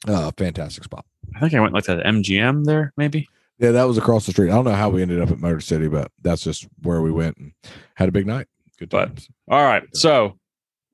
uh, 0.08 0.30
fantastic 0.36 0.84
spot. 0.84 1.04
I 1.34 1.40
think 1.40 1.54
I 1.54 1.60
went 1.60 1.72
like 1.74 1.84
to 1.84 1.96
the 1.96 2.02
MGM 2.02 2.64
there, 2.64 2.92
maybe. 2.96 3.28
Yeah, 3.58 3.70
that 3.70 3.84
was 3.84 3.96
across 3.96 4.26
the 4.26 4.32
street. 4.32 4.50
I 4.50 4.54
don't 4.54 4.64
know 4.64 4.72
how 4.72 4.90
we 4.90 5.00
ended 5.02 5.20
up 5.20 5.30
at 5.30 5.38
Motor 5.38 5.60
City, 5.60 5.88
but 5.88 6.10
that's 6.22 6.42
just 6.42 6.66
where 6.82 7.00
we 7.00 7.10
went 7.10 7.36
and 7.38 7.52
had 7.94 8.08
a 8.08 8.12
big 8.12 8.26
night. 8.26 8.46
Good 8.78 8.90
But- 8.90 9.26
All 9.48 9.62
right, 9.64 9.84
so 9.94 10.38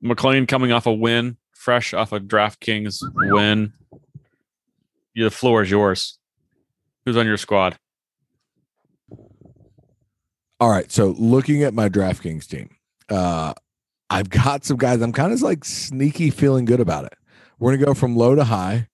McLean 0.01 0.45
coming 0.47 0.71
off 0.71 0.85
a 0.85 0.93
win, 0.93 1.37
fresh 1.51 1.93
off 1.93 2.13
a 2.13 2.19
DraftKings 2.19 3.01
win. 3.13 3.73
The 5.15 5.29
floor 5.29 5.61
is 5.63 5.69
yours. 5.69 6.17
Who's 7.05 7.17
on 7.17 7.25
your 7.25 7.37
squad? 7.37 7.77
All 10.59 10.69
right. 10.69 10.89
So 10.91 11.13
looking 11.17 11.63
at 11.63 11.73
my 11.73 11.89
DraftKings 11.89 12.47
team, 12.47 12.69
uh, 13.09 13.53
I've 14.09 14.29
got 14.29 14.63
some 14.63 14.77
guys. 14.77 15.01
I'm 15.01 15.11
kind 15.11 15.33
of 15.33 15.41
like 15.41 15.65
sneaky 15.65 16.29
feeling 16.29 16.65
good 16.65 16.79
about 16.79 17.05
it. 17.05 17.13
We're 17.59 17.75
gonna 17.75 17.85
go 17.85 17.93
from 17.93 18.15
low 18.15 18.35
to 18.35 18.43
high. 18.43 18.87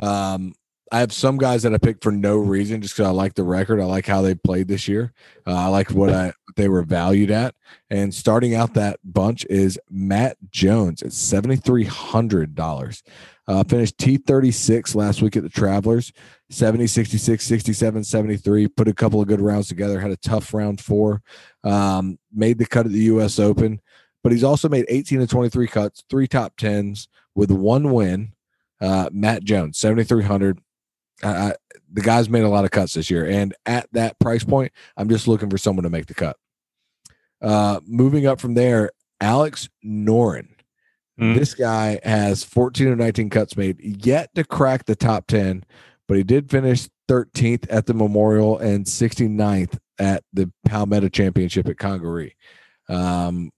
Um, 0.00 0.54
I 0.92 1.00
have 1.00 1.12
some 1.12 1.38
guys 1.38 1.62
that 1.62 1.72
I 1.72 1.78
picked 1.78 2.02
for 2.02 2.12
no 2.12 2.36
reason, 2.36 2.82
just 2.82 2.94
because 2.94 3.08
I 3.08 3.12
like 3.12 3.32
the 3.32 3.44
record. 3.44 3.80
I 3.80 3.84
like 3.86 4.06
how 4.06 4.20
they 4.20 4.34
played 4.34 4.68
this 4.68 4.86
year. 4.86 5.14
Uh, 5.46 5.54
I 5.54 5.66
like 5.68 5.90
what 5.90 6.10
I 6.10 6.34
they 6.54 6.68
were 6.68 6.82
valued 6.82 7.30
at. 7.30 7.54
And 7.88 8.14
starting 8.14 8.54
out 8.54 8.74
that 8.74 9.00
bunch 9.02 9.46
is 9.48 9.80
Matt 9.90 10.36
Jones 10.50 11.02
at 11.02 11.14
seventy 11.14 11.56
three 11.56 11.84
hundred 11.84 12.54
dollars. 12.54 13.02
Uh, 13.48 13.64
finished 13.64 13.96
T 13.96 14.18
thirty 14.18 14.50
six 14.50 14.94
last 14.94 15.22
week 15.22 15.34
at 15.34 15.42
the 15.42 15.48
Travelers. 15.48 16.12
70, 16.50 16.86
66, 16.86 17.42
67, 17.42 18.04
73. 18.04 18.68
Put 18.68 18.86
a 18.86 18.92
couple 18.92 19.22
of 19.22 19.26
good 19.26 19.40
rounds 19.40 19.68
together. 19.68 19.98
Had 19.98 20.10
a 20.10 20.16
tough 20.18 20.52
round 20.52 20.82
four. 20.82 21.22
Um, 21.64 22.18
made 22.30 22.58
the 22.58 22.66
cut 22.66 22.84
at 22.84 22.92
the 22.92 23.04
U.S. 23.04 23.38
Open, 23.38 23.80
but 24.22 24.32
he's 24.32 24.44
also 24.44 24.68
made 24.68 24.84
18 24.90 25.20
to 25.20 25.26
23 25.26 25.66
cuts, 25.68 26.04
three 26.10 26.28
top 26.28 26.58
tens 26.58 27.08
with 27.34 27.50
one 27.50 27.90
win. 27.90 28.34
Uh, 28.82 29.08
Matt 29.12 29.44
Jones, 29.44 29.78
7,300. 29.78 30.60
I, 31.22 31.54
the 31.92 32.00
guy's 32.00 32.28
made 32.28 32.44
a 32.44 32.48
lot 32.48 32.64
of 32.64 32.70
cuts 32.70 32.94
this 32.94 33.10
year, 33.10 33.26
and 33.26 33.54
at 33.66 33.88
that 33.92 34.18
price 34.18 34.44
point, 34.44 34.72
I'm 34.96 35.08
just 35.08 35.28
looking 35.28 35.50
for 35.50 35.58
someone 35.58 35.84
to 35.84 35.90
make 35.90 36.06
the 36.06 36.14
cut. 36.14 36.36
Uh, 37.40 37.80
moving 37.86 38.26
up 38.26 38.40
from 38.40 38.54
there, 38.54 38.90
Alex 39.20 39.68
Noren. 39.84 40.48
Hmm. 41.18 41.34
This 41.34 41.54
guy 41.54 42.00
has 42.02 42.44
14 42.44 42.88
of 42.88 42.98
19 42.98 43.30
cuts 43.30 43.56
made, 43.56 43.78
yet 44.04 44.34
to 44.34 44.44
crack 44.44 44.86
the 44.86 44.96
top 44.96 45.26
10, 45.26 45.64
but 46.08 46.16
he 46.16 46.22
did 46.22 46.50
finish 46.50 46.88
13th 47.08 47.66
at 47.68 47.86
the 47.86 47.94
Memorial 47.94 48.58
and 48.58 48.86
69th 48.86 49.78
at 49.98 50.24
the 50.32 50.50
Palmetto 50.66 51.08
Championship 51.08 51.68
at 51.68 51.78
Congaree. 51.78 52.36
Um, 52.88 53.50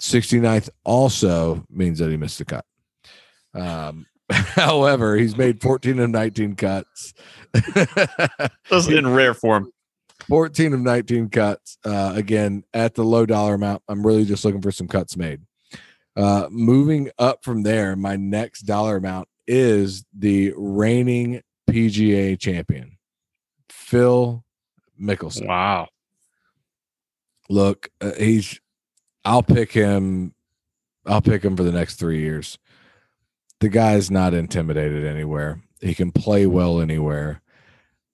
69th 0.00 0.70
also 0.84 1.64
means 1.68 1.98
that 1.98 2.10
he 2.10 2.16
missed 2.16 2.38
the 2.38 2.44
cut. 2.44 2.64
Um, 3.54 4.06
however, 4.30 5.16
he's 5.16 5.36
made 5.36 5.60
14 5.60 5.98
of 6.00 6.10
19 6.10 6.56
cuts. 6.56 7.14
This 8.70 8.86
is 8.86 8.88
in 8.88 9.08
rare 9.14 9.32
form. 9.32 9.72
14 10.28 10.74
of 10.74 10.80
19 10.80 11.30
cuts. 11.30 11.78
Uh, 11.84 12.12
again, 12.14 12.64
at 12.74 12.94
the 12.94 13.04
low 13.04 13.24
dollar 13.24 13.54
amount, 13.54 13.82
I'm 13.88 14.06
really 14.06 14.24
just 14.24 14.44
looking 14.44 14.60
for 14.60 14.70
some 14.70 14.88
cuts 14.88 15.16
made. 15.16 15.40
Uh, 16.16 16.48
moving 16.50 17.10
up 17.18 17.44
from 17.44 17.62
there, 17.62 17.96
my 17.96 18.16
next 18.16 18.62
dollar 18.62 18.96
amount 18.96 19.28
is 19.46 20.04
the 20.16 20.52
reigning 20.56 21.42
PGA 21.70 22.38
champion, 22.38 22.98
Phil 23.70 24.44
Mickelson. 25.00 25.46
Wow. 25.46 25.88
Look, 27.48 27.88
uh, 28.00 28.12
he's, 28.18 28.60
I'll 29.24 29.42
pick 29.42 29.72
him, 29.72 30.34
I'll 31.06 31.22
pick 31.22 31.42
him 31.42 31.56
for 31.56 31.62
the 31.62 31.72
next 31.72 31.94
three 31.96 32.20
years. 32.20 32.58
The 33.60 33.68
guy's 33.68 34.10
not 34.10 34.34
intimidated 34.34 35.04
anywhere. 35.04 35.62
He 35.80 35.94
can 35.94 36.12
play 36.12 36.46
well 36.46 36.80
anywhere. 36.80 37.42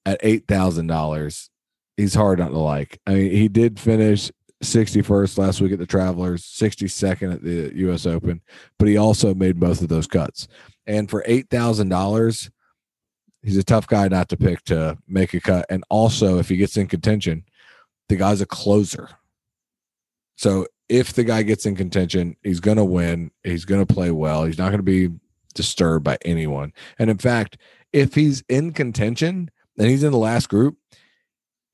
At 0.06 0.22
$8,000, 0.22 1.48
he's 1.96 2.14
hard 2.14 2.38
not 2.38 2.48
to 2.48 2.58
like. 2.58 3.00
I 3.06 3.14
mean, 3.14 3.30
he 3.30 3.48
did 3.48 3.80
finish 3.80 4.30
61st 4.62 5.38
last 5.38 5.60
week 5.60 5.72
at 5.72 5.78
the 5.78 5.86
Travelers, 5.86 6.42
62nd 6.42 7.34
at 7.34 7.42
the 7.42 7.72
US 7.88 8.06
Open, 8.06 8.40
but 8.78 8.88
he 8.88 8.96
also 8.96 9.34
made 9.34 9.60
both 9.60 9.82
of 9.82 9.88
those 9.88 10.06
cuts. 10.06 10.48
And 10.86 11.08
for 11.08 11.24
$8,000, 11.26 12.50
he's 13.42 13.56
a 13.56 13.64
tough 13.64 13.86
guy 13.86 14.08
not 14.08 14.28
to 14.30 14.36
pick 14.36 14.62
to 14.64 14.98
make 15.06 15.34
a 15.34 15.40
cut. 15.40 15.66
And 15.70 15.84
also, 15.88 16.38
if 16.38 16.48
he 16.48 16.56
gets 16.56 16.76
in 16.76 16.86
contention, 16.86 17.44
the 18.08 18.16
guy's 18.16 18.40
a 18.40 18.46
closer. 18.46 19.08
So 20.36 20.66
if 20.88 21.12
the 21.12 21.24
guy 21.24 21.42
gets 21.42 21.64
in 21.66 21.76
contention, 21.76 22.36
he's 22.42 22.60
going 22.60 22.76
to 22.76 22.84
win. 22.84 23.30
He's 23.42 23.64
going 23.64 23.84
to 23.84 23.94
play 23.94 24.10
well. 24.10 24.44
He's 24.44 24.58
not 24.58 24.70
going 24.70 24.78
to 24.78 24.82
be 24.82 25.10
disturbed 25.54 26.04
by 26.04 26.18
anyone. 26.24 26.72
And 26.98 27.10
in 27.10 27.18
fact, 27.18 27.56
if 27.92 28.14
he's 28.14 28.42
in 28.48 28.72
contention 28.72 29.50
and 29.78 29.88
he's 29.88 30.02
in 30.02 30.12
the 30.12 30.18
last 30.18 30.48
group, 30.48 30.76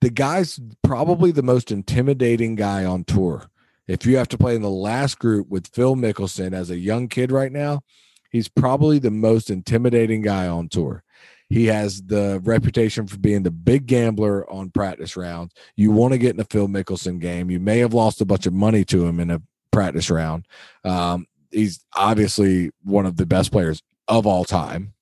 the 0.01 0.11
guy's 0.11 0.59
probably 0.83 1.31
the 1.31 1.43
most 1.43 1.71
intimidating 1.71 2.55
guy 2.55 2.85
on 2.85 3.05
tour. 3.05 3.51
If 3.87 4.07
you 4.07 4.17
have 4.17 4.29
to 4.29 4.39
play 4.39 4.55
in 4.55 4.63
the 4.63 4.71
last 4.71 5.19
group 5.19 5.49
with 5.49 5.75
Phil 5.75 5.97
Mickelson 5.97 6.53
as 6.53 6.71
a 6.71 6.79
young 6.79 7.09
kid 7.09 7.33
right 7.33 7.53
now, 7.53 7.83
he's 8.31 8.49
probably 8.49 8.99
the 8.99 9.11
most 9.11 9.51
intimidating 9.51 10.23
guy 10.23 10.47
on 10.47 10.69
tour. 10.69 11.03
He 11.49 11.67
has 11.67 12.01
the 12.03 12.41
reputation 12.45 13.09
for 13.09 13.19
being 13.19 13.43
the 13.43 13.51
big 13.51 13.87
gambler 13.87 14.49
on 14.49 14.71
practice 14.71 15.17
rounds. 15.17 15.53
You 15.77 15.91
want 15.91 16.13
to 16.13 16.19
get 16.19 16.35
in 16.35 16.41
a 16.41 16.45
Phil 16.45 16.69
Mickelson 16.69 17.19
game. 17.19 17.51
You 17.51 17.59
may 17.59 17.79
have 17.79 17.93
lost 17.93 18.21
a 18.21 18.25
bunch 18.25 18.47
of 18.47 18.53
money 18.53 18.85
to 18.85 19.05
him 19.05 19.19
in 19.19 19.33
a 19.33 19.43
practice 19.73 20.11
round. 20.11 20.47
Um, 20.85 21.27
he's 21.51 21.85
obviously 21.95 22.71
one 22.83 23.07
of 23.07 23.17
the 23.17 23.27
best 23.27 23.53
players 23.53 23.83
of 24.09 24.27
all 24.27 24.45
time. 24.45 24.95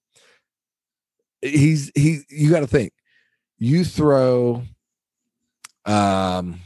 He's 1.40 1.90
he. 1.94 2.20
You 2.28 2.50
got 2.50 2.60
to 2.60 2.66
think. 2.66 2.92
You 3.58 3.84
throw. 3.84 4.62
Um. 5.84 6.60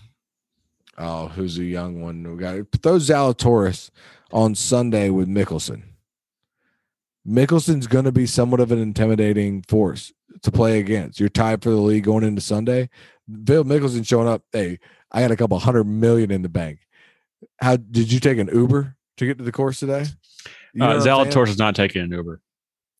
Oh, 0.98 1.28
who's 1.28 1.58
a 1.58 1.64
young 1.64 2.00
one? 2.00 2.22
We 2.22 2.38
got 2.38 2.54
throw 2.82 2.96
Zalatoris 2.96 3.90
on 4.32 4.54
Sunday 4.54 5.10
with 5.10 5.28
Mickelson. 5.28 5.82
Mickelson's 7.26 7.86
going 7.86 8.04
to 8.04 8.12
be 8.12 8.26
somewhat 8.26 8.60
of 8.60 8.72
an 8.72 8.80
intimidating 8.80 9.62
force 9.62 10.12
to 10.42 10.50
play 10.50 10.80
against. 10.80 11.20
You're 11.20 11.28
tied 11.28 11.62
for 11.62 11.70
the 11.70 11.76
league 11.76 12.04
going 12.04 12.24
into 12.24 12.40
Sunday. 12.40 12.90
Bill 13.44 13.64
Mickelson 13.64 14.06
showing 14.06 14.28
up. 14.28 14.42
Hey, 14.52 14.78
I 15.10 15.20
got 15.20 15.30
a 15.30 15.36
couple 15.36 15.58
hundred 15.58 15.84
million 15.84 16.30
in 16.30 16.42
the 16.42 16.48
bank. 16.48 16.80
How 17.58 17.76
did 17.76 18.10
you 18.10 18.18
take 18.18 18.38
an 18.38 18.50
Uber 18.52 18.96
to 19.16 19.26
get 19.26 19.38
to 19.38 19.44
the 19.44 19.52
course 19.52 19.78
today? 19.80 20.04
You 20.74 20.82
Uh, 20.84 20.88
what 20.88 20.96
I'm 20.96 21.02
saying? 21.02 21.26
Zalatoris 21.30 21.48
is 21.48 21.58
not 21.58 21.74
taking 21.74 22.02
an 22.02 22.10
Uber. 22.10 22.40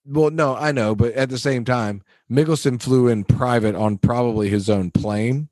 Well, 0.04 0.30
no, 0.30 0.56
I 0.56 0.72
know, 0.72 0.94
but 0.94 1.12
at 1.14 1.28
the 1.30 1.38
same 1.38 1.64
time, 1.64 2.02
Mickelson 2.30 2.80
flew 2.82 3.08
in 3.08 3.24
private 3.24 3.74
on 3.76 3.98
probably 3.98 4.48
his 4.48 4.68
own 4.68 4.90
plane. 4.90 5.48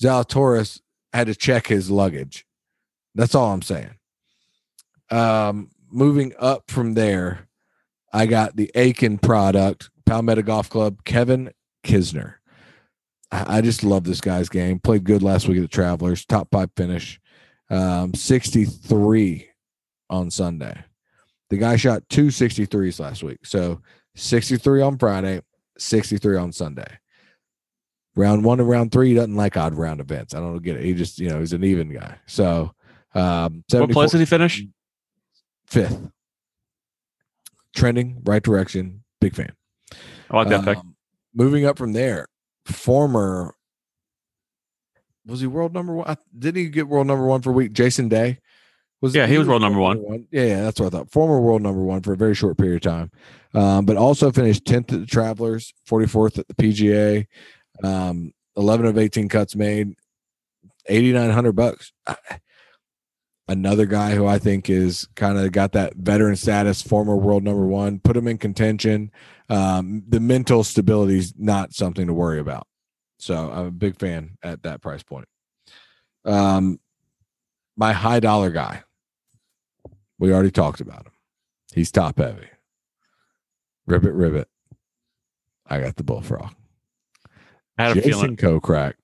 Zalatoris 0.00 0.80
had 1.12 1.26
to 1.26 1.34
check 1.34 1.66
his 1.66 1.90
luggage. 1.90 2.46
That's 3.14 3.34
all 3.34 3.52
I'm 3.52 3.62
saying. 3.62 3.94
Um, 5.10 5.70
moving 5.90 6.32
up 6.38 6.70
from 6.70 6.94
there, 6.94 7.48
I 8.12 8.26
got 8.26 8.56
the 8.56 8.70
Aiken 8.74 9.18
product, 9.18 9.90
Palmetto 10.06 10.42
Golf 10.42 10.70
Club, 10.70 11.04
Kevin 11.04 11.50
Kisner. 11.84 12.34
I, 13.32 13.58
I 13.58 13.60
just 13.60 13.82
love 13.82 14.04
this 14.04 14.20
guy's 14.20 14.48
game. 14.48 14.78
Played 14.78 15.04
good 15.04 15.22
last 15.22 15.48
week 15.48 15.56
at 15.58 15.62
the 15.62 15.68
Travelers, 15.68 16.24
top 16.24 16.48
five 16.52 16.70
finish, 16.76 17.20
um, 17.70 18.14
63 18.14 19.47
on 20.10 20.30
Sunday. 20.30 20.84
The 21.50 21.56
guy 21.56 21.76
shot 21.76 22.02
two 22.08 22.26
63s 22.26 23.00
last 23.00 23.22
week. 23.22 23.38
So 23.44 23.80
63 24.16 24.82
on 24.82 24.98
Friday, 24.98 25.40
63 25.78 26.36
on 26.36 26.52
Sunday. 26.52 26.98
Round 28.16 28.44
one 28.44 28.58
and 28.60 28.68
round 28.68 28.90
three, 28.92 29.10
he 29.10 29.14
doesn't 29.14 29.36
like 29.36 29.56
odd 29.56 29.74
round 29.74 30.00
events. 30.00 30.34
I 30.34 30.40
don't 30.40 30.58
get 30.62 30.76
it. 30.76 30.84
He 30.84 30.92
just, 30.92 31.18
you 31.18 31.28
know, 31.30 31.38
he's 31.38 31.52
an 31.52 31.64
even 31.64 31.92
guy. 31.92 32.16
So, 32.26 32.72
um, 33.14 33.62
What 33.80 33.90
place 33.92 34.10
did 34.10 34.18
he 34.20 34.26
finish? 34.26 34.62
Fifth. 35.68 36.00
Trending 37.74 38.20
right 38.24 38.42
direction. 38.42 39.04
Big 39.20 39.34
fan. 39.34 39.52
I 40.30 40.36
like 40.36 40.48
that 40.48 40.64
pick. 40.64 40.78
Um, 40.78 40.96
moving 41.34 41.64
up 41.64 41.78
from 41.78 41.92
there, 41.92 42.26
former 42.64 43.54
was 45.26 45.40
he 45.40 45.46
world 45.46 45.74
number 45.74 45.94
one? 45.94 46.08
I- 46.08 46.16
Did 46.36 46.56
he 46.56 46.68
get 46.70 46.88
world 46.88 47.06
number 47.06 47.26
one 47.26 47.42
for 47.42 47.50
a 47.50 47.52
week? 47.52 47.72
Jason 47.72 48.08
Day 48.08 48.38
was. 49.00 49.14
Yeah, 49.14 49.26
he 49.26 49.38
was 49.38 49.46
world 49.46 49.62
number 49.62 49.78
one. 49.78 50.26
Yeah, 50.30 50.44
yeah, 50.44 50.62
that's 50.62 50.80
what 50.80 50.94
I 50.94 50.98
thought. 50.98 51.10
Former 51.10 51.40
world 51.40 51.62
number 51.62 51.82
one 51.82 52.02
for 52.02 52.12
a 52.12 52.16
very 52.16 52.34
short 52.34 52.58
period 52.58 52.84
of 52.86 52.92
time, 52.92 53.10
um, 53.54 53.84
but 53.84 53.96
also 53.96 54.30
finished 54.30 54.64
tenth 54.64 54.92
at 54.92 55.00
the 55.00 55.06
Travelers, 55.06 55.72
forty 55.84 56.06
fourth 56.06 56.38
at 56.38 56.48
the 56.48 56.54
PGA, 56.54 57.26
um, 57.82 58.32
eleven 58.56 58.86
of 58.86 58.98
eighteen 58.98 59.28
cuts 59.28 59.56
made, 59.56 59.94
eighty 60.86 61.12
nine 61.12 61.30
hundred 61.30 61.52
bucks. 61.52 61.92
Another 63.50 63.86
guy 63.86 64.14
who 64.14 64.26
I 64.26 64.38
think 64.38 64.68
is 64.68 65.08
kind 65.16 65.38
of 65.38 65.52
got 65.52 65.72
that 65.72 65.94
veteran 65.96 66.36
status, 66.36 66.82
former 66.82 67.16
world 67.16 67.42
number 67.42 67.66
one, 67.66 67.98
put 67.98 68.14
him 68.14 68.28
in 68.28 68.36
contention 68.36 69.10
um, 69.48 70.02
the 70.08 70.20
mental 70.20 70.62
stability 70.62 71.18
is 71.18 71.34
not 71.38 71.72
something 71.72 72.06
to 72.06 72.12
worry 72.12 72.38
about. 72.38 72.66
So 73.18 73.50
I'm 73.50 73.66
a 73.66 73.70
big 73.70 73.98
fan 73.98 74.36
at 74.42 74.62
that 74.62 74.82
price 74.82 75.02
point. 75.02 75.26
Um, 76.24 76.78
my 77.76 77.92
high 77.92 78.20
dollar 78.20 78.50
guy, 78.50 78.82
we 80.18 80.32
already 80.32 80.50
talked 80.50 80.80
about 80.80 81.06
him. 81.06 81.12
He's 81.74 81.90
top 81.90 82.18
heavy. 82.18 82.48
Ribbit, 83.86 84.14
ribbit. 84.14 84.48
I 85.66 85.80
got 85.80 85.96
the 85.96 86.04
bullfrog. 86.04 86.52
I 87.78 87.88
had 87.88 87.98
a 87.98 88.02
feeling. 88.02 88.36
Jason 88.36 88.60
Kokrak, 88.60 88.94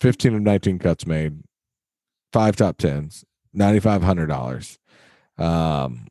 15 0.00 0.34
of 0.36 0.42
19 0.42 0.78
cuts 0.78 1.06
made, 1.06 1.42
five 2.32 2.56
top 2.56 2.78
tens, 2.78 3.24
$9,500. 3.56 4.78
Um, 5.42 6.06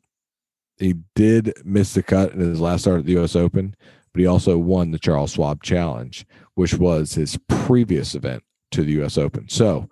he 0.78 0.94
did 1.14 1.52
miss 1.64 1.94
the 1.94 2.02
cut 2.02 2.32
in 2.32 2.40
his 2.40 2.60
last 2.60 2.82
start 2.82 3.00
at 3.00 3.06
the 3.06 3.12
U.S. 3.12 3.34
Open, 3.34 3.74
but 4.12 4.20
he 4.20 4.26
also 4.26 4.56
won 4.58 4.90
the 4.90 4.98
Charles 4.98 5.32
Schwab 5.32 5.62
Challenge, 5.62 6.26
which 6.54 6.74
was 6.74 7.14
his 7.14 7.38
previous 7.48 8.14
event 8.14 8.42
to 8.70 8.82
the 8.82 8.92
U.S. 8.92 9.18
Open. 9.18 9.48
So 9.48 9.88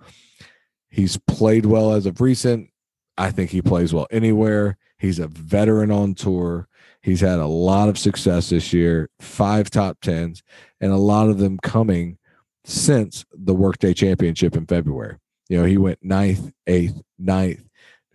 he's 0.89 1.19
played 1.27 1.67
well 1.67 1.93
as 1.93 2.07
of 2.07 2.21
recent. 2.21 2.71
I 3.19 3.31
think 3.31 3.51
he 3.51 3.63
plays 3.63 3.95
well 3.95 4.07
anywhere. 4.11 4.77
He's 4.99 5.19
a 5.19 5.29
veteran 5.29 5.91
on 5.91 6.15
tour. 6.15 6.69
He's 7.03 7.21
had 7.21 7.39
a 7.39 7.47
lot 7.47 7.89
of 7.89 7.99
success 7.99 8.51
this 8.51 8.73
year, 8.73 9.11
five 9.21 9.71
top 9.71 10.01
tens, 10.01 10.43
and 10.81 10.93
a 10.93 10.97
lot 10.97 11.29
of 11.29 11.39
them 11.39 11.59
coming 11.63 12.19
since 12.65 13.25
the 13.33 13.55
Workday 13.55 13.95
Championship 13.95 14.57
in 14.57 14.67
February. 14.67 15.17
You 15.49 15.59
know, 15.59 15.65
he 15.65 15.79
went 15.79 16.01
ninth, 16.03 16.53
eighth, 16.67 17.01
ninth, 17.19 17.63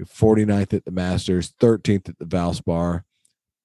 49th 0.05 0.73
at 0.73 0.85
the 0.85 0.91
Masters, 0.91 1.53
13th 1.59 2.09
at 2.09 2.19
the 2.19 2.25
Valspar, 2.25 3.03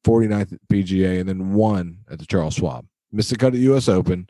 49th 0.04 0.52
at 0.52 0.68
PGA, 0.70 1.18
and 1.18 1.28
then 1.28 1.52
one 1.54 1.98
at 2.10 2.18
the 2.18 2.26
Charles 2.26 2.54
Schwab. 2.54 2.86
Missed 3.10 3.30
the 3.30 3.36
cut 3.36 3.48
at 3.48 3.52
the 3.54 3.60
U.S. 3.60 3.88
Open, 3.88 4.28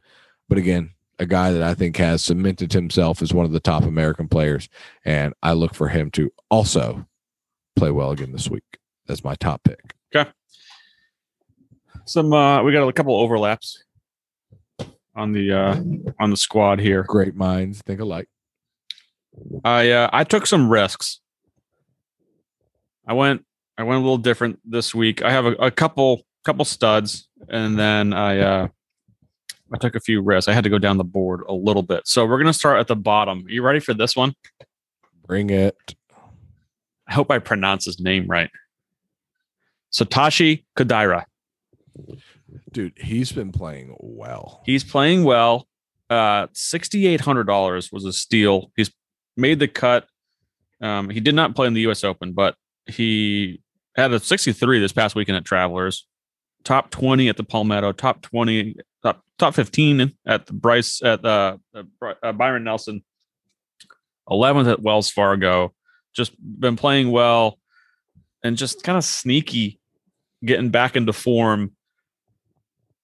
but 0.48 0.58
again, 0.58 0.90
a 1.18 1.26
guy 1.26 1.50
that 1.50 1.62
I 1.62 1.74
think 1.74 1.96
has 1.96 2.24
cemented 2.24 2.72
himself 2.72 3.22
as 3.22 3.32
one 3.32 3.46
of 3.46 3.52
the 3.52 3.60
top 3.60 3.84
American 3.84 4.28
players, 4.28 4.68
and 5.04 5.34
I 5.42 5.52
look 5.52 5.74
for 5.74 5.88
him 5.88 6.10
to 6.12 6.30
also 6.50 7.06
play 7.74 7.90
well 7.90 8.10
again 8.10 8.32
this 8.32 8.50
week. 8.50 8.64
That's 9.06 9.24
my 9.24 9.34
top 9.36 9.62
pick. 9.64 9.94
Okay. 10.14 10.30
Some 12.04 12.32
uh 12.32 12.62
we 12.62 12.72
got 12.72 12.86
a 12.86 12.92
couple 12.92 13.14
overlaps 13.14 13.82
on 15.14 15.32
the 15.32 15.52
uh 15.52 15.80
on 16.20 16.30
the 16.30 16.36
squad 16.36 16.80
here. 16.80 17.02
Great 17.02 17.34
minds 17.34 17.82
think 17.82 18.00
alike. 18.00 18.28
I 19.64 19.90
uh 19.90 20.10
I 20.12 20.24
took 20.24 20.46
some 20.46 20.70
risks. 20.70 21.20
I 23.06 23.12
went 23.12 23.44
I 23.78 23.82
went 23.82 23.98
a 23.98 24.02
little 24.02 24.18
different 24.18 24.58
this 24.64 24.94
week. 24.94 25.22
I 25.22 25.30
have 25.30 25.46
a, 25.46 25.52
a 25.52 25.70
couple 25.70 26.22
couple 26.44 26.64
studs 26.64 27.28
and 27.48 27.78
then 27.78 28.12
I 28.12 28.38
uh 28.38 28.68
I 29.72 29.78
took 29.78 29.96
a 29.96 30.00
few 30.00 30.22
risks. 30.22 30.48
I 30.48 30.52
had 30.52 30.64
to 30.64 30.70
go 30.70 30.78
down 30.78 30.96
the 30.96 31.04
board 31.04 31.42
a 31.48 31.52
little 31.52 31.82
bit. 31.82 32.06
So 32.06 32.24
we're 32.24 32.38
gonna 32.38 32.52
start 32.52 32.78
at 32.78 32.86
the 32.86 32.96
bottom. 32.96 33.44
Are 33.46 33.50
you 33.50 33.62
ready 33.62 33.80
for 33.80 33.94
this 33.94 34.14
one? 34.14 34.34
Bring 35.26 35.50
it. 35.50 35.76
I 37.08 37.14
hope 37.14 37.30
I 37.30 37.38
pronounce 37.38 37.84
his 37.84 38.00
name 38.00 38.26
right. 38.26 38.50
Satoshi 39.92 40.64
Kodaira. 40.76 41.24
Dude, 42.72 42.92
he's 42.96 43.32
been 43.32 43.52
playing 43.52 43.96
well. 43.98 44.62
He's 44.66 44.84
playing 44.84 45.24
well. 45.24 45.66
Uh, 46.08 46.46
sixty 46.52 47.06
eight 47.06 47.20
hundred 47.20 47.44
dollars 47.44 47.90
was 47.90 48.04
a 48.04 48.12
steal. 48.12 48.70
He's 48.76 48.90
made 49.36 49.58
the 49.58 49.68
cut. 49.68 50.06
Um, 50.80 51.10
he 51.10 51.20
did 51.20 51.34
not 51.34 51.56
play 51.56 51.66
in 51.66 51.74
the 51.74 51.80
U.S. 51.82 52.04
Open, 52.04 52.32
but 52.32 52.54
he 52.86 53.60
had 53.96 54.12
a 54.12 54.20
sixty 54.20 54.52
three 54.52 54.78
this 54.78 54.92
past 54.92 55.14
weekend 55.14 55.36
at 55.36 55.44
Travelers. 55.44 56.06
Top 56.62 56.90
twenty 56.90 57.28
at 57.28 57.36
the 57.36 57.44
Palmetto. 57.44 57.92
Top 57.92 58.22
twenty. 58.22 58.76
Top 59.06 59.22
top 59.38 59.54
fifteen 59.54 60.14
at 60.26 60.46
the 60.46 60.52
Bryce 60.52 61.00
at 61.00 61.22
the 61.22 61.60
uh, 61.72 62.32
Byron 62.32 62.64
Nelson. 62.64 63.04
Eleventh 64.28 64.66
at 64.66 64.82
Wells 64.82 65.08
Fargo. 65.10 65.72
Just 66.12 66.32
been 66.40 66.74
playing 66.74 67.12
well, 67.12 67.60
and 68.42 68.56
just 68.56 68.82
kind 68.82 68.98
of 68.98 69.04
sneaky, 69.04 69.78
getting 70.44 70.70
back 70.70 70.96
into 70.96 71.12
form. 71.12 71.76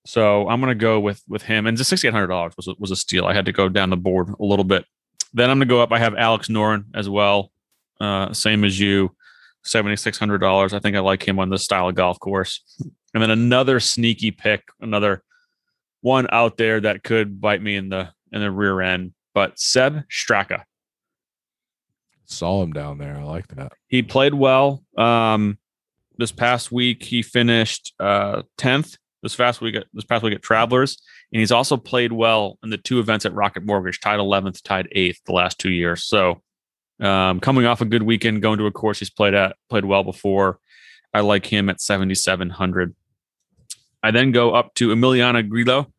So 0.04 0.48
I'm 0.48 0.58
gonna 0.58 0.74
go 0.74 0.98
with 0.98 1.22
with 1.28 1.42
him, 1.42 1.68
and 1.68 1.76
just 1.76 1.88
sixty 1.88 2.08
eight 2.08 2.14
hundred 2.14 2.26
dollars 2.26 2.54
was 2.56 2.68
was 2.80 2.90
a 2.90 2.96
steal. 2.96 3.26
I 3.26 3.32
had 3.32 3.44
to 3.44 3.52
go 3.52 3.68
down 3.68 3.90
the 3.90 3.96
board 3.96 4.28
a 4.28 4.44
little 4.44 4.64
bit. 4.64 4.84
Then 5.32 5.50
I'm 5.50 5.58
gonna 5.60 5.66
go 5.66 5.80
up. 5.80 5.92
I 5.92 6.00
have 6.00 6.16
Alex 6.16 6.48
Noren 6.48 6.86
as 6.96 7.08
well, 7.08 7.52
uh, 8.00 8.32
same 8.32 8.64
as 8.64 8.80
you, 8.80 9.14
seventy 9.62 9.94
six 9.94 10.18
hundred 10.18 10.38
dollars. 10.38 10.74
I 10.74 10.80
think 10.80 10.96
I 10.96 11.00
like 11.00 11.22
him 11.22 11.38
on 11.38 11.48
this 11.48 11.62
style 11.62 11.88
of 11.88 11.94
golf 11.94 12.18
course. 12.18 12.60
And 13.14 13.22
then 13.22 13.30
another 13.30 13.78
sneaky 13.78 14.32
pick, 14.32 14.64
another 14.80 15.22
one 16.02 16.26
out 16.30 16.58
there 16.58 16.80
that 16.80 17.02
could 17.02 17.40
bite 17.40 17.62
me 17.62 17.74
in 17.76 17.88
the 17.88 18.10
in 18.30 18.40
the 18.42 18.50
rear 18.50 18.80
end. 18.80 19.14
But 19.34 19.58
Sepp 19.58 20.04
Straka, 20.10 20.64
Saw 22.26 22.62
him 22.62 22.72
down 22.72 22.98
there. 22.98 23.16
I 23.16 23.22
like 23.22 23.48
that. 23.48 23.72
he 23.88 24.02
played 24.02 24.34
well. 24.34 24.84
Um, 24.96 25.58
this 26.18 26.32
past 26.32 26.70
week 26.70 27.02
he 27.02 27.22
finished 27.22 27.94
uh 27.98 28.42
tenth. 28.58 28.96
This 29.22 29.36
past 29.36 29.60
week, 29.60 29.76
at, 29.76 29.86
this 29.92 30.04
past 30.04 30.24
week 30.24 30.34
at 30.34 30.42
Travelers, 30.42 31.00
and 31.32 31.38
he's 31.38 31.52
also 31.52 31.76
played 31.76 32.12
well 32.12 32.58
in 32.64 32.70
the 32.70 32.76
two 32.76 32.98
events 32.98 33.24
at 33.24 33.32
Rocket 33.32 33.64
Mortgage, 33.64 34.00
tied 34.00 34.18
eleventh, 34.18 34.60
tied 34.64 34.88
eighth 34.90 35.20
the 35.26 35.32
last 35.32 35.60
two 35.60 35.70
years. 35.70 36.02
So, 36.02 36.42
um, 37.00 37.38
coming 37.38 37.64
off 37.64 37.80
a 37.80 37.84
good 37.84 38.02
weekend, 38.02 38.42
going 38.42 38.58
to 38.58 38.66
a 38.66 38.72
course 38.72 38.98
he's 38.98 39.10
played 39.10 39.34
at, 39.34 39.54
played 39.70 39.84
well 39.84 40.02
before. 40.02 40.58
I 41.14 41.20
like 41.20 41.46
him 41.46 41.68
at 41.68 41.80
seventy 41.80 42.16
seven 42.16 42.50
hundred. 42.50 42.96
I 44.02 44.10
then 44.10 44.32
go 44.32 44.54
up 44.54 44.74
to 44.74 44.88
Emiliano 44.88 45.48
Grillo, 45.48 45.92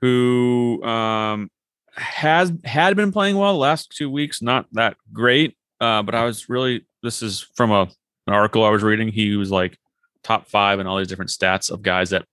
who 0.00 0.82
um, 0.84 1.50
has 1.94 2.52
had 2.64 2.96
been 2.96 3.12
playing 3.12 3.36
well 3.36 3.52
the 3.52 3.58
last 3.58 3.94
two 3.96 4.10
weeks. 4.10 4.40
Not 4.40 4.66
that 4.72 4.96
great, 5.12 5.56
uh, 5.80 6.02
but 6.02 6.14
I 6.14 6.24
was 6.24 6.48
really. 6.48 6.86
This 7.02 7.22
is 7.22 7.46
from 7.54 7.70
a 7.70 7.82
an 8.26 8.34
article 8.34 8.64
I 8.64 8.70
was 8.70 8.82
reading. 8.82 9.08
He 9.08 9.36
was 9.36 9.50
like 9.50 9.78
top 10.22 10.48
five 10.48 10.80
in 10.80 10.86
all 10.86 10.98
these 10.98 11.08
different 11.08 11.30
stats 11.30 11.70
of 11.70 11.82
guys 11.82 12.10
that 12.10 12.24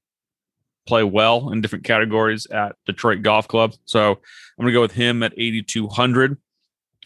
play 0.85 1.03
well 1.03 1.49
in 1.51 1.61
different 1.61 1.85
categories 1.85 2.45
at 2.47 2.75
Detroit 2.85 3.21
Golf 3.21 3.47
Club. 3.47 3.73
So 3.85 4.11
I'm 4.11 4.17
gonna 4.63 4.71
go 4.71 4.81
with 4.81 4.91
him 4.91 5.23
at 5.23 5.33
8,200. 5.37 6.37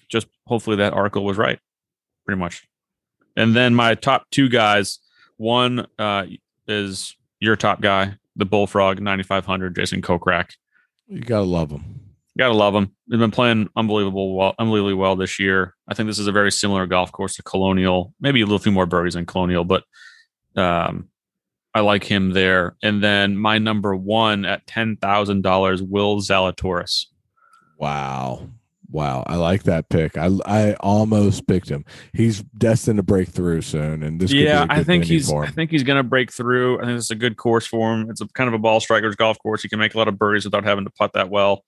Just 0.10 0.28
hopefully 0.48 0.78
that 0.78 0.94
article 0.94 1.24
was 1.24 1.38
right, 1.38 1.60
pretty 2.26 2.40
much. 2.40 2.68
And 3.36 3.56
then 3.56 3.74
my 3.76 3.96
top 3.96 4.26
two 4.32 4.50
guys. 4.50 5.00
One 5.38 5.88
uh, 5.98 6.26
is 6.68 7.16
your 7.40 7.56
top 7.56 7.82
guy, 7.82 8.16
the 8.36 8.46
Bullfrog, 8.46 9.02
9,500, 9.02 9.76
Jason 9.76 10.02
Kokrak. 10.02 10.52
You 11.08 11.22
gotta 11.22 11.44
love 11.44 11.72
him. 11.72 11.84
You 12.36 12.44
Gotta 12.44 12.54
love 12.54 12.76
him. 12.76 12.96
They've 13.08 13.20
been 13.20 13.32
playing 13.32 13.70
unbelievable, 13.76 14.36
well, 14.36 14.56
unbelievably 14.60 14.94
well 14.94 15.16
this 15.16 15.40
year. 15.40 15.76
I 15.88 15.94
think 15.94 16.08
this 16.08 16.20
is 16.20 16.28
a 16.28 16.32
very 16.32 16.52
similar 16.52 16.86
golf 16.86 17.12
course 17.12 17.36
to 17.36 17.44
Colonial. 17.44 18.14
Maybe 18.20 18.42
a 18.42 18.46
little 18.46 18.60
few 18.60 18.72
more 18.72 18.86
birdies 18.86 19.16
than 19.16 19.26
Colonial, 19.26 19.64
but 19.64 19.84
um, 20.56 21.10
I 21.74 21.82
like 21.82 22.04
him 22.04 22.32
there. 22.32 22.76
And 22.82 23.04
then 23.04 23.36
my 23.38 23.58
number 23.58 23.96
one 23.96 24.46
at 24.46 24.66
ten 24.68 24.96
thousand 24.98 25.42
dollars, 25.42 25.82
Will 25.82 26.18
Zalatoris. 26.18 27.06
Wow. 27.78 28.50
Wow, 28.92 29.24
I 29.28 29.36
like 29.36 29.64
that 29.64 29.90
pick. 29.90 30.18
I 30.18 30.30
I 30.46 30.74
almost 30.80 31.48
picked 31.48 31.70
him. 31.70 31.86
He's 32.14 32.42
destined 32.42 32.98
to 32.98 33.04
break 33.04 33.30
through 33.30 33.62
soon, 33.62 34.02
and 34.02 34.20
this. 34.20 34.32
Yeah, 34.32 34.66
I 34.68 34.84
think 34.84 35.06
he's. 35.06 35.32
I 35.32 35.48
think 35.48 35.70
he's 35.70 35.84
going 35.84 35.98
to 35.98 36.04
break 36.04 36.32
through. 36.32 36.82
I 36.82 36.86
think 36.86 36.98
it's 36.98 37.12
a 37.12 37.16
good 37.16 37.38
course 37.38 37.68
for 37.68 37.94
him. 37.94 38.10
It's 38.10 38.22
a 38.22 38.28
kind 38.30 38.48
of 38.48 38.56
a 38.56 38.58
ball 38.58 38.80
striker's 38.80 39.16
golf 39.16 39.38
course. 39.40 39.62
He 39.62 39.70
can 39.70 39.78
make 39.78 39.94
a 39.94 39.98
lot 39.98 40.08
of 40.08 40.18
birdies 40.18 40.46
without 40.46 40.64
having 40.64 40.86
to 40.86 40.92
putt 40.92 41.14
that 41.14 41.30
well. 41.30 41.64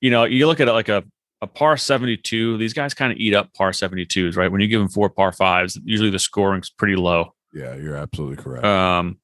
You 0.00 0.10
know, 0.10 0.24
you 0.24 0.46
look 0.46 0.60
at 0.60 0.68
it 0.68 0.72
like 0.72 0.88
a 0.88 1.02
a 1.42 1.46
par 1.46 1.76
72. 1.76 2.56
These 2.56 2.72
guys 2.72 2.94
kind 2.94 3.12
of 3.12 3.18
eat 3.18 3.34
up 3.34 3.52
par 3.54 3.72
72s, 3.72 4.36
right? 4.36 4.50
When 4.50 4.60
you 4.60 4.68
give 4.68 4.80
them 4.80 4.88
four 4.88 5.10
par 5.10 5.32
fives, 5.32 5.78
usually 5.84 6.10
the 6.10 6.18
scoring's 6.18 6.70
pretty 6.70 6.96
low. 6.96 7.34
Yeah, 7.52 7.74
you're 7.74 7.96
absolutely 7.96 8.42
correct. 8.42 8.64
Um, 8.64 9.18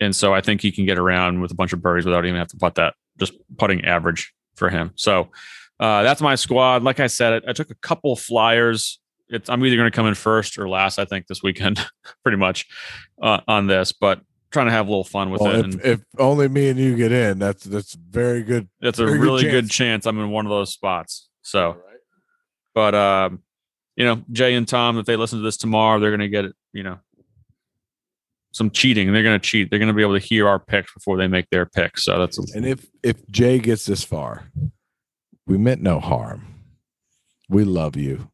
and 0.00 0.14
so 0.14 0.34
I 0.34 0.40
think 0.40 0.60
he 0.60 0.72
can 0.72 0.86
get 0.86 0.98
around 0.98 1.40
with 1.40 1.50
a 1.50 1.54
bunch 1.54 1.72
of 1.72 1.82
birdies 1.82 2.04
without 2.04 2.24
even 2.24 2.38
have 2.38 2.48
to 2.48 2.56
putt 2.56 2.76
that. 2.76 2.94
Just 3.18 3.32
putting 3.58 3.84
average 3.84 4.32
for 4.56 4.68
him. 4.68 4.92
So 4.96 5.30
uh, 5.78 6.02
that's 6.02 6.20
my 6.20 6.34
squad. 6.34 6.82
Like 6.82 7.00
I 7.00 7.06
said, 7.06 7.44
I, 7.44 7.50
I 7.50 7.52
took 7.52 7.70
a 7.70 7.74
couple 7.76 8.16
flyers. 8.16 8.98
It's, 9.28 9.50
I'm 9.50 9.64
either 9.64 9.76
going 9.76 9.90
to 9.90 9.94
come 9.94 10.06
in 10.06 10.14
first 10.14 10.58
or 10.58 10.68
last. 10.68 10.98
I 10.98 11.04
think 11.04 11.26
this 11.26 11.42
weekend, 11.42 11.84
pretty 12.22 12.38
much 12.38 12.66
uh, 13.20 13.40
on 13.48 13.66
this, 13.66 13.92
but 13.92 14.20
trying 14.50 14.66
to 14.66 14.72
have 14.72 14.86
a 14.86 14.90
little 14.90 15.04
fun 15.04 15.30
with 15.30 15.40
well, 15.40 15.54
it. 15.54 15.58
If, 15.58 15.64
and 15.64 15.84
if 15.84 16.00
only 16.18 16.48
me 16.48 16.68
and 16.68 16.78
you 16.78 16.96
get 16.96 17.12
in, 17.12 17.38
that's 17.38 17.64
that's 17.64 17.94
very 17.94 18.42
good. 18.42 18.68
That's 18.80 18.98
a 18.98 19.06
really 19.06 19.42
good 19.42 19.50
good 19.50 19.64
chance. 19.64 20.04
chance. 20.04 20.06
I'm 20.06 20.18
in 20.18 20.30
one 20.30 20.46
of 20.46 20.50
those 20.50 20.72
spots. 20.72 21.28
So, 21.42 21.78
but 22.74 22.94
um, 22.94 23.42
you 23.96 24.04
know, 24.04 24.22
Jay 24.32 24.54
and 24.54 24.66
Tom, 24.66 24.98
if 24.98 25.06
they 25.06 25.16
listen 25.16 25.40
to 25.40 25.44
this 25.44 25.56
tomorrow, 25.56 26.00
they're 26.00 26.10
going 26.10 26.20
to 26.20 26.28
get 26.28 26.46
it. 26.46 26.54
You 26.72 26.84
know, 26.84 26.98
some 28.52 28.70
cheating. 28.70 29.12
They're 29.12 29.22
going 29.22 29.38
to 29.38 29.46
cheat. 29.46 29.68
They're 29.68 29.78
going 29.78 29.88
to 29.88 29.94
be 29.94 30.02
able 30.02 30.18
to 30.18 30.24
hear 30.24 30.48
our 30.48 30.58
picks 30.58 30.92
before 30.94 31.18
they 31.18 31.26
make 31.26 31.50
their 31.50 31.66
picks. 31.66 32.04
So 32.04 32.18
that's 32.18 32.38
And 32.54 32.64
if 32.64 32.86
if 33.02 33.26
Jay 33.28 33.58
gets 33.58 33.84
this 33.84 34.02
far, 34.02 34.50
we 35.46 35.58
meant 35.58 35.82
no 35.82 36.00
harm. 36.00 36.46
We 37.48 37.64
love 37.64 37.96
you. 37.96 38.30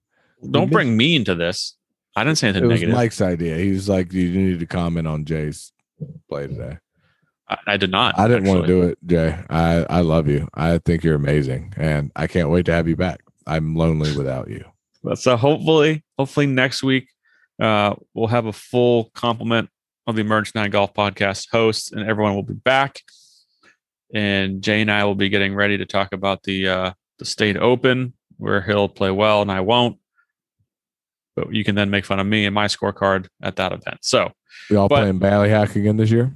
don't 0.51 0.69
We 0.69 0.73
bring 0.73 0.97
me 0.97 1.15
into 1.17 1.35
this. 1.35 1.77
I 2.17 2.25
didn't 2.25 2.39
say 2.39 2.49
anything 2.49 2.65
It 2.65 2.67
was 2.67 2.81
negative. 2.81 2.95
Mike's 2.95 3.21
idea. 3.21 3.57
He 3.57 3.71
was 3.71 3.89
like, 3.89 4.13
"You 4.13 4.31
need 4.31 4.61
to 4.61 4.67
comment 4.67 5.07
on 5.07 5.25
Jay's 5.25 5.73
play 6.29 6.47
today." 6.47 6.79
I, 7.49 7.59
I 7.67 7.77
did 7.77 7.91
not. 7.91 8.19
I 8.19 8.29
didn't 8.29 8.49
want 8.49 8.63
to 8.63 8.67
do 8.67 8.83
it, 8.83 8.99
Jay. 9.07 9.39
I 9.49 9.87
I 9.89 10.01
love 10.01 10.29
you. 10.29 10.49
I 10.55 10.79
think 10.79 11.05
you're 11.05 11.15
amazing, 11.15 11.75
and 11.77 12.13
I 12.17 12.27
can't 12.27 12.51
wait 12.51 12.67
to 12.67 12.73
have 12.73 12.89
you 12.89 12.97
back. 12.97 13.21
I'm 13.47 13.75
lonely 13.75 14.17
without 14.17 14.49
you. 14.49 14.65
So 15.15 15.37
hopefully, 15.37 16.05
hopefully 16.17 16.47
next 16.47 16.83
week, 16.83 17.09
uh, 17.61 17.95
we'll 18.15 18.29
have 18.29 18.47
a 18.47 18.53
full 18.53 19.11
complement 19.15 19.69
of 20.07 20.15
the 20.15 20.21
Emergency 20.21 20.59
Nine 20.59 20.71
Golf 20.71 20.95
Podcast 20.95 21.49
hosts, 21.51 21.93
and 21.93 22.09
everyone 22.09 22.35
will 22.35 22.43
be 22.43 22.55
back. 22.55 23.01
And 24.15 24.63
Jay 24.63 24.83
and 24.83 24.91
I 24.91 25.05
will 25.05 25.15
be 25.15 25.29
getting 25.29 25.55
ready 25.55 25.79
to 25.79 25.87
talk 25.87 26.13
about 26.13 26.43
the 26.43 26.69
uh, 26.69 26.93
the 27.23 27.31
State 27.31 27.57
Open, 27.57 28.13
where 28.39 28.61
he'll 28.63 28.89
play 28.89 29.11
well 29.11 29.43
and 29.43 29.51
I 29.51 29.61
won't. 29.61 29.99
But 31.37 31.55
you 31.55 31.65
can 31.65 31.75
then 31.75 31.89
make 31.91 32.05
fun 32.05 32.21
of 32.21 32.27
me 32.27 32.45
and 32.45 32.55
my 32.55 32.67
scorecard 32.67 33.27
at 33.43 33.57
that 33.57 33.73
event. 33.73 33.99
So 34.03 34.33
We 34.69 34.77
all 34.77 34.89
But- 34.89 35.01
playing 35.01 35.21
Ballyhack 35.21 35.75
again 35.77 35.97
this 35.97 36.11
year. 36.11 36.35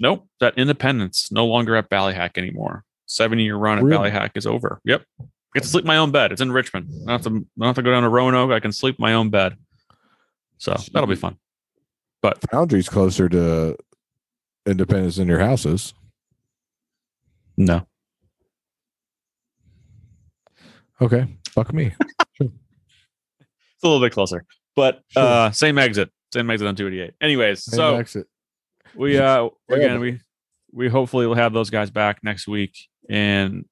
nope, 0.00 0.26
that 0.40 0.56
Independence 0.58 1.30
no 1.30 1.46
longer 1.46 1.76
at 1.76 1.88
Ballyhack 1.90 2.36
anymore. 2.36 2.84
Seven 3.06 3.38
year 3.38 3.56
run 3.56 3.78
at 3.78 3.84
Really? 3.84 4.10
Ballyhack 4.10 4.30
is 4.36 4.46
over. 4.46 4.80
Yep. 4.84 5.04
I 5.20 5.24
get 5.54 5.62
to 5.64 5.68
sleep 5.68 5.84
in 5.84 5.88
my 5.88 5.98
own 5.98 6.10
bed. 6.10 6.32
It's 6.32 6.40
in 6.40 6.50
Richmond. 6.50 6.88
I 6.90 6.98
don't 6.98 7.08
have 7.10 7.22
to, 7.22 7.28
I 7.28 7.32
don't 7.58 7.66
have 7.66 7.76
to 7.76 7.82
go 7.82 7.90
down 7.92 8.02
to 8.04 8.08
Roanoke. 8.08 8.50
I 8.52 8.58
can 8.60 8.72
sleep 8.72 8.98
my 8.98 9.12
own 9.12 9.28
bed. 9.30 9.56
So 10.58 10.74
that'll 10.92 11.06
be 11.08 11.14
fun. 11.14 11.36
But 12.22 12.38
Foundry's 12.50 12.88
closer 12.88 13.28
to 13.28 13.76
Independence 14.66 15.16
than 15.16 15.28
your 15.28 15.40
houses. 15.40 15.92
No. 17.56 17.86
Okay, 21.02 21.26
fuck 21.50 21.72
me. 21.74 21.92
It's 22.40 23.88
a 23.88 23.88
little 23.88 24.06
bit 24.06 24.12
closer. 24.12 24.44
But 24.76 25.00
uh 25.16 25.50
same 25.50 25.76
exit. 25.76 26.08
Same 26.32 26.48
exit 26.50 26.68
on 26.68 26.76
288. 26.76 27.14
Anyways, 27.20 27.64
Same 27.64 27.76
so 27.76 27.96
exit. 27.96 28.28
we 28.94 29.18
uh 29.18 29.48
again 29.68 29.98
we 29.98 30.20
we 30.72 30.88
hopefully 30.88 31.26
will 31.26 31.34
have 31.34 31.52
those 31.52 31.68
guys 31.68 31.90
back 31.90 32.20
next 32.22 32.46
week. 32.46 32.76
And 33.10 33.64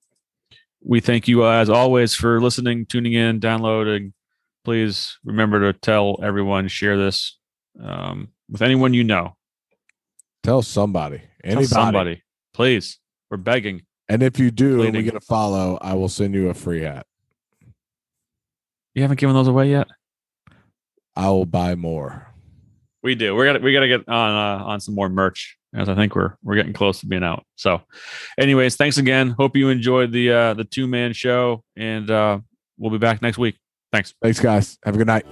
we 0.83 0.99
thank 0.99 1.29
you 1.29 1.45
uh, 1.45 1.53
as 1.53 1.71
always 1.71 2.15
for 2.17 2.41
listening, 2.41 2.87
tuning 2.87 3.13
in, 3.13 3.39
downloading. 3.39 4.13
Please 4.65 5.17
remember 5.25 5.73
to 5.73 5.79
tell 5.79 6.19
everyone, 6.23 6.67
share 6.67 6.97
this 6.99 7.39
um, 7.81 8.31
with 8.51 8.63
anyone 8.63 8.93
you 8.95 9.05
know. 9.05 9.37
Tell 10.43 10.61
somebody, 10.63 11.19
Tell 11.19 11.53
anybody. 11.53 11.67
somebody. 11.67 12.23
Please. 12.53 12.99
We're 13.31 13.37
begging. 13.37 13.83
And 14.09 14.25
if 14.25 14.41
you 14.41 14.51
do, 14.51 14.83
and 14.83 14.97
we 14.97 15.05
get 15.05 15.15
a 15.15 15.21
follow, 15.21 15.79
I 15.81 15.95
will 15.95 16.09
send 16.09 16.35
you 16.35 16.49
a 16.49 16.55
free 16.55 16.81
hat. 16.83 17.07
You 18.95 19.03
haven't 19.03 19.21
given 19.21 19.35
those 19.35 19.49
away 19.49 19.71
yet? 19.71 19.89
I 21.17 21.29
will 21.29 21.47
buy 21.47 21.75
more. 21.75 22.27
We 23.03 23.15
do. 23.15 23.35
We 23.35 23.45
got 23.47 23.63
we 23.63 23.73
got 23.73 23.81
to 23.81 23.89
get 23.89 24.09
on 24.09 24.61
uh, 24.61 24.65
on 24.65 24.81
some 24.81 24.95
more 24.95 25.09
merch 25.09 25.57
as 25.75 25.89
I 25.89 25.95
think 25.95 26.15
we're 26.15 26.35
we're 26.43 26.57
getting 26.57 26.73
close 26.73 27.01
to 27.01 27.07
being 27.07 27.25
out. 27.25 27.45
So, 27.57 27.81
anyways, 28.39 28.77
thanks 28.77 28.99
again. 28.99 29.31
Hope 29.31 29.57
you 29.57 29.69
enjoyed 29.69 30.13
the 30.13 30.31
uh, 30.31 30.55
the 30.55 30.65
two 30.65 30.87
man 30.87 31.13
show, 31.13 31.63
and 31.77 32.11
uh, 32.11 32.41
we'll 32.79 32.91
be 32.91 32.99
back 32.99 33.23
next 33.23 33.39
week. 33.39 33.59
Thanks. 33.93 34.15
Thanks, 34.23 34.41
guys. 34.41 34.79
Have 34.85 34.95
a 34.95 34.99
good 34.99 35.07
night. 35.07 35.27